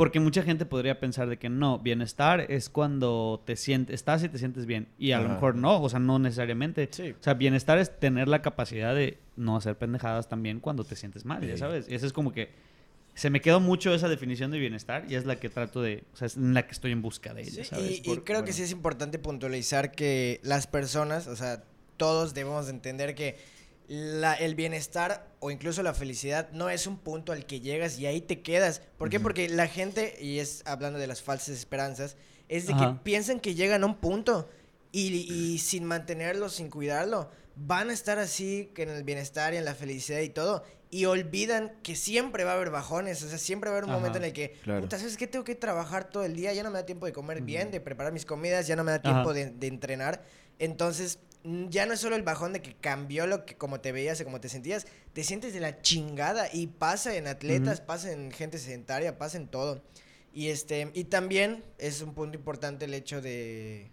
Porque 0.00 0.18
mucha 0.18 0.42
gente 0.42 0.64
podría 0.64 0.98
pensar 0.98 1.28
de 1.28 1.38
que 1.38 1.50
no, 1.50 1.78
bienestar 1.78 2.50
es 2.50 2.70
cuando 2.70 3.42
te 3.44 3.54
sientes, 3.54 3.92
estás 3.92 4.24
y 4.24 4.30
te 4.30 4.38
sientes 4.38 4.64
bien. 4.64 4.88
Y 4.98 5.12
a 5.12 5.20
lo 5.20 5.28
mejor 5.28 5.56
no, 5.56 5.78
o 5.82 5.90
sea, 5.90 5.98
no 5.98 6.18
necesariamente. 6.18 6.88
Sí. 6.90 7.10
O 7.10 7.22
sea, 7.22 7.34
bienestar 7.34 7.76
es 7.76 8.00
tener 8.00 8.26
la 8.26 8.40
capacidad 8.40 8.94
de 8.94 9.18
no 9.36 9.58
hacer 9.58 9.76
pendejadas 9.76 10.26
también 10.26 10.58
cuando 10.58 10.84
te 10.84 10.96
sientes 10.96 11.26
mal, 11.26 11.46
ya 11.46 11.58
sabes. 11.58 11.86
Y 11.86 11.94
eso 11.94 12.06
es 12.06 12.14
como 12.14 12.32
que 12.32 12.48
se 13.12 13.28
me 13.28 13.42
quedó 13.42 13.60
mucho 13.60 13.92
esa 13.92 14.08
definición 14.08 14.50
de 14.50 14.58
bienestar 14.58 15.04
y 15.06 15.16
es 15.16 15.26
la 15.26 15.36
que 15.36 15.50
trato 15.50 15.82
de, 15.82 16.02
o 16.14 16.16
sea, 16.16 16.28
es 16.28 16.38
en 16.38 16.54
la 16.54 16.66
que 16.66 16.72
estoy 16.72 16.92
en 16.92 17.02
busca 17.02 17.34
de 17.34 17.42
ella, 17.42 17.62
Sí, 17.62 17.64
¿sabes? 17.64 18.00
y, 18.02 18.16
creo 18.20 18.42
que 18.42 18.54
sí 18.54 18.62
es 18.62 18.72
importante 18.72 19.18
puntualizar 19.18 19.92
que 19.92 20.40
las 20.42 20.66
personas, 20.66 21.26
o 21.26 21.36
sea, 21.36 21.62
todos 21.98 22.32
debemos 22.32 22.64
de 22.64 22.72
entender 22.72 23.14
que 23.14 23.36
la- 23.92 24.34
el 24.34 24.54
bienestar 24.54 25.26
o 25.40 25.50
incluso 25.50 25.82
la 25.82 25.92
felicidad 25.94 26.48
no 26.52 26.70
es 26.70 26.86
un 26.86 26.96
punto 26.96 27.32
al 27.32 27.44
que 27.44 27.58
llegas 27.60 27.98
y 27.98 28.06
ahí 28.06 28.20
te 28.20 28.40
quedas. 28.40 28.82
¿Por 28.96 29.10
qué? 29.10 29.18
Porque 29.18 29.48
la 29.48 29.66
gente, 29.66 30.16
y 30.20 30.38
es 30.38 30.62
hablando 30.64 31.00
de 31.00 31.08
las 31.08 31.22
falsas 31.22 31.56
esperanzas, 31.56 32.16
es 32.48 32.68
de 32.68 32.74
Ajá. 32.74 32.92
que 32.94 33.00
piensan 33.02 33.40
que 33.40 33.56
llegan 33.56 33.82
a 33.82 33.86
un 33.86 33.96
punto 33.96 34.48
y, 34.92 35.08
y 35.32 35.58
sin 35.58 35.84
mantenerlo, 35.86 36.48
sin 36.50 36.70
cuidarlo, 36.70 37.30
van 37.56 37.90
a 37.90 37.92
estar 37.92 38.20
así 38.20 38.70
que 38.76 38.84
en 38.84 38.90
el 38.90 39.02
bienestar 39.02 39.54
y 39.54 39.56
en 39.56 39.64
la 39.64 39.74
felicidad 39.74 40.20
y 40.20 40.28
todo. 40.28 40.62
Y 40.92 41.06
olvidan 41.06 41.72
que 41.82 41.96
siempre 41.96 42.44
va 42.44 42.52
a 42.52 42.54
haber 42.54 42.70
bajones, 42.70 43.20
o 43.24 43.28
sea, 43.28 43.38
siempre 43.38 43.70
va 43.70 43.74
a 43.74 43.78
haber 43.78 43.84
un 43.86 43.90
Ajá. 43.90 43.98
momento 43.98 44.18
en 44.18 44.24
el 44.24 44.32
que, 44.32 44.52
Claro. 44.62 44.82
puta, 44.82 44.98
¿sabes 44.98 45.16
qué? 45.16 45.26
Tengo 45.26 45.44
que 45.44 45.56
trabajar 45.56 46.10
todo 46.10 46.24
el 46.24 46.36
día, 46.36 46.52
ya 46.52 46.62
no 46.62 46.70
me 46.70 46.78
da 46.78 46.86
tiempo 46.86 47.06
de 47.06 47.12
comer 47.12 47.42
bien, 47.42 47.72
de 47.72 47.80
preparar 47.80 48.12
mis 48.12 48.24
comidas, 48.24 48.68
ya 48.68 48.76
no 48.76 48.84
me 48.84 48.92
da 48.92 49.02
tiempo 49.02 49.32
de, 49.34 49.50
de 49.50 49.66
entrenar. 49.66 50.22
Entonces, 50.60 51.18
ya 51.42 51.86
no 51.86 51.94
es 51.94 52.00
solo 52.00 52.16
el 52.16 52.22
bajón 52.22 52.52
de 52.52 52.60
que 52.60 52.74
cambió 52.74 53.26
lo 53.26 53.46
que 53.46 53.56
como 53.56 53.80
te 53.80 53.92
veías 53.92 54.20
o 54.20 54.24
como 54.24 54.40
te 54.40 54.48
sentías, 54.48 54.86
te 55.12 55.24
sientes 55.24 55.54
de 55.54 55.60
la 55.60 55.80
chingada 55.80 56.48
y 56.52 56.66
pasa 56.66 57.16
en 57.16 57.26
atletas, 57.26 57.80
pasa 57.80 58.12
en 58.12 58.30
gente 58.30 58.58
sedentaria, 58.58 59.18
pasa 59.18 59.38
en 59.38 59.48
todo. 59.48 59.82
Y 60.32 60.48
este, 60.48 60.90
y 60.94 61.04
también 61.04 61.64
es 61.78 62.02
un 62.02 62.14
punto 62.14 62.36
importante 62.36 62.84
el 62.84 62.94
hecho 62.94 63.20
de 63.20 63.90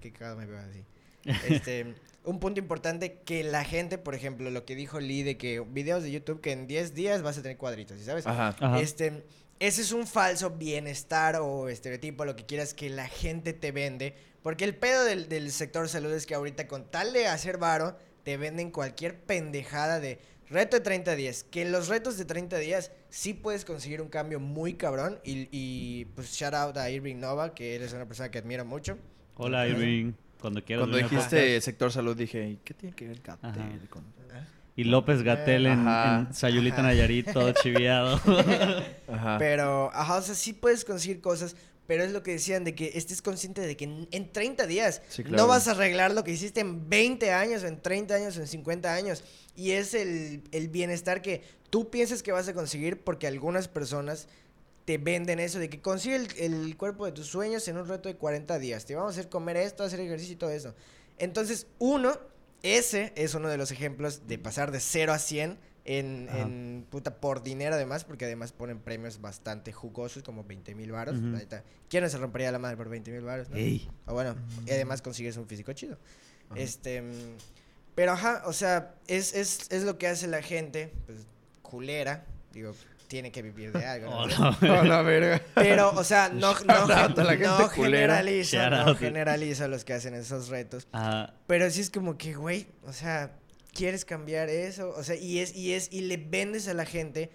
qué 0.00 0.12
cagado 0.12 0.36
me 0.36 0.46
veo 0.46 0.58
así. 0.58 0.84
Este, 1.48 1.94
un 2.24 2.38
punto 2.38 2.60
importante 2.60 3.20
que 3.24 3.44
la 3.44 3.64
gente, 3.64 3.96
por 3.96 4.14
ejemplo, 4.14 4.50
lo 4.50 4.66
que 4.66 4.76
dijo 4.76 5.00
Lee 5.00 5.22
de 5.22 5.38
que 5.38 5.60
videos 5.60 6.02
de 6.02 6.10
YouTube 6.10 6.42
que 6.42 6.52
en 6.52 6.66
10 6.66 6.94
días 6.94 7.22
vas 7.22 7.38
a 7.38 7.42
tener 7.42 7.56
cuadritos, 7.56 7.98
¿sí 7.98 8.04
¿sabes? 8.04 8.26
Ajá. 8.26 8.54
Ajá. 8.60 8.80
Este, 8.80 9.24
ese 9.60 9.82
es 9.82 9.92
un 9.92 10.06
falso 10.06 10.50
bienestar 10.50 11.36
o 11.36 11.68
estereotipo, 11.68 12.24
lo 12.24 12.36
que 12.36 12.44
quieras 12.44 12.74
que 12.74 12.90
la 12.90 13.08
gente 13.08 13.52
te 13.52 13.72
vende. 13.72 14.14
Porque 14.42 14.64
el 14.64 14.74
pedo 14.74 15.04
del, 15.04 15.28
del 15.28 15.50
sector 15.52 15.88
salud 15.88 16.12
es 16.12 16.26
que 16.26 16.34
ahorita 16.34 16.68
con 16.68 16.90
tal 16.90 17.12
de 17.12 17.26
hacer 17.26 17.58
varo, 17.58 17.96
te 18.24 18.36
venden 18.36 18.70
cualquier 18.70 19.20
pendejada 19.20 20.00
de 20.00 20.18
reto 20.50 20.76
de 20.76 20.82
30 20.82 21.16
días. 21.16 21.44
Que 21.44 21.62
en 21.62 21.72
los 21.72 21.88
retos 21.88 22.18
de 22.18 22.24
30 22.24 22.58
días 22.58 22.90
sí 23.08 23.34
puedes 23.34 23.64
conseguir 23.64 24.02
un 24.02 24.08
cambio 24.08 24.40
muy 24.40 24.74
cabrón. 24.74 25.18
Y, 25.24 25.48
y, 25.50 26.06
pues 26.14 26.32
shout 26.32 26.54
out 26.54 26.76
a 26.76 26.90
Irving 26.90 27.16
Nova, 27.16 27.54
que 27.54 27.76
él 27.76 27.82
es 27.82 27.92
una 27.92 28.06
persona 28.06 28.30
que 28.30 28.38
admiro 28.38 28.64
mucho. 28.64 28.98
Hola, 29.36 29.68
Irving. 29.68 30.12
Cuando 30.40 30.62
quieras. 30.62 30.88
Cuando 30.88 30.98
dijiste 30.98 31.60
sector 31.60 31.90
salud 31.90 32.16
dije, 32.16 32.48
¿y 32.48 32.56
¿qué 32.64 32.74
tiene 32.74 32.94
que 32.94 33.08
ver 33.08 33.22
con...? 33.22 34.04
Y 34.76 34.84
López 34.84 35.22
Gatel 35.22 35.66
en, 35.66 35.86
en 35.86 36.34
Sayulita 36.34 36.76
Ajá. 36.78 36.82
Nayarit, 36.88 37.32
todo 37.32 37.52
chiviado. 37.52 38.20
Ajá. 39.08 39.36
Pero, 39.38 39.90
ajá, 39.94 40.16
o 40.16 40.22
sea, 40.22 40.34
sí 40.34 40.52
puedes 40.52 40.84
conseguir 40.84 41.20
cosas, 41.20 41.54
pero 41.86 42.02
es 42.02 42.10
lo 42.12 42.22
que 42.22 42.32
decían, 42.32 42.64
de 42.64 42.74
que 42.74 42.90
estés 42.94 43.22
consciente 43.22 43.60
de 43.60 43.76
que 43.76 43.84
en, 43.84 44.08
en 44.10 44.32
30 44.32 44.66
días 44.66 45.02
Sí, 45.08 45.22
no 45.22 45.28
claro. 45.30 45.46
vas 45.48 45.68
a 45.68 45.72
arreglar 45.72 46.12
lo 46.12 46.24
que 46.24 46.32
hiciste 46.32 46.60
en 46.60 46.88
20 46.88 47.30
años, 47.32 47.62
o 47.62 47.66
en 47.68 47.80
30 47.80 48.14
años, 48.14 48.36
o 48.36 48.40
en 48.40 48.48
50 48.48 48.92
años. 48.92 49.22
Y 49.54 49.72
es 49.72 49.94
el, 49.94 50.42
el 50.50 50.68
bienestar 50.68 51.22
que 51.22 51.42
tú 51.70 51.90
piensas 51.90 52.22
que 52.22 52.32
vas 52.32 52.48
a 52.48 52.54
conseguir 52.54 53.00
porque 53.04 53.26
algunas 53.28 53.68
personas 53.68 54.26
te 54.86 54.98
venden 54.98 55.38
eso 55.38 55.58
de 55.60 55.70
que 55.70 55.80
consigue 55.80 56.16
el, 56.16 56.28
el 56.38 56.76
cuerpo 56.76 57.06
de 57.06 57.12
tus 57.12 57.26
sueños 57.28 57.66
en 57.68 57.76
un 57.76 57.86
reto 57.86 58.08
de 58.08 58.16
40 58.16 58.58
días. 58.58 58.84
Te 58.86 58.94
vamos 58.96 59.16
a 59.16 59.20
hacer 59.20 59.30
comer 59.30 59.56
esto, 59.56 59.84
hacer 59.84 60.00
ejercicio 60.00 60.34
y 60.34 60.36
todo 60.36 60.50
eso. 60.50 60.74
Entonces, 61.16 61.68
uno, 61.78 62.18
ese 62.64 63.12
es 63.14 63.34
uno 63.34 63.48
de 63.48 63.58
los 63.58 63.70
ejemplos 63.70 64.26
de 64.26 64.38
pasar 64.38 64.72
de 64.72 64.80
0 64.80 65.12
a 65.12 65.18
100 65.18 65.58
en, 65.84 66.86
puta 66.90 67.20
por 67.20 67.42
dinero 67.42 67.74
además, 67.74 68.04
porque 68.04 68.24
además 68.24 68.52
ponen 68.52 68.78
premios 68.78 69.20
bastante 69.20 69.70
jugosos, 69.70 70.22
como 70.22 70.44
20 70.44 70.74
mil 70.74 70.90
neta, 70.90 71.62
¿Quién 71.90 72.02
no 72.02 72.08
se 72.08 72.16
rompería 72.16 72.50
la 72.50 72.58
madre 72.58 72.78
por 72.78 72.88
20 72.88 73.10
mil 73.10 73.20
varos? 73.20 73.50
no? 73.50 73.56
O 74.06 74.14
bueno, 74.14 74.34
y 74.66 74.70
además 74.70 75.02
consigues 75.02 75.36
un 75.36 75.46
físico 75.46 75.74
chido. 75.74 75.98
Este, 76.54 77.02
mm, 77.02 77.36
pero 77.94 78.12
ajá, 78.12 78.42
o 78.46 78.54
sea, 78.54 78.94
es, 79.08 79.34
es, 79.34 79.70
es 79.70 79.82
lo 79.84 79.98
que 79.98 80.06
hace 80.06 80.26
la 80.26 80.40
gente, 80.40 80.90
pues, 81.04 81.26
culera, 81.60 82.24
digo, 82.52 82.74
tiene 83.06 83.30
que 83.32 83.42
vivir 83.42 83.72
de 83.72 83.84
algo. 83.84 84.10
¿no? 84.26 84.50
Oh, 84.62 84.84
no. 84.84 85.04
Verga. 85.04 85.40
Pero, 85.54 85.90
o 85.94 86.04
sea, 86.04 86.28
no, 86.28 86.54
no, 86.64 86.86
no 86.88 87.68
generalizo, 87.68 88.70
no 88.70 88.94
generalizo 88.96 89.64
a 89.64 89.68
los 89.68 89.84
que 89.84 89.92
hacen 89.94 90.14
esos 90.14 90.48
retos. 90.48 90.86
Ajá. 90.92 91.34
Pero 91.46 91.70
sí 91.70 91.80
es 91.80 91.90
como 91.90 92.16
que, 92.18 92.34
güey, 92.34 92.66
o 92.86 92.92
sea, 92.92 93.32
¿quieres 93.72 94.04
cambiar 94.04 94.48
eso? 94.48 94.90
O 94.96 95.02
sea, 95.04 95.16
y 95.16 95.38
es, 95.40 95.54
y 95.54 95.72
es, 95.74 95.88
y 95.92 96.02
le 96.02 96.16
vendes 96.16 96.68
a 96.68 96.74
la 96.74 96.84
gente 96.86 97.30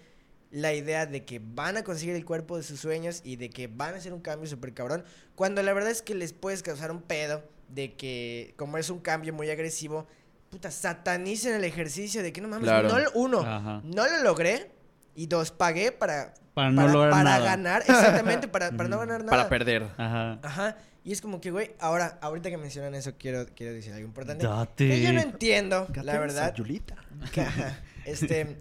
la 0.50 0.74
idea 0.74 1.06
de 1.06 1.24
que 1.24 1.40
van 1.42 1.76
a 1.76 1.84
conseguir 1.84 2.16
el 2.16 2.24
cuerpo 2.24 2.56
de 2.56 2.64
sus 2.64 2.80
sueños 2.80 3.20
y 3.24 3.36
de 3.36 3.50
que 3.50 3.68
van 3.68 3.94
a 3.94 3.98
hacer 3.98 4.12
un 4.12 4.20
cambio 4.20 4.48
súper 4.48 4.74
cabrón, 4.74 5.04
cuando 5.36 5.62
la 5.62 5.72
verdad 5.72 5.90
es 5.90 6.02
que 6.02 6.14
les 6.14 6.32
puedes 6.32 6.62
causar 6.64 6.90
un 6.90 7.02
pedo 7.02 7.44
de 7.68 7.94
que, 7.94 8.54
como 8.56 8.76
es 8.76 8.90
un 8.90 8.98
cambio 8.98 9.32
muy 9.32 9.48
agresivo, 9.48 10.08
puta, 10.50 10.72
satanicen 10.72 11.54
el 11.54 11.62
ejercicio 11.62 12.20
de 12.24 12.32
que 12.32 12.40
no 12.40 12.48
mames, 12.48 12.64
Claro. 12.64 12.88
no 12.88 12.98
lo- 12.98 13.12
uno, 13.14 13.40
Ajá. 13.42 13.80
no 13.84 14.08
lo 14.08 14.22
logré 14.24 14.72
y 15.14 15.26
dos, 15.26 15.50
pagué 15.50 15.92
para, 15.92 16.34
Para 16.54 16.70
no 16.70 16.86
lograr 16.88 17.10
para 17.10 17.24
nada. 17.24 17.44
ganar, 17.44 17.82
exactamente, 17.82 18.48
para, 18.48 18.70
para 18.72 18.88
no 18.88 18.98
ganar 18.98 19.20
nada. 19.24 19.30
Para 19.30 19.48
perder. 19.48 19.84
Ajá. 19.96 20.38
Ajá. 20.42 20.76
Y 21.02 21.12
es 21.12 21.20
como 21.22 21.40
que, 21.40 21.50
güey, 21.50 21.72
ahora, 21.80 22.18
ahorita 22.20 22.50
que 22.50 22.58
mencionan 22.58 22.94
eso, 22.94 23.12
quiero, 23.18 23.46
quiero 23.56 23.72
decir 23.72 23.92
algo 23.92 24.06
importante. 24.06 24.46
Date. 24.46 24.88
Que 24.88 25.00
yo 25.02 25.12
no 25.12 25.20
entiendo, 25.20 25.86
la 26.02 26.18
verdad. 26.18 26.54
Yulita. 26.54 26.96
este, 28.04 28.56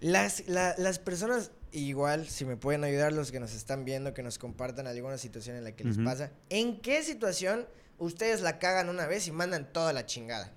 las, 0.00 0.46
la- 0.48 0.74
las 0.78 0.98
personas, 0.98 1.50
igual, 1.72 2.28
si 2.28 2.44
me 2.44 2.56
pueden 2.56 2.84
ayudar, 2.84 3.12
los 3.12 3.32
que 3.32 3.40
nos 3.40 3.54
están 3.54 3.84
viendo, 3.84 4.12
que 4.14 4.22
nos 4.22 4.38
compartan 4.38 4.86
alguna 4.86 5.16
situación 5.18 5.56
en 5.56 5.64
la 5.64 5.72
que 5.72 5.84
les 5.84 5.98
pasa. 5.98 6.30
¿En 6.50 6.80
qué 6.80 7.02
situación 7.02 7.66
ustedes 7.98 8.40
la 8.42 8.58
cagan 8.58 8.88
una 8.88 9.06
vez 9.06 9.26
y 9.28 9.32
mandan 9.32 9.72
toda 9.72 9.92
la 9.92 10.04
chingada? 10.06 10.52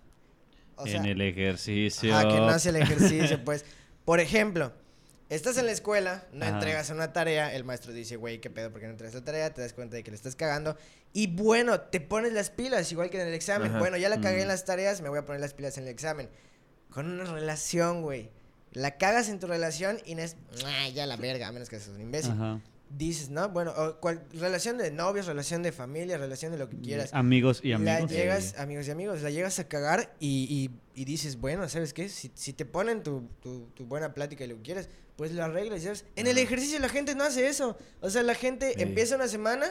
O 0.76 0.86
sea, 0.86 0.98
en 1.00 1.06
el 1.06 1.22
ejercicio. 1.22 2.14
ajá, 2.14 2.28
que 2.28 2.36
no 2.36 2.50
hace 2.50 2.70
el 2.70 2.76
ejercicio, 2.78 3.44
pues. 3.46 3.64
Por 4.06 4.20
ejemplo, 4.20 4.74
estás 5.30 5.58
en 5.58 5.66
la 5.66 5.72
escuela, 5.72 6.26
no 6.32 6.46
Ajá. 6.46 6.56
entregas 6.56 6.90
una 6.90 7.12
tarea, 7.14 7.54
el 7.54 7.64
maestro 7.64 7.92
dice, 7.94 8.16
güey, 8.16 8.40
¿qué 8.40 8.50
pedo? 8.50 8.72
¿Por 8.72 8.80
qué 8.80 8.86
no 8.88 8.92
entregas 8.94 9.16
la 9.16 9.24
tarea? 9.24 9.54
Te 9.54 9.62
das 9.62 9.74
cuenta 9.74 9.96
de 9.96 10.04
que 10.04 10.12
le 10.12 10.18
estás 10.18 10.36
cagando. 10.36 10.78
Y 11.14 11.28
bueno, 11.28 11.80
te 11.82 12.00
pones 12.02 12.34
las 12.34 12.50
pilas, 12.50 12.92
igual 12.92 13.10
que 13.10 13.22
en 13.22 13.28
el 13.28 13.34
examen. 13.34 13.70
Ajá. 13.72 13.80
Bueno, 13.80 13.98
ya 13.98 14.10
la 14.10 14.20
cagué 14.22 14.42
en 14.42 14.46
Mm. 14.48 14.50
las 14.50 14.66
tareas, 14.66 15.02
me 15.02 15.10
voy 15.10 15.20
a 15.20 15.26
poner 15.26 15.42
las 15.42 15.54
pilas 15.54 15.78
en 15.78 15.84
el 15.86 15.90
examen. 15.90 16.30
Con 16.92 17.10
una 17.10 17.26
relación, 17.26 18.02
güey. 18.02 18.30
La 18.74 18.98
cagas 18.98 19.30
en 19.30 19.40
tu 19.40 19.48
relación 19.48 20.00
y 20.06 20.16
no 20.16 20.22
es, 20.22 20.36
"Ah, 20.66 20.90
ya 20.90 21.06
la 21.06 21.16
verga, 21.18 21.48
a 21.48 21.52
menos 21.52 21.70
que 21.70 21.80
seas 21.80 21.96
un 21.96 22.02
imbécil. 22.02 22.32
Ajá. 22.32 22.60
Dices, 22.90 23.30
¿no? 23.30 23.50
Bueno, 23.50 23.74
o 23.76 24.00
cual- 24.00 24.24
relación 24.34 24.78
de 24.78 24.92
novios, 24.92 25.26
relación 25.26 25.64
de 25.64 25.72
familia, 25.72 26.18
relación 26.18 26.52
de 26.52 26.58
lo 26.60 26.70
que 26.70 26.78
quieras. 26.78 27.10
Amigos 27.14 27.62
y 27.64 27.70
La 27.70 27.76
amigos. 27.78 28.12
llegas, 28.12 28.60
amigos 28.60 28.88
y 28.88 28.92
amigos, 28.92 29.22
la 29.22 29.32
llegas 29.32 29.58
a 29.60 29.68
cagar 29.68 30.14
y, 30.20 30.70
y- 30.96 31.02
y 31.02 31.06
dices, 31.06 31.38
bueno, 31.40 31.68
¿sabes 31.68 31.94
qué? 31.94 32.10
Si, 32.10 32.32
si 32.36 32.54
te 32.54 32.64
ponen 32.66 33.02
tu, 33.02 33.28
tu- 33.42 33.68
tu 33.74 33.86
buena 33.86 34.14
plática 34.14 34.44
y 34.44 34.48
lo 34.48 34.56
que 34.58 34.62
quieres, 34.62 34.90
pues 35.16 35.32
lo 35.32 35.44
arreglas. 35.44 35.84
¿sabes? 35.84 36.06
En 36.16 36.28
el 36.28 36.38
ejercicio 36.38 36.80
la 36.80 36.90
gente 36.90 37.16
no 37.16 37.24
hace 37.24 37.48
eso. 37.48 37.78
O 38.02 38.10
sea, 38.10 38.24
la 38.24 38.36
gente 38.36 38.74
Sí. 38.76 38.82
empieza 38.82 39.16
una 39.16 39.28
semana, 39.28 39.66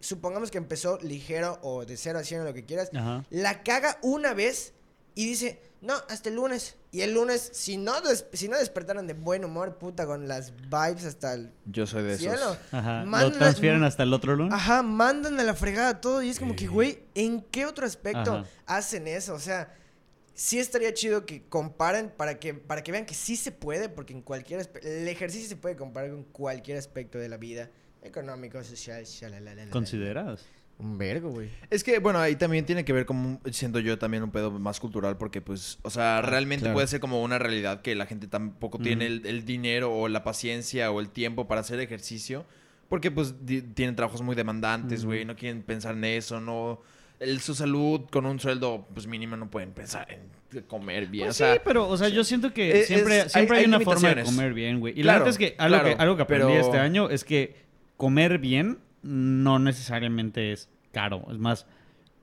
supongamos 0.00 0.50
que 0.50 0.58
empezó 0.58 0.98
ligero 1.02 1.58
o 1.62 1.84
de 1.84 1.96
0 1.96 2.18
a 2.18 2.24
100 2.24 2.40
o 2.42 2.44
lo 2.44 2.54
que 2.54 2.64
quieras, 2.64 2.90
Ajá. 2.94 3.24
la 3.30 3.62
caga 3.62 3.98
una 4.02 4.34
vez 4.34 4.72
y 5.14 5.26
dice, 5.26 5.60
no, 5.82 5.94
hasta 6.08 6.28
el 6.28 6.36
lunes. 6.36 6.76
Y 6.92 7.02
el 7.02 7.12
lunes, 7.14 7.50
si 7.52 7.76
no, 7.76 8.00
des- 8.00 8.26
si 8.32 8.48
no 8.48 8.58
despertaron 8.58 9.06
de 9.06 9.14
buen 9.14 9.44
humor, 9.44 9.78
puta, 9.78 10.06
con 10.06 10.28
las 10.28 10.52
vibes 10.56 11.04
hasta 11.04 11.34
el 11.34 11.52
Yo 11.66 11.86
soy 11.86 12.02
de 12.02 12.14
esos. 12.14 12.20
cielo. 12.26 12.56
Ajá. 12.72 13.00
Lo 13.04 13.06
Manda- 13.10 13.38
transfieren 13.38 13.82
hasta 13.84 14.02
el 14.02 14.12
otro 14.12 14.36
lunes. 14.36 14.52
Ajá, 14.54 14.82
mandan 14.82 15.38
a 15.40 15.44
la 15.44 15.54
fregada 15.54 16.00
todo 16.00 16.22
y 16.22 16.28
es 16.30 16.38
como 16.38 16.54
que, 16.56 16.66
güey, 16.66 17.00
¿en 17.14 17.40
qué 17.42 17.64
otro 17.66 17.86
aspecto 17.86 18.32
Ajá. 18.34 18.44
hacen 18.66 19.06
eso? 19.08 19.34
O 19.34 19.38
sea, 19.40 19.72
sí 20.40 20.58
estaría 20.58 20.94
chido 20.94 21.26
que 21.26 21.42
comparen 21.42 22.10
para 22.16 22.38
que, 22.38 22.54
para 22.54 22.82
que 22.82 22.90
vean 22.90 23.04
que 23.04 23.12
sí 23.12 23.36
se 23.36 23.52
puede, 23.52 23.90
porque 23.90 24.14
en 24.14 24.22
cualquier 24.22 24.60
aspe- 24.60 24.82
el 24.82 25.06
ejercicio 25.06 25.46
se 25.46 25.56
puede 25.56 25.76
comparar 25.76 26.12
con 26.12 26.24
cualquier 26.24 26.78
aspecto 26.78 27.18
de 27.18 27.28
la 27.28 27.36
vida, 27.36 27.68
económico, 28.02 28.64
social, 28.64 29.04
shalalalala. 29.04 29.70
¿Consideras? 29.70 30.46
Un 30.78 30.96
vergo, 30.96 31.28
güey. 31.28 31.50
Es 31.68 31.84
que, 31.84 31.98
bueno, 31.98 32.20
ahí 32.20 32.36
también 32.36 32.64
tiene 32.64 32.86
que 32.86 32.94
ver 32.94 33.04
como, 33.04 33.38
siento 33.52 33.80
yo, 33.80 33.98
también 33.98 34.22
un 34.22 34.30
pedo 34.30 34.50
más 34.50 34.80
cultural, 34.80 35.18
porque, 35.18 35.42
pues, 35.42 35.78
o 35.82 35.90
sea, 35.90 36.22
realmente 36.22 36.62
claro. 36.62 36.74
puede 36.74 36.86
ser 36.86 37.00
como 37.00 37.22
una 37.22 37.38
realidad 37.38 37.82
que 37.82 37.94
la 37.94 38.06
gente 38.06 38.26
tampoco 38.26 38.78
tiene 38.78 39.08
el, 39.08 39.26
el 39.26 39.44
dinero 39.44 39.94
o 39.94 40.08
la 40.08 40.24
paciencia 40.24 40.90
o 40.90 41.00
el 41.00 41.10
tiempo 41.10 41.48
para 41.48 41.60
hacer 41.60 41.80
ejercicio, 41.80 42.46
porque, 42.88 43.10
pues, 43.10 43.34
tienen 43.44 43.94
trabajos 43.94 44.22
muy 44.22 44.34
demandantes, 44.34 45.04
güey, 45.04 45.26
no 45.26 45.36
quieren 45.36 45.62
pensar 45.62 45.96
en 45.96 46.04
eso, 46.04 46.40
no... 46.40 46.80
el- 47.20 47.40
su 47.40 47.54
salud 47.54 48.02
con 48.10 48.26
un 48.26 48.40
sueldo, 48.40 48.86
pues, 48.92 49.06
mínimo 49.06 49.36
no 49.36 49.48
pueden 49.50 49.70
pensar 49.72 50.08
en 50.10 50.62
comer 50.62 51.06
bien, 51.06 51.26
Pues 51.26 51.36
o 51.36 51.38
sea... 51.38 51.54
sí, 51.54 51.60
pero, 51.64 51.88
o 51.88 51.96
sea, 51.96 52.08
yo 52.08 52.24
siento 52.24 52.52
que 52.52 52.80
Es- 52.80 52.86
siempre, 52.88 53.20
es- 53.20 53.32
siempre 53.32 53.58
hay- 53.58 53.66
una 53.66 53.78
forma 53.80 54.12
de 54.14 54.24
comer 54.24 54.52
bien, 54.52 54.80
güey. 54.80 54.98
Y 54.98 55.02
Claro, 55.02 55.20
la 55.20 55.24
neta 55.26 55.30
es 55.30 55.38
que 55.38 55.54
algo, 55.58 55.78
claro, 55.78 55.96
que 55.96 56.02
algo 56.02 56.16
que 56.16 56.22
aprendí 56.22 56.46
pero- 56.54 56.60
este 56.64 56.78
año 56.78 57.08
es 57.08 57.22
que 57.24 57.54
comer 57.96 58.38
bien 58.38 58.78
no 59.02 59.58
necesariamente 59.60 60.52
es 60.52 60.68
caro. 60.92 61.24
Es 61.30 61.38
más, 61.38 61.66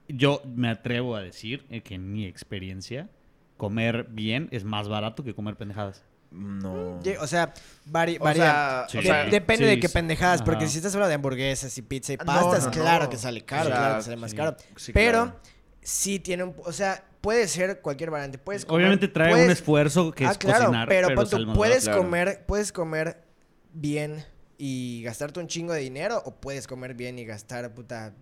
yo 0.08 0.42
me 0.54 0.68
atrevo 0.68 1.16
a 1.16 1.22
decir 1.22 1.64
que 1.84 1.94
en 1.94 2.12
mi 2.12 2.26
experiencia, 2.26 3.08
comer 3.56 4.06
bien 4.10 4.48
es 4.52 4.64
más 4.64 4.88
barato 4.88 5.24
que 5.24 5.34
comer 5.34 5.56
pendejadas. 5.56 6.04
No... 6.30 7.00
Ye- 7.02 7.18
O 7.18 7.26
sea, 7.26 7.54
vari- 7.90 8.18
O 8.20 8.24
varía. 8.24 8.42
sea, 8.44 8.86
Sí. 8.88 8.98
o 8.98 9.00
De- 9.00 9.06
sea, 9.06 9.24
depende 9.24 9.64
sí, 9.64 9.70
de 9.70 9.80
qué 9.80 9.88
pendejadas, 9.88 10.42
porque 10.42 10.64
Ajá. 10.64 10.72
si 10.72 10.78
estás 10.78 10.94
hablando 10.94 11.08
de 11.08 11.14
hamburguesas 11.14 11.76
y 11.78 11.82
pizza 11.82 12.12
y 12.12 12.16
Ah, 12.18 12.24
no, 12.24 12.32
pastas, 12.32 12.64
no, 12.66 12.70
claro 12.70 13.04
no. 13.04 13.10
que 13.10 13.16
sale 13.16 13.44
caro, 13.44 13.62
O 13.62 13.68
sea, 13.68 13.76
claro 13.78 13.96
que 13.96 14.02
sale 14.02 14.16
más 14.16 14.30
sí. 14.30 14.36
caro. 14.36 14.56
sí, 14.76 14.92
pero 14.92 15.22
claro. 15.24 15.40
sí 15.82 16.18
tiene 16.20 16.44
un... 16.44 16.54
O 16.64 16.72
sea, 16.72 17.02
puede 17.20 17.48
ser 17.48 17.80
cualquier 17.80 18.10
variante. 18.10 18.36
Puedes 18.38 18.64
comer- 18.66 18.76
Obviamente 18.82 19.08
trae 19.08 19.30
puedes- 19.30 19.46
un 19.46 19.52
esfuerzo 19.52 20.12
que 20.12 20.26
ah, 20.26 20.32
es 20.32 20.38
claro, 20.38 20.66
cocinar, 20.66 20.88
pero, 20.88 21.08
pero, 21.08 21.24
tú, 21.26 21.52
puedes 21.54 21.86
barato. 21.86 22.02
comer, 22.04 22.44
puedes 22.46 22.72
comer 22.72 23.24
bien 23.72 24.24
y 24.58 25.02
gastarte 25.04 25.40
un 25.40 25.46
chingo 25.46 25.72
de 25.72 25.80
dinero 25.80 26.20
o 26.26 26.34
puedes 26.34 26.66
comer 26.66 26.94
bien 26.94 27.18
y 27.18 27.24
gastar 27.24 27.72
puta 27.74 28.12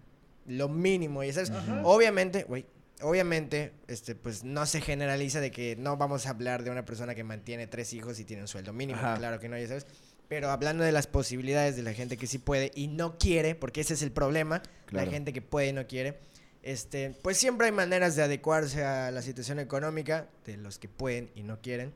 lo 0.47 0.69
mínimo, 0.69 1.25
y 1.25 1.33
sabes, 1.33 1.51
obviamente, 1.83 2.45
güey, 2.45 2.67
obviamente, 3.03 3.73
este, 3.89 4.15
pues 4.15 4.45
no 4.45 4.67
se 4.67 4.81
generaliza 4.81 5.41
de 5.41 5.51
que 5.51 5.77
no 5.77 5.97
vamos 5.97 6.27
a 6.27 6.31
hablar 6.31 6.63
de 6.65 6.71
una 6.71 6.85
persona 6.85 7.15
que 7.15 7.25
mantiene 7.25 7.67
tres 7.67 7.93
hijos 7.93 8.19
y 8.21 8.25
tiene 8.25 8.43
un 8.43 8.49
sueldo 8.49 8.73
mínimo, 8.73 8.99
Ajá. 8.99 9.17
claro 9.17 9.39
que 9.41 9.49
no, 9.49 9.59
ya 9.59 9.69
sabes. 9.69 9.87
Pero 10.29 10.51
hablando 10.51 10.83
de 10.83 10.91
las 10.93 11.07
posibilidades 11.07 11.77
de 11.77 11.83
la 11.83 11.93
gente 11.93 12.17
que 12.17 12.27
sí 12.27 12.39
puede 12.39 12.73
y 12.75 12.89
no 12.89 13.17
quiere, 13.19 13.55
porque 13.55 13.81
ese 13.83 13.95
es 13.95 14.03
el 14.03 14.11
problema, 14.13 14.63
Claro. 14.87 15.07
la 15.07 15.13
gente 15.13 15.33
que 15.33 15.41
puede 15.43 15.69
y 15.69 15.73
no 15.73 15.87
quiere, 15.87 16.19
este, 16.63 17.11
pues 17.23 17.37
siempre 17.37 17.67
hay 17.67 17.73
maneras 17.73 18.17
de 18.17 18.23
adecuarse 18.25 18.85
a 18.85 19.11
la 19.13 19.23
situación 19.23 19.61
económica 19.61 20.29
de 20.45 20.57
los 20.57 20.79
que 20.79 20.89
pueden 20.89 21.31
y 21.37 21.43
no 21.45 21.61
quieren 21.61 21.95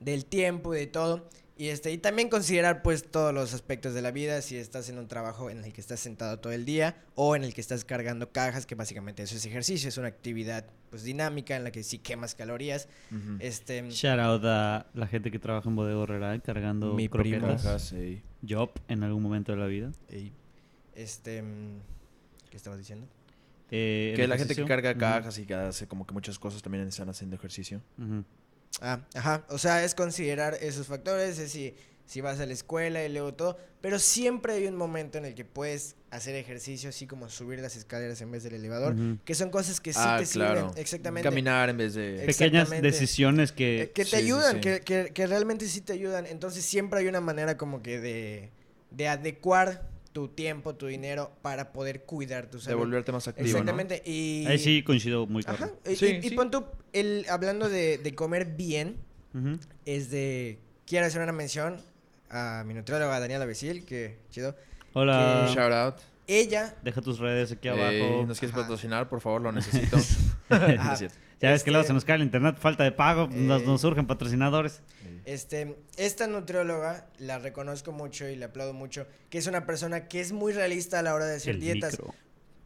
del 0.00 0.24
tiempo 0.24 0.74
y 0.74 0.78
de 0.78 0.86
todo. 0.86 1.28
Y, 1.58 1.70
este, 1.70 1.90
y 1.90 1.98
también 1.98 2.28
considerar 2.28 2.82
pues 2.82 3.10
todos 3.10 3.34
los 3.34 3.52
aspectos 3.52 3.92
de 3.92 4.00
la 4.00 4.12
vida, 4.12 4.40
si 4.42 4.56
estás 4.56 4.88
en 4.90 4.98
un 4.98 5.08
trabajo 5.08 5.50
en 5.50 5.64
el 5.64 5.72
que 5.72 5.80
estás 5.80 5.98
sentado 5.98 6.38
todo 6.38 6.52
el 6.52 6.64
día 6.64 7.02
o 7.16 7.34
en 7.34 7.42
el 7.42 7.52
que 7.52 7.60
estás 7.60 7.84
cargando 7.84 8.30
cajas, 8.30 8.64
que 8.64 8.76
básicamente 8.76 9.24
eso 9.24 9.34
es 9.34 9.44
ejercicio, 9.44 9.88
es 9.88 9.98
una 9.98 10.06
actividad 10.06 10.66
pues 10.88 11.02
dinámica 11.02 11.56
en 11.56 11.64
la 11.64 11.72
que 11.72 11.82
sí 11.82 11.98
quemas 11.98 12.36
calorías. 12.36 12.88
Este, 13.40 13.90
Shout 13.90 14.20
out 14.20 14.44
a 14.44 14.86
la 14.94 15.08
gente 15.08 15.32
que 15.32 15.40
trabaja 15.40 15.68
en 15.68 15.74
Bodega 15.74 15.98
Horrera 15.98 16.38
cargando 16.38 16.94
Mi 16.94 17.08
croquetas. 17.08 17.64
Cajas, 17.64 17.82
sí. 17.88 18.22
Job 18.48 18.70
en 18.86 19.02
algún 19.02 19.24
momento 19.24 19.50
de 19.50 19.58
la 19.58 19.66
vida. 19.66 19.90
este, 20.94 21.42
mm, 21.42 21.80
¿qué 22.50 22.56
estabas 22.56 22.78
diciendo? 22.78 23.08
Eh, 23.72 24.14
Que 24.14 24.28
la 24.28 24.38
gente 24.38 24.54
que 24.54 24.64
carga 24.64 24.96
cajas 24.96 25.36
y 25.38 25.44
que 25.44 25.54
hace 25.54 25.88
como 25.88 26.06
que 26.06 26.14
muchas 26.14 26.38
cosas 26.38 26.62
también 26.62 26.86
están 26.86 27.08
haciendo 27.08 27.34
ejercicio. 27.34 27.82
Ujú. 27.98 28.24
Ah, 28.80 29.00
ajá, 29.14 29.44
o 29.48 29.58
sea, 29.58 29.84
es 29.84 29.94
considerar 29.94 30.54
esos 30.60 30.86
factores, 30.86 31.38
es 31.38 31.50
si, 31.50 31.74
si 32.06 32.20
vas 32.20 32.38
a 32.40 32.46
la 32.46 32.52
escuela 32.52 33.04
y 33.04 33.08
luego 33.12 33.34
todo, 33.34 33.58
pero 33.80 33.98
siempre 33.98 34.52
hay 34.54 34.66
un 34.66 34.76
momento 34.76 35.18
en 35.18 35.24
el 35.24 35.34
que 35.34 35.44
puedes 35.44 35.96
hacer 36.10 36.34
ejercicio, 36.36 36.88
así 36.90 37.06
como 37.06 37.28
subir 37.28 37.60
las 37.60 37.76
escaleras 37.76 38.20
en 38.20 38.30
vez 38.30 38.42
del 38.44 38.54
elevador, 38.54 38.94
que 39.24 39.34
son 39.34 39.50
cosas 39.50 39.80
que 39.80 39.92
sí 39.92 39.98
ah, 40.02 40.16
te 40.18 40.26
claro. 40.26 40.68
sirven, 40.68 40.78
exactamente. 40.82 41.28
Caminar 41.28 41.68
en 41.70 41.76
vez 41.76 41.94
de... 41.94 42.22
Pequeñas 42.26 42.70
decisiones 42.70 43.52
que... 43.52 43.82
Eh, 43.82 43.90
que 43.90 44.04
te 44.04 44.10
Sí, 44.10 44.16
sí, 44.16 44.22
ayudan, 44.24 44.54
sí. 44.54 44.60
Que, 44.60 44.80
que- 44.80 45.10
que 45.12 45.26
realmente 45.26 45.66
sí 45.68 45.80
te 45.80 45.92
ayudan. 45.92 46.24
Entonces 46.26 46.64
siempre 46.64 47.00
hay 47.00 47.08
una 47.08 47.20
manera 47.20 47.56
como 47.58 47.82
que 47.82 47.98
de, 48.00 48.50
de 48.90 49.08
adecuar 49.08 49.86
tu 50.18 50.26
tiempo, 50.26 50.74
tu 50.74 50.86
dinero 50.86 51.30
para 51.42 51.72
poder 51.72 52.02
cuidar 52.02 52.50
tu 52.50 52.58
salud. 52.58 52.78
volverte 52.80 53.12
más 53.12 53.28
activo, 53.28 53.46
Exactamente. 53.46 54.02
Y, 54.04 54.44
Ahí 54.48 54.58
sí 54.58 54.82
coincido 54.82 55.28
muy 55.28 55.44
Ajá. 55.46 55.56
claro. 55.56 55.78
Y, 55.88 55.94
Sí, 55.94 56.18
y- 56.20 56.28
sí. 56.30 56.34
pon 56.34 56.50
tú, 56.50 56.64
el, 56.92 57.24
hablando 57.30 57.68
de, 57.68 57.98
de 57.98 58.14
comer 58.16 58.46
bien, 58.56 58.96
es 59.86 60.10
de... 60.10 60.58
Quiero 60.86 61.06
hacer 61.06 61.22
una 61.22 61.30
mención 61.30 61.76
a 62.30 62.64
mi 62.66 62.74
nutrióloga 62.74 63.20
Daniela 63.20 63.44
Besil, 63.44 63.84
que 63.84 64.18
chido. 64.30 64.56
Hola. 64.92 65.44
Que- 65.46 65.54
Shout 65.54 65.72
out. 65.72 65.94
Ella 66.26 66.74
Deja 66.82 67.00
tus 67.00 67.20
redes 67.20 67.52
aquí 67.52 67.68
Eh, 67.68 67.70
abajo. 67.70 68.26
¿Nos 68.26 68.40
quieres 68.40 68.54
Ajá. 68.54 68.62
patrocinar? 68.62 69.08
Por 69.08 69.20
favor, 69.20 69.40
lo 69.40 69.52
necesito. 69.52 69.96
Ajá. 70.48 70.96
Ya 71.40 71.50
ves 71.50 71.62
que 71.62 71.70
luego 71.70 71.82
Este- 71.82 71.90
se 71.90 71.94
nos 71.94 72.04
cae 72.04 72.16
el 72.16 72.22
internet, 72.22 72.56
falta 72.58 72.82
de 72.84 72.90
pago, 72.92 73.28
nos, 73.28 73.62
Eh. 73.62 73.66
nos 73.66 73.80
surgen 73.80 74.06
patrocinadores. 74.06 74.82
Este, 75.24 75.76
esta 75.96 76.26
nutrióloga 76.26 77.06
la 77.18 77.38
reconozco 77.38 77.92
mucho 77.92 78.28
y 78.28 78.34
le 78.34 78.46
aplaudo 78.46 78.72
mucho, 78.74 79.06
que 79.30 79.38
es 79.38 79.46
una 79.46 79.64
persona 79.66 80.08
que 80.08 80.20
es 80.20 80.32
muy 80.32 80.52
realista 80.52 80.98
a 80.98 81.02
la 81.02 81.14
hora 81.14 81.26
de 81.26 81.36
hacer 81.36 81.54
El 81.54 81.60
dietas. 81.60 81.92
micro. 81.92 82.14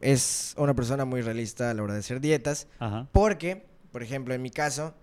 Es 0.00 0.54
una 0.56 0.74
persona 0.74 1.04
muy 1.04 1.20
realista 1.22 1.70
a 1.70 1.74
la 1.74 1.82
hora 1.82 1.92
de 1.94 2.00
hacer 2.00 2.20
dietas, 2.20 2.66
Ajá. 2.78 3.08
porque, 3.12 3.66
por 3.92 4.02
ejemplo, 4.02 4.32
en 4.34 4.42
mi 4.42 4.50
caso, 4.50 4.94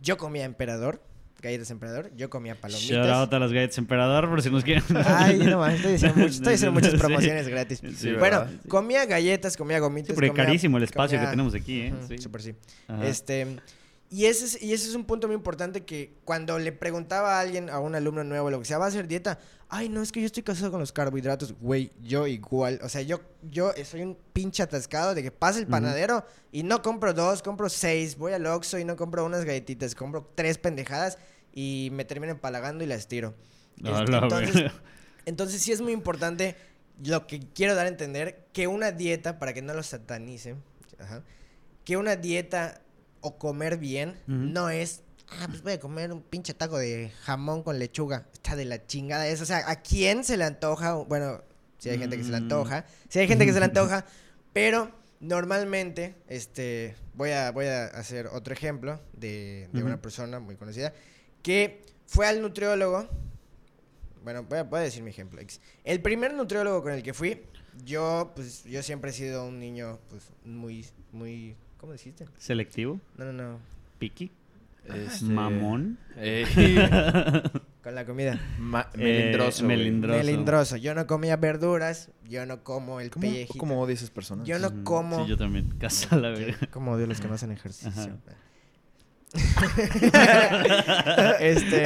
yo 0.00 0.16
comía 0.16 0.44
emperador, 0.44 1.02
galletas 1.44 1.70
emperador, 1.70 2.10
yo 2.16 2.28
comía 2.30 2.54
Shout 2.54 2.64
out 2.64 2.72
palomitas. 2.72 3.32
a 3.32 3.38
las 3.38 3.52
galletas 3.52 3.78
emperador 3.78 4.28
por 4.28 4.42
si 4.42 4.50
nos 4.50 4.64
quieren. 4.64 4.82
Ay, 5.06 5.38
no 5.38 5.58
mames, 5.58 5.76
estoy 5.76 5.92
diciendo, 5.92 6.16
mucho- 6.20 6.34
estoy 6.34 6.54
haciendo 6.54 6.72
muchas 6.72 6.90
Sí. 6.94 6.98
promociones 6.98 7.48
gratis. 7.48 7.80
Sí, 7.96 8.12
bueno, 8.12 8.40
¿verdad? 8.40 8.50
comía 8.68 9.06
galletas, 9.06 9.56
comía 9.56 9.76
Sí, 9.76 9.80
gomitas. 9.82 10.14
porque 10.14 10.28
comía- 10.30 10.44
carísimo 10.46 10.76
el 10.78 10.82
espacio 10.84 11.20
que 11.20 11.26
tenemos 11.26 11.54
aquí, 11.54 11.80
¿eh? 11.82 11.94
Sí. 12.08 12.18
Súper 12.18 12.42
sí. 12.42 12.54
Ajá. 12.88 13.06
Este, 13.06 13.60
y 14.10 14.26
ese, 14.26 14.44
es, 14.44 14.62
y 14.62 14.72
ese 14.72 14.88
es 14.88 14.94
un 14.94 15.04
punto 15.04 15.26
muy 15.26 15.34
importante 15.34 15.80
que 15.82 16.12
cuando 16.24 16.58
le 16.58 16.70
preguntaba 16.72 17.38
a 17.38 17.40
alguien, 17.40 17.68
a 17.70 17.80
un 17.80 17.94
alumno 17.94 18.22
nuevo, 18.22 18.50
lo 18.50 18.58
que 18.60 18.64
sea, 18.64 18.78
¿va 18.78 18.84
a 18.84 18.88
hacer 18.88 19.08
dieta? 19.08 19.38
Ay, 19.68 19.88
no, 19.88 20.02
es 20.02 20.12
que 20.12 20.20
yo 20.20 20.26
estoy 20.26 20.44
casado 20.44 20.70
con 20.70 20.78
los 20.78 20.92
carbohidratos. 20.92 21.52
Güey, 21.60 21.90
yo 22.00 22.28
igual. 22.28 22.78
O 22.84 22.88
sea, 22.88 23.02
yo, 23.02 23.20
yo 23.50 23.72
soy 23.84 24.02
un 24.02 24.16
pinche 24.32 24.62
atascado 24.62 25.16
de 25.16 25.22
que 25.24 25.32
pasa 25.32 25.58
el 25.58 25.66
panadero 25.66 26.24
y 26.52 26.62
no 26.62 26.80
compro 26.80 27.12
dos, 27.12 27.42
compro 27.42 27.68
seis. 27.68 28.16
Voy 28.16 28.34
al 28.34 28.46
Oxxo 28.46 28.78
y 28.78 28.84
no 28.84 28.94
compro 28.94 29.24
unas 29.24 29.44
galletitas, 29.44 29.96
compro 29.96 30.30
tres 30.36 30.58
pendejadas 30.58 31.18
y 31.54 31.88
me 31.92 32.04
termino 32.04 32.32
empalagando 32.32 32.82
y 32.84 32.86
las 32.86 33.06
tiro. 33.08 33.34
A 33.84 34.00
Este, 34.00 34.10
la 34.12 34.18
entonces, 34.18 34.72
entonces 35.24 35.62
sí 35.62 35.72
es 35.72 35.80
muy 35.80 35.92
importante 35.92 36.56
lo 37.02 37.26
que 37.26 37.40
quiero 37.40 37.74
dar 37.74 37.86
a 37.86 37.88
entender, 37.88 38.46
que 38.52 38.66
una 38.66 38.92
dieta, 38.92 39.38
para 39.38 39.52
que 39.52 39.62
no 39.62 39.72
lo 39.74 39.82
satanicen, 39.82 40.62
que 41.84 41.96
una 41.96 42.16
dieta 42.16 42.80
o 43.20 43.38
comer 43.38 43.78
bien 43.78 44.16
no 44.26 44.70
es, 44.70 45.02
ah, 45.28 45.46
pues 45.48 45.62
voy 45.62 45.72
a 45.72 45.80
comer 45.80 46.12
un 46.12 46.22
pinche 46.22 46.54
taco 46.54 46.78
de 46.78 47.10
jamón 47.22 47.62
con 47.62 47.78
lechuga. 47.78 48.26
Está 48.32 48.54
de 48.56 48.64
la 48.64 48.86
chingada 48.86 49.26
eso. 49.26 49.42
O 49.42 49.46
sea, 49.46 49.68
¿a 49.68 49.76
quién 49.82 50.24
se 50.24 50.36
le 50.36 50.44
antoja? 50.44 50.94
Bueno, 50.94 51.42
si 51.78 51.88
hay 51.90 51.98
gente 51.98 52.16
que 52.16 52.24
se 52.24 52.30
le 52.30 52.40
Mm. 52.40 52.42
antoja, 52.44 52.86
si 53.08 53.18
hay 53.18 53.28
gente 53.28 53.44
que 53.46 53.52
se 53.52 53.58
le 53.60 53.64
antoja, 53.66 54.06
pero 54.52 54.90
normalmente, 55.20 56.14
este, 56.28 56.94
voy 57.14 57.30
a, 57.30 57.50
voy 57.50 57.66
a 57.66 57.86
hacer 57.86 58.26
otro 58.28 58.54
ejemplo 58.54 59.00
de, 59.12 59.68
de 59.72 59.82
una 59.82 60.00
persona 60.00 60.38
muy 60.38 60.56
conocida 60.56 60.92
que 61.44 61.84
fue 62.06 62.26
al 62.26 62.42
nutriólogo. 62.42 63.06
Bueno, 64.24 64.42
voy 64.44 64.58
a, 64.58 64.62
voy 64.64 64.80
a 64.80 64.82
decir 64.82 65.02
mi 65.04 65.10
ejemplo. 65.10 65.40
El 65.84 66.00
primer 66.00 66.34
nutriólogo 66.34 66.82
con 66.82 66.92
el 66.92 67.02
que 67.02 67.12
fui, 67.14 67.42
yo, 67.84 68.32
pues, 68.34 68.64
yo 68.64 68.82
siempre 68.82 69.10
he 69.10 69.12
sido 69.12 69.46
un 69.46 69.58
niño, 69.60 69.98
pues, 70.08 70.32
muy, 70.44 70.86
muy, 71.12 71.54
¿cómo 71.76 71.92
dijiste? 71.92 72.26
Selectivo, 72.38 72.98
No, 73.18 73.26
no, 73.26 73.32
no, 73.32 73.58
piqui, 73.98 74.32
Este, 74.86 75.26
mamón, 75.26 75.98
eh, 76.16 76.46
con 77.82 77.94
la 77.94 78.06
comida. 78.06 78.40
ma- 78.58 78.88
Eh, 78.94 78.98
melindroso. 78.98 79.64
melindroso. 79.66 80.18
Melindroso. 80.18 80.76
Yo 80.78 80.94
no 80.94 81.06
comía 81.06 81.36
verduras, 81.36 82.10
yo 82.26 82.46
no 82.46 82.64
como 82.64 83.00
el 83.00 83.10
¿Cómo, 83.10 83.20
pellejito. 83.22 83.58
¿Cómo 83.58 83.78
odias 83.80 84.00
a 84.00 84.04
esas 84.04 84.10
personas? 84.10 84.46
Yo 84.48 84.58
no 84.58 84.84
como. 84.84 85.22
Sí, 85.24 85.28
yo 85.30 85.36
también. 85.36 85.68
Casa 85.78 86.16
la 86.16 86.30
verga. 86.30 86.66
Como 86.70 86.92
odio 86.92 87.04
a 87.04 87.08
los 87.08 87.20
que 87.20 87.28
no 87.28 87.34
hacen 87.34 87.50
ejercicio. 87.52 87.90
Ajá. 87.90 88.16
este, 91.40 91.84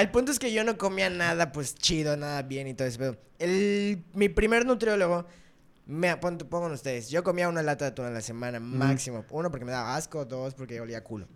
el 0.00 0.10
punto 0.10 0.32
es 0.32 0.38
que 0.38 0.52
yo 0.52 0.64
no 0.64 0.76
comía 0.78 1.10
nada, 1.10 1.52
pues 1.52 1.74
chido, 1.74 2.16
nada 2.16 2.42
bien 2.42 2.68
y 2.68 2.74
todo 2.74 2.88
eso. 2.88 2.98
pero 2.98 3.16
El, 3.38 4.04
mi 4.14 4.28
primer 4.28 4.66
nutriólogo, 4.66 5.26
me 5.86 6.16
pon- 6.16 6.38
pongan 6.38 6.72
ustedes, 6.72 7.10
yo 7.10 7.22
comía 7.24 7.48
una 7.48 7.62
lata 7.62 7.86
de 7.86 7.90
atún 7.90 8.06
a 8.06 8.10
la 8.10 8.20
semana 8.20 8.60
máximo. 8.60 9.24
Uno 9.30 9.50
porque 9.50 9.64
me 9.64 9.72
daba 9.72 9.96
asco, 9.96 10.24
dos 10.24 10.54
porque 10.54 10.80
olía 10.80 11.02
culo. 11.04 11.26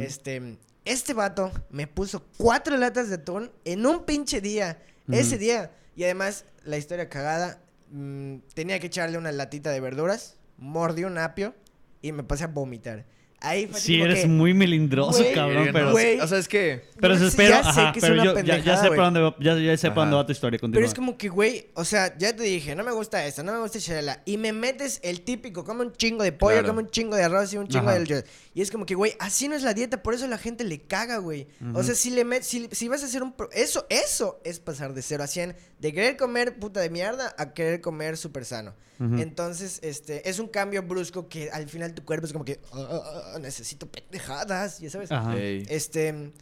Este, 0.00 0.58
este 0.84 1.14
vato 1.14 1.52
me 1.70 1.86
puso 1.86 2.24
cuatro 2.38 2.76
latas 2.76 3.08
de 3.08 3.16
atún 3.16 3.50
en 3.64 3.84
un 3.86 4.04
pinche 4.04 4.40
día. 4.40 4.78
Ese 5.10 5.38
día. 5.38 5.70
Y 5.96 6.04
además, 6.04 6.44
la 6.64 6.76
historia 6.76 7.08
cagada, 7.08 7.60
mm, 7.90 8.36
tenía 8.54 8.78
que 8.78 8.86
echarle 8.88 9.16
una 9.18 9.32
latita 9.32 9.70
de 9.70 9.80
verduras, 9.80 10.36
mordí 10.58 11.04
un 11.04 11.18
apio 11.18 11.54
y 12.02 12.12
me 12.12 12.22
pasé 12.22 12.44
a 12.44 12.48
vomitar. 12.48 13.04
Ahí 13.40 13.68
fue 13.68 13.78
Sí, 13.78 14.00
eres 14.00 14.22
que, 14.22 14.26
muy 14.26 14.52
melindroso, 14.52 15.24
cabrón, 15.32 15.68
pero... 15.72 15.92
O 15.94 16.26
sea, 16.26 16.38
es 16.38 16.48
que... 16.48 16.82
Pero 17.00 17.16
se 17.16 17.28
espera, 17.28 17.62
ya 17.62 17.72
sé 17.72 17.80
ajá, 17.82 17.92
que 17.92 18.00
es 18.00 18.04
pero 18.04 18.14
una 18.14 18.24
yo 18.24 18.30
ya, 18.34 18.40
ya 18.42 18.44
pendejada, 18.54 18.76
sé 18.82 18.86
güey. 18.88 18.96
para 18.96 19.04
dónde 19.10 19.20
va, 19.20 19.36
ya, 19.38 19.56
ya 19.58 19.76
sé 19.76 19.88
para 19.90 20.00
dónde 20.00 20.14
Ajá. 20.16 20.22
va 20.22 20.26
tu 20.26 20.32
historia, 20.32 20.58
continúa. 20.58 20.78
Pero 20.78 20.86
es 20.88 20.94
como 20.94 21.16
que, 21.16 21.28
güey, 21.28 21.66
o 21.74 21.84
sea, 21.84 22.18
ya 22.18 22.34
te 22.34 22.42
dije, 22.42 22.74
no 22.74 22.82
me 22.82 22.90
gusta 22.90 23.24
esto, 23.24 23.44
no 23.44 23.52
me 23.52 23.60
gusta 23.60 23.78
chalala. 23.78 24.22
Y 24.24 24.38
me 24.38 24.52
metes 24.52 24.98
el 25.04 25.20
típico, 25.20 25.62
come 25.64 25.82
un 25.84 25.92
chingo 25.92 26.24
de 26.24 26.32
pollo, 26.32 26.54
Claro. 26.58 26.68
come 26.68 26.82
un 26.82 26.90
chingo 26.90 27.14
de 27.14 27.22
arroz 27.22 27.52
y 27.52 27.58
un 27.58 27.68
chingo 27.68 27.88
Ajá. 27.90 28.00
de... 28.00 28.24
Y 28.54 28.60
es 28.60 28.72
como 28.72 28.84
que, 28.86 28.96
güey, 28.96 29.14
así 29.20 29.46
no 29.46 29.54
es 29.54 29.62
la 29.62 29.72
dieta, 29.72 30.02
por 30.02 30.14
eso 30.14 30.26
la 30.26 30.38
gente 30.38 30.64
le 30.64 30.80
caga, 30.80 31.18
güey. 31.18 31.46
O 31.74 31.82
sea, 31.84 31.94
si 31.94 32.10
le 32.10 32.24
metes, 32.24 32.48
si, 32.48 32.68
si 32.72 32.88
vas 32.88 33.04
a 33.04 33.06
hacer 33.06 33.22
un... 33.22 33.32
pro- 33.34 33.50
Eso, 33.52 33.86
eso 33.88 34.40
es 34.42 34.58
pasar 34.58 34.94
de 34.94 35.02
0 35.02 35.22
a 35.22 35.26
100. 35.28 35.54
De 35.78 35.92
querer 35.92 36.16
comer 36.16 36.58
puta 36.58 36.80
de 36.80 36.90
mierda 36.90 37.32
a 37.38 37.54
querer 37.54 37.80
comer 37.80 38.16
súper 38.16 38.44
sano. 38.44 38.74
Entonces, 38.98 39.78
este, 39.82 40.28
es 40.28 40.38
un 40.40 40.48
cambio 40.48 40.82
brusco 40.82 41.28
que 41.28 41.50
al 41.50 41.68
final 41.68 41.94
tu 41.94 42.04
cuerpo 42.04 42.26
es 42.26 42.32
como 42.32 42.44
que, 42.44 42.58
"Ah, 42.72 42.86
ah, 42.90 43.32
ah, 43.34 43.38
necesito 43.38 43.86
pendejadas, 43.90 44.80
ya 44.80 44.90
sabes. 44.90 45.12
Ajá. 45.12 45.36
Este, 45.68 46.32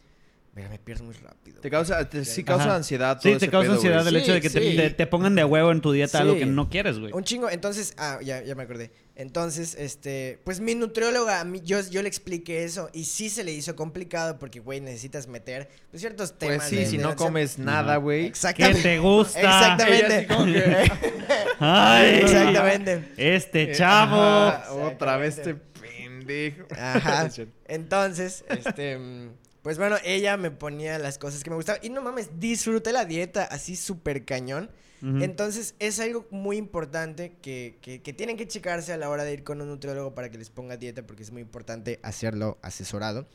mira, 0.56 0.68
me 0.70 0.78
pierdo 0.80 1.04
muy 1.04 1.14
rápido. 1.14 1.60
te 1.60 1.70
causa, 1.70 2.08
te- 2.08 2.24
sí 2.24 2.42
causa 2.42 2.64
Ajá. 2.64 2.76
ansiedad 2.76 3.14
todo 3.20 3.22
Sí, 3.22 3.30
te 3.38 3.44
ese 3.44 3.48
causa 3.50 3.66
pedo, 3.66 3.74
ansiedad 3.74 4.02
güey. 4.02 4.08
el 4.16 4.20
hecho 4.22 4.32
de 4.32 4.40
que 4.40 4.50
te- 4.50 4.60
Sí, 4.70 4.76
te, 4.76 4.88
sí. 4.88 4.94
te 4.94 5.06
pongan 5.06 5.34
de 5.34 5.44
huevo 5.44 5.70
en 5.70 5.80
tu 5.80 5.92
dieta 5.92 6.18
algo 6.20 6.32
Sí. 6.34 6.40
que 6.40 6.46
no 6.46 6.68
quieres, 6.70 6.98
güey. 6.98 7.12
Un 7.12 7.22
chingo, 7.24 7.48
entonces, 7.50 7.92
ah, 7.98 8.18
ya, 8.24 8.42
ya 8.42 8.54
me 8.54 8.62
acordé. 8.64 8.90
Entonces, 9.14 9.74
este, 9.78 10.40
pues 10.44 10.60
mi 10.60 10.74
nutrióloga, 10.74 11.40
a 11.40 11.44
mí- 11.44 11.60
yo, 11.64 11.78
yo 11.90 12.02
le 12.02 12.08
expliqué 12.08 12.64
eso 12.64 12.90
y 12.92 13.04
sí 13.04 13.28
se 13.30 13.44
le 13.44 13.52
hizo 13.52 13.76
complicado 13.76 14.38
porque, 14.38 14.60
güey, 14.60 14.80
necesitas 14.80 15.26
meter 15.28 15.68
pues, 15.90 16.00
ciertos 16.00 16.36
temas. 16.38 16.56
Pues 16.58 16.68
sí, 16.68 16.76
de 16.76 16.86
si 16.86 16.98
no 16.98 17.14
comes 17.16 17.58
nada, 17.58 17.96
güey. 17.96 18.22
¿Qué 18.22 18.28
Exactamente. 18.28 18.82
te 18.82 18.98
gusta? 18.98 19.38
Exactamente. 19.40 20.06
Ella 20.06 20.16
así 20.18 20.26
como 20.26 20.44
que- 20.46 20.90
Ay, 21.60 22.14
Exactamente. 22.22 23.08
Este 23.16 23.72
chavo. 23.72 24.20
ajá, 24.20 24.72
otra 24.72 25.16
vez 25.16 25.38
este 25.38 25.54
pendejo. 25.54 26.66
Ajá. 26.78 27.28
Entonces, 27.68 28.44
este, 28.48 28.98
mm, 28.98 29.30
pues 29.66 29.78
bueno, 29.78 29.96
ella 30.04 30.36
me 30.36 30.52
ponía 30.52 30.96
las 30.96 31.18
cosas 31.18 31.42
que 31.42 31.50
me 31.50 31.56
gustaban. 31.56 31.80
Y 31.84 31.88
no 31.88 32.00
mames, 32.00 32.38
disfruté 32.38 32.92
la 32.92 33.04
dieta 33.04 33.42
así 33.42 33.74
súper 33.74 34.24
cañón. 34.24 34.70
Entonces, 35.02 35.74
es 35.80 35.98
algo 35.98 36.24
muy 36.30 36.56
importante 36.56 37.32
que, 37.42 37.76
que, 37.82 38.00
que 38.00 38.12
tienen 38.12 38.36
que 38.36 38.46
checarse 38.46 38.92
a 38.92 38.96
la 38.96 39.10
hora 39.10 39.24
de 39.24 39.32
ir 39.32 39.42
con 39.42 39.60
un 39.60 39.66
nutriólogo 39.66 40.14
para 40.14 40.30
que 40.30 40.38
les 40.38 40.50
ponga 40.50 40.76
dieta, 40.76 41.02
porque 41.04 41.24
es 41.24 41.32
muy 41.32 41.42
importante 41.42 41.98
hacerlo 42.04 42.58
asesorado. 42.62 43.26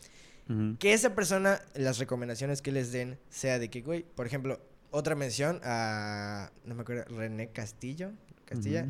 Que 0.80 0.94
esa 0.94 1.16
persona, 1.16 1.62
las 1.76 1.98
recomendaciones 1.98 2.62
que 2.62 2.72
les 2.72 2.94
den, 2.94 3.20
sea 3.30 3.60
de 3.60 3.70
que, 3.70 3.82
güey, 3.82 4.04
por 4.04 4.26
ejemplo, 4.26 4.62
otra 4.90 5.16
mención 5.16 5.60
a, 5.66 6.50
no 6.64 6.76
me 6.76 6.84
acuerdo, 6.84 7.04
René 7.14 7.50
Castillo, 7.52 8.12
Castilla, 8.46 8.86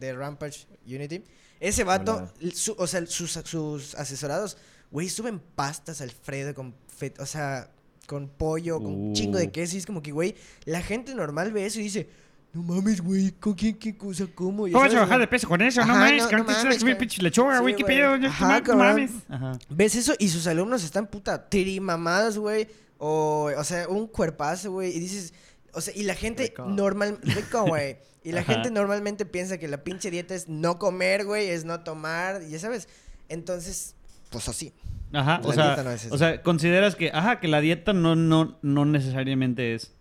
de, 0.00 0.12
Rampage 0.12 0.66
Unity. 0.86 1.22
Ese 1.60 1.84
vato, 1.84 2.32
su- 2.52 2.74
o 2.76 2.88
sea, 2.88 3.06
sus, 3.06 3.30
sus 3.44 3.94
asesorados, 3.94 4.56
güey, 4.90 5.08
suben 5.08 5.40
pastas 5.54 6.00
Alfredo 6.00 6.54
con, 6.54 6.74
fe- 6.88 7.14
o 7.18 7.26
sea, 7.26 7.70
con 8.06 8.28
pollo, 8.28 8.78
con 8.78 8.86
un 8.92 9.12
chingo 9.12 9.38
de 9.38 9.46
Uh. 9.46 9.52
queso. 9.52 9.76
Y 9.76 9.78
es 9.78 9.86
como 9.86 10.02
que, 10.02 10.12
güey, 10.12 10.34
la 10.64 10.82
gente 10.82 11.14
normal 11.14 11.52
ve 11.52 11.66
eso 11.66 11.80
y 11.80 11.84
dice, 11.84 12.08
no 12.52 12.62
mames, 12.62 13.00
güey, 13.00 13.30
¿con 13.32 13.54
quién, 13.54 13.76
qué 13.78 13.96
cosa, 13.96 14.26
cómo? 14.34 14.66
Y 14.66 14.72
¿Cómo 14.72 14.84
vas 14.84 14.92
a 14.94 15.00
bajar 15.00 15.20
de 15.20 15.28
peso 15.28 15.46
con 15.48 15.62
eso? 15.62 15.80
no 15.84 15.92
Ajá, 15.92 16.00
mames, 16.00 16.22
no- 16.24 16.28
que 16.28 16.34
no 16.36 16.40
antes 16.42 16.56
mames, 16.64 16.82
güey. 16.82 16.98
pinche 16.98 17.22
lechuga, 17.22 17.60
güey, 17.60 17.76
qué 17.76 17.84
pedo, 17.84 18.18
no 18.18 18.76
mames. 18.76 19.12
Ajá. 19.28 19.52
¿Ves 19.68 19.94
eso? 19.94 20.14
Y 20.18 20.28
sus 20.28 20.46
alumnos 20.48 20.82
están 20.82 21.06
puta 21.06 21.48
tirimamadas, 21.48 22.36
güey. 22.38 22.66
O, 22.98 23.50
o 23.56 23.64
sea, 23.64 23.88
un 23.88 24.06
cuerpazo, 24.08 24.72
güey. 24.72 24.94
Y 24.94 24.98
dices, 25.00 25.32
o 25.72 25.80
sea, 25.80 25.94
y 25.96 26.02
la 26.02 26.14
gente 26.14 26.48
Rico. 26.48 26.64
normal, 26.66 27.18
rico, 27.22 27.64
güey. 27.66 27.98
Y 28.24 28.32
la 28.32 28.40
Ajá. 28.40 28.54
gente 28.54 28.70
normalmente 28.70 29.24
piensa 29.24 29.56
que 29.56 29.68
la 29.68 29.82
pinche 29.84 30.10
dieta 30.10 30.34
es 30.34 30.48
no 30.48 30.78
comer, 30.78 31.24
güey, 31.24 31.48
es 31.48 31.64
no 31.64 31.80
tomar, 31.80 32.44
ya 32.46 32.58
sabes. 32.58 32.88
Entonces, 33.30 33.94
pues 34.30 34.48
así. 34.48 34.72
Ajá, 35.12 35.40
o 35.44 35.52
sea, 35.52 35.82
no 35.82 36.14
o 36.14 36.18
sea, 36.18 36.42
consideras 36.42 36.94
que, 36.94 37.10
ajá, 37.12 37.40
que 37.40 37.48
la 37.48 37.60
dieta 37.60 37.92
no, 37.92 38.14
no, 38.14 38.58
no 38.62 38.84
necesariamente 38.84 39.74
es 39.74 39.92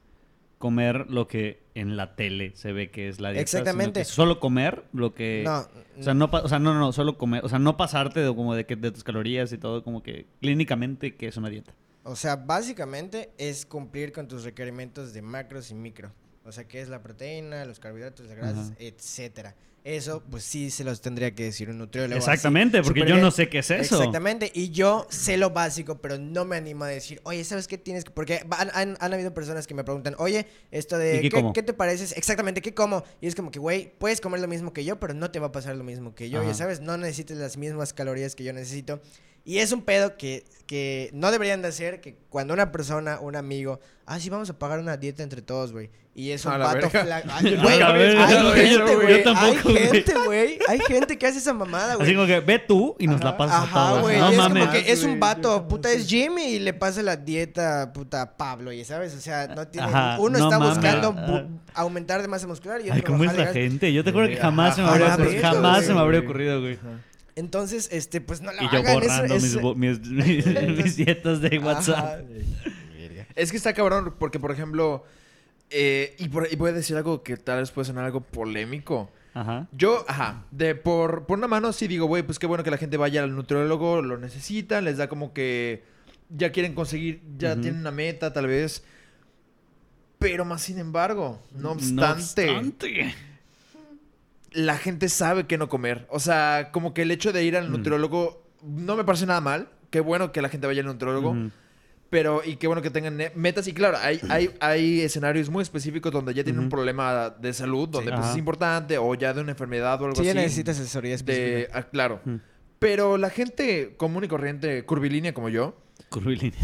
comer 0.59 1.09
lo 1.09 1.27
que 1.27 1.63
en 1.73 1.97
la 1.97 2.15
tele 2.15 2.51
se 2.55 2.73
ve 2.73 2.91
que 2.91 3.07
es 3.07 3.19
la 3.19 3.29
dieta. 3.29 3.41
Exactamente. 3.41 4.05
solo 4.05 4.39
comer 4.39 4.83
lo 4.93 5.15
que... 5.15 5.43
no, 5.45 5.67
O 5.97 6.03
sea, 6.03 6.13
no, 6.13 6.29
o 6.31 6.47
sea, 6.47 6.59
no, 6.59 6.77
no, 6.77 6.91
solo 6.91 7.17
comer, 7.17 7.43
o 7.43 7.49
sea, 7.49 7.57
no 7.57 7.75
pasarte 7.75 8.19
de, 8.19 8.35
como 8.35 8.53
de, 8.53 8.65
que, 8.65 8.75
de 8.75 8.91
tus 8.91 9.03
calorías 9.03 9.51
y 9.51 9.57
todo, 9.57 9.83
como 9.83 10.03
que 10.03 10.27
clínicamente 10.41 11.15
que 11.15 11.27
es 11.27 11.37
una 11.37 11.49
dieta. 11.49 11.73
o 12.03 12.15
sea, 12.15 12.35
básicamente 12.35 13.31
es 13.37 13.65
cumplir 13.65 14.11
con 14.11 14.27
tus 14.27 14.43
requerimientos 14.43 15.13
de 15.13 15.21
macros 15.21 15.71
y 15.71 15.75
micro. 15.75 16.11
O 16.45 16.51
sea, 16.51 16.67
qué 16.67 16.81
es 16.81 16.89
la 16.89 17.01
proteína, 17.01 17.63
los 17.65 17.79
carbohidratos, 17.79 18.25
las 18.27 18.35
grasas, 18.37 18.67
Ajá. 18.71 18.75
etcétera. 18.79 19.55
Eso, 19.83 20.21
pues 20.29 20.43
sí 20.43 20.71
se 20.71 20.83
los 20.83 20.99
tendría 20.99 21.33
que 21.33 21.43
decir 21.43 21.69
un 21.69 21.77
nutriólogo. 21.77 22.17
así, 22.19 22.29
Exactamente, 22.29 22.81
porque 22.83 22.99
yo 23.01 23.05
bien. 23.07 23.21
no 23.21 23.31
sé 23.31 23.47
qué 23.47 23.59
es 23.59 23.71
eso. 23.71 23.95
Exactamente, 23.97 24.51
y 24.53 24.69
yo 24.71 25.07
sé 25.09 25.37
lo 25.37 25.51
básico, 25.51 25.99
pero 26.01 26.17
no 26.17 26.43
me 26.43 26.57
animo 26.57 26.83
a 26.83 26.87
decir, 26.89 27.21
oye, 27.23 27.43
¿sabes 27.45 27.67
qué 27.67 27.77
tienes 27.77 28.03
que...? 28.03 28.11
Porque 28.11 28.43
han, 28.51 28.69
han- 28.73 28.97
han 28.99 29.13
habido 29.13 29.33
personas 29.33 29.67
que 29.67 29.73
me 29.73 29.85
preguntan, 29.85 30.15
oye, 30.17 30.47
esto 30.71 30.97
¿Y 30.97 31.03
de, 31.05 31.21
qué 31.21 31.29
¿qué, 31.29 31.37
como? 31.37 31.53
qué 31.53 31.63
te 31.63 31.73
pareces? 31.73 32.11
Exactamente, 32.17 32.61
¿qué 32.61 32.73
como? 32.73 33.03
Y 33.21 33.27
es 33.27 33.35
como 33.35 33.51
que, 33.51 33.59
güey, 33.59 33.93
puedes 33.97 34.19
comer 34.19 34.41
lo 34.41 34.49
mismo 34.49 34.73
que 34.73 34.83
yo, 34.83 34.99
pero 34.99 35.13
no 35.13 35.31
te 35.31 35.39
va 35.39 35.47
a 35.47 35.51
pasar 35.53 35.75
lo 35.77 35.83
mismo 35.85 36.13
que 36.13 36.29
yo, 36.29 36.39
Ajá. 36.41 36.49
ya 36.49 36.55
sabes, 36.55 36.81
no 36.81 36.97
necesitas 36.97 37.37
las 37.37 37.55
mismas 37.55 37.93
calorías 37.93 38.35
que 38.35 38.43
yo 38.43 38.51
necesito. 38.53 39.01
Y 39.49 39.57
es 39.57 39.71
un 39.71 39.81
pedo 39.81 40.15
que, 40.15 40.43
que 40.67 41.09
no 41.11 41.31
deberían 41.31 41.63
de 41.63 41.69
hacer, 41.69 42.01
que 42.01 42.15
cuando 42.29 42.53
una 42.53 42.71
persona, 42.71 43.19
un 43.19 43.35
amigo, 43.35 43.79
ah, 44.05 44.19
sí, 44.19 44.29
vamos 44.29 44.47
a 44.51 44.59
pagar 44.59 44.77
una 44.79 44.95
dieta 44.95 45.23
entre 45.23 45.41
todos, 45.41 45.71
güey. 45.71 45.89
Y 46.13 46.29
es 46.31 46.45
un 46.45 46.51
A 46.51 46.57
verga. 46.73 46.87
flaco. 46.89 47.29
Ay, 47.33 47.55
A 47.55 47.61
güey, 47.63 47.81
hay 47.81 48.67
gente, 48.67 48.95
güey. 48.95 49.13
Hay 49.13 49.23
tampoco, 49.23 49.69
güey. 49.71 49.87
gente, 49.87 50.13
güey. 50.25 50.59
Hay 50.67 50.79
gente 50.81 51.17
que 51.17 51.25
hace 51.25 51.39
esa 51.39 51.53
mamada, 51.53 51.95
güey. 51.95 52.05
Así 52.05 52.13
como 52.15 52.27
que 52.27 52.39
ve 52.41 52.59
tú 52.59 52.95
y 52.99 53.07
nos 53.07 53.23
la 53.23 53.35
pasas 53.37 53.55
a 53.55 53.63
Ajá, 53.63 53.89
todos. 53.89 54.01
güey. 54.03 54.19
No 54.19 54.29
es 54.29 54.37
mames. 54.37 54.67
como 54.67 54.71
que 54.77 54.91
es 54.91 55.03
un 55.03 55.19
vato, 55.19 55.67
puta, 55.67 55.91
es 55.91 56.05
Jimmy 56.07 56.43
y 56.43 56.59
le 56.59 56.73
pasa 56.75 57.01
la 57.01 57.15
dieta, 57.15 57.91
puta, 57.91 58.21
a 58.21 58.37
Pablo, 58.37 58.71
y 58.71 58.83
sabes, 58.85 59.15
o 59.15 59.19
sea, 59.19 59.47
no 59.47 59.67
tiene. 59.67 59.87
Ajá, 59.87 60.17
uno 60.19 60.37
no 60.37 60.45
está 60.45 60.59
mames. 60.59 60.75
buscando 60.75 61.13
bu- 61.13 61.59
aumentar 61.73 62.21
de 62.21 62.27
masa 62.27 62.45
muscular 62.45 62.79
y 62.81 62.83
otro 62.83 62.93
Ay, 62.95 63.01
¿cómo 63.01 63.23
es 63.23 63.35
la 63.35 63.47
gente? 63.47 63.91
Yo 63.93 64.03
te 64.03 64.11
juro 64.11 64.27
que 64.27 64.35
jamás 64.37 64.75
se 64.75 64.81
me 64.81 64.87
ajá, 64.89 64.93
habría 64.93 65.05
a 65.07 65.09
la 65.09 65.15
ocurrido. 65.23 65.41
verga, 65.41 65.49
Jamás 65.55 65.75
güey. 65.77 65.87
se 65.87 65.93
me 65.95 65.99
habría 66.01 66.19
ocurrido, 66.19 66.61
güey. 66.61 66.77
Entonces, 67.39 67.87
este, 67.91 68.19
pues 68.21 68.41
no 68.41 68.51
lo 68.51 68.61
Y 68.61 68.69
yo 68.71 68.79
hagan. 68.79 68.93
borrando 68.95 69.35
es- 69.35 69.43
mis, 69.43 69.61
bo- 69.61 69.75
mis, 69.75 69.99
mis, 70.07 70.45
mis 70.45 70.95
dietas 70.97 71.41
de 71.41 71.57
Ajá. 71.57 71.65
WhatsApp. 71.65 72.21
Es 73.35 73.51
que 73.51 73.57
está 73.57 73.73
cabrón, 73.73 74.13
porque 74.19 74.39
por 74.39 74.51
ejemplo, 74.51 75.03
eh, 75.69 76.15
y, 76.19 76.27
por- 76.29 76.47
y 76.51 76.55
voy 76.57 76.71
a 76.71 76.73
decir 76.73 76.97
algo 76.97 77.23
que 77.23 77.37
tal 77.37 77.59
vez 77.59 77.71
puede 77.71 77.85
sonar 77.85 78.03
algo 78.05 78.21
polémico. 78.21 79.09
Ajá. 79.33 79.67
Yo, 79.71 80.03
ajá, 80.07 80.43
de 80.51 80.75
por, 80.75 81.25
por 81.27 81.37
una 81.37 81.47
mano 81.47 81.71
sí 81.71 81.87
digo, 81.87 82.07
güey, 82.07 82.23
pues 82.23 82.39
qué 82.39 82.47
bueno 82.47 82.63
que 82.63 82.71
la 82.71 82.77
gente 82.77 82.97
vaya 82.97 83.23
al 83.23 83.33
nutriólogo, 83.35 84.01
lo 84.01 84.17
necesitan, 84.17 84.83
les 84.85 84.97
da 84.97 85.07
como 85.07 85.31
que 85.33 85.83
ya 86.29 86.51
quieren 86.51 86.73
conseguir, 86.73 87.21
ya 87.37 87.55
tienen 87.55 87.79
una 87.81 87.91
meta 87.91 88.33
tal 88.33 88.47
vez. 88.47 88.83
Pero 90.17 90.43
más 90.43 90.61
sin 90.63 90.79
embargo, 90.79 91.41
no 91.55 91.71
obstante, 91.71 92.47
No 92.47 92.57
obstante. 92.57 93.15
La 94.51 94.77
gente 94.77 95.09
sabe 95.09 95.45
qué 95.47 95.57
no 95.57 95.69
comer. 95.69 96.07
O 96.09 96.19
sea, 96.19 96.69
como 96.71 96.93
que 96.93 97.03
el 97.03 97.11
hecho 97.11 97.31
de 97.33 97.43
ir 97.43 97.55
al 97.57 97.69
Mm. 97.69 97.71
nutriólogo 97.71 98.43
no 98.63 98.95
me 98.95 99.03
parece 99.03 99.25
nada 99.25 99.41
mal. 99.41 99.69
Qué 99.89 99.99
bueno 99.99 100.31
que 100.31 100.41
la 100.41 100.49
gente 100.49 100.67
vaya 100.67 100.81
al 100.81 100.87
nutriólogo. 100.87 101.35
Pero, 102.09 102.41
y 102.43 102.55
qué 102.55 102.65
bueno 102.65 102.81
que 102.81 102.89
tengan 102.89 103.19
metas. 103.35 103.67
Y 103.67 103.73
claro, 103.73 103.97
hay, 104.01 104.19
hay, 104.29 104.49
hay 104.59 105.01
escenarios 105.01 105.49
muy 105.51 105.61
específicos 105.61 106.11
donde 106.11 106.33
ya 106.33 106.43
tienen 106.43 106.63
un 106.63 106.69
problema 106.69 107.29
de 107.29 107.53
salud, 107.53 107.87
donde 107.87 108.11
pues, 108.11 108.31
es 108.31 108.37
importante, 108.37 108.97
o 108.97 109.13
ya 109.13 109.31
de 109.31 109.41
una 109.41 109.51
enfermedad 109.51 110.01
o 110.01 110.05
algo 110.05 110.15
Sí, 110.15 110.23
ya 110.23 110.31
así. 110.31 110.39
necesitas 110.39 110.79
asesoría 110.79 111.13
específica. 111.13 111.55
de, 111.57 111.69
ah, 111.71 111.83
claro. 111.83 112.19
Pero 112.79 113.17
la 113.17 113.29
gente 113.29 113.93
común 113.97 114.23
y 114.23 114.27
corriente, 114.27 114.83
curvilínea 114.85 115.33
como 115.35 115.49
yo, 115.49 115.75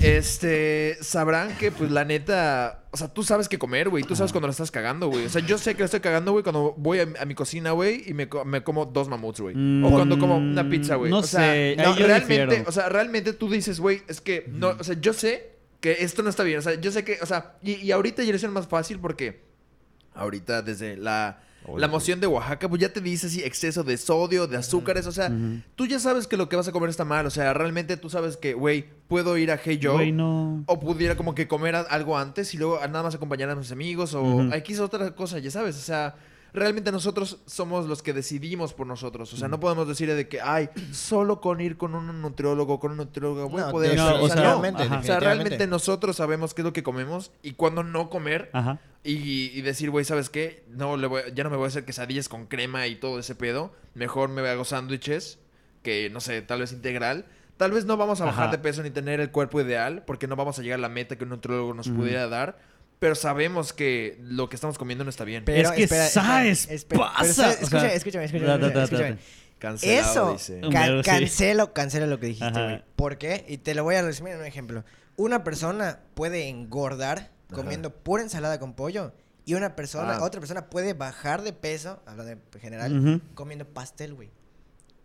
Este, 0.02 0.98
sabrán 1.02 1.56
que, 1.58 1.72
pues, 1.72 1.92
la 1.92 2.04
neta... 2.06 2.84
O 2.92 2.98
sea, 2.98 3.10
tú 3.14 3.24
sabes 3.24 3.48
qué 3.50 3.60
comer, 3.60 3.90
güey. 3.90 4.04
Tú 4.04 4.16
sabes 4.16 4.32
cuando 4.32 4.48
la 4.48 4.52
estás 4.52 4.72
cagando, 4.72 5.08
güey. 5.10 5.26
O 5.26 5.30
sea, 5.30 5.42
yo 5.46 5.58
sé 5.58 5.74
que 5.76 5.80
la 5.82 5.86
estoy 5.86 6.00
cagando, 6.00 6.32
güey, 6.32 6.44
cuando 6.44 6.74
voy 6.78 7.00
a, 7.00 7.08
a 7.20 7.26
mi 7.26 7.36
cocina, 7.36 7.72
güey, 7.72 8.04
y 8.08 8.14
me, 8.14 8.28
co- 8.30 8.46
me 8.46 8.64
como 8.64 8.86
dos 8.86 9.08
mamuts, 9.10 9.42
güey. 9.42 9.56
o 9.84 9.90
cuando 9.92 10.18
como 10.18 10.38
una 10.38 10.70
pizza, 10.70 10.96
güey. 10.96 11.10
Mm, 11.12 11.14
no 11.14 11.20
o 11.20 11.24
sea, 11.24 11.40
sé, 11.42 11.50
ahí 11.72 11.76
no, 11.78 11.96
yo 11.98 12.08
realmente, 12.08 12.46
difiero. 12.48 12.70
o 12.70 12.72
sea, 12.72 12.90
realmente 12.90 13.34
tú 13.34 13.50
dices, 13.50 13.80
güey, 13.80 14.02
es 14.08 14.22
que, 14.22 14.46
no, 14.48 14.70
o 14.70 14.84
sea, 14.84 14.96
yo 15.00 15.14
sé 15.14 15.52
que 15.82 15.98
esto 16.00 16.24
no 16.24 16.30
está 16.30 16.44
bien. 16.44 16.60
O 16.60 16.62
sea, 16.62 16.80
yo 16.80 16.92
sé 16.92 17.04
que, 17.04 17.20
o 17.22 17.26
sea, 17.26 17.56
y, 17.62 17.74
y 17.76 17.92
ahorita 17.92 18.24
ya 18.24 18.34
es 18.34 18.44
más 18.46 18.68
fácil 18.68 19.00
porque 19.00 19.42
ahorita 20.14 20.62
desde 20.62 20.96
la... 20.98 21.42
La 21.78 21.88
moción 21.88 22.20
de 22.20 22.28
Oaxaca, 22.28 22.70
pues 22.70 22.82
ya 22.82 22.90
te 22.94 23.02
dice 23.02 23.30
si 23.30 23.44
exceso 23.44 23.84
de 23.84 23.98
sodio, 23.98 24.48
de 24.48 24.58
azúcares, 24.58 25.08
o 25.08 25.12
sea, 25.12 25.32
tú 25.76 25.86
ya 25.88 26.00
sabes 26.00 26.28
que 26.28 26.38
lo 26.38 26.48
que 26.50 26.56
vas 26.56 26.68
a 26.68 26.72
comer 26.72 26.90
está 26.90 27.06
mal, 27.06 27.26
o 27.26 27.30
sea, 27.30 27.54
realmente 27.54 27.98
tú 27.98 28.10
sabes 28.10 28.38
que, 28.38 28.54
güey, 28.54 28.86
puedo 29.08 29.38
ir 29.38 29.52
a 29.52 29.60
Hey 29.64 29.80
Joe 29.82 30.12
no. 30.12 30.64
o 30.68 30.80
pudiera 30.80 31.16
como 31.18 31.34
que 31.36 31.48
comer 31.48 31.76
algo 31.76 32.18
antes 32.18 32.54
y 32.54 32.58
luego 32.58 32.80
nada 32.88 33.04
más 33.04 33.16
acompañar 33.16 33.50
a 33.50 33.56
mis 33.56 33.72
amigos 33.72 34.14
o 34.14 34.22
Ujú. 34.22 34.54
X 34.54 34.80
otra 34.80 35.16
cosa, 35.16 35.40
ya 35.40 35.52
sabes, 35.52 35.76
o 35.76 35.82
sea, 35.82 36.16
realmente 36.56 36.92
nosotros 36.92 37.40
somos 37.46 37.86
los 37.88 38.02
que 38.02 38.14
decidimos 38.14 38.74
por 38.74 38.88
nosotros, 38.88 39.32
o 39.34 39.38
sea, 39.38 39.48
no 39.48 39.60
podemos 39.60 39.88
decir 39.88 40.14
de 40.14 40.28
que, 40.28 40.42
ay, 40.42 40.70
solo 40.92 41.42
con 41.42 41.62
ir 41.62 41.78
con 41.78 41.94
un 41.96 42.22
nutriólogo, 42.22 42.80
con 42.80 42.92
un 42.92 42.98
nutriólogo 42.98 43.50
voy 43.50 43.62
a 43.62 43.66
No, 43.66 43.72
poder 43.72 43.96
no, 43.96 44.08
hacer- 44.08 44.20
o 44.22 44.28
sea, 44.28 44.54
ajá. 44.54 45.00
o 45.00 45.04
sea, 45.04 45.20
realmente 45.20 45.68
nosotros 45.68 46.16
sabemos 46.16 46.54
qué 46.54 46.62
es 46.62 46.66
lo 46.66 46.74
que 46.74 46.84
comemos 46.84 47.32
y 47.44 47.52
cuándo 47.54 47.84
no 47.84 48.10
comer 48.10 48.50
Ajá. 48.54 48.80
y, 49.04 49.52
y 49.58 49.62
decir, 49.62 49.92
güey, 49.92 50.06
¿sabes 50.06 50.30
qué? 50.30 50.64
No, 50.70 50.98
le 50.98 51.08
voy, 51.08 51.22
ya 51.36 51.44
no 51.44 51.50
me 51.50 51.58
voy 51.58 51.66
a 51.66 51.68
hacer 51.68 51.86
quesadillas 51.86 52.30
con 52.30 52.48
crema 52.48 52.88
y 52.88 52.96
todo 52.96 53.20
ese 53.20 53.36
pedo. 53.36 53.72
Mejor 53.94 54.30
me 54.30 54.42
hago 54.48 54.66
sándwiches, 54.66 55.40
que 55.84 56.10
no 56.10 56.20
sé, 56.22 56.42
tal 56.42 56.60
vez 56.62 56.72
integral. 56.72 57.26
Tal 57.58 57.72
vez 57.72 57.86
no 57.86 57.96
vamos 57.96 58.20
a 58.20 58.26
bajar 58.26 58.44
Ajá. 58.48 58.52
de 58.52 58.58
peso 58.58 58.84
ni 58.84 58.90
tener 58.90 59.22
el 59.22 59.32
cuerpo 59.32 59.62
ideal, 59.62 60.04
porque 60.06 60.28
no 60.28 60.36
vamos 60.36 60.60
a 60.60 60.62
llegar 60.62 60.80
a 60.80 60.82
la 60.82 60.90
meta 60.90 61.16
que 61.18 61.24
un 61.24 61.30
nutriólogo 61.30 61.74
nos 61.74 61.88
pudiera 61.88 62.28
dar. 62.28 62.58
Pero 63.00 63.16
sabemos 63.16 63.74
que 63.74 64.18
lo 64.22 64.48
que 64.50 64.56
estamos 64.56 64.78
comiendo 64.78 65.04
no 65.04 65.10
está 65.10 65.24
bien. 65.26 65.44
Pero 65.46 65.70
Es 65.70 65.76
que 65.76 65.84
espera, 65.84 66.08
¿sabes? 66.08 66.68
espera, 66.70 66.76
espera, 66.76 67.00
Pasa, 67.00 67.24
pero 67.24 67.28
espera, 67.28 67.54
escúchame, 67.54 67.94
escúchame, 67.96 68.26
escúchame, 68.26 68.48
da, 68.48 68.58
da, 68.58 68.70
da, 68.70 68.84
escúchame. 68.86 69.18
Cancelado, 69.60 70.12
Eso, 70.12 70.34
dice. 70.34 70.62
cancelo, 71.04 71.74
cancelo 71.74 72.08
lo 72.08 72.20
que 72.20 72.28
dijiste, 72.28 72.64
güey. 72.64 72.84
¿Por 72.96 73.18
qué? 73.18 73.46
Y 73.48 73.58
te 73.58 73.74
lo 73.76 73.84
voy 73.84 73.96
a 73.96 74.02
resumir 74.02 74.34
en 74.34 74.40
un 74.40 74.46
ejemplo. 74.46 74.84
Una 75.18 75.44
persona 75.44 76.00
puede 76.14 76.50
engordar 76.50 77.32
comiendo 77.54 77.90
pura 77.94 78.24
ensalada 78.24 78.60
con 78.60 78.74
pollo. 78.74 79.14
Y 79.46 79.54
una 79.54 79.76
persona, 79.76 80.16
Ah. 80.16 80.24
otra 80.24 80.40
persona 80.42 80.70
puede 80.70 80.94
bajar 80.94 81.44
de 81.44 81.54
peso, 81.54 82.02
hablando 82.06 82.32
en 82.32 82.60
general, 82.62 83.22
comiendo 83.36 83.66
pastel, 83.66 84.14
güey. 84.16 84.30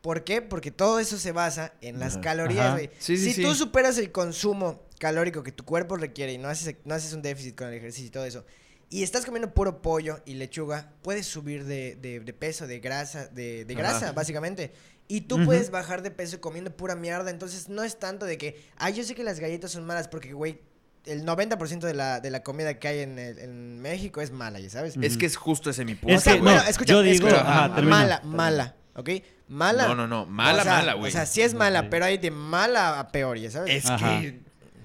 ¿Por 0.01 0.25
qué? 0.25 0.41
Porque 0.41 0.71
todo 0.71 0.99
eso 0.99 1.19
se 1.19 1.31
basa 1.33 1.75
en 1.83 2.01
las 2.01 2.15
Ajá. 2.15 2.23
calorías, 2.23 2.73
güey. 2.73 2.91
Sí, 2.99 3.19
sí, 3.19 3.33
si 3.35 3.43
tú 3.43 3.55
superas 3.55 3.99
el 3.99 4.11
consumo 4.13 4.83
calórico 5.01 5.43
que 5.43 5.51
tu 5.51 5.65
cuerpo 5.65 5.97
requiere 5.97 6.33
y 6.35 6.39
no 6.39 6.49
haces, 6.49 6.77
no 6.85 6.95
haces 6.95 7.13
un 7.15 7.23
déficit 7.23 7.57
con 7.57 7.69
el 7.69 7.75
ejercicio 7.75 8.07
y 8.07 8.11
todo 8.11 8.25
eso, 8.27 8.45
y 8.91 9.03
estás 9.03 9.25
comiendo 9.25 9.53
puro 9.55 9.83
pollo 9.83 10.21
y 10.27 10.35
lechuga, 10.35 10.93
puedes 11.03 11.27
subir 11.27 11.65
de, 11.65 11.97
de- 11.97 12.21
de 12.21 12.33
peso, 12.33 12.67
de 12.67 12.81
grasa, 12.81 13.27
de, 13.29 13.65
de 13.65 13.75
Ajá. 13.75 13.83
grasa, 13.83 14.13
básicamente. 14.13 14.73
Y 15.09 15.23
tú 15.23 15.45
puedes 15.45 15.71
bajar 15.73 16.03
de 16.03 16.11
peso 16.13 16.41
comiendo 16.41 16.71
pura 16.77 16.95
mierda. 16.95 17.31
Entonces 17.31 17.69
no 17.69 17.83
es 17.83 17.99
tanto 17.99 18.27
de 18.27 18.39
que, 18.39 18.63
ay, 18.77 18.95
yo 18.95 19.03
sé 19.03 19.17
que 19.17 19.25
las 19.25 19.41
galletas 19.41 19.73
son 19.73 19.85
malas 19.85 20.07
porque, 20.07 20.33
güey, 20.35 20.61
el 21.05 21.25
90% 21.25 21.81
de 21.81 21.95
la, 21.95 22.21
de 22.21 22.31
la 22.31 22.43
comida 22.45 22.79
que 22.79 22.87
hay 22.89 22.99
en, 23.01 23.19
el- 23.19 23.39
en 23.41 23.81
México 23.81 24.21
es 24.21 24.31
mala, 24.31 24.61
¿ya 24.61 24.71
sabes? 24.71 24.97
Es 25.01 25.17
que 25.17 25.27
es 25.27 25.37
justo 25.37 25.71
ese 25.71 25.85
mi 25.85 25.95
punto. 25.97 26.15
Es 26.17 26.23
que, 26.25 26.31
güey. 26.31 26.41
no, 26.43 26.45
bueno, 26.53 26.63
escucha, 26.69 26.93
yo 26.93 27.03
digo- 27.03 27.27
escucha, 27.29 27.41
ajá, 27.41 27.75
termina. 27.75 27.97
mala, 27.97 28.21
mala, 28.25 28.77
¿ok? 28.95 29.11
Mala. 29.49 29.89
No, 29.89 29.95
no, 29.97 30.07
no. 30.07 30.27
Mala, 30.27 30.61
o 30.61 30.65
sea, 30.65 30.73
mala, 30.75 30.95
güey. 30.95 31.09
O 31.09 31.13
sea, 31.13 31.27
sí 31.27 31.43
es 31.43 31.55
mala, 31.55 31.91
pero 31.91 32.05
hay 32.05 32.19
de 32.19 32.31
mala 32.31 33.01
a 33.01 33.09
peor, 33.13 33.37
¿ya 33.39 33.51
sabes? 33.51 33.85
es 33.85 33.91
Ajá. 33.91 34.21
que... 34.21 34.41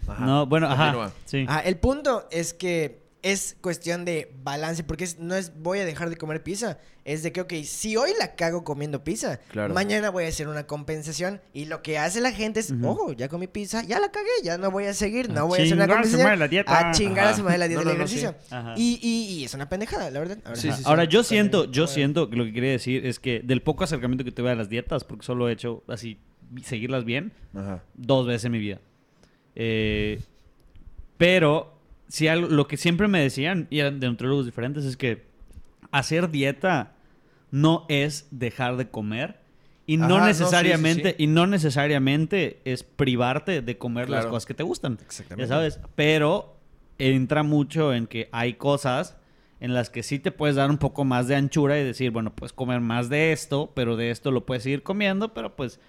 Ajá. 0.08 0.26
No, 0.26 0.46
bueno, 0.46 0.68
ajá. 0.68 1.12
Sí. 1.26 1.46
Ah, 1.48 1.60
el 1.60 1.78
punto 1.78 2.28
es 2.32 2.54
que 2.54 3.04
es 3.22 3.58
cuestión 3.60 4.06
de 4.06 4.32
balance, 4.44 4.84
porque 4.84 5.04
es- 5.04 5.18
no 5.18 5.34
es 5.34 5.52
voy 5.60 5.80
a 5.80 5.86
dejar 5.86 6.12
de 6.12 6.16
comer 6.16 6.44
pizza, 6.44 6.78
es 7.06 7.24
de 7.24 7.32
que, 7.32 7.42
ok, 7.42 7.54
si 7.64 7.98
hoy 7.98 8.12
la 8.20 8.36
cago 8.36 8.64
comiendo 8.64 9.04
pizza, 9.04 9.40
Claro. 9.50 9.74
mañana 9.74 10.12
voy 10.12 10.26
a 10.26 10.28
hacer 10.28 10.48
una 10.48 10.68
compensación 10.68 11.42
y 11.52 11.66
lo 11.66 11.82
que 11.82 11.98
hace 11.98 12.22
la 12.22 12.32
gente 12.32 12.60
es, 12.60 12.70
Ujú. 12.70 12.88
ojo, 12.88 13.14
ya 13.14 13.28
comí 13.28 13.48
pizza, 13.48 13.82
ya 13.84 14.00
la 14.00 14.12
cagué, 14.12 14.30
ya 14.44 14.60
no 14.60 14.70
voy 14.70 14.86
a 14.86 14.94
seguir, 14.94 15.30
no 15.32 15.40
A 15.42 15.44
voy 15.46 15.60
a 15.60 15.64
hacer 15.64 15.74
una 15.74 15.86
a 15.86 15.88
su 15.88 15.94
compensación. 15.94 16.24
madre 16.28 16.38
la 16.38 16.48
dieta. 16.48 16.90
A 16.90 16.92
chingar 16.92 17.26
a 17.26 17.28
Ajá. 17.30 17.38
su 17.38 17.44
madre 17.44 17.58
la 17.58 17.68
dieta 17.68 17.84
No, 17.84 17.90
del 17.90 17.98
no, 17.98 18.04
no, 18.04 18.08
sí. 18.08 18.20
ejercicio. 18.20 18.56
Ajá. 18.56 18.74
Y, 18.78 19.00
y, 19.02 19.40
y 19.40 19.44
es 19.44 19.54
una 19.56 19.68
pendejada, 19.70 20.12
la 20.12 20.20
verdad. 20.20 20.38
Ahora 20.46 20.56
Sí, 20.62 20.70
sí, 20.72 20.78
sí. 20.78 20.84
Ahora, 20.86 21.06
yo 21.06 21.24
siento, 21.24 21.66
yo 21.72 21.88
siento 21.88 22.30
que 22.30 22.36
lo 22.36 22.46
que 22.46 22.54
quería 22.54 22.72
decir 22.72 23.08
es 23.08 23.18
que 23.20 23.40
del 23.44 23.64
poco 23.64 23.84
acercamiento 23.86 24.24
que 24.24 24.32
tuve 24.32 24.52
a 24.52 24.56
las 24.56 24.70
dietas, 24.70 25.04
porque 25.04 25.26
solo 25.26 25.50
he 25.50 25.52
hecho 25.54 25.84
así, 25.88 26.20
seguirlas 26.64 27.06
bien, 27.06 27.34
Ajá. 27.56 27.82
dos 27.96 28.28
veces 28.28 28.46
en 28.46 28.52
mi 28.52 28.60
vida. 28.60 28.80
Eh, 29.56 30.22
pero, 31.18 31.74
si 32.08 32.28
algo, 32.28 32.48
lo 32.50 32.68
que 32.68 32.78
siempre 32.78 33.08
me 33.08 33.20
decían, 33.22 33.68
y 33.70 33.80
eran 33.80 34.00
de 34.00 34.08
nutriólogos 34.08 34.46
diferentes, 34.46 34.86
es 34.86 34.98
que 34.98 35.26
hacer 35.92 36.30
dieta 36.30 36.94
no 37.52 37.86
es 37.90 38.28
dejar 38.32 38.78
de 38.78 38.90
comer. 38.90 39.40
Y 39.88 39.98
Ajá, 39.98 40.08
no 40.08 40.20
no, 40.20 40.28
sí, 40.28 40.34
sí, 40.34 40.40
necesariamente, 40.40 41.10
sí. 41.12 41.24
y 41.24 41.28
no 41.28 41.48
necesariamente 41.48 42.60
es 42.66 42.84
privarte 42.84 43.62
de 43.62 43.78
comer 43.78 44.10
las 44.10 44.26
cosas 44.26 44.46
que 44.46 44.54
te 44.54 44.64
gustan. 44.64 44.98
Exactamente. 45.02 45.48
Ya 45.48 45.56
sabes. 45.56 45.80
Pero 45.96 46.58
entra 46.98 47.44
mucho 47.44 47.94
en 47.94 48.08
que 48.08 48.30
hay 48.32 48.54
cosas 48.56 49.16
en 49.60 49.74
las 49.74 49.90
que 49.90 50.04
sí 50.04 50.20
te 50.20 50.32
puedes 50.32 50.56
dar 50.56 50.70
un 50.70 50.78
poco 50.78 51.06
más 51.06 51.28
de 51.28 51.36
anchura 51.36 51.80
y 51.80 51.84
decir, 51.84 52.12
bueno, 52.12 52.36
puedes 52.36 52.54
comer 52.54 52.82
más 52.82 53.10
de 53.10 53.32
esto, 53.32 53.72
pero 53.74 53.96
de 53.96 54.12
esto 54.12 54.32
lo 54.32 54.46
puedes 54.46 54.64
seguir 54.64 54.84
comiendo, 54.84 55.34
pero 55.34 55.56
pues 55.56 55.80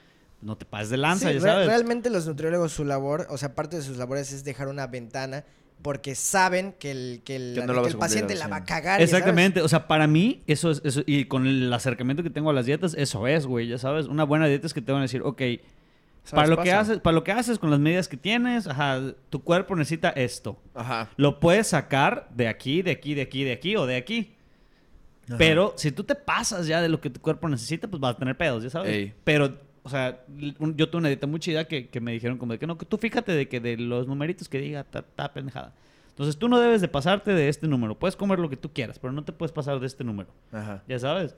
no 0.47 0.57
te 0.57 0.65
pases 0.65 0.91
de 0.91 0.97
lanza, 0.97 1.29
Sí, 1.29 1.35
ya 1.35 1.41
re- 1.41 1.51
sabes. 1.51 1.67
realmente 1.67 2.09
los 2.09 2.27
nutriólogos, 2.27 2.73
su 2.73 2.85
labor, 2.85 3.27
o 3.31 3.37
sea, 3.37 3.55
parte 3.55 3.77
de 3.77 3.83
sus 3.83 3.97
labores 3.99 4.33
es 4.33 4.45
dejar 4.45 4.69
una 4.69 4.87
ventana 4.87 5.45
porque 5.83 6.15
saben 6.15 6.75
que 6.79 6.91
el, 6.91 7.23
que 7.25 7.37
el, 7.37 7.55
Que 7.61 7.67
no 7.67 7.75
la 7.75 7.83
paciente 7.99 8.35
la 8.35 8.47
100. 8.47 8.53
va 8.53 8.57
a 8.57 8.65
cagar. 8.65 9.03
Exactamente, 9.03 9.61
o 9.61 9.69
sea, 9.69 9.87
para 9.87 10.07
mí, 10.07 10.43
eso 10.47 10.71
es, 10.71 10.81
eso, 10.85 11.03
y 11.05 11.27
con 11.27 11.47
el 11.47 11.71
acercamiento 11.73 12.23
que 12.23 12.31
tengo 12.31 12.49
a 12.51 12.53
las 12.55 12.65
dietas, 12.65 12.95
eso 12.97 13.27
es, 13.27 13.47
güey, 13.47 13.69
ya 13.69 13.77
sabes, 13.79 14.07
una 14.07 14.25
buena 14.25 14.47
dieta 14.47 14.67
es 14.67 14.73
que 14.73 14.81
te 14.81 14.91
van 14.93 15.01
a 15.01 15.03
decir, 15.03 15.21
ok, 15.23 15.43
Para 16.31 16.49
lo, 16.49 16.61
que 16.63 16.73
haces, 16.73 16.99
para 17.01 17.15
lo 17.15 17.23
que 17.23 17.31
haces 17.33 17.59
con 17.59 17.71
las 17.71 17.79
medidas 17.79 18.09
que 18.09 18.17
tienes, 18.17 18.67
ajá, 18.67 19.01
tu 19.31 19.45
cuerpo 19.45 19.77
necesita 19.77 20.09
esto. 20.11 20.59
Ajá. 20.75 21.11
Lo 21.17 21.39
puedes 21.41 21.69
sacar 21.69 22.29
de 22.35 22.49
aquí, 22.49 22.83
de 22.83 22.91
aquí, 22.93 23.15
de 23.15 23.23
aquí, 23.23 23.45
de 23.45 23.53
aquí 23.53 23.77
o 23.77 23.87
de 23.87 23.97
aquí. 23.97 24.35
Ajá. 25.29 25.39
Pero 25.39 25.75
si 25.77 25.93
tú 25.93 26.05
te 26.05 26.15
pasas 26.15 26.67
ya 26.67 26.81
de 26.81 26.89
lo 26.89 27.01
que 27.01 27.11
tu 27.11 27.21
cuerpo 27.21 27.49
necesita, 27.49 27.87
pues 27.89 28.01
vas 28.01 28.15
a 28.15 28.19
tener 28.19 28.37
pedos, 28.37 28.63
ya 28.65 28.71
sabes. 28.71 28.93
Ey. 28.93 29.15
Pero, 29.25 29.57
o 29.87 29.89
sea, 29.89 30.21
un- 30.59 30.77
yo 30.77 30.89
tuve 30.91 30.99
una 30.99 31.09
dieta 31.09 31.27
muy 31.29 31.39
chida 31.41 31.65
que, 31.67 31.89
que 31.89 32.01
me 32.01 32.11
dijeron 32.13 32.39
como 32.39 32.53
de 32.53 32.59
que 32.59 32.67
no, 32.67 32.77
que 32.77 32.85
tú 32.85 32.99
fíjate 32.99 33.33
de 33.33 33.49
que 33.49 33.61
de 33.61 33.77
los 33.77 34.07
numeritos 34.09 34.49
que 34.49 34.59
diga, 34.59 34.83
ta, 34.85 35.03
ta 35.03 35.33
pendejada. 35.33 35.73
Entonces 36.09 36.37
tú 36.37 36.49
no 36.49 36.59
debes 36.59 36.81
de 36.81 36.89
pasarte 36.89 37.31
de 37.33 37.49
este 37.49 37.69
número. 37.69 37.95
Puedes 37.99 38.17
comer 38.17 38.39
lo 38.41 38.51
que 38.51 38.57
tú 38.57 38.73
quieras, 38.73 38.99
pero 38.99 39.13
no 39.13 39.23
te 39.23 39.33
puedes 39.33 39.53
pasar 39.53 39.79
de 39.81 39.87
este 39.87 40.03
número. 40.03 40.29
Ajá. 40.51 40.83
Ya 40.89 40.99
sabes. 40.99 41.37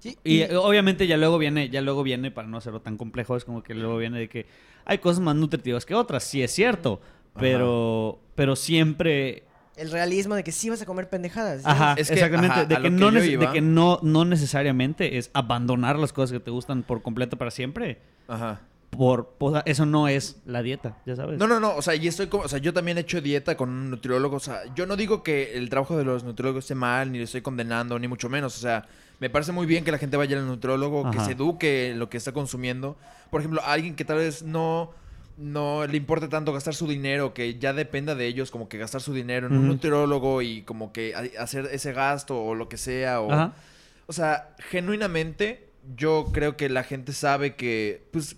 Sí, 0.00 0.16
Y 0.22 0.40
eh, 0.42 0.56
obviamente 0.56 1.06
ya 1.06 1.16
luego 1.16 1.38
viene, 1.38 1.70
ya 1.70 1.80
luego 1.80 2.02
viene, 2.02 2.30
para 2.30 2.46
no 2.46 2.58
hacerlo 2.58 2.80
tan 2.80 2.96
complejo, 2.96 3.36
es 3.36 3.44
como 3.44 3.62
que 3.62 3.74
luego 3.74 3.96
viene 3.96 4.18
de 4.18 4.28
que 4.28 4.46
hay 4.84 4.98
cosas 4.98 5.20
más 5.20 5.34
nutritivas 5.34 5.86
que 5.86 5.94
otras, 5.94 6.22
sí 6.24 6.42
es 6.42 6.52
cierto, 6.52 7.00
pero, 7.38 8.20
pero 8.34 8.54
siempre 8.54 9.44
el 9.78 9.90
realismo 9.90 10.34
de 10.34 10.44
que 10.44 10.52
sí 10.52 10.68
vas 10.70 10.80
a 10.82 10.86
comer 10.86 11.08
pendejadas. 11.08 11.58
¿sí? 11.62 11.64
Ajá, 11.68 11.94
Es 11.96 12.08
que, 12.08 12.14
exactamente. 12.14 12.52
ajá, 12.52 12.64
de, 12.64 12.80
que 12.82 12.90
no 12.90 13.10
yo 13.10 13.18
nece- 13.18 13.30
iba- 13.30 13.46
de 13.46 13.52
que 13.52 13.60
no, 13.60 13.98
no 14.02 14.24
necesariamente 14.24 15.18
es 15.18 15.30
abandonar 15.34 15.98
las 15.98 16.12
cosas 16.12 16.32
que 16.32 16.40
te 16.40 16.50
gustan 16.50 16.82
por 16.82 17.02
completo 17.02 17.36
para 17.36 17.50
siempre. 17.50 17.98
Ajá. 18.28 18.60
Por, 18.90 19.36
sea, 19.52 19.62
eso 19.66 19.84
no 19.84 20.08
es 20.08 20.40
la 20.46 20.62
dieta, 20.62 20.96
ya 21.04 21.14
sabes. 21.14 21.38
No, 21.38 21.46
no, 21.46 21.60
no, 21.60 21.76
o 21.76 21.82
sea, 21.82 21.94
y 21.94 22.08
estoy 22.08 22.28
como, 22.28 22.44
o 22.44 22.48
sea, 22.48 22.58
yo 22.58 22.72
también 22.72 22.96
he 22.96 23.02
hecho 23.02 23.20
dieta 23.20 23.54
con 23.56 23.68
un 23.68 23.90
nutriólogo, 23.90 24.36
o 24.36 24.40
sea, 24.40 24.62
yo 24.74 24.86
no 24.86 24.96
digo 24.96 25.22
que 25.22 25.58
el 25.58 25.68
trabajo 25.68 25.96
de 25.98 26.04
los 26.04 26.24
nutriólogos 26.24 26.64
esté 26.64 26.74
mal, 26.74 27.12
ni 27.12 27.18
lo 27.18 27.24
estoy 27.24 27.42
condenando, 27.42 27.98
ni 27.98 28.08
mucho 28.08 28.30
menos, 28.30 28.56
o 28.56 28.60
sea, 28.60 28.86
me 29.20 29.28
parece 29.28 29.52
muy 29.52 29.66
bien 29.66 29.84
que 29.84 29.92
la 29.92 29.98
gente 29.98 30.16
vaya 30.16 30.38
al 30.38 30.46
nutriólogo, 30.46 31.10
que 31.10 31.20
se 31.20 31.32
eduque 31.32 31.90
en 31.90 31.98
lo 31.98 32.08
que 32.08 32.16
está 32.16 32.32
consumiendo. 32.32 32.96
Por 33.30 33.42
ejemplo, 33.42 33.60
alguien 33.64 33.94
que 33.94 34.06
tal 34.06 34.16
vez 34.18 34.42
no, 34.42 34.90
no 35.38 35.86
le 35.86 35.96
importe 35.96 36.28
tanto 36.28 36.52
gastar 36.52 36.74
su 36.74 36.86
dinero, 36.86 37.32
que 37.32 37.58
ya 37.58 37.72
dependa 37.72 38.14
de 38.14 38.26
ellos, 38.26 38.50
como 38.50 38.68
que 38.68 38.76
gastar 38.76 39.00
su 39.00 39.14
dinero 39.14 39.46
en 39.46 39.54
un 39.54 39.68
nutriólogo 39.68 40.42
y 40.42 40.62
como 40.62 40.92
que 40.92 41.14
hacer 41.38 41.68
ese 41.72 41.92
gasto 41.92 42.42
o 42.42 42.54
lo 42.54 42.68
que 42.68 42.76
sea, 42.76 43.20
o... 43.20 43.32
Ajá. 43.32 43.54
O 44.08 44.14
sea, 44.14 44.54
genuinamente, 44.58 45.68
yo 45.94 46.30
creo 46.32 46.56
que 46.56 46.70
la 46.70 46.82
gente 46.82 47.12
sabe 47.12 47.56
que, 47.56 48.08
pues, 48.10 48.36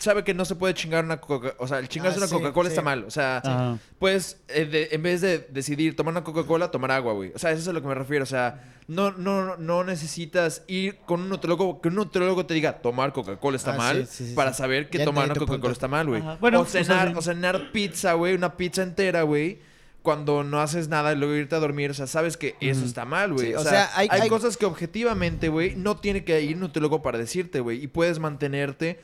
sabe 0.00 0.24
que 0.24 0.34
no 0.34 0.44
se 0.44 0.56
puede 0.56 0.74
chingar 0.74 1.04
una 1.04 1.20
Coca-Cola. 1.20 1.54
O 1.58 1.68
sea, 1.68 1.78
el 1.78 1.88
chingarse 1.88 2.16
Ah, 2.16 2.22
una 2.22 2.26
sí, 2.26 2.34
Coca-Cola 2.34 2.68
sí. 2.68 2.72
está 2.72 2.82
mal. 2.82 3.04
O 3.04 3.10
sea, 3.10 3.38
Ajá. 3.38 3.78
pues, 3.98 4.40
eh, 4.48 4.64
de- 4.64 4.88
en 4.92 5.02
vez 5.02 5.20
de 5.20 5.38
decidir 5.50 5.94
tomar 5.94 6.12
una 6.12 6.24
Coca-Cola, 6.24 6.70
tomar 6.70 6.90
agua, 6.90 7.12
güey. 7.12 7.32
O 7.34 7.38
sea, 7.38 7.52
eso 7.52 7.60
es 7.60 7.68
a 7.68 7.72
lo 7.72 7.80
que 7.82 7.88
me 7.88 7.94
refiero. 7.94 8.22
O 8.24 8.26
sea, 8.26 8.64
no, 8.88 9.12
no, 9.12 9.56
no 9.56 9.84
necesitas 9.84 10.62
ir 10.66 10.96
con 11.06 11.20
un 11.20 11.28
nutriólogo, 11.28 11.80
que 11.80 11.88
un 11.88 11.94
nutriólogo 11.96 12.46
te 12.46 12.54
diga, 12.54 12.78
tomar 12.82 13.12
Coca-Cola 13.12 13.56
está 13.56 13.74
Ah, 13.74 13.78
mal, 13.78 14.06
sí, 14.06 14.16
sí, 14.24 14.28
sí, 14.30 14.34
para 14.34 14.52
saber 14.54 14.90
que 14.90 14.98
Ya 14.98 15.04
tomar 15.04 15.26
una 15.26 15.34
Coca-Cola 15.34 15.72
está 15.72 15.86
mal, 15.86 16.08
güey. 16.08 16.22
Bueno, 16.40 16.60
o 16.60 16.62
o 16.62 16.66
sea, 16.66 16.82
cenar, 16.82 17.08
sí. 17.10 17.14
o 17.16 17.22
cenar 17.22 17.70
pizza, 17.72 18.14
güey, 18.14 18.34
una 18.34 18.56
pizza 18.56 18.82
entera, 18.82 19.22
güey. 19.22 19.58
Cuando 20.02 20.42
no 20.44 20.62
haces 20.62 20.88
nada 20.88 21.12
y 21.12 21.16
luego 21.16 21.34
irte 21.34 21.54
a 21.54 21.58
dormir, 21.58 21.90
o 21.90 21.94
sea, 21.94 22.06
sabes 22.06 22.38
que 22.38 22.56
eso 22.60 22.86
está 22.86 23.04
mal, 23.04 23.34
güey. 23.34 23.48
Sí, 23.48 23.54
o, 23.54 23.60
o 23.60 23.62
sea, 23.62 23.70
sea, 23.70 23.90
hay, 23.96 24.08
hay- 24.10 24.22
hay- 24.22 24.28
cosas 24.30 24.56
que 24.56 24.64
objetivamente, 24.64 25.50
güey, 25.50 25.76
no 25.76 25.98
tiene 25.98 26.24
que 26.24 26.40
ir 26.40 26.54
un 26.54 26.60
nutriólogo 26.60 27.02
para 27.02 27.18
decirte, 27.18 27.60
güey. 27.60 27.82
Y 27.84 27.86
puedes 27.86 28.18
mantenerte. 28.18 28.98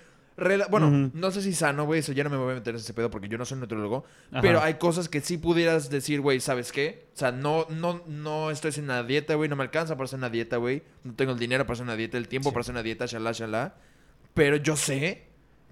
Bueno, 0.70 1.10
no 1.14 1.30
sé 1.30 1.40
si 1.42 1.52
sano, 1.54 1.86
güey, 1.86 2.00
eso 2.00 2.12
ya 2.12 2.22
no 2.24 2.30
me 2.30 2.36
voy 2.36 2.52
a 2.52 2.54
meter 2.56 2.74
en 2.74 2.80
ese 2.80 2.92
pedo 2.92 3.10
porque 3.10 3.28
yo 3.28 3.38
no 3.38 3.44
soy 3.44 3.58
nutriólogo. 3.58 4.04
Ajá. 4.30 4.42
Pero 4.42 4.60
hay 4.62 4.74
cosas 4.74 5.08
que 5.08 5.20
sí 5.22 5.38
pudieras 5.38 5.88
decir, 5.88 6.20
güey, 6.20 6.40
¿sabes 6.40 6.72
qué? 6.72 7.06
O 7.14 7.16
sea, 7.18 7.32
no, 7.32 7.66
no, 7.70 8.02
no 8.06 8.50
estoy 8.50 8.68
haciendo 8.70 8.92
una 8.92 9.02
dieta, 9.02 9.34
güey, 9.34 9.48
no 9.48 9.56
me 9.56 9.62
alcanza 9.64 9.96
para 9.96 10.04
hacer 10.04 10.18
una 10.18 10.28
dieta, 10.30 10.58
güey. 10.58 10.82
No 11.04 11.14
tengo 11.14 11.32
el 11.32 11.38
dinero 11.38 11.64
para 11.64 11.74
hacer 11.74 11.84
una 11.84 11.96
dieta, 11.96 12.18
el 12.18 12.28
tiempo 12.28 12.50
Sí. 12.50 12.54
para 12.54 12.60
hacer 12.60 12.72
una 12.74 12.82
dieta, 12.82 13.06
shalá, 13.06 13.32
shalá. 13.32 13.74
Pero 14.34 14.56
yo 14.56 14.76
sé 14.76 15.24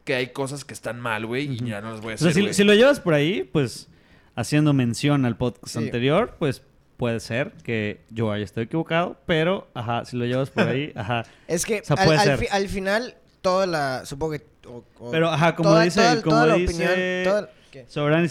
que 0.05 0.15
hay 0.15 0.29
cosas 0.29 0.65
que 0.65 0.73
están 0.75 0.99
mal, 1.01 1.27
güey, 1.27 1.45
y 1.53 1.57
ya 1.67 1.81
no 1.81 1.91
las 1.91 2.01
voy 2.01 2.13
a 2.13 2.15
O 2.15 2.19
sea, 2.19 2.31
hacer, 2.31 2.55
si, 2.55 2.65
lo 2.65 2.75
llevas 2.75 3.01
por 3.01 3.13
ahí, 3.15 3.43
pues 3.45 3.89
haciendo 4.35 4.73
mención 4.73 5.25
al 5.27 5.37
podcast 5.37 5.75
Sí. 5.75 5.79
anterior, 5.79 6.37
pues 6.39 6.63
puede 6.97 7.21
ser 7.21 7.53
que 7.65 8.01
yo 8.11 8.31
haya 8.33 8.45
estado 8.45 8.63
equivocado, 8.63 9.19
pero 9.27 9.69
ajá, 9.75 10.05
si 10.07 10.17
lo 10.17 10.25
llevas 10.25 10.49
por 10.51 10.69
ahí, 10.69 10.93
ajá. 10.95 11.25
Es 11.49 11.67
que 11.67 11.81
O 11.81 11.85
sea, 11.85 11.97
al, 11.97 12.39
fi- 12.39 12.47
al 12.51 12.69
final, 12.69 13.17
toda 13.43 13.67
la. 13.67 14.07
Supongo 14.07 14.33
que. 14.33 14.54
O- 14.67 14.85
o- 14.99 15.11
Pero 15.11 15.29
ajá, 15.31 15.55
como 15.55 15.71
toda- 15.71 15.83
dice, 15.83 16.01
toda- 16.01 16.23
como 16.23 16.37
toda 16.37 16.47
la 16.47 16.55
dice 16.57 16.73
opinión, 16.75 16.93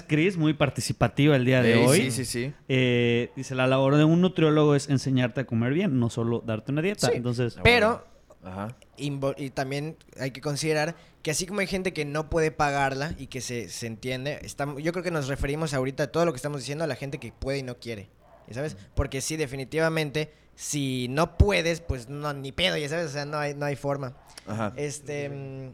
Cris, 0.03 0.37
muy 0.37 0.53
participativa 0.53 1.35
el 1.35 1.45
día 1.45 1.61
de 1.61 1.75
hoy. 1.75 1.99
Sí, 2.03 2.11
sí, 2.11 2.25
sí. 2.25 2.53
Eh, 2.69 3.31
dice, 3.35 3.55
la 3.55 3.67
labor 3.67 3.95
de 3.97 4.03
un 4.05 4.21
nutriólogo 4.21 4.75
es 4.75 4.89
enseñarte 4.89 5.41
a 5.41 5.45
comer 5.45 5.73
bien, 5.73 5.99
no 5.99 6.09
solo 6.09 6.41
darte 6.45 6.71
una 6.71 6.81
dieta. 6.81 7.07
Sí. 7.07 7.13
Entonces, 7.15 7.57
Pero 7.63 8.05
Ajá. 8.43 8.75
y 8.97 9.49
también 9.49 9.97
hay 10.19 10.31
que 10.31 10.39
considerar 10.41 10.95
que 11.21 11.31
así 11.31 11.45
como 11.45 11.59
hay 11.61 11.67
gente 11.67 11.93
que 11.93 12.05
no 12.05 12.29
puede 12.29 12.51
pagarla 12.51 13.15
y 13.17 13.27
que 13.27 13.41
se, 13.41 13.69
se 13.69 13.87
entiende, 13.87 14.39
estamos, 14.43 14.81
yo 14.83 14.91
creo 14.91 15.03
que 15.03 15.11
nos 15.11 15.27
referimos 15.27 15.73
ahorita 15.73 16.03
a 16.03 16.07
todo 16.07 16.25
lo 16.25 16.31
que 16.33 16.37
estamos 16.37 16.59
diciendo 16.59 16.83
a 16.83 16.87
la 16.87 16.95
gente 16.95 17.17
que 17.17 17.31
puede 17.31 17.59
y 17.59 17.63
no 17.63 17.77
quiere. 17.79 18.09
¿Ya 18.47 18.55
sabes? 18.55 18.75
Porque 18.93 19.21
sí, 19.21 19.37
definitivamente, 19.37 20.33
si 20.55 21.07
no 21.09 21.37
puedes, 21.37 21.79
pues 21.79 22.09
no, 22.09 22.33
ni 22.33 22.51
pedo, 22.51 22.75
ya 22.77 22.89
sabes, 22.89 23.05
o 23.07 23.09
sea, 23.13 23.25
no 23.25 23.37
hay, 23.37 23.55
no 23.55 23.65
hay 23.65 23.77
forma. 23.77 24.17
Ajá. 24.45 24.73
Este. 24.75 25.71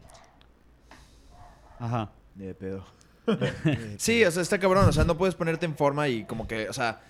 Ajá. 1.80 2.12
Ni 2.36 2.46
de 2.46 2.54
pedo. 2.54 2.84
Sí, 3.98 4.24
o 4.24 4.30
sea, 4.30 4.42
está 4.42 4.58
cabrón. 4.58 4.88
O 4.88 4.92
sea, 4.92 5.04
no 5.04 5.16
puedes 5.16 5.34
ponerte 5.34 5.66
en 5.66 5.76
forma 5.76 6.08
y 6.08 6.24
como 6.24 6.46
que, 6.46 6.68
o 6.68 6.72
sea, 6.72 7.00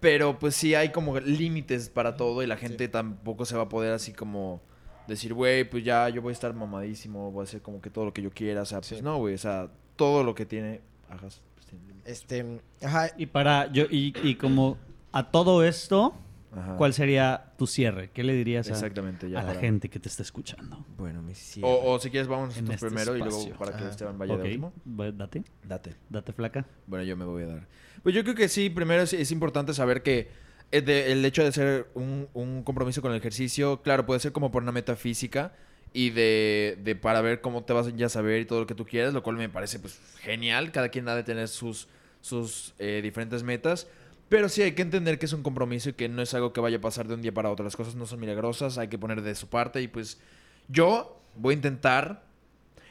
pero 0.00 0.38
pues 0.38 0.54
sí 0.54 0.74
hay 0.74 0.90
como 0.90 1.18
límites 1.18 1.88
para 1.88 2.16
todo 2.16 2.42
y 2.42 2.46
la 2.46 2.56
gente 2.56 2.88
tampoco 2.88 3.44
se 3.44 3.56
va 3.56 3.62
a 3.64 3.68
poder 3.68 3.92
así 3.92 4.12
como 4.12 4.60
decir, 5.06 5.34
güey, 5.34 5.68
pues 5.68 5.84
ya 5.84 6.08
yo 6.08 6.20
voy 6.20 6.30
a 6.30 6.32
estar 6.32 6.52
mamadísimo, 6.52 7.30
voy 7.30 7.42
a 7.42 7.44
hacer 7.44 7.62
como 7.62 7.80
que 7.80 7.90
todo 7.90 8.04
lo 8.04 8.12
que 8.12 8.22
yo 8.22 8.30
quiera. 8.30 8.62
O 8.62 8.66
sea, 8.66 8.80
pues 8.80 9.02
no, 9.02 9.18
güey. 9.18 9.34
O 9.34 9.38
sea, 9.38 9.70
todo 9.96 10.22
lo 10.24 10.34
que 10.34 10.46
tiene. 10.46 10.80
Hagas. 11.08 11.40
pues, 11.54 11.66
tiene 11.66 11.86
límites. 11.86 12.12
Este. 12.12 12.60
Ajá. 12.82 13.10
Y 13.16 13.26
para, 13.26 13.70
yo, 13.72 13.84
y, 13.84 14.14
y 14.22 14.34
como 14.34 14.76
a 15.12 15.30
todo 15.30 15.64
esto, 15.64 16.14
Ajá. 16.52 16.76
¿cuál 16.76 16.94
sería 16.94 17.52
tu 17.58 17.66
cierre? 17.66 18.10
¿Qué 18.12 18.22
le 18.24 18.32
dirías 18.34 18.68
a, 18.68 18.72
Exactamente, 18.72 19.28
ya. 19.28 19.40
a 19.40 19.42
la 19.42 19.48
para- 19.48 19.60
gente 19.60 19.88
que 19.90 19.98
te 20.00 20.08
está 20.08 20.22
escuchando? 20.22 20.84
Bueno, 20.96 21.20
mi 21.22 21.34
sí. 21.34 21.60
O, 21.62 21.92
o 21.92 21.98
si 21.98 22.10
quieres, 22.10 22.28
vamos 22.28 22.56
En 22.56 22.70
este 22.70 22.86
primero 22.86 23.14
y 23.16 23.20
espacio. 23.20 23.40
luego 23.48 23.58
para 23.58 23.76
que. 23.76 23.88
Esteban 23.88 24.16
vaya 24.18 24.36
de 24.36 24.42
último. 24.42 24.72
va- 24.88 25.10
date, 25.12 25.42
Date. 25.64 25.94
date 26.08 26.32
flaca. 26.32 26.64
Bueno, 26.86 27.04
yo 27.04 27.16
me 27.16 27.24
voy 27.24 27.42
a 27.42 27.46
dar. 27.46 27.68
Pues 28.02 28.14
yo 28.14 28.22
creo 28.22 28.34
que 28.34 28.48
sí, 28.48 28.70
primero 28.70 29.02
es, 29.02 29.12
es 29.12 29.30
importante 29.32 29.74
saber 29.74 30.02
que 30.02 30.28
eh, 30.72 30.80
de- 30.80 31.12
el 31.12 31.24
hecho 31.24 31.42
de 31.42 31.48
hacer 31.48 31.88
un, 31.94 32.28
un 32.32 32.62
compromiso 32.62 33.02
con 33.02 33.12
el 33.12 33.18
ejercicio, 33.18 33.82
claro, 33.82 34.06
puede 34.06 34.20
ser 34.20 34.32
como 34.32 34.50
por 34.50 34.62
una 34.62 34.72
meta 34.72 34.96
física 34.96 35.52
y 35.92 36.10
de, 36.10 36.78
de 36.82 36.96
para 36.96 37.20
ver 37.20 37.40
cómo 37.40 37.64
te 37.64 37.72
vas 37.72 37.94
ya 37.96 38.06
a 38.06 38.08
saber 38.08 38.40
y 38.40 38.44
todo 38.46 38.60
lo 38.60 38.66
que 38.66 38.74
tú 38.74 38.84
quieras, 38.86 39.12
lo 39.14 39.22
cual 39.22 39.36
me 39.36 39.48
parece 39.48 39.78
pues 39.78 40.00
genial. 40.20 40.72
Cada 40.72 40.88
quien 40.88 41.08
ha 41.08 41.14
de 41.14 41.22
tener 41.22 41.48
sus, 41.48 41.88
sus 42.20 42.74
eh, 42.78 43.00
diferentes 43.02 43.42
metas. 43.42 43.86
Pero 44.28 44.48
sí 44.48 44.62
hay 44.62 44.72
que 44.72 44.82
entender 44.82 45.18
que 45.18 45.26
es 45.26 45.32
un 45.32 45.42
compromiso 45.42 45.88
y 45.90 45.92
que 45.92 46.08
no 46.08 46.20
es 46.22 46.34
algo 46.34 46.52
que 46.52 46.60
vaya 46.60 46.78
a 46.78 46.80
pasar 46.80 47.06
de 47.06 47.14
un 47.14 47.22
día 47.22 47.32
para 47.32 47.50
otro. 47.50 47.64
Las 47.64 47.76
cosas 47.76 47.94
no 47.94 48.06
son 48.06 48.18
milagrosas, 48.20 48.76
hay 48.78 48.88
que 48.88 48.98
poner 48.98 49.22
de 49.22 49.34
su 49.34 49.48
parte 49.48 49.80
y 49.82 49.88
pues 49.88 50.20
yo 50.68 51.22
voy 51.36 51.52
a 51.52 51.56
intentar 51.56 52.26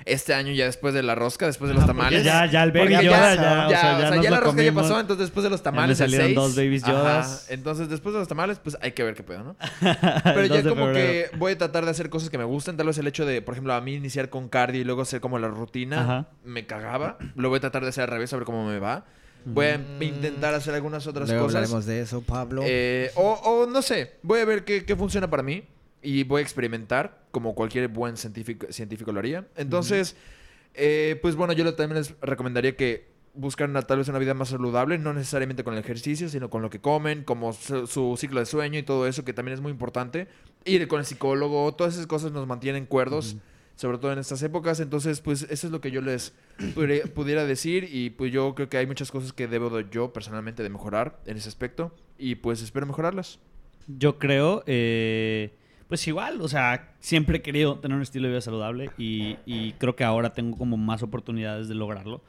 este 0.06 0.34
año 0.34 0.52
ya 0.54 0.66
después 0.66 0.94
de 0.94 1.02
la 1.04 1.16
rosca, 1.16 1.46
después 1.48 1.70
de 1.70 1.74
los 1.76 1.84
Ah, 1.84 1.88
tamales. 1.88 2.24
ya- 2.24 2.46
ya 2.46 2.64
el 2.64 2.72
Baby 2.72 2.94
Yoda, 3.04 3.36
ya- 3.36 3.42
ya, 3.42 3.66
o 3.66 3.70
sea, 3.70 4.00
ya 4.00 4.10
nos 4.12 4.24
la 4.24 4.30
lo 4.30 4.36
rosca 4.38 4.62
ya 4.62 4.68
comimos. 4.70 4.84
pasó, 4.84 5.00
entonces 5.00 5.26
después 5.28 5.44
de 5.44 5.50
los 5.50 5.60
Ya 5.62 5.64
tamales 5.64 6.00
el 6.00 6.06
salieron 6.10 6.28
6, 6.28 6.36
dos 6.36 6.56
Babies 6.56 6.84
ajá, 6.84 6.92
Yodas. 6.94 7.48
entonces 7.50 7.90
después 7.90 8.14
de 8.14 8.20
los 8.20 8.28
tamales, 8.28 8.60
pues 8.60 8.78
hay 8.82 8.92
que 8.92 9.04
ver 9.04 9.16
qué 9.16 9.24
pedo, 9.24 9.44
¿no? 9.44 9.56
Pero 10.24 10.46
ya 10.46 10.64
como 10.64 10.92
que 10.94 11.32
voy 11.38 11.54
a 11.54 11.58
tratar 11.58 11.86
de 11.86 11.92
hacer 11.92 12.10
cosas 12.10 12.30
que 12.30 12.38
me 12.38 12.44
gusten. 12.44 12.78
Tal 12.78 12.86
vez 12.88 12.98
el 12.98 13.08
hecho 13.08 13.26
de, 13.26 13.42
por 13.42 13.56
ejemplo, 13.56 13.74
a 13.74 13.82
mí 13.82 13.96
iniciar 13.96 14.30
con 14.30 14.48
cardio 14.48 14.80
y 14.82 14.84
luego 14.84 15.02
hacer 15.02 15.22
como 15.22 15.40
la 15.40 15.48
rutina, 15.48 16.02
Ajá. 16.02 16.28
me 16.44 16.66
cagaba. 16.68 17.18
Lo 17.36 17.50
voy 17.50 17.58
a 17.58 17.62
tratar 17.62 17.82
de 17.84 17.90
hacer 17.90 18.04
al 18.04 18.10
revés, 18.10 18.32
a 18.32 18.38
ver 18.38 18.46
cómo 18.46 18.66
me 18.68 18.80
va. 18.80 19.06
Voy 19.46 19.68
a 19.68 19.78
Mm. 19.78 20.02
intentar 20.04 20.54
hacer 20.54 20.74
algunas 20.74 21.06
otras 21.08 21.30
Luego 21.30 21.46
cosas. 21.46 21.56
hablaremos 21.58 21.86
de 21.86 22.00
eso, 22.02 22.22
Pablo. 22.22 22.62
Eh, 22.66 23.12
o, 23.16 23.32
o 23.34 23.68
no 23.68 23.82
sé, 23.82 24.16
voy 24.24 24.40
a 24.40 24.46
ver 24.46 24.66
qué, 24.66 24.86
qué 24.86 24.96
funciona 24.96 25.30
para 25.30 25.44
mí 25.44 25.64
y 26.02 26.24
voy 26.24 26.40
a 26.40 26.42
experimentar 26.44 27.24
como 27.32 27.54
cualquier 27.56 27.88
buen 27.88 28.18
científico, 28.18 28.68
científico 28.72 29.12
lo 29.12 29.20
haría. 29.20 29.48
Entonces, 29.56 30.16
eh, 30.74 31.20
pues 31.22 31.36
bueno, 31.36 31.54
yo 31.54 31.74
también 31.76 32.00
les 32.00 32.14
recomendaría 32.22 32.76
que 32.76 33.14
buscan 33.34 33.74
tal 33.86 33.98
vez 33.98 34.08
una 34.08 34.18
vida 34.18 34.34
más 34.34 34.50
saludable, 34.50 34.98
no 34.98 35.14
necesariamente 35.14 35.64
con 35.64 35.74
el 35.74 35.80
ejercicio, 35.82 36.30
sino 36.30 36.50
con 36.50 36.62
lo 36.62 36.70
que 36.70 36.80
comen, 36.80 37.24
como 37.24 37.52
su, 37.54 37.86
su 37.86 38.16
ciclo 38.18 38.40
de 38.40 38.46
sueño 38.46 38.80
y 38.80 38.84
todo 38.84 39.08
eso, 39.08 39.26
que 39.26 39.34
también 39.34 39.54
es 39.56 39.62
muy 39.62 39.72
importante. 39.72 40.28
Ir 40.64 40.88
con 40.88 41.00
el 41.02 41.06
psicólogo, 41.06 41.74
todas 41.76 41.94
esas 41.96 42.08
cosas 42.08 42.32
nos 42.32 42.48
mantienen 42.48 42.86
cuerdos. 42.86 43.36
Sobre 43.76 43.98
todo 43.98 44.14
en 44.14 44.20
estas 44.20 44.42
épocas. 44.44 44.80
Entonces, 44.80 45.20
pues, 45.22 45.44
eso 45.50 45.68
es 45.68 45.72
lo 45.72 45.82
que 45.82 45.92
yo 45.92 46.02
les 46.02 46.34
pudiera 47.14 47.46
decir. 47.46 47.90
Y 47.92 48.12
pues 48.12 48.32
yo 48.32 48.56
creo 48.56 48.70
que 48.70 48.78
hay 48.78 48.88
muchas 48.88 49.12
cosas 49.12 49.34
que 49.34 49.48
debo 49.48 49.70
de- 49.70 49.86
yo 49.92 50.14
personalmente 50.14 50.64
de 50.64 50.70
mejorar 50.70 51.20
en 51.26 51.38
ese 51.38 51.50
aspecto. 51.50 51.94
Y 52.18 52.36
pues 52.36 52.62
espero 52.62 52.86
mejorarlas. 52.86 53.40
Yo 53.88 54.18
creo, 54.18 54.64
eh, 54.66 55.54
pues 55.88 56.08
igual, 56.08 56.42
o 56.42 56.48
sea, 56.48 56.96
siempre 57.00 57.38
he 57.38 57.42
querido 57.42 57.78
tener 57.80 57.96
un 57.96 58.02
estilo 58.02 58.26
de 58.28 58.32
vida 58.32 58.42
saludable 58.42 58.90
y, 58.98 59.38
y 59.46 59.74
creo 59.74 59.96
que 59.96 60.04
ahora 60.04 60.34
tengo 60.34 60.58
como 60.58 60.78
más 60.78 61.04
oportunidades 61.04 61.68
de 61.68 61.76
lograrlo. 61.76 62.22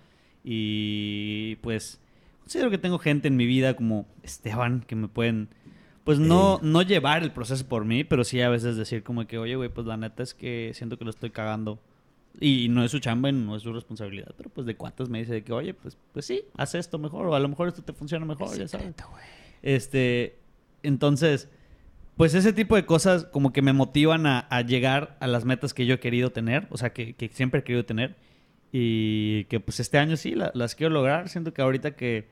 Y 0.45 1.57
pues 1.57 2.01
considero 2.43 2.71
que 2.71 2.79
tengo 2.79 2.99
gente 2.99 3.29
en 3.29 3.37
mi 3.37 3.47
vida 3.47 3.75
como 3.75 4.07
Esteban 4.23 4.81
que 4.87 4.95
me 4.97 5.09
pueden, 5.09 5.49
pues 6.07 6.19
no, 6.19 6.59
no 6.63 6.81
llevar 6.81 7.23
el 7.23 7.33
proceso 7.33 7.67
por 7.69 7.85
mí, 7.85 8.03
pero 8.05 8.25
sí 8.25 8.41
a 8.41 8.49
veces 8.49 8.77
decir 8.77 9.03
como 9.03 9.27
que, 9.27 9.37
oye, 9.37 9.57
güey, 9.57 9.69
pues 9.69 9.87
la 9.87 9.99
neta 9.99 10.23
es 10.23 10.33
que 10.33 10.71
siento 10.73 10.97
que 10.97 11.05
lo 11.05 11.11
estoy 11.11 11.29
cagando 11.31 11.79
Y 12.41 12.69
no 12.69 12.83
es 12.85 12.91
su 12.93 12.99
chamba 13.01 13.29
y 13.29 13.33
no 13.33 13.57
es 13.57 13.63
su 13.63 13.73
responsabilidad, 13.73 14.33
pero 14.37 14.49
pues 14.51 14.67
de 14.67 14.77
cuántas 14.77 15.09
me 15.09 15.19
dice 15.19 15.33
de 15.35 15.43
que, 15.45 15.53
oye, 15.53 15.75
pues, 15.75 15.97
pues 16.13 16.25
sí, 16.27 16.43
haz 16.57 16.75
esto 16.75 16.99
mejor, 16.99 17.27
o 17.27 17.35
a 17.35 17.41
lo 17.41 17.49
mejor 17.49 17.69
esto 17.69 17.83
te 17.83 17.93
funciona 17.93 18.25
mejor, 18.27 18.49
ya 18.57 18.69
sabes. 18.69 18.87
Este, 19.63 20.39
entonces, 20.83 21.49
pues 22.17 22.35
ese 22.35 22.53
tipo 22.53 22.77
de 22.77 22.87
cosas 22.87 23.25
como 23.25 23.53
que 23.53 23.63
me 23.63 23.73
motivan 23.73 24.27
a, 24.27 24.41
a 24.51 24.61
llegar 24.63 25.17
a 25.21 25.27
las 25.27 25.45
metas 25.45 25.75
que 25.75 25.87
yo 25.87 25.95
he 25.95 25.99
querido 26.01 26.31
tener, 26.31 26.67
o 26.71 26.77
sea, 26.77 26.93
que, 26.93 27.15
que 27.15 27.29
siempre 27.31 27.61
he 27.61 27.65
querido 27.65 27.85
tener. 27.85 28.17
Y 28.73 29.45
que 29.45 29.59
pues 29.61 29.81
este 29.81 29.97
año 29.99 30.17
sí 30.17 30.35
la- 30.35 30.51
las 30.55 30.75
quiero 30.75 30.93
lograr. 30.93 31.29
Siento 31.29 31.55
que 31.55 31.63
ahorita 31.63 31.97
que, 31.97 32.29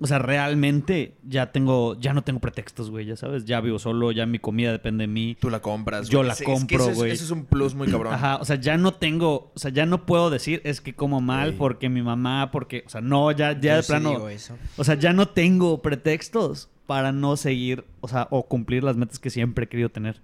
o 0.00 0.06
sea, 0.06 0.18
realmente 0.18 1.14
ya 1.22 1.52
tengo, 1.52 1.98
ya 2.00 2.14
no 2.14 2.22
tengo 2.22 2.40
pretextos, 2.40 2.90
güey, 2.90 3.04
ya 3.06 3.16
sabes, 3.16 3.44
ya 3.44 3.60
vivo 3.60 3.78
solo, 3.78 4.10
ya 4.10 4.24
mi 4.26 4.38
comida 4.38 4.72
depende 4.72 5.02
de 5.02 5.08
mí. 5.08 5.36
Tú 5.38 5.50
la 5.50 5.60
compras. 5.60 6.08
Yo 6.08 6.18
güey. 6.20 6.28
la 6.28 6.32
Es- 6.34 6.40
es 6.40 6.46
que 6.46 6.52
compro, 6.52 6.78
eso 6.78 6.90
es- 6.90 6.96
güey. 6.96 7.10
Eso 7.12 7.24
es 7.24 7.30
un 7.30 7.44
plus 7.44 7.74
muy 7.74 7.88
cabrón. 7.88 8.14
Ajá, 8.14 8.36
o 8.36 8.44
sea, 8.44 8.56
ya 8.56 8.76
no 8.78 8.94
tengo, 8.94 9.52
o 9.54 9.58
sea, 9.58 9.70
ya 9.70 9.84
no 9.86 10.06
puedo 10.06 10.30
decir 10.30 10.60
es 10.64 10.80
que 10.80 10.94
como 10.94 11.20
mal 11.20 11.48
Güey. 11.50 11.58
porque 11.58 11.88
mi 11.88 12.02
mamá, 12.02 12.50
porque, 12.50 12.84
o 12.86 12.88
sea, 12.88 13.00
no, 13.00 13.30
ya, 13.32 13.52
ya 13.52 13.72
Yo 13.72 13.76
de 13.76 13.82
sí 13.82 13.88
plano, 13.88 14.10
digo 14.10 14.28
eso. 14.28 14.56
o 14.76 14.84
sea, 14.84 14.94
ya 14.94 15.12
no 15.12 15.28
tengo 15.28 15.82
pretextos 15.82 16.68
para 16.86 17.12
no 17.12 17.36
seguir, 17.36 17.84
o 18.00 18.08
sea, 18.08 18.28
o 18.30 18.48
cumplir 18.48 18.82
las 18.84 18.96
metas 18.96 19.18
que 19.18 19.30
siempre 19.30 19.64
he 19.64 19.68
querido 19.68 19.88
tener. 19.90 20.20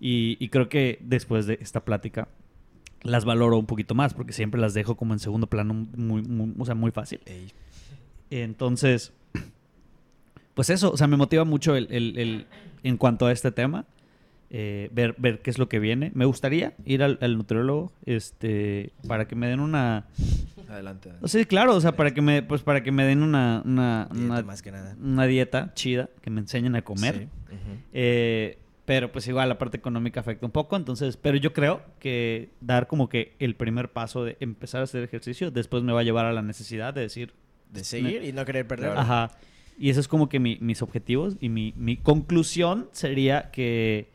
Y, 0.00 0.36
y 0.42 0.48
creo 0.48 0.68
que 0.70 0.98
después 1.02 1.46
de 1.46 1.58
esta 1.60 1.84
plática 1.84 2.28
las 3.02 3.24
valoro 3.24 3.58
un 3.58 3.66
poquito 3.66 3.94
más 3.94 4.12
porque 4.14 4.32
siempre 4.32 4.60
las 4.60 4.74
dejo 4.74 4.96
como 4.96 5.12
en 5.14 5.18
segundo 5.20 5.46
plano 5.46 5.72
muy, 5.74 6.22
muy- 6.22 6.54
o 6.58 6.64
sea, 6.64 6.74
muy 6.74 6.90
fácil. 6.90 7.20
Ey. 7.26 7.52
Entonces, 8.30 9.12
pues 10.54 10.70
eso, 10.70 10.92
o 10.92 10.96
sea, 10.96 11.06
me 11.06 11.16
motiva 11.16 11.44
mucho 11.44 11.74
el, 11.76 11.86
el- 11.90 12.18
el- 12.18 12.46
en 12.82 12.96
cuanto 12.96 13.26
a 13.26 13.32
este 13.32 13.50
tema, 13.52 13.84
eh, 14.50 14.88
ver, 14.92 15.14
ver 15.18 15.40
qué 15.42 15.50
es 15.50 15.58
lo 15.58 15.68
que 15.68 15.78
viene. 15.78 16.10
Me 16.14 16.24
gustaría 16.24 16.74
ir 16.84 17.02
al, 17.02 17.18
al 17.20 17.36
nutriólogo, 17.36 17.92
este, 18.06 18.92
para 19.06 19.28
que 19.28 19.36
me 19.36 19.46
den 19.48 19.60
una... 19.60 20.06
Adelante. 20.68 21.10
O 21.20 21.28
sea, 21.28 21.44
claro, 21.44 21.74
o 21.74 21.80
sea, 21.80 21.92
para 21.92 22.12
que 22.14 22.20
me, 22.22 22.42
pues 22.42 22.62
para 22.62 22.82
que 22.82 22.92
me 22.92 23.04
den 23.04 23.22
una, 23.22 23.62
una, 23.64 24.08
Dieta 24.12 24.24
una, 24.24 24.42
más 24.42 24.62
que 24.62 24.70
nada. 24.70 24.96
una 25.00 25.26
dieta 25.26 25.72
chida, 25.74 26.08
que 26.20 26.30
me 26.30 26.40
enseñen 26.40 26.74
a 26.76 26.82
comer. 26.82 27.28
Sí. 27.48 27.56
Eh, 27.92 28.58
pero 28.84 29.12
pues 29.12 29.26
igual 29.28 29.48
la 29.48 29.58
parte 29.58 29.76
económica 29.76 30.20
afecta 30.20 30.46
un 30.46 30.52
poco, 30.52 30.76
entonces, 30.76 31.16
pero 31.16 31.36
yo 31.36 31.52
creo 31.52 31.82
que 32.00 32.50
dar 32.60 32.86
como 32.88 33.08
que 33.08 33.34
el 33.38 33.54
primer 33.56 33.90
paso 33.92 34.24
de 34.24 34.36
empezar 34.40 34.80
a 34.80 34.84
hacer 34.84 35.02
ejercicio, 35.04 35.50
después 35.50 35.82
me 35.84 35.92
va 35.92 36.00
a 36.00 36.04
llevar 36.04 36.26
a 36.26 36.32
la 36.32 36.42
necesidad 36.42 36.92
de 36.94 37.02
decir, 37.02 37.32
De 37.72 37.84
seguir 37.84 38.24
y 38.24 38.32
no 38.32 38.44
querer 38.44 38.66
perder. 38.66 38.90
Ajá. 38.96 39.30
Y 39.78 39.90
eso 39.90 40.00
es 40.00 40.08
como 40.08 40.28
que 40.28 40.38
mi- 40.40 40.58
mis 40.60 40.82
objetivos 40.82 41.36
y 41.40 41.48
mi, 41.48 41.72
mi 41.76 41.96
conclusión 41.96 42.88
sería 42.92 43.50
que, 43.50 44.08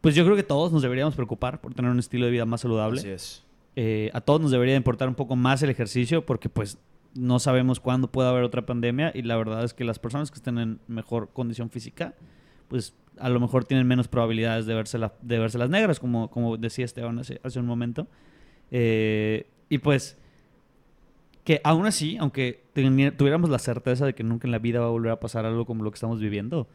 pues 0.00 0.14
yo 0.14 0.24
creo 0.24 0.34
que 0.36 0.42
todos 0.42 0.72
nos 0.72 0.82
deberíamos 0.82 1.14
preocupar 1.14 1.60
por 1.60 1.72
tener 1.74 1.90
un 1.90 1.98
estilo 1.98 2.24
de 2.26 2.32
vida 2.32 2.44
más 2.46 2.62
saludable. 2.62 2.98
Así 3.00 3.08
es. 3.10 3.44
Eh, 3.76 4.10
a 4.12 4.20
todos 4.20 4.40
nos 4.40 4.50
debería 4.50 4.74
importar 4.76 5.08
un 5.08 5.14
poco 5.14 5.36
más 5.36 5.62
el 5.62 5.70
ejercicio 5.70 6.26
porque 6.26 6.48
pues 6.48 6.78
no 7.14 7.38
sabemos 7.38 7.78
cuándo 7.78 8.08
pueda 8.10 8.30
haber 8.30 8.42
otra 8.42 8.66
pandemia 8.66 9.12
y 9.14 9.22
la 9.22 9.36
verdad 9.36 9.62
es 9.64 9.72
que 9.74 9.84
las 9.84 9.98
personas 9.98 10.30
que 10.30 10.36
estén 10.36 10.58
en 10.58 10.78
mejor 10.88 11.28
condición 11.32 11.70
física, 11.70 12.14
pues 12.68 12.94
a 13.18 13.28
lo 13.28 13.38
mejor 13.38 13.64
tienen 13.64 13.86
menos 13.86 14.08
probabilidades 14.08 14.66
de 14.66 14.74
verse, 14.74 14.98
de 14.98 15.38
verse 15.38 15.58
las 15.58 15.70
negras, 15.70 16.00
como, 16.00 16.28
como 16.30 16.56
decía 16.56 16.84
Esteban 16.86 17.18
hace, 17.18 17.40
hace 17.44 17.60
un 17.60 17.66
momento. 17.66 18.08
Eh, 18.70 19.46
y 19.68 19.78
pues 19.78 20.16
que 21.44 21.60
aún 21.64 21.86
así, 21.86 22.16
aunque 22.18 22.62
tuviéramos 23.16 23.50
la 23.50 23.58
certeza 23.58 24.06
de 24.06 24.14
que 24.14 24.22
nunca 24.22 24.46
en 24.46 24.52
la 24.52 24.58
vida 24.58 24.80
va 24.80 24.86
a 24.86 24.90
volver 24.90 25.10
a 25.12 25.20
pasar 25.20 25.44
algo 25.44 25.66
como 25.66 25.82
lo 25.84 25.90
que 25.90 25.96
estamos 25.96 26.20
viviendo, 26.20 26.68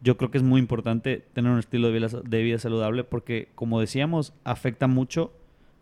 yo 0.00 0.16
creo 0.16 0.30
que 0.30 0.38
es 0.38 0.44
muy 0.44 0.60
importante 0.60 1.24
tener 1.32 1.50
un 1.50 1.58
estilo 1.58 1.88
de 1.90 1.98
vida, 1.98 2.08
de 2.22 2.42
vida 2.42 2.58
saludable 2.58 3.02
porque, 3.04 3.48
como 3.54 3.80
decíamos, 3.80 4.32
afecta 4.44 4.86
mucho 4.86 5.32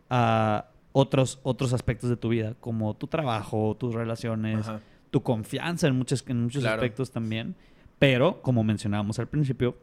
a 0.08 0.66
otros, 0.92 1.40
otros 1.42 1.72
aspectos 1.72 2.08
de 2.08 2.16
tu 2.16 2.28
vida, 2.28 2.54
como 2.60 2.94
tu 2.94 3.08
trabajo, 3.08 3.76
tus 3.78 3.94
relaciones, 3.94 4.60
Ajá. 4.68 4.80
tu 5.10 5.22
confianza 5.22 5.88
en 5.88 5.96
muchos, 5.96 6.24
en 6.28 6.42
muchos 6.44 6.62
Claro. 6.62 6.76
aspectos 6.76 7.10
también. 7.10 7.56
Pero, 7.98 8.40
como 8.42 8.62
mencionábamos 8.64 9.18
al 9.18 9.26
principio, 9.28 9.76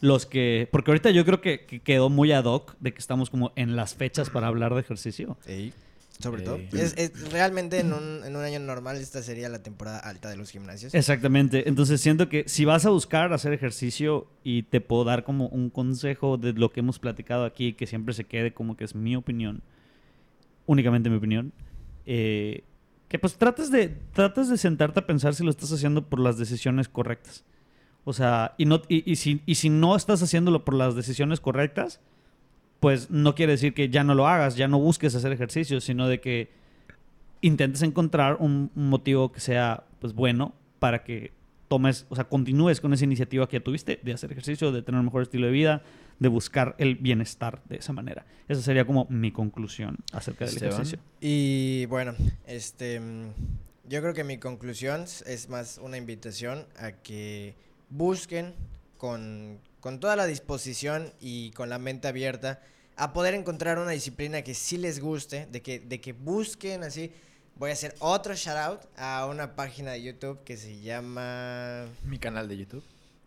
los 0.00 0.26
que... 0.26 0.68
Porque 0.70 0.90
ahorita 0.90 1.10
yo 1.10 1.24
creo 1.24 1.40
que, 1.40 1.64
que 1.64 1.80
quedó 1.80 2.10
muy 2.10 2.32
ad 2.32 2.44
hoc 2.44 2.74
de 2.80 2.92
que 2.92 2.98
estamos 2.98 3.30
como 3.30 3.52
en 3.56 3.76
las 3.76 3.94
fechas 3.94 4.28
para 4.30 4.48
hablar 4.48 4.74
de 4.74 4.80
ejercicio. 4.80 5.36
Ey, 5.46 5.72
Sobre 6.18 6.42
todo. 6.42 6.58
Es, 6.72 6.94
es- 6.96 7.30
realmente 7.30 7.78
en 7.80 7.92
un, 7.92 8.24
en 8.24 8.34
un 8.36 8.42
año 8.42 8.58
normal 8.58 8.96
esta 8.96 9.22
sería 9.22 9.48
la 9.50 9.62
temporada 9.62 9.98
alta 9.98 10.30
de 10.30 10.36
los 10.36 10.50
gimnasios. 10.50 10.94
Exactamente. 10.94 11.68
Entonces 11.68 12.00
siento 12.00 12.28
que 12.28 12.44
si 12.46 12.64
vas 12.64 12.86
a 12.86 12.90
buscar 12.90 13.32
hacer 13.32 13.52
ejercicio 13.52 14.26
y 14.42 14.62
te 14.62 14.80
puedo 14.80 15.04
dar 15.04 15.24
como 15.24 15.48
un 15.48 15.68
consejo 15.70 16.38
de 16.38 16.52
lo 16.54 16.72
que 16.72 16.80
hemos 16.80 16.98
platicado 16.98 17.44
aquí, 17.44 17.74
que 17.74 17.86
siempre 17.86 18.14
se 18.14 18.24
quede 18.24 18.54
como 18.54 18.76
que 18.76 18.84
es 18.84 18.94
mi 18.94 19.14
opinión, 19.14 19.62
únicamente 20.66 21.10
mi 21.10 21.16
opinión, 21.16 21.52
eh, 22.06 22.64
que 23.08 23.18
pues 23.18 23.36
trates 23.36 23.70
de, 23.70 23.88
trates 24.12 24.48
de 24.48 24.56
sentarte 24.56 25.00
a 25.00 25.06
pensar 25.06 25.34
si 25.34 25.44
lo 25.44 25.50
estás 25.50 25.70
haciendo 25.72 26.08
por 26.08 26.18
las 26.18 26.38
decisiones 26.38 26.88
correctas. 26.88 27.44
O 28.04 28.12
sea, 28.12 28.54
y, 28.56 28.64
no, 28.66 28.82
y, 28.88 29.10
y 29.10 29.16
si, 29.16 29.42
y 29.46 29.56
si 29.56 29.68
no 29.68 29.96
estás 29.96 30.22
haciéndolo 30.22 30.64
por 30.64 30.74
las 30.74 30.94
decisiones 30.94 31.40
correctas, 31.40 32.00
pues 32.80 33.10
no 33.10 33.34
quiere 33.34 33.52
decir 33.52 33.74
que 33.74 33.88
ya 33.88 34.04
no 34.04 34.14
lo 34.14 34.26
hagas, 34.26 34.56
ya 34.56 34.68
no 34.68 34.78
busques 34.78 35.14
hacer 35.14 35.32
ejercicio, 35.32 35.80
sino 35.80 36.08
de 36.08 36.20
que 36.20 36.50
intentes 37.40 37.82
encontrar 37.82 38.36
un, 38.40 38.70
un 38.74 38.88
motivo 38.88 39.32
que 39.32 39.40
sea 39.40 39.84
pues 40.00 40.14
bueno 40.14 40.54
para 40.78 41.04
que 41.04 41.32
tomes, 41.68 42.06
o 42.08 42.14
sea, 42.14 42.24
continúes 42.24 42.80
con 42.80 42.92
esa 42.92 43.04
iniciativa 43.04 43.48
que 43.48 43.58
ya 43.58 43.64
tuviste 43.64 44.00
de 44.02 44.12
hacer 44.12 44.30
ejercicio, 44.32 44.72
de 44.72 44.82
tener 44.82 44.98
un 44.98 45.06
mejor 45.06 45.22
estilo 45.22 45.46
de 45.46 45.52
vida, 45.52 45.82
de 46.18 46.28
buscar 46.28 46.74
el 46.78 46.96
bienestar 46.96 47.62
de 47.68 47.76
esa 47.76 47.92
manera. 47.92 48.24
Esa 48.48 48.62
sería 48.62 48.86
como 48.86 49.06
mi 49.10 49.32
conclusión 49.32 49.98
acerca 50.12 50.44
del 50.44 50.54
Esteban. 50.54 50.74
ejercicio. 50.74 50.98
Y 51.20 51.86
bueno, 51.86 52.14
este, 52.46 53.00
mm, 53.00 53.30
yo 53.88 54.00
creo 54.00 54.14
que 54.14 54.24
mi 54.24 54.38
conclusión 54.38 55.02
es 55.02 55.48
más 55.48 55.78
una 55.82 55.96
invitación 55.96 56.66
a 56.78 56.92
que 56.92 57.54
busquen 57.90 58.54
con, 58.96 59.58
con 59.86 60.00
toda 60.00 60.16
la 60.16 60.26
disposición 60.26 61.12
y 61.20 61.52
con 61.52 61.68
la 61.68 61.78
mente 61.78 62.08
abierta 62.08 62.60
a 62.96 63.12
poder 63.12 63.34
encontrar 63.34 63.78
una 63.78 63.92
disciplina 63.92 64.42
que 64.42 64.52
sí 64.52 64.78
les 64.78 64.98
guste, 64.98 65.46
de 65.52 65.62
que, 65.62 65.78
de 65.78 66.00
que 66.00 66.12
busquen 66.12 66.82
así. 66.82 67.12
Voy 67.54 67.70
a 67.70 67.74
hacer 67.74 67.94
otro 68.00 68.34
shout 68.34 68.56
out 68.56 68.80
a 68.96 69.26
una 69.26 69.54
página 69.54 69.92
de 69.92 70.02
YouTube 70.02 70.42
que 70.42 70.56
se 70.56 70.80
llama 70.80 71.86
Mi 72.02 72.18
canal 72.18 72.48
de 72.48 72.56
YouTube. 72.56 72.82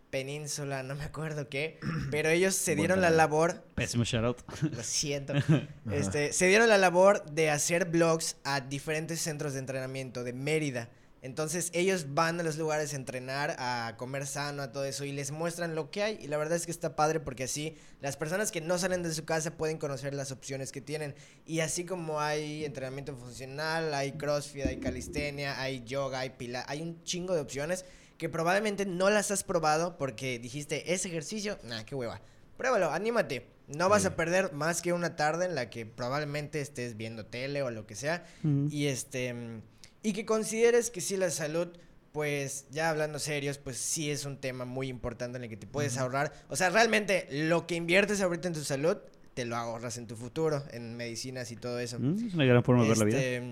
Península, 0.10 0.84
no 0.84 0.96
me 0.96 1.06
acuerdo 1.06 1.48
qué, 1.48 1.80
pero 2.12 2.28
ellos 2.28 2.56
se 2.56 2.72
Buen 2.72 2.80
dieron 2.80 3.00
la 3.00 3.10
labor 3.10 3.64
Pésimo 3.76 4.04
shout 4.04 4.26
out. 4.26 4.42
lo 4.62 4.84
siento. 4.84 5.36
Este, 5.94 6.34
se 6.34 6.48
dieron 6.48 6.68
la 6.68 6.78
labor 6.78 7.24
de 7.32 7.52
hacer 7.52 7.86
blogs 7.86 8.36
a 8.44 8.60
diferentes 8.60 9.22
centros 9.22 9.54
de 9.54 9.60
entrenamiento 9.60 10.26
de 10.26 10.34
Mérida. 10.34 10.90
Entonces 11.22 11.70
ellos 11.74 12.14
van 12.14 12.40
a 12.40 12.44
los 12.44 12.58
lugares 12.58 12.94
a 12.94 12.96
entrenar, 12.96 13.56
a 13.60 13.96
comer 13.98 14.26
sano, 14.26 14.62
a 14.62 14.72
todo 14.72 14.86
eso 14.86 15.04
y 15.04 15.12
les 15.12 15.32
muestran 15.32 15.76
lo 15.76 15.92
que 15.92 16.04
hay. 16.04 16.18
Y 16.22 16.28
la 16.28 16.38
verdad 16.38 16.56
es 16.56 16.66
que 16.66 16.72
está 16.72 16.96
padre 16.96 17.20
porque 17.20 17.44
así 17.44 17.76
las 18.00 18.16
personas 18.16 18.52
que 18.52 18.62
no 18.62 18.78
salen 18.78 19.04
de 19.04 19.14
su 19.14 19.26
casa 19.26 19.58
pueden 19.58 19.78
conocer 19.78 20.14
las 20.14 20.32
opciones 20.32 20.72
que 20.72 20.82
tienen. 20.82 21.16
Y 21.46 21.60
así 21.60 21.84
como 21.84 22.22
hay 22.22 22.64
entrenamiento 22.64 23.16
funcional, 23.16 23.94
hay 23.94 24.14
crossfit, 24.14 24.66
hay 24.66 24.80
calistenia, 24.80 25.60
hay 25.60 25.84
yoga, 25.84 26.20
hay 26.20 26.30
pila, 26.32 26.64
hay 26.68 26.82
un 26.82 27.04
chingo 27.04 27.36
de 27.36 27.42
opciones 27.42 27.86
que 28.18 28.30
probablemente 28.30 28.86
no 28.86 29.10
las 29.10 29.32
has 29.32 29.44
probado 29.44 29.98
porque 29.98 30.40
dijiste, 30.40 30.94
ese 30.94 31.08
ejercicio, 31.10 31.58
nah, 31.64 31.84
qué 31.84 31.96
hueva. 31.96 32.22
Pruébalo, 32.58 32.92
anímate. 32.92 33.48
No 33.68 33.88
vas 33.88 34.06
a 34.06 34.16
perder 34.16 34.52
más 34.52 34.82
que 34.82 34.94
una 34.94 35.16
tarde 35.16 35.46
en 35.46 35.56
la 35.56 35.70
que 35.70 35.86
probablemente 35.86 36.60
estés 36.60 36.98
viendo 36.98 37.26
tele 37.26 37.62
o 37.62 37.72
lo 37.72 37.86
que 37.86 37.96
sea. 37.96 38.26
Y 38.70 38.88
este 38.88 39.34
mm, 39.34 39.62
y 40.04 40.14
que 40.14 40.26
consideres 40.26 40.90
que 40.90 41.02
sí 41.02 41.18
la 41.18 41.30
salud, 41.32 41.68
pues 42.12 42.66
ya 42.72 42.90
hablando 42.90 43.20
serios, 43.20 43.58
pues 43.58 43.78
sí 43.78 44.10
es 44.10 44.26
un 44.26 44.38
tema 44.38 44.66
muy 44.66 44.88
importante 44.88 45.38
en 45.38 45.44
el 45.44 45.50
que 45.50 45.58
te 45.58 45.68
puedes 45.68 45.98
ahorrar. 45.98 46.34
O 46.50 46.56
sea, 46.56 46.70
realmente 46.70 47.28
lo 47.32 47.68
que 47.68 47.76
inviertes 47.76 48.22
ahorita 48.22 48.48
en 48.48 48.54
tu 48.56 48.64
salud, 48.64 48.98
te 49.36 49.46
lo 49.46 49.56
ahorras 49.56 49.98
en 49.98 50.08
tu 50.08 50.16
futuro, 50.16 50.64
en 50.72 50.96
medicinas 50.98 51.52
y 51.52 51.56
todo 51.56 51.80
eso. 51.80 52.00
Mm, 52.00 52.28
Es 52.28 52.34
una 52.34 52.46
gran 52.46 52.64
forma 52.64 52.84
de 52.84 52.90
ver 52.90 52.98
la 52.98 53.06
vida. 53.06 53.18
Este, 53.20 53.44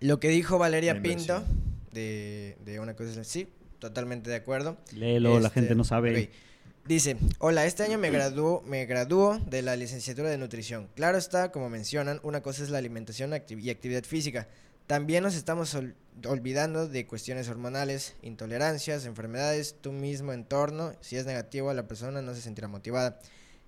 Lo 0.00 0.20
que 0.20 0.28
dijo 0.28 0.58
Valeria 0.58 1.02
Pinto 1.02 1.42
de, 1.92 2.56
de 2.64 2.80
una 2.80 2.94
cosa 2.94 3.20
así, 3.20 3.48
totalmente 3.78 4.30
de 4.30 4.36
acuerdo. 4.36 4.76
Léelo, 4.92 5.40
la 5.40 5.48
Este, 5.48 5.60
gente 5.60 5.74
no 5.74 5.84
sabe. 5.84 6.30
Dice, 6.86 7.16
hola, 7.38 7.64
este 7.64 7.82
año 7.82 7.96
me 7.98 8.10
graduó, 8.10 8.62
me 8.66 8.84
graduó 8.84 9.38
de 9.38 9.62
la 9.62 9.74
licenciatura 9.74 10.28
de 10.28 10.36
nutrición. 10.36 10.88
Claro 10.94 11.16
está, 11.16 11.50
como 11.50 11.70
mencionan, 11.70 12.20
una 12.22 12.42
cosa 12.42 12.62
es 12.62 12.68
la 12.68 12.76
alimentación 12.78 13.32
y 13.48 13.70
actividad 13.70 14.04
física. 14.04 14.46
También 14.86 15.22
nos 15.22 15.34
estamos 15.34 15.74
ol- 15.74 15.94
olvidando 16.26 16.86
de 16.88 17.06
cuestiones 17.06 17.48
hormonales, 17.48 18.16
intolerancias, 18.22 19.06
enfermedades, 19.06 19.76
tu 19.80 19.92
mismo 19.92 20.32
entorno. 20.32 20.92
Si 21.00 21.16
es 21.16 21.24
negativo, 21.26 21.72
la 21.72 21.88
persona 21.88 22.20
no 22.20 22.34
se 22.34 22.42
sentirá 22.42 22.68
motivada. 22.68 23.18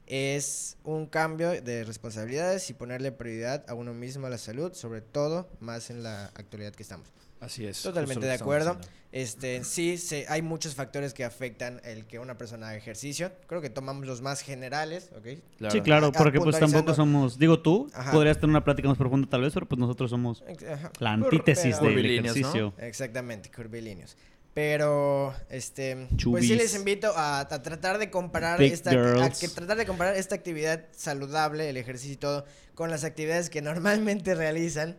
Es 0.06 0.76
un 0.84 1.06
cambio 1.06 1.60
de 1.62 1.84
responsabilidades 1.84 2.68
y 2.70 2.74
ponerle 2.74 3.12
prioridad 3.12 3.64
a 3.68 3.74
uno 3.74 3.93
mismo, 3.94 4.26
a 4.26 4.30
la 4.30 4.38
salud, 4.38 4.72
sobre 4.74 5.01
todo 5.01 5.48
más 5.59 5.90
en 5.90 6.02
la 6.02 6.26
actualidad 6.26 6.72
que 6.74 6.82
estamos. 6.82 7.09
Así 7.40 7.66
es. 7.66 7.82
Totalmente 7.82 8.24
de 8.26 8.32
acuerdo. 8.32 8.78
Este, 9.12 9.62
sí, 9.64 9.96
se- 9.98 10.26
hay 10.28 10.42
muchos 10.42 10.74
factores 10.74 11.14
que 11.14 11.24
afectan 11.24 11.80
el 11.84 12.06
que 12.06 12.18
una 12.18 12.36
persona 12.36 12.68
haga 12.68 12.76
ejercicio. 12.76 13.32
Creo 13.46 13.60
que 13.62 13.70
tomamos 13.70 14.06
los 14.06 14.20
más 14.20 14.40
generales, 14.42 15.10
¿ok? 15.16 15.70
Sí, 15.70 15.80
claro, 15.80 16.08
Ah, 16.08 16.12
porque 16.18 16.38
pues 16.40 16.58
tampoco 16.58 16.92
somos, 16.94 17.38
digo 17.38 17.60
tú, 17.60 17.88
Ajá. 17.94 18.10
podrías 18.12 18.36
tener 18.36 18.50
una 18.50 18.64
plática 18.64 18.88
más 18.88 18.98
profunda 18.98 19.28
tal 19.28 19.42
vez, 19.42 19.54
pero 19.54 19.66
pues 19.66 19.78
nosotros 19.78 20.10
somos 20.10 20.42
Ajá. 20.70 20.90
la 20.98 21.12
antítesis 21.12 21.76
pero- 21.80 21.94
del 21.94 22.18
ejercicio. 22.18 22.74
Exactamente, 22.78 23.50
curvilíneos. 23.50 24.16
Pero, 24.52 25.34
este, 25.50 26.08
pues 26.24 26.46
sí 26.46 26.54
les 26.54 26.74
invito 26.74 27.12
a, 27.14 27.40
a 27.40 27.48
tratar 27.62 27.98
de 27.98 28.10
comparar 28.10 28.58
Big 28.58 28.72
esta, 28.72 28.90
a 28.90 29.28
que 29.30 29.48
tratar 29.48 29.76
de 29.76 29.84
comparar 29.84 30.16
esta 30.16 30.34
actividad 30.34 30.86
saludable, 30.92 31.68
el 31.68 31.76
ejercicio 31.76 32.14
y 32.14 32.16
todo, 32.16 32.46
con 32.74 32.90
las 32.90 33.04
actividades 33.04 33.50
que 33.50 33.60
normalmente 33.60 34.34
realizan, 34.34 34.96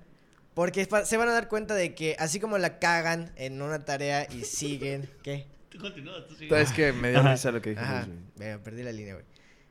porque 0.58 0.90
se 1.06 1.18
van 1.18 1.30
a 1.30 1.34
dar 1.34 1.50
cuenta 1.50 1.76
de 1.76 1.94
que 1.94 2.16
así 2.18 2.40
como 2.40 2.58
la 2.58 2.80
cagan 2.80 3.32
en 3.36 3.62
una 3.62 3.86
tarea 3.86 4.28
y 4.34 4.44
siguen, 4.44 5.08
¿qué? 5.22 5.46
Es 6.50 6.72
que 6.72 6.94
me 6.94 7.12
dio 7.12 7.22
risa 7.22 7.52
lo 7.52 7.62
que 7.62 7.76
dijiste. 7.76 7.88
Ajá, 7.88 8.08
perdí 8.64 8.82
la 8.82 8.92
línea, 8.92 9.14
güey. 9.14 9.26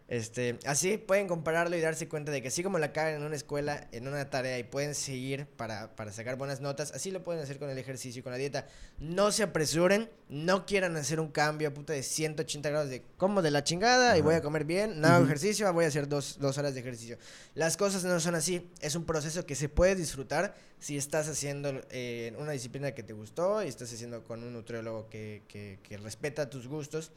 Este, 0.08 0.60
así 0.66 0.98
pueden 0.98 1.26
compararlo 1.26 1.76
y 1.76 1.80
darse 1.80 2.08
cuenta 2.08 2.30
de 2.30 2.40
que 2.40 2.48
así 2.48 2.62
como 2.62 2.78
la 2.78 2.92
cagan 2.92 3.14
en 3.14 3.22
una 3.24 3.34
escuela, 3.34 3.88
en 3.90 4.06
una 4.06 4.30
tarea 4.30 4.56
y 4.56 4.62
pueden 4.62 4.94
seguir 4.94 5.46
para, 5.46 5.96
para 5.96 6.12
sacar 6.12 6.36
buenas 6.36 6.60
notas, 6.60 6.92
así 6.92 7.10
lo 7.10 7.24
pueden 7.24 7.42
hacer 7.42 7.58
con 7.58 7.70
el 7.70 7.78
ejercicio 7.78 8.20
y 8.20 8.22
con 8.22 8.30
la 8.30 8.38
dieta. 8.38 8.66
No 9.00 9.32
se 9.32 9.42
apresuren, 9.42 10.08
no 10.28 10.64
quieran 10.64 10.96
hacer 10.96 11.18
un 11.18 11.32
cambio 11.32 11.74
puta 11.74 11.92
de 11.92 12.04
180 12.04 12.70
grados 12.70 12.88
de 12.88 13.02
como 13.16 13.42
de 13.42 13.50
la 13.50 13.64
chingada 13.64 14.16
y 14.16 14.20
voy 14.20 14.36
a 14.36 14.42
comer 14.42 14.64
bien, 14.64 15.00
no 15.00 15.08
hago 15.08 15.24
ejercicio, 15.24 15.72
voy 15.72 15.86
a 15.86 15.88
hacer 15.88 16.08
dos, 16.08 16.38
dos 16.38 16.56
horas 16.56 16.74
de 16.74 16.80
ejercicio. 16.80 17.18
Las 17.54 17.76
cosas 17.76 18.04
no 18.04 18.20
son 18.20 18.36
así, 18.36 18.70
es 18.80 18.94
un 18.94 19.06
proceso 19.06 19.44
que 19.44 19.56
se 19.56 19.68
puede 19.68 19.96
disfrutar 19.96 20.54
si 20.78 20.96
estás 20.96 21.28
haciendo 21.28 21.80
eh, 21.90 22.32
una 22.38 22.52
disciplina 22.52 22.92
que 22.92 23.02
te 23.02 23.12
gustó 23.12 23.60
y 23.64 23.66
estás 23.66 23.92
haciendo 23.92 24.22
con 24.22 24.44
un 24.44 24.52
nutriólogo 24.52 25.08
que, 25.08 25.42
que, 25.48 25.80
que 25.82 25.96
respeta 25.96 26.48
tus 26.48 26.68
gustos. 26.68 27.10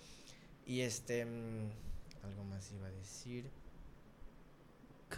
Y 0.65 0.81
este. 0.81 1.25
Algo 2.23 2.43
más 2.43 2.71
iba 2.71 2.87
a 2.87 2.91
decir. 2.91 3.45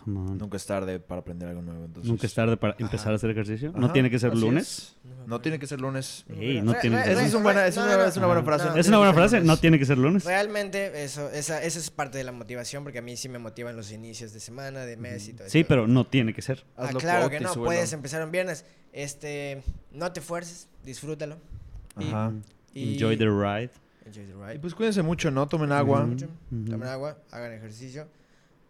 Come 0.06 0.20
on. 0.20 0.38
Nunca 0.38 0.56
es 0.56 0.66
tarde 0.66 1.00
para 1.00 1.20
aprender 1.20 1.50
algo 1.50 1.62
nuevo. 1.62 1.84
Entonces... 1.86 2.10
Nunca 2.10 2.26
es 2.26 2.34
tarde 2.34 2.56
para 2.56 2.74
Ajá. 2.74 2.82
empezar 2.84 3.12
a 3.12 3.16
hacer 3.18 3.30
ejercicio. 3.30 3.74
No 3.76 3.86
Ajá, 3.88 3.94
tiene 3.94 4.10
que 4.10 4.18
ser 4.20 4.32
así 4.32 4.40
lunes. 4.40 4.64
es. 4.64 5.28
No 5.28 5.42
tiene 5.42 5.60
que 5.60 5.68
ser 5.68 5.82
lunes. 5.82 6.26
Ey, 6.30 6.62
no 6.62 6.74
tiene 6.76 6.96
que 7.04 7.12
Esa 7.12 7.20
ser. 7.20 7.28
es, 7.28 7.34
un 7.34 7.44
buena, 7.44 7.68
es 7.68 7.76
No, 7.76 7.84
una, 7.84 7.92
no, 7.98 7.98
no. 8.04 8.06
es 8.10 8.16
una 8.18 8.26
buena 8.28 8.40
Ajá. 8.40 8.46
frase. 8.48 8.66
No, 8.66 8.74
no 8.74 8.80
Es 8.80 8.88
una 8.88 8.98
buena 9.00 9.14
frase, 9.14 9.36
lunes. 9.38 9.48
no 9.48 9.58
tiene 9.58 9.78
que 9.80 9.86
ser 9.86 9.98
lunes. 9.98 10.24
Realmente, 10.24 11.04
eso, 11.04 11.30
esa, 11.30 11.62
eso 11.62 11.78
es 11.78 11.92
parte 11.92 12.18
de 12.18 12.24
la 12.24 12.32
motivación, 12.32 12.84
porque 12.84 13.00
a 13.00 13.02
mí 13.02 13.18
sí 13.18 13.28
me 13.28 13.38
motivan 13.38 13.76
los 13.76 13.92
inicios 13.92 14.32
de 14.32 14.40
semana, 14.40 14.86
de 14.86 14.96
mes 14.96 15.28
y 15.28 15.34
todo 15.34 15.44
eso. 15.48 15.52
Sí, 15.52 15.66
pero 15.66 15.86
no 15.88 16.08
tiene 16.08 16.34
que 16.34 16.42
ser. 16.42 16.64
Ah, 16.78 16.90
claro 16.98 17.30
que 17.30 17.42
no, 17.42 17.54
puedes 17.54 17.92
empezar 17.92 18.24
un 18.24 18.32
viernes. 18.32 18.66
Este, 18.94 19.62
no 19.92 20.14
te 20.14 20.22
fuerces, 20.22 20.70
disfrútalo. 20.86 21.38
Ajá. 21.96 22.32
y- 22.74 22.94
Enjoy 22.94 23.18
the 23.18 23.26
ride. 23.26 23.72
Y 24.56 24.58
pues 24.60 24.74
cuídense 24.76 25.02
mucho, 25.02 25.32
¿no? 25.32 25.48
Tomen 25.48 25.72
agua. 25.72 26.04
Mucho, 26.06 26.26
Ujú. 26.52 26.72
Tomen 26.72 26.88
agua, 26.88 27.18
hagan 27.32 27.54
ejercicio. 27.54 28.08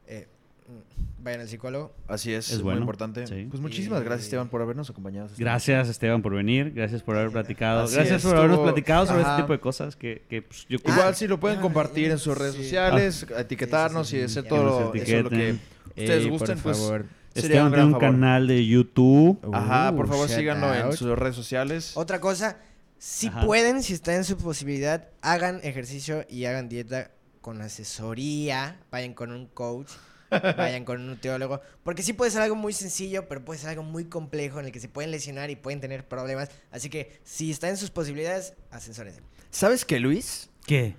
eh, 0.07 0.27
mm, 0.67 1.23
vayan 1.23 1.41
al 1.41 1.47
psicólogo. 1.47 1.93
Así 2.07 2.33
es, 2.33 2.49
Es 2.49 2.55
muy 2.57 2.63
bueno, 2.65 2.81
importante. 2.81 3.25
sí. 3.27 3.47
Pues 3.49 3.61
muchísimas 3.61 4.01
Y- 4.01 4.05
gracias, 4.05 4.25
Esteban, 4.25 4.49
por 4.49 4.61
habernos 4.61 4.89
acompañado. 4.89 5.29
Gracias, 5.37 5.87
Esteban, 5.89 6.21
por 6.21 6.33
venir. 6.35 6.73
Gracias 6.73 7.01
por 7.01 7.15
haber 7.15 7.31
platicado. 7.31 7.83
Así 7.83 7.95
Gracias 7.95 8.17
es, 8.17 8.23
por 8.27 8.35
habernos 8.35 8.55
estuvo- 8.57 8.65
platicado 8.73 9.05
sobre 9.05 9.21
Ajá. 9.21 9.31
este 9.31 9.43
tipo 9.43 9.53
de 9.53 9.59
cosas 9.59 9.95
que, 9.95 10.23
que 10.29 10.41
pues, 10.41 10.65
yo. 10.67 10.79
Igual 10.83 10.99
Ah, 11.09 11.13
si 11.13 11.27
lo 11.27 11.39
pueden 11.39 11.59
ah, 11.59 11.61
compartir 11.61 12.09
eh, 12.09 12.11
en 12.13 12.17
sus 12.19 12.37
redes 12.37 12.55
sí. 12.55 12.63
sociales, 12.63 13.25
etiquetarnos 13.37 14.07
Sí, 14.07 14.17
sí, 14.17 14.21
y 14.21 14.25
hacer 14.25 14.43
todo 14.43 14.59
eso 14.67 14.81
lo 14.87 14.91
que 14.91 14.99
ustedes 14.99 16.23
Ey, 16.23 16.29
gusten, 16.29 16.55
por 16.55 16.63
pues 16.63 16.77
favor. 16.77 17.05
sería 17.33 17.41
Esteban 17.47 17.65
un 17.67 17.71
tiene 17.71 17.85
un 17.85 17.91
favor. 17.91 18.01
canal 18.11 18.47
de 18.47 18.65
YouTube. 18.67 19.39
Ajá, 19.53 19.95
por 19.95 20.07
favor 20.07 20.27
síganlo 20.29 20.73
en 20.73 20.81
out. 20.83 20.93
sus 20.93 21.17
redes 21.17 21.35
sociales. 21.35 21.95
Otra 21.95 22.19
cosa, 22.19 22.57
si 23.03 23.29
Ajá. 23.29 23.47
pueden, 23.47 23.81
si 23.81 23.93
está 23.93 24.13
en 24.13 24.23
su 24.23 24.37
posibilidad, 24.37 25.09
hagan 25.21 25.59
ejercicio 25.63 26.23
y 26.29 26.45
hagan 26.45 26.69
dieta 26.69 27.09
con 27.41 27.59
asesoría, 27.59 28.79
vayan 28.91 29.15
con 29.15 29.31
un 29.31 29.47
coach, 29.47 29.89
vayan 30.29 30.85
con 30.85 31.01
un 31.01 31.07
nutriólogo, 31.07 31.61
porque 31.83 32.03
sí 32.03 32.13
puede 32.13 32.29
ser 32.29 32.43
algo 32.43 32.55
muy 32.55 32.73
sencillo, 32.73 33.27
pero 33.27 33.43
puede 33.43 33.59
ser 33.59 33.71
algo 33.71 33.81
muy 33.81 34.05
complejo 34.05 34.59
en 34.59 34.67
el 34.67 34.71
que 34.71 34.79
se 34.79 34.87
pueden 34.87 35.09
lesionar 35.09 35.49
y 35.49 35.55
pueden 35.55 35.81
tener 35.81 36.07
problemas, 36.07 36.51
así 36.69 36.91
que 36.91 37.19
si 37.23 37.49
está 37.49 37.69
en 37.69 37.77
sus 37.77 37.89
posibilidades, 37.89 38.53
asesórense. 38.69 39.21
¿Sabes 39.49 39.83
qué, 39.83 39.99
Luis? 39.99 40.51
¿Qué? 40.67 40.95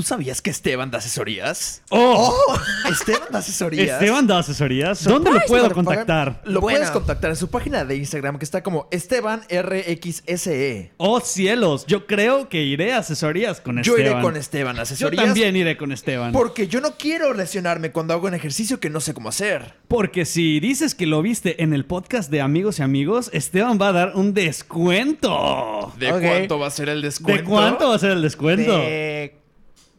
¿Tú 0.00 0.06
sabías 0.06 0.40
que 0.40 0.48
Esteban 0.48 0.90
da 0.90 0.96
asesorías? 0.96 1.82
¡Oh! 1.90 2.34
Esteban 2.90 3.28
da 3.30 3.40
asesorías. 3.40 4.00
Esteban 4.00 4.26
da 4.26 4.38
asesorías. 4.38 5.04
¿Dónde 5.04 5.30
lo 5.30 5.40
puedo 5.46 5.70
contactar? 5.72 6.40
Lo 6.46 6.62
Bueno. 6.62 6.78
puedes 6.78 6.90
contactar 6.90 7.28
en 7.28 7.36
su 7.36 7.50
página 7.50 7.84
de 7.84 7.96
Instagram 7.96 8.38
que 8.38 8.46
está 8.46 8.62
como 8.62 8.88
Esteban 8.90 9.42
RXSE. 9.50 10.92
¡Oh, 10.96 11.20
cielos! 11.20 11.84
Yo 11.86 12.06
creo 12.06 12.48
que 12.48 12.62
iré 12.62 12.94
a 12.94 12.98
asesorías 13.00 13.60
con 13.60 13.82
Yo 13.82 13.94
Esteban. 13.94 14.12
iré 14.14 14.22
con 14.22 14.36
Esteban. 14.38 14.76
Yo 14.76 14.82
Asesorías. 14.82 15.22
también 15.26 15.54
iré 15.54 15.76
con 15.76 15.92
Esteban. 15.92 16.32
Porque 16.32 16.66
yo 16.66 16.80
no 16.80 16.96
quiero 16.96 17.34
lesionarme 17.34 17.92
cuando 17.92 18.14
hago 18.14 18.26
un 18.26 18.32
ejercicio 18.34 18.80
que 18.80 18.88
no 18.88 19.00
sé 19.00 19.12
cómo 19.12 19.28
hacer. 19.28 19.74
Porque 19.86 20.24
si 20.24 20.60
dices 20.60 20.94
que 20.94 21.04
lo 21.06 21.20
viste 21.20 21.62
en 21.62 21.74
el 21.74 21.84
podcast 21.84 22.30
de 22.30 22.40
Amigos 22.40 22.78
y 22.78 22.82
Amigos, 22.82 23.28
Esteban 23.34 23.78
va 23.78 23.88
a 23.88 23.92
dar 23.92 24.12
un 24.14 24.32
descuento. 24.32 25.92
¿De 25.98 26.08
cuánto 26.10 26.58
va 26.58 26.68
a 26.68 26.70
ser 26.70 26.88
el 26.88 27.02
descuento? 27.02 27.42
¿De 27.42 27.46
cuánto 27.46 27.88
va 27.90 27.96
a 27.96 27.98
ser 27.98 28.12
el 28.12 28.22
descuento? 28.22 28.78
De 28.78 29.39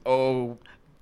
Oh, 0.04 0.58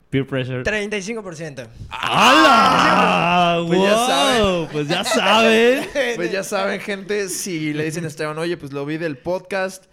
Peer 0.10 0.26
pressure. 0.26 0.64
35%. 0.64 1.68
¡Hala! 1.90 3.64
Pues 3.68 3.80
ya 3.82 3.94
¡Wow! 3.94 4.08
saben. 4.08 4.68
Pues 4.72 4.88
ya 4.88 5.04
saben. 5.04 5.90
pues 6.16 6.32
ya 6.32 6.44
saben, 6.44 6.80
gente, 6.80 7.30
si 7.30 7.74
le 7.74 7.84
dicen 7.84 8.06
a 8.06 8.08
Esteban, 8.08 8.38
oye, 8.38 8.58
pues 8.58 8.72
lo 8.72 8.86
vi 8.86 8.98
del 8.98 9.18
podcast, 9.18 9.86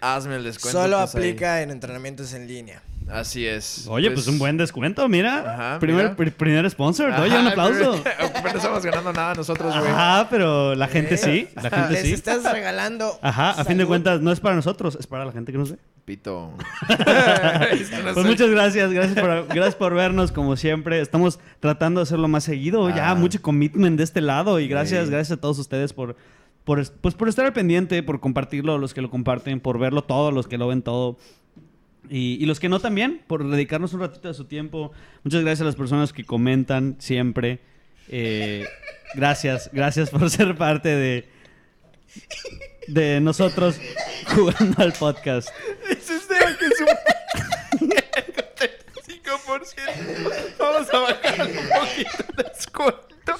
hazme 0.00 0.36
el 0.36 0.44
descuento. 0.44 0.82
Solo 0.82 0.98
pues, 0.98 1.14
ahí. 1.14 1.20
aplica 1.20 1.62
en 1.62 1.70
entrenamientos 1.70 2.34
en 2.34 2.48
línea. 2.48 2.82
Así 3.10 3.46
es. 3.46 3.86
Oye, 3.88 4.10
pues, 4.10 4.26
un 4.26 4.38
buen 4.38 4.56
descuento, 4.56 5.08
mira. 5.08 5.54
Ajá, 5.54 5.78
primer, 5.78 6.14
mira. 6.18 6.32
primer 6.32 6.70
sponsor. 6.70 7.12
Oye, 7.12 7.38
un 7.38 7.46
Ajá, 7.46 7.50
aplauso. 7.50 8.02
Pero, 8.02 8.32
pero 8.34 8.52
no 8.52 8.56
estamos 8.58 8.84
ganando 8.84 9.12
nada 9.12 9.34
nosotros, 9.34 9.74
güey. 9.76 9.90
Ajá, 9.90 10.28
pero 10.28 10.74
la 10.74 10.88
gente 10.88 11.16
sí. 11.16 11.48
La 11.54 11.70
gente 11.70 11.92
Les 11.92 12.02
sí. 12.02 12.12
estás 12.12 12.42
regalando. 12.50 13.18
Ajá, 13.22 13.50
a 13.50 13.64
fin 13.64 13.78
de 13.78 13.86
cuentas, 13.86 14.20
no 14.20 14.32
es 14.32 14.40
para 14.40 14.56
nosotros, 14.56 14.96
es 14.98 15.06
para 15.06 15.24
la 15.24 15.32
gente 15.32 15.52
que 15.52 15.58
nos 15.58 15.72
ve. 15.72 15.78
Pito. 16.04 16.52
Pues 18.14 18.26
muchas 18.26 18.50
gracias, 18.50 18.92
gracias 18.92 19.18
por, 19.18 19.46
gracias 19.48 19.74
por 19.76 19.94
vernos 19.94 20.32
como 20.32 20.56
siempre. 20.56 21.00
Estamos 21.00 21.38
tratando 21.60 22.00
de 22.00 22.02
hacerlo 22.02 22.28
más 22.28 22.44
seguido, 22.44 22.90
ya 22.90 23.10
Ah. 23.10 23.14
mucho 23.14 23.40
commitment 23.40 23.96
de 23.96 24.04
este 24.04 24.20
lado 24.20 24.58
y 24.60 24.68
gracias, 24.68 25.06
Sí. 25.06 25.10
gracias 25.12 25.38
a 25.38 25.40
todos 25.40 25.58
ustedes 25.58 25.92
por, 25.92 26.16
por, 26.64 26.84
pues, 27.00 27.14
por 27.14 27.28
estar 27.28 27.44
al 27.46 27.52
pendiente, 27.52 28.02
por 28.02 28.20
compartirlo, 28.20 28.78
los 28.78 28.94
que 28.94 29.00
lo 29.02 29.10
comparten, 29.10 29.60
por 29.60 29.78
verlo 29.78 30.02
todo, 30.02 30.32
los 30.32 30.48
que 30.48 30.58
lo 30.58 30.66
ven 30.68 30.82
todo. 30.82 31.16
Y, 32.10 32.36
y 32.40 32.46
los 32.46 32.58
que 32.60 32.68
no 32.68 32.80
también, 32.80 33.22
por 33.28 33.48
dedicarnos 33.48 33.94
un 33.94 34.00
ratito 34.00 34.26
de 34.28 34.34
su 34.34 34.44
tiempo. 34.46 34.90
Muchas 35.22 35.42
gracias 35.42 35.62
a 35.62 35.64
las 35.66 35.76
personas 35.76 36.12
que 36.12 36.24
comentan 36.24 36.96
siempre. 36.98 37.60
Eh, 38.08 38.66
gracias, 39.14 39.70
gracias 39.72 40.10
por 40.10 40.28
ser 40.28 40.56
parte 40.56 40.88
de, 40.88 41.28
de 42.86 43.20
nosotros 43.20 43.76
jugando 44.34 44.82
al 44.82 44.92
podcast. 44.92 45.48
Es 45.88 46.10
Esteban 46.10 46.56
que 46.56 46.66
es 46.66 46.80
un... 46.80 47.88
35%. 49.22 50.56
Vamos 50.58 50.88
a 50.92 50.98
bajar 50.98 51.40
un 51.40 51.68
poquito 51.68 52.24
el 52.28 52.44
descuento. 52.44 53.38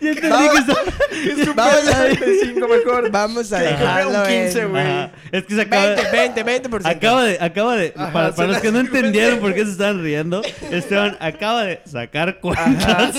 Ya 0.00 0.10
entendí 0.10 0.48
que 0.48 0.58
está- 0.58 1.42
es 1.42 1.48
un 1.48 1.56
Vamos 1.56 1.88
a- 1.88 2.04
35 2.04 2.68
mejor. 2.68 3.10
Vamos 3.10 3.52
a 3.52 3.58
dejarlo 3.60 4.20
un 4.20 4.26
15, 4.26 4.60
en 4.60 4.70
güey. 4.70 5.10
Es 5.32 5.44
que 5.44 5.54
se 5.54 5.60
acaba 5.62 5.86
20, 5.86 6.02
de... 6.02 6.42
20, 6.42 6.68
20%. 6.70 6.86
Acaba 6.86 7.24
de, 7.24 7.38
acaba 7.40 7.76
de, 7.76 7.92
Ajá, 7.96 8.12
para, 8.12 8.34
para 8.34 8.48
los 8.48 8.58
que 8.60 8.70
no 8.72 8.80
entendieron 8.86 9.38
por 9.40 9.54
qué 9.54 9.64
se 9.64 9.72
estaban 9.72 10.02
riendo, 10.02 10.42
Esteban 10.70 11.16
acaba 11.20 11.64
de 11.64 11.80
sacar 11.84 12.38
cuentas 12.40 13.14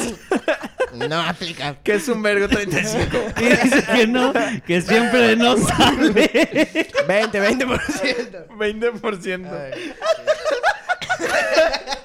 No 0.93 1.21
aplica. 1.21 1.75
Que 1.83 1.95
es 1.95 2.07
un 2.07 2.21
vergo 2.21 2.47
35. 2.47 3.17
y 3.41 3.43
dice 3.45 3.83
que 3.93 4.07
no, 4.07 4.33
que 4.65 4.81
siempre 4.81 5.35
no 5.35 5.57
sale. 5.57 6.11
20, 7.07 7.41
20%. 7.41 8.47
20%. 8.57 9.47
Ay, 9.51 9.93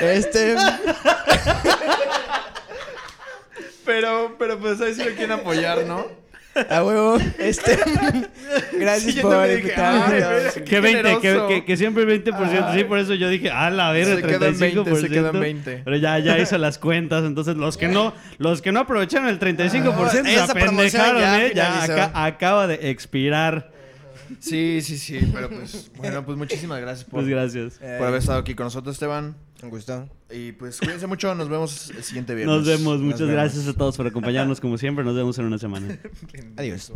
Este. 0.00 0.54
Pero, 3.84 4.34
pero 4.38 4.58
pues 4.58 4.80
ahí 4.80 4.94
sí 4.94 5.04
lo 5.04 5.10
quieren 5.12 5.32
apoyar, 5.32 5.84
¿no? 5.84 6.06
A 6.70 6.82
huevo. 6.82 7.18
Este. 7.38 7.78
Gracias 8.72 9.14
Sí, 9.14 9.20
por 9.20 9.46
invitarme. 9.48 10.24
ay, 10.24 10.62
Que 10.64 10.80
20, 10.80 11.18
que, 11.20 11.42
que, 11.48 11.64
que 11.66 11.76
siempre 11.76 12.04
20%. 12.06 12.74
Sí, 12.74 12.84
por 12.84 12.98
eso 12.98 13.12
yo 13.14 13.28
dije, 13.28 13.50
ah, 13.50 13.68
la 13.70 13.92
verga, 13.92 14.16
Se 14.16 14.22
quedó 14.22 14.46
en 14.46 14.58
20, 14.58 14.90
35%. 14.90 15.00
se 15.02 15.08
quedó 15.10 15.30
en 15.30 15.40
20. 15.40 15.82
Pero 15.84 15.96
ya, 15.98 16.18
ya 16.18 16.38
hice 16.38 16.56
las 16.58 16.78
cuentas. 16.78 17.24
Entonces, 17.24 17.56
los 17.56 17.76
que 17.76 17.88
no, 17.88 18.14
los 18.38 18.62
que 18.62 18.72
no 18.72 18.80
aprovecharon 18.80 19.28
el 19.28 19.38
35% 19.38 20.10
se 20.10 20.34
Esa 20.34 20.54
promoción 20.54 21.02
apendejaron, 21.02 21.20
ya 21.20 21.44
¿eh? 21.44 21.52
Ya 21.54 21.82
acá- 21.82 22.10
acaba 22.14 22.66
de 22.66 22.90
expirar. 22.90 23.70
Sí, 24.40 24.80
sí, 24.82 24.98
sí, 24.98 25.30
pero 25.32 25.48
pues, 25.48 25.90
bueno, 25.96 26.24
pues 26.24 26.36
muchísimas 26.38 26.80
gracias 26.80 27.04
por, 27.04 27.20
Pues 27.20 27.28
gracias. 27.28 27.78
Por 27.78 28.06
haber 28.06 28.20
estado 28.20 28.38
aquí 28.38 28.54
con 28.54 28.64
nosotros, 28.64 28.94
Esteban. 28.94 29.36
Un 29.62 29.70
gusto. 29.70 30.08
Y 30.30 30.52
pues 30.52 30.78
cuídense 30.78 31.06
mucho, 31.06 31.34
nos 31.34 31.48
vemos 31.48 31.90
el 31.90 32.02
siguiente 32.02 32.34
viernes. 32.34 32.56
Nos 32.56 32.66
vemos. 32.66 33.00
Muchas 33.00 33.20
vemos. 33.20 33.34
gracias 33.34 33.66
a 33.68 33.72
todos 33.72 33.96
por 33.96 34.06
acompañarnos 34.06 34.60
como 34.60 34.76
siempre. 34.78 35.04
Nos 35.04 35.16
vemos 35.16 35.38
en 35.38 35.46
una 35.46 35.58
semana. 35.58 35.98
Adiós. 36.56 36.92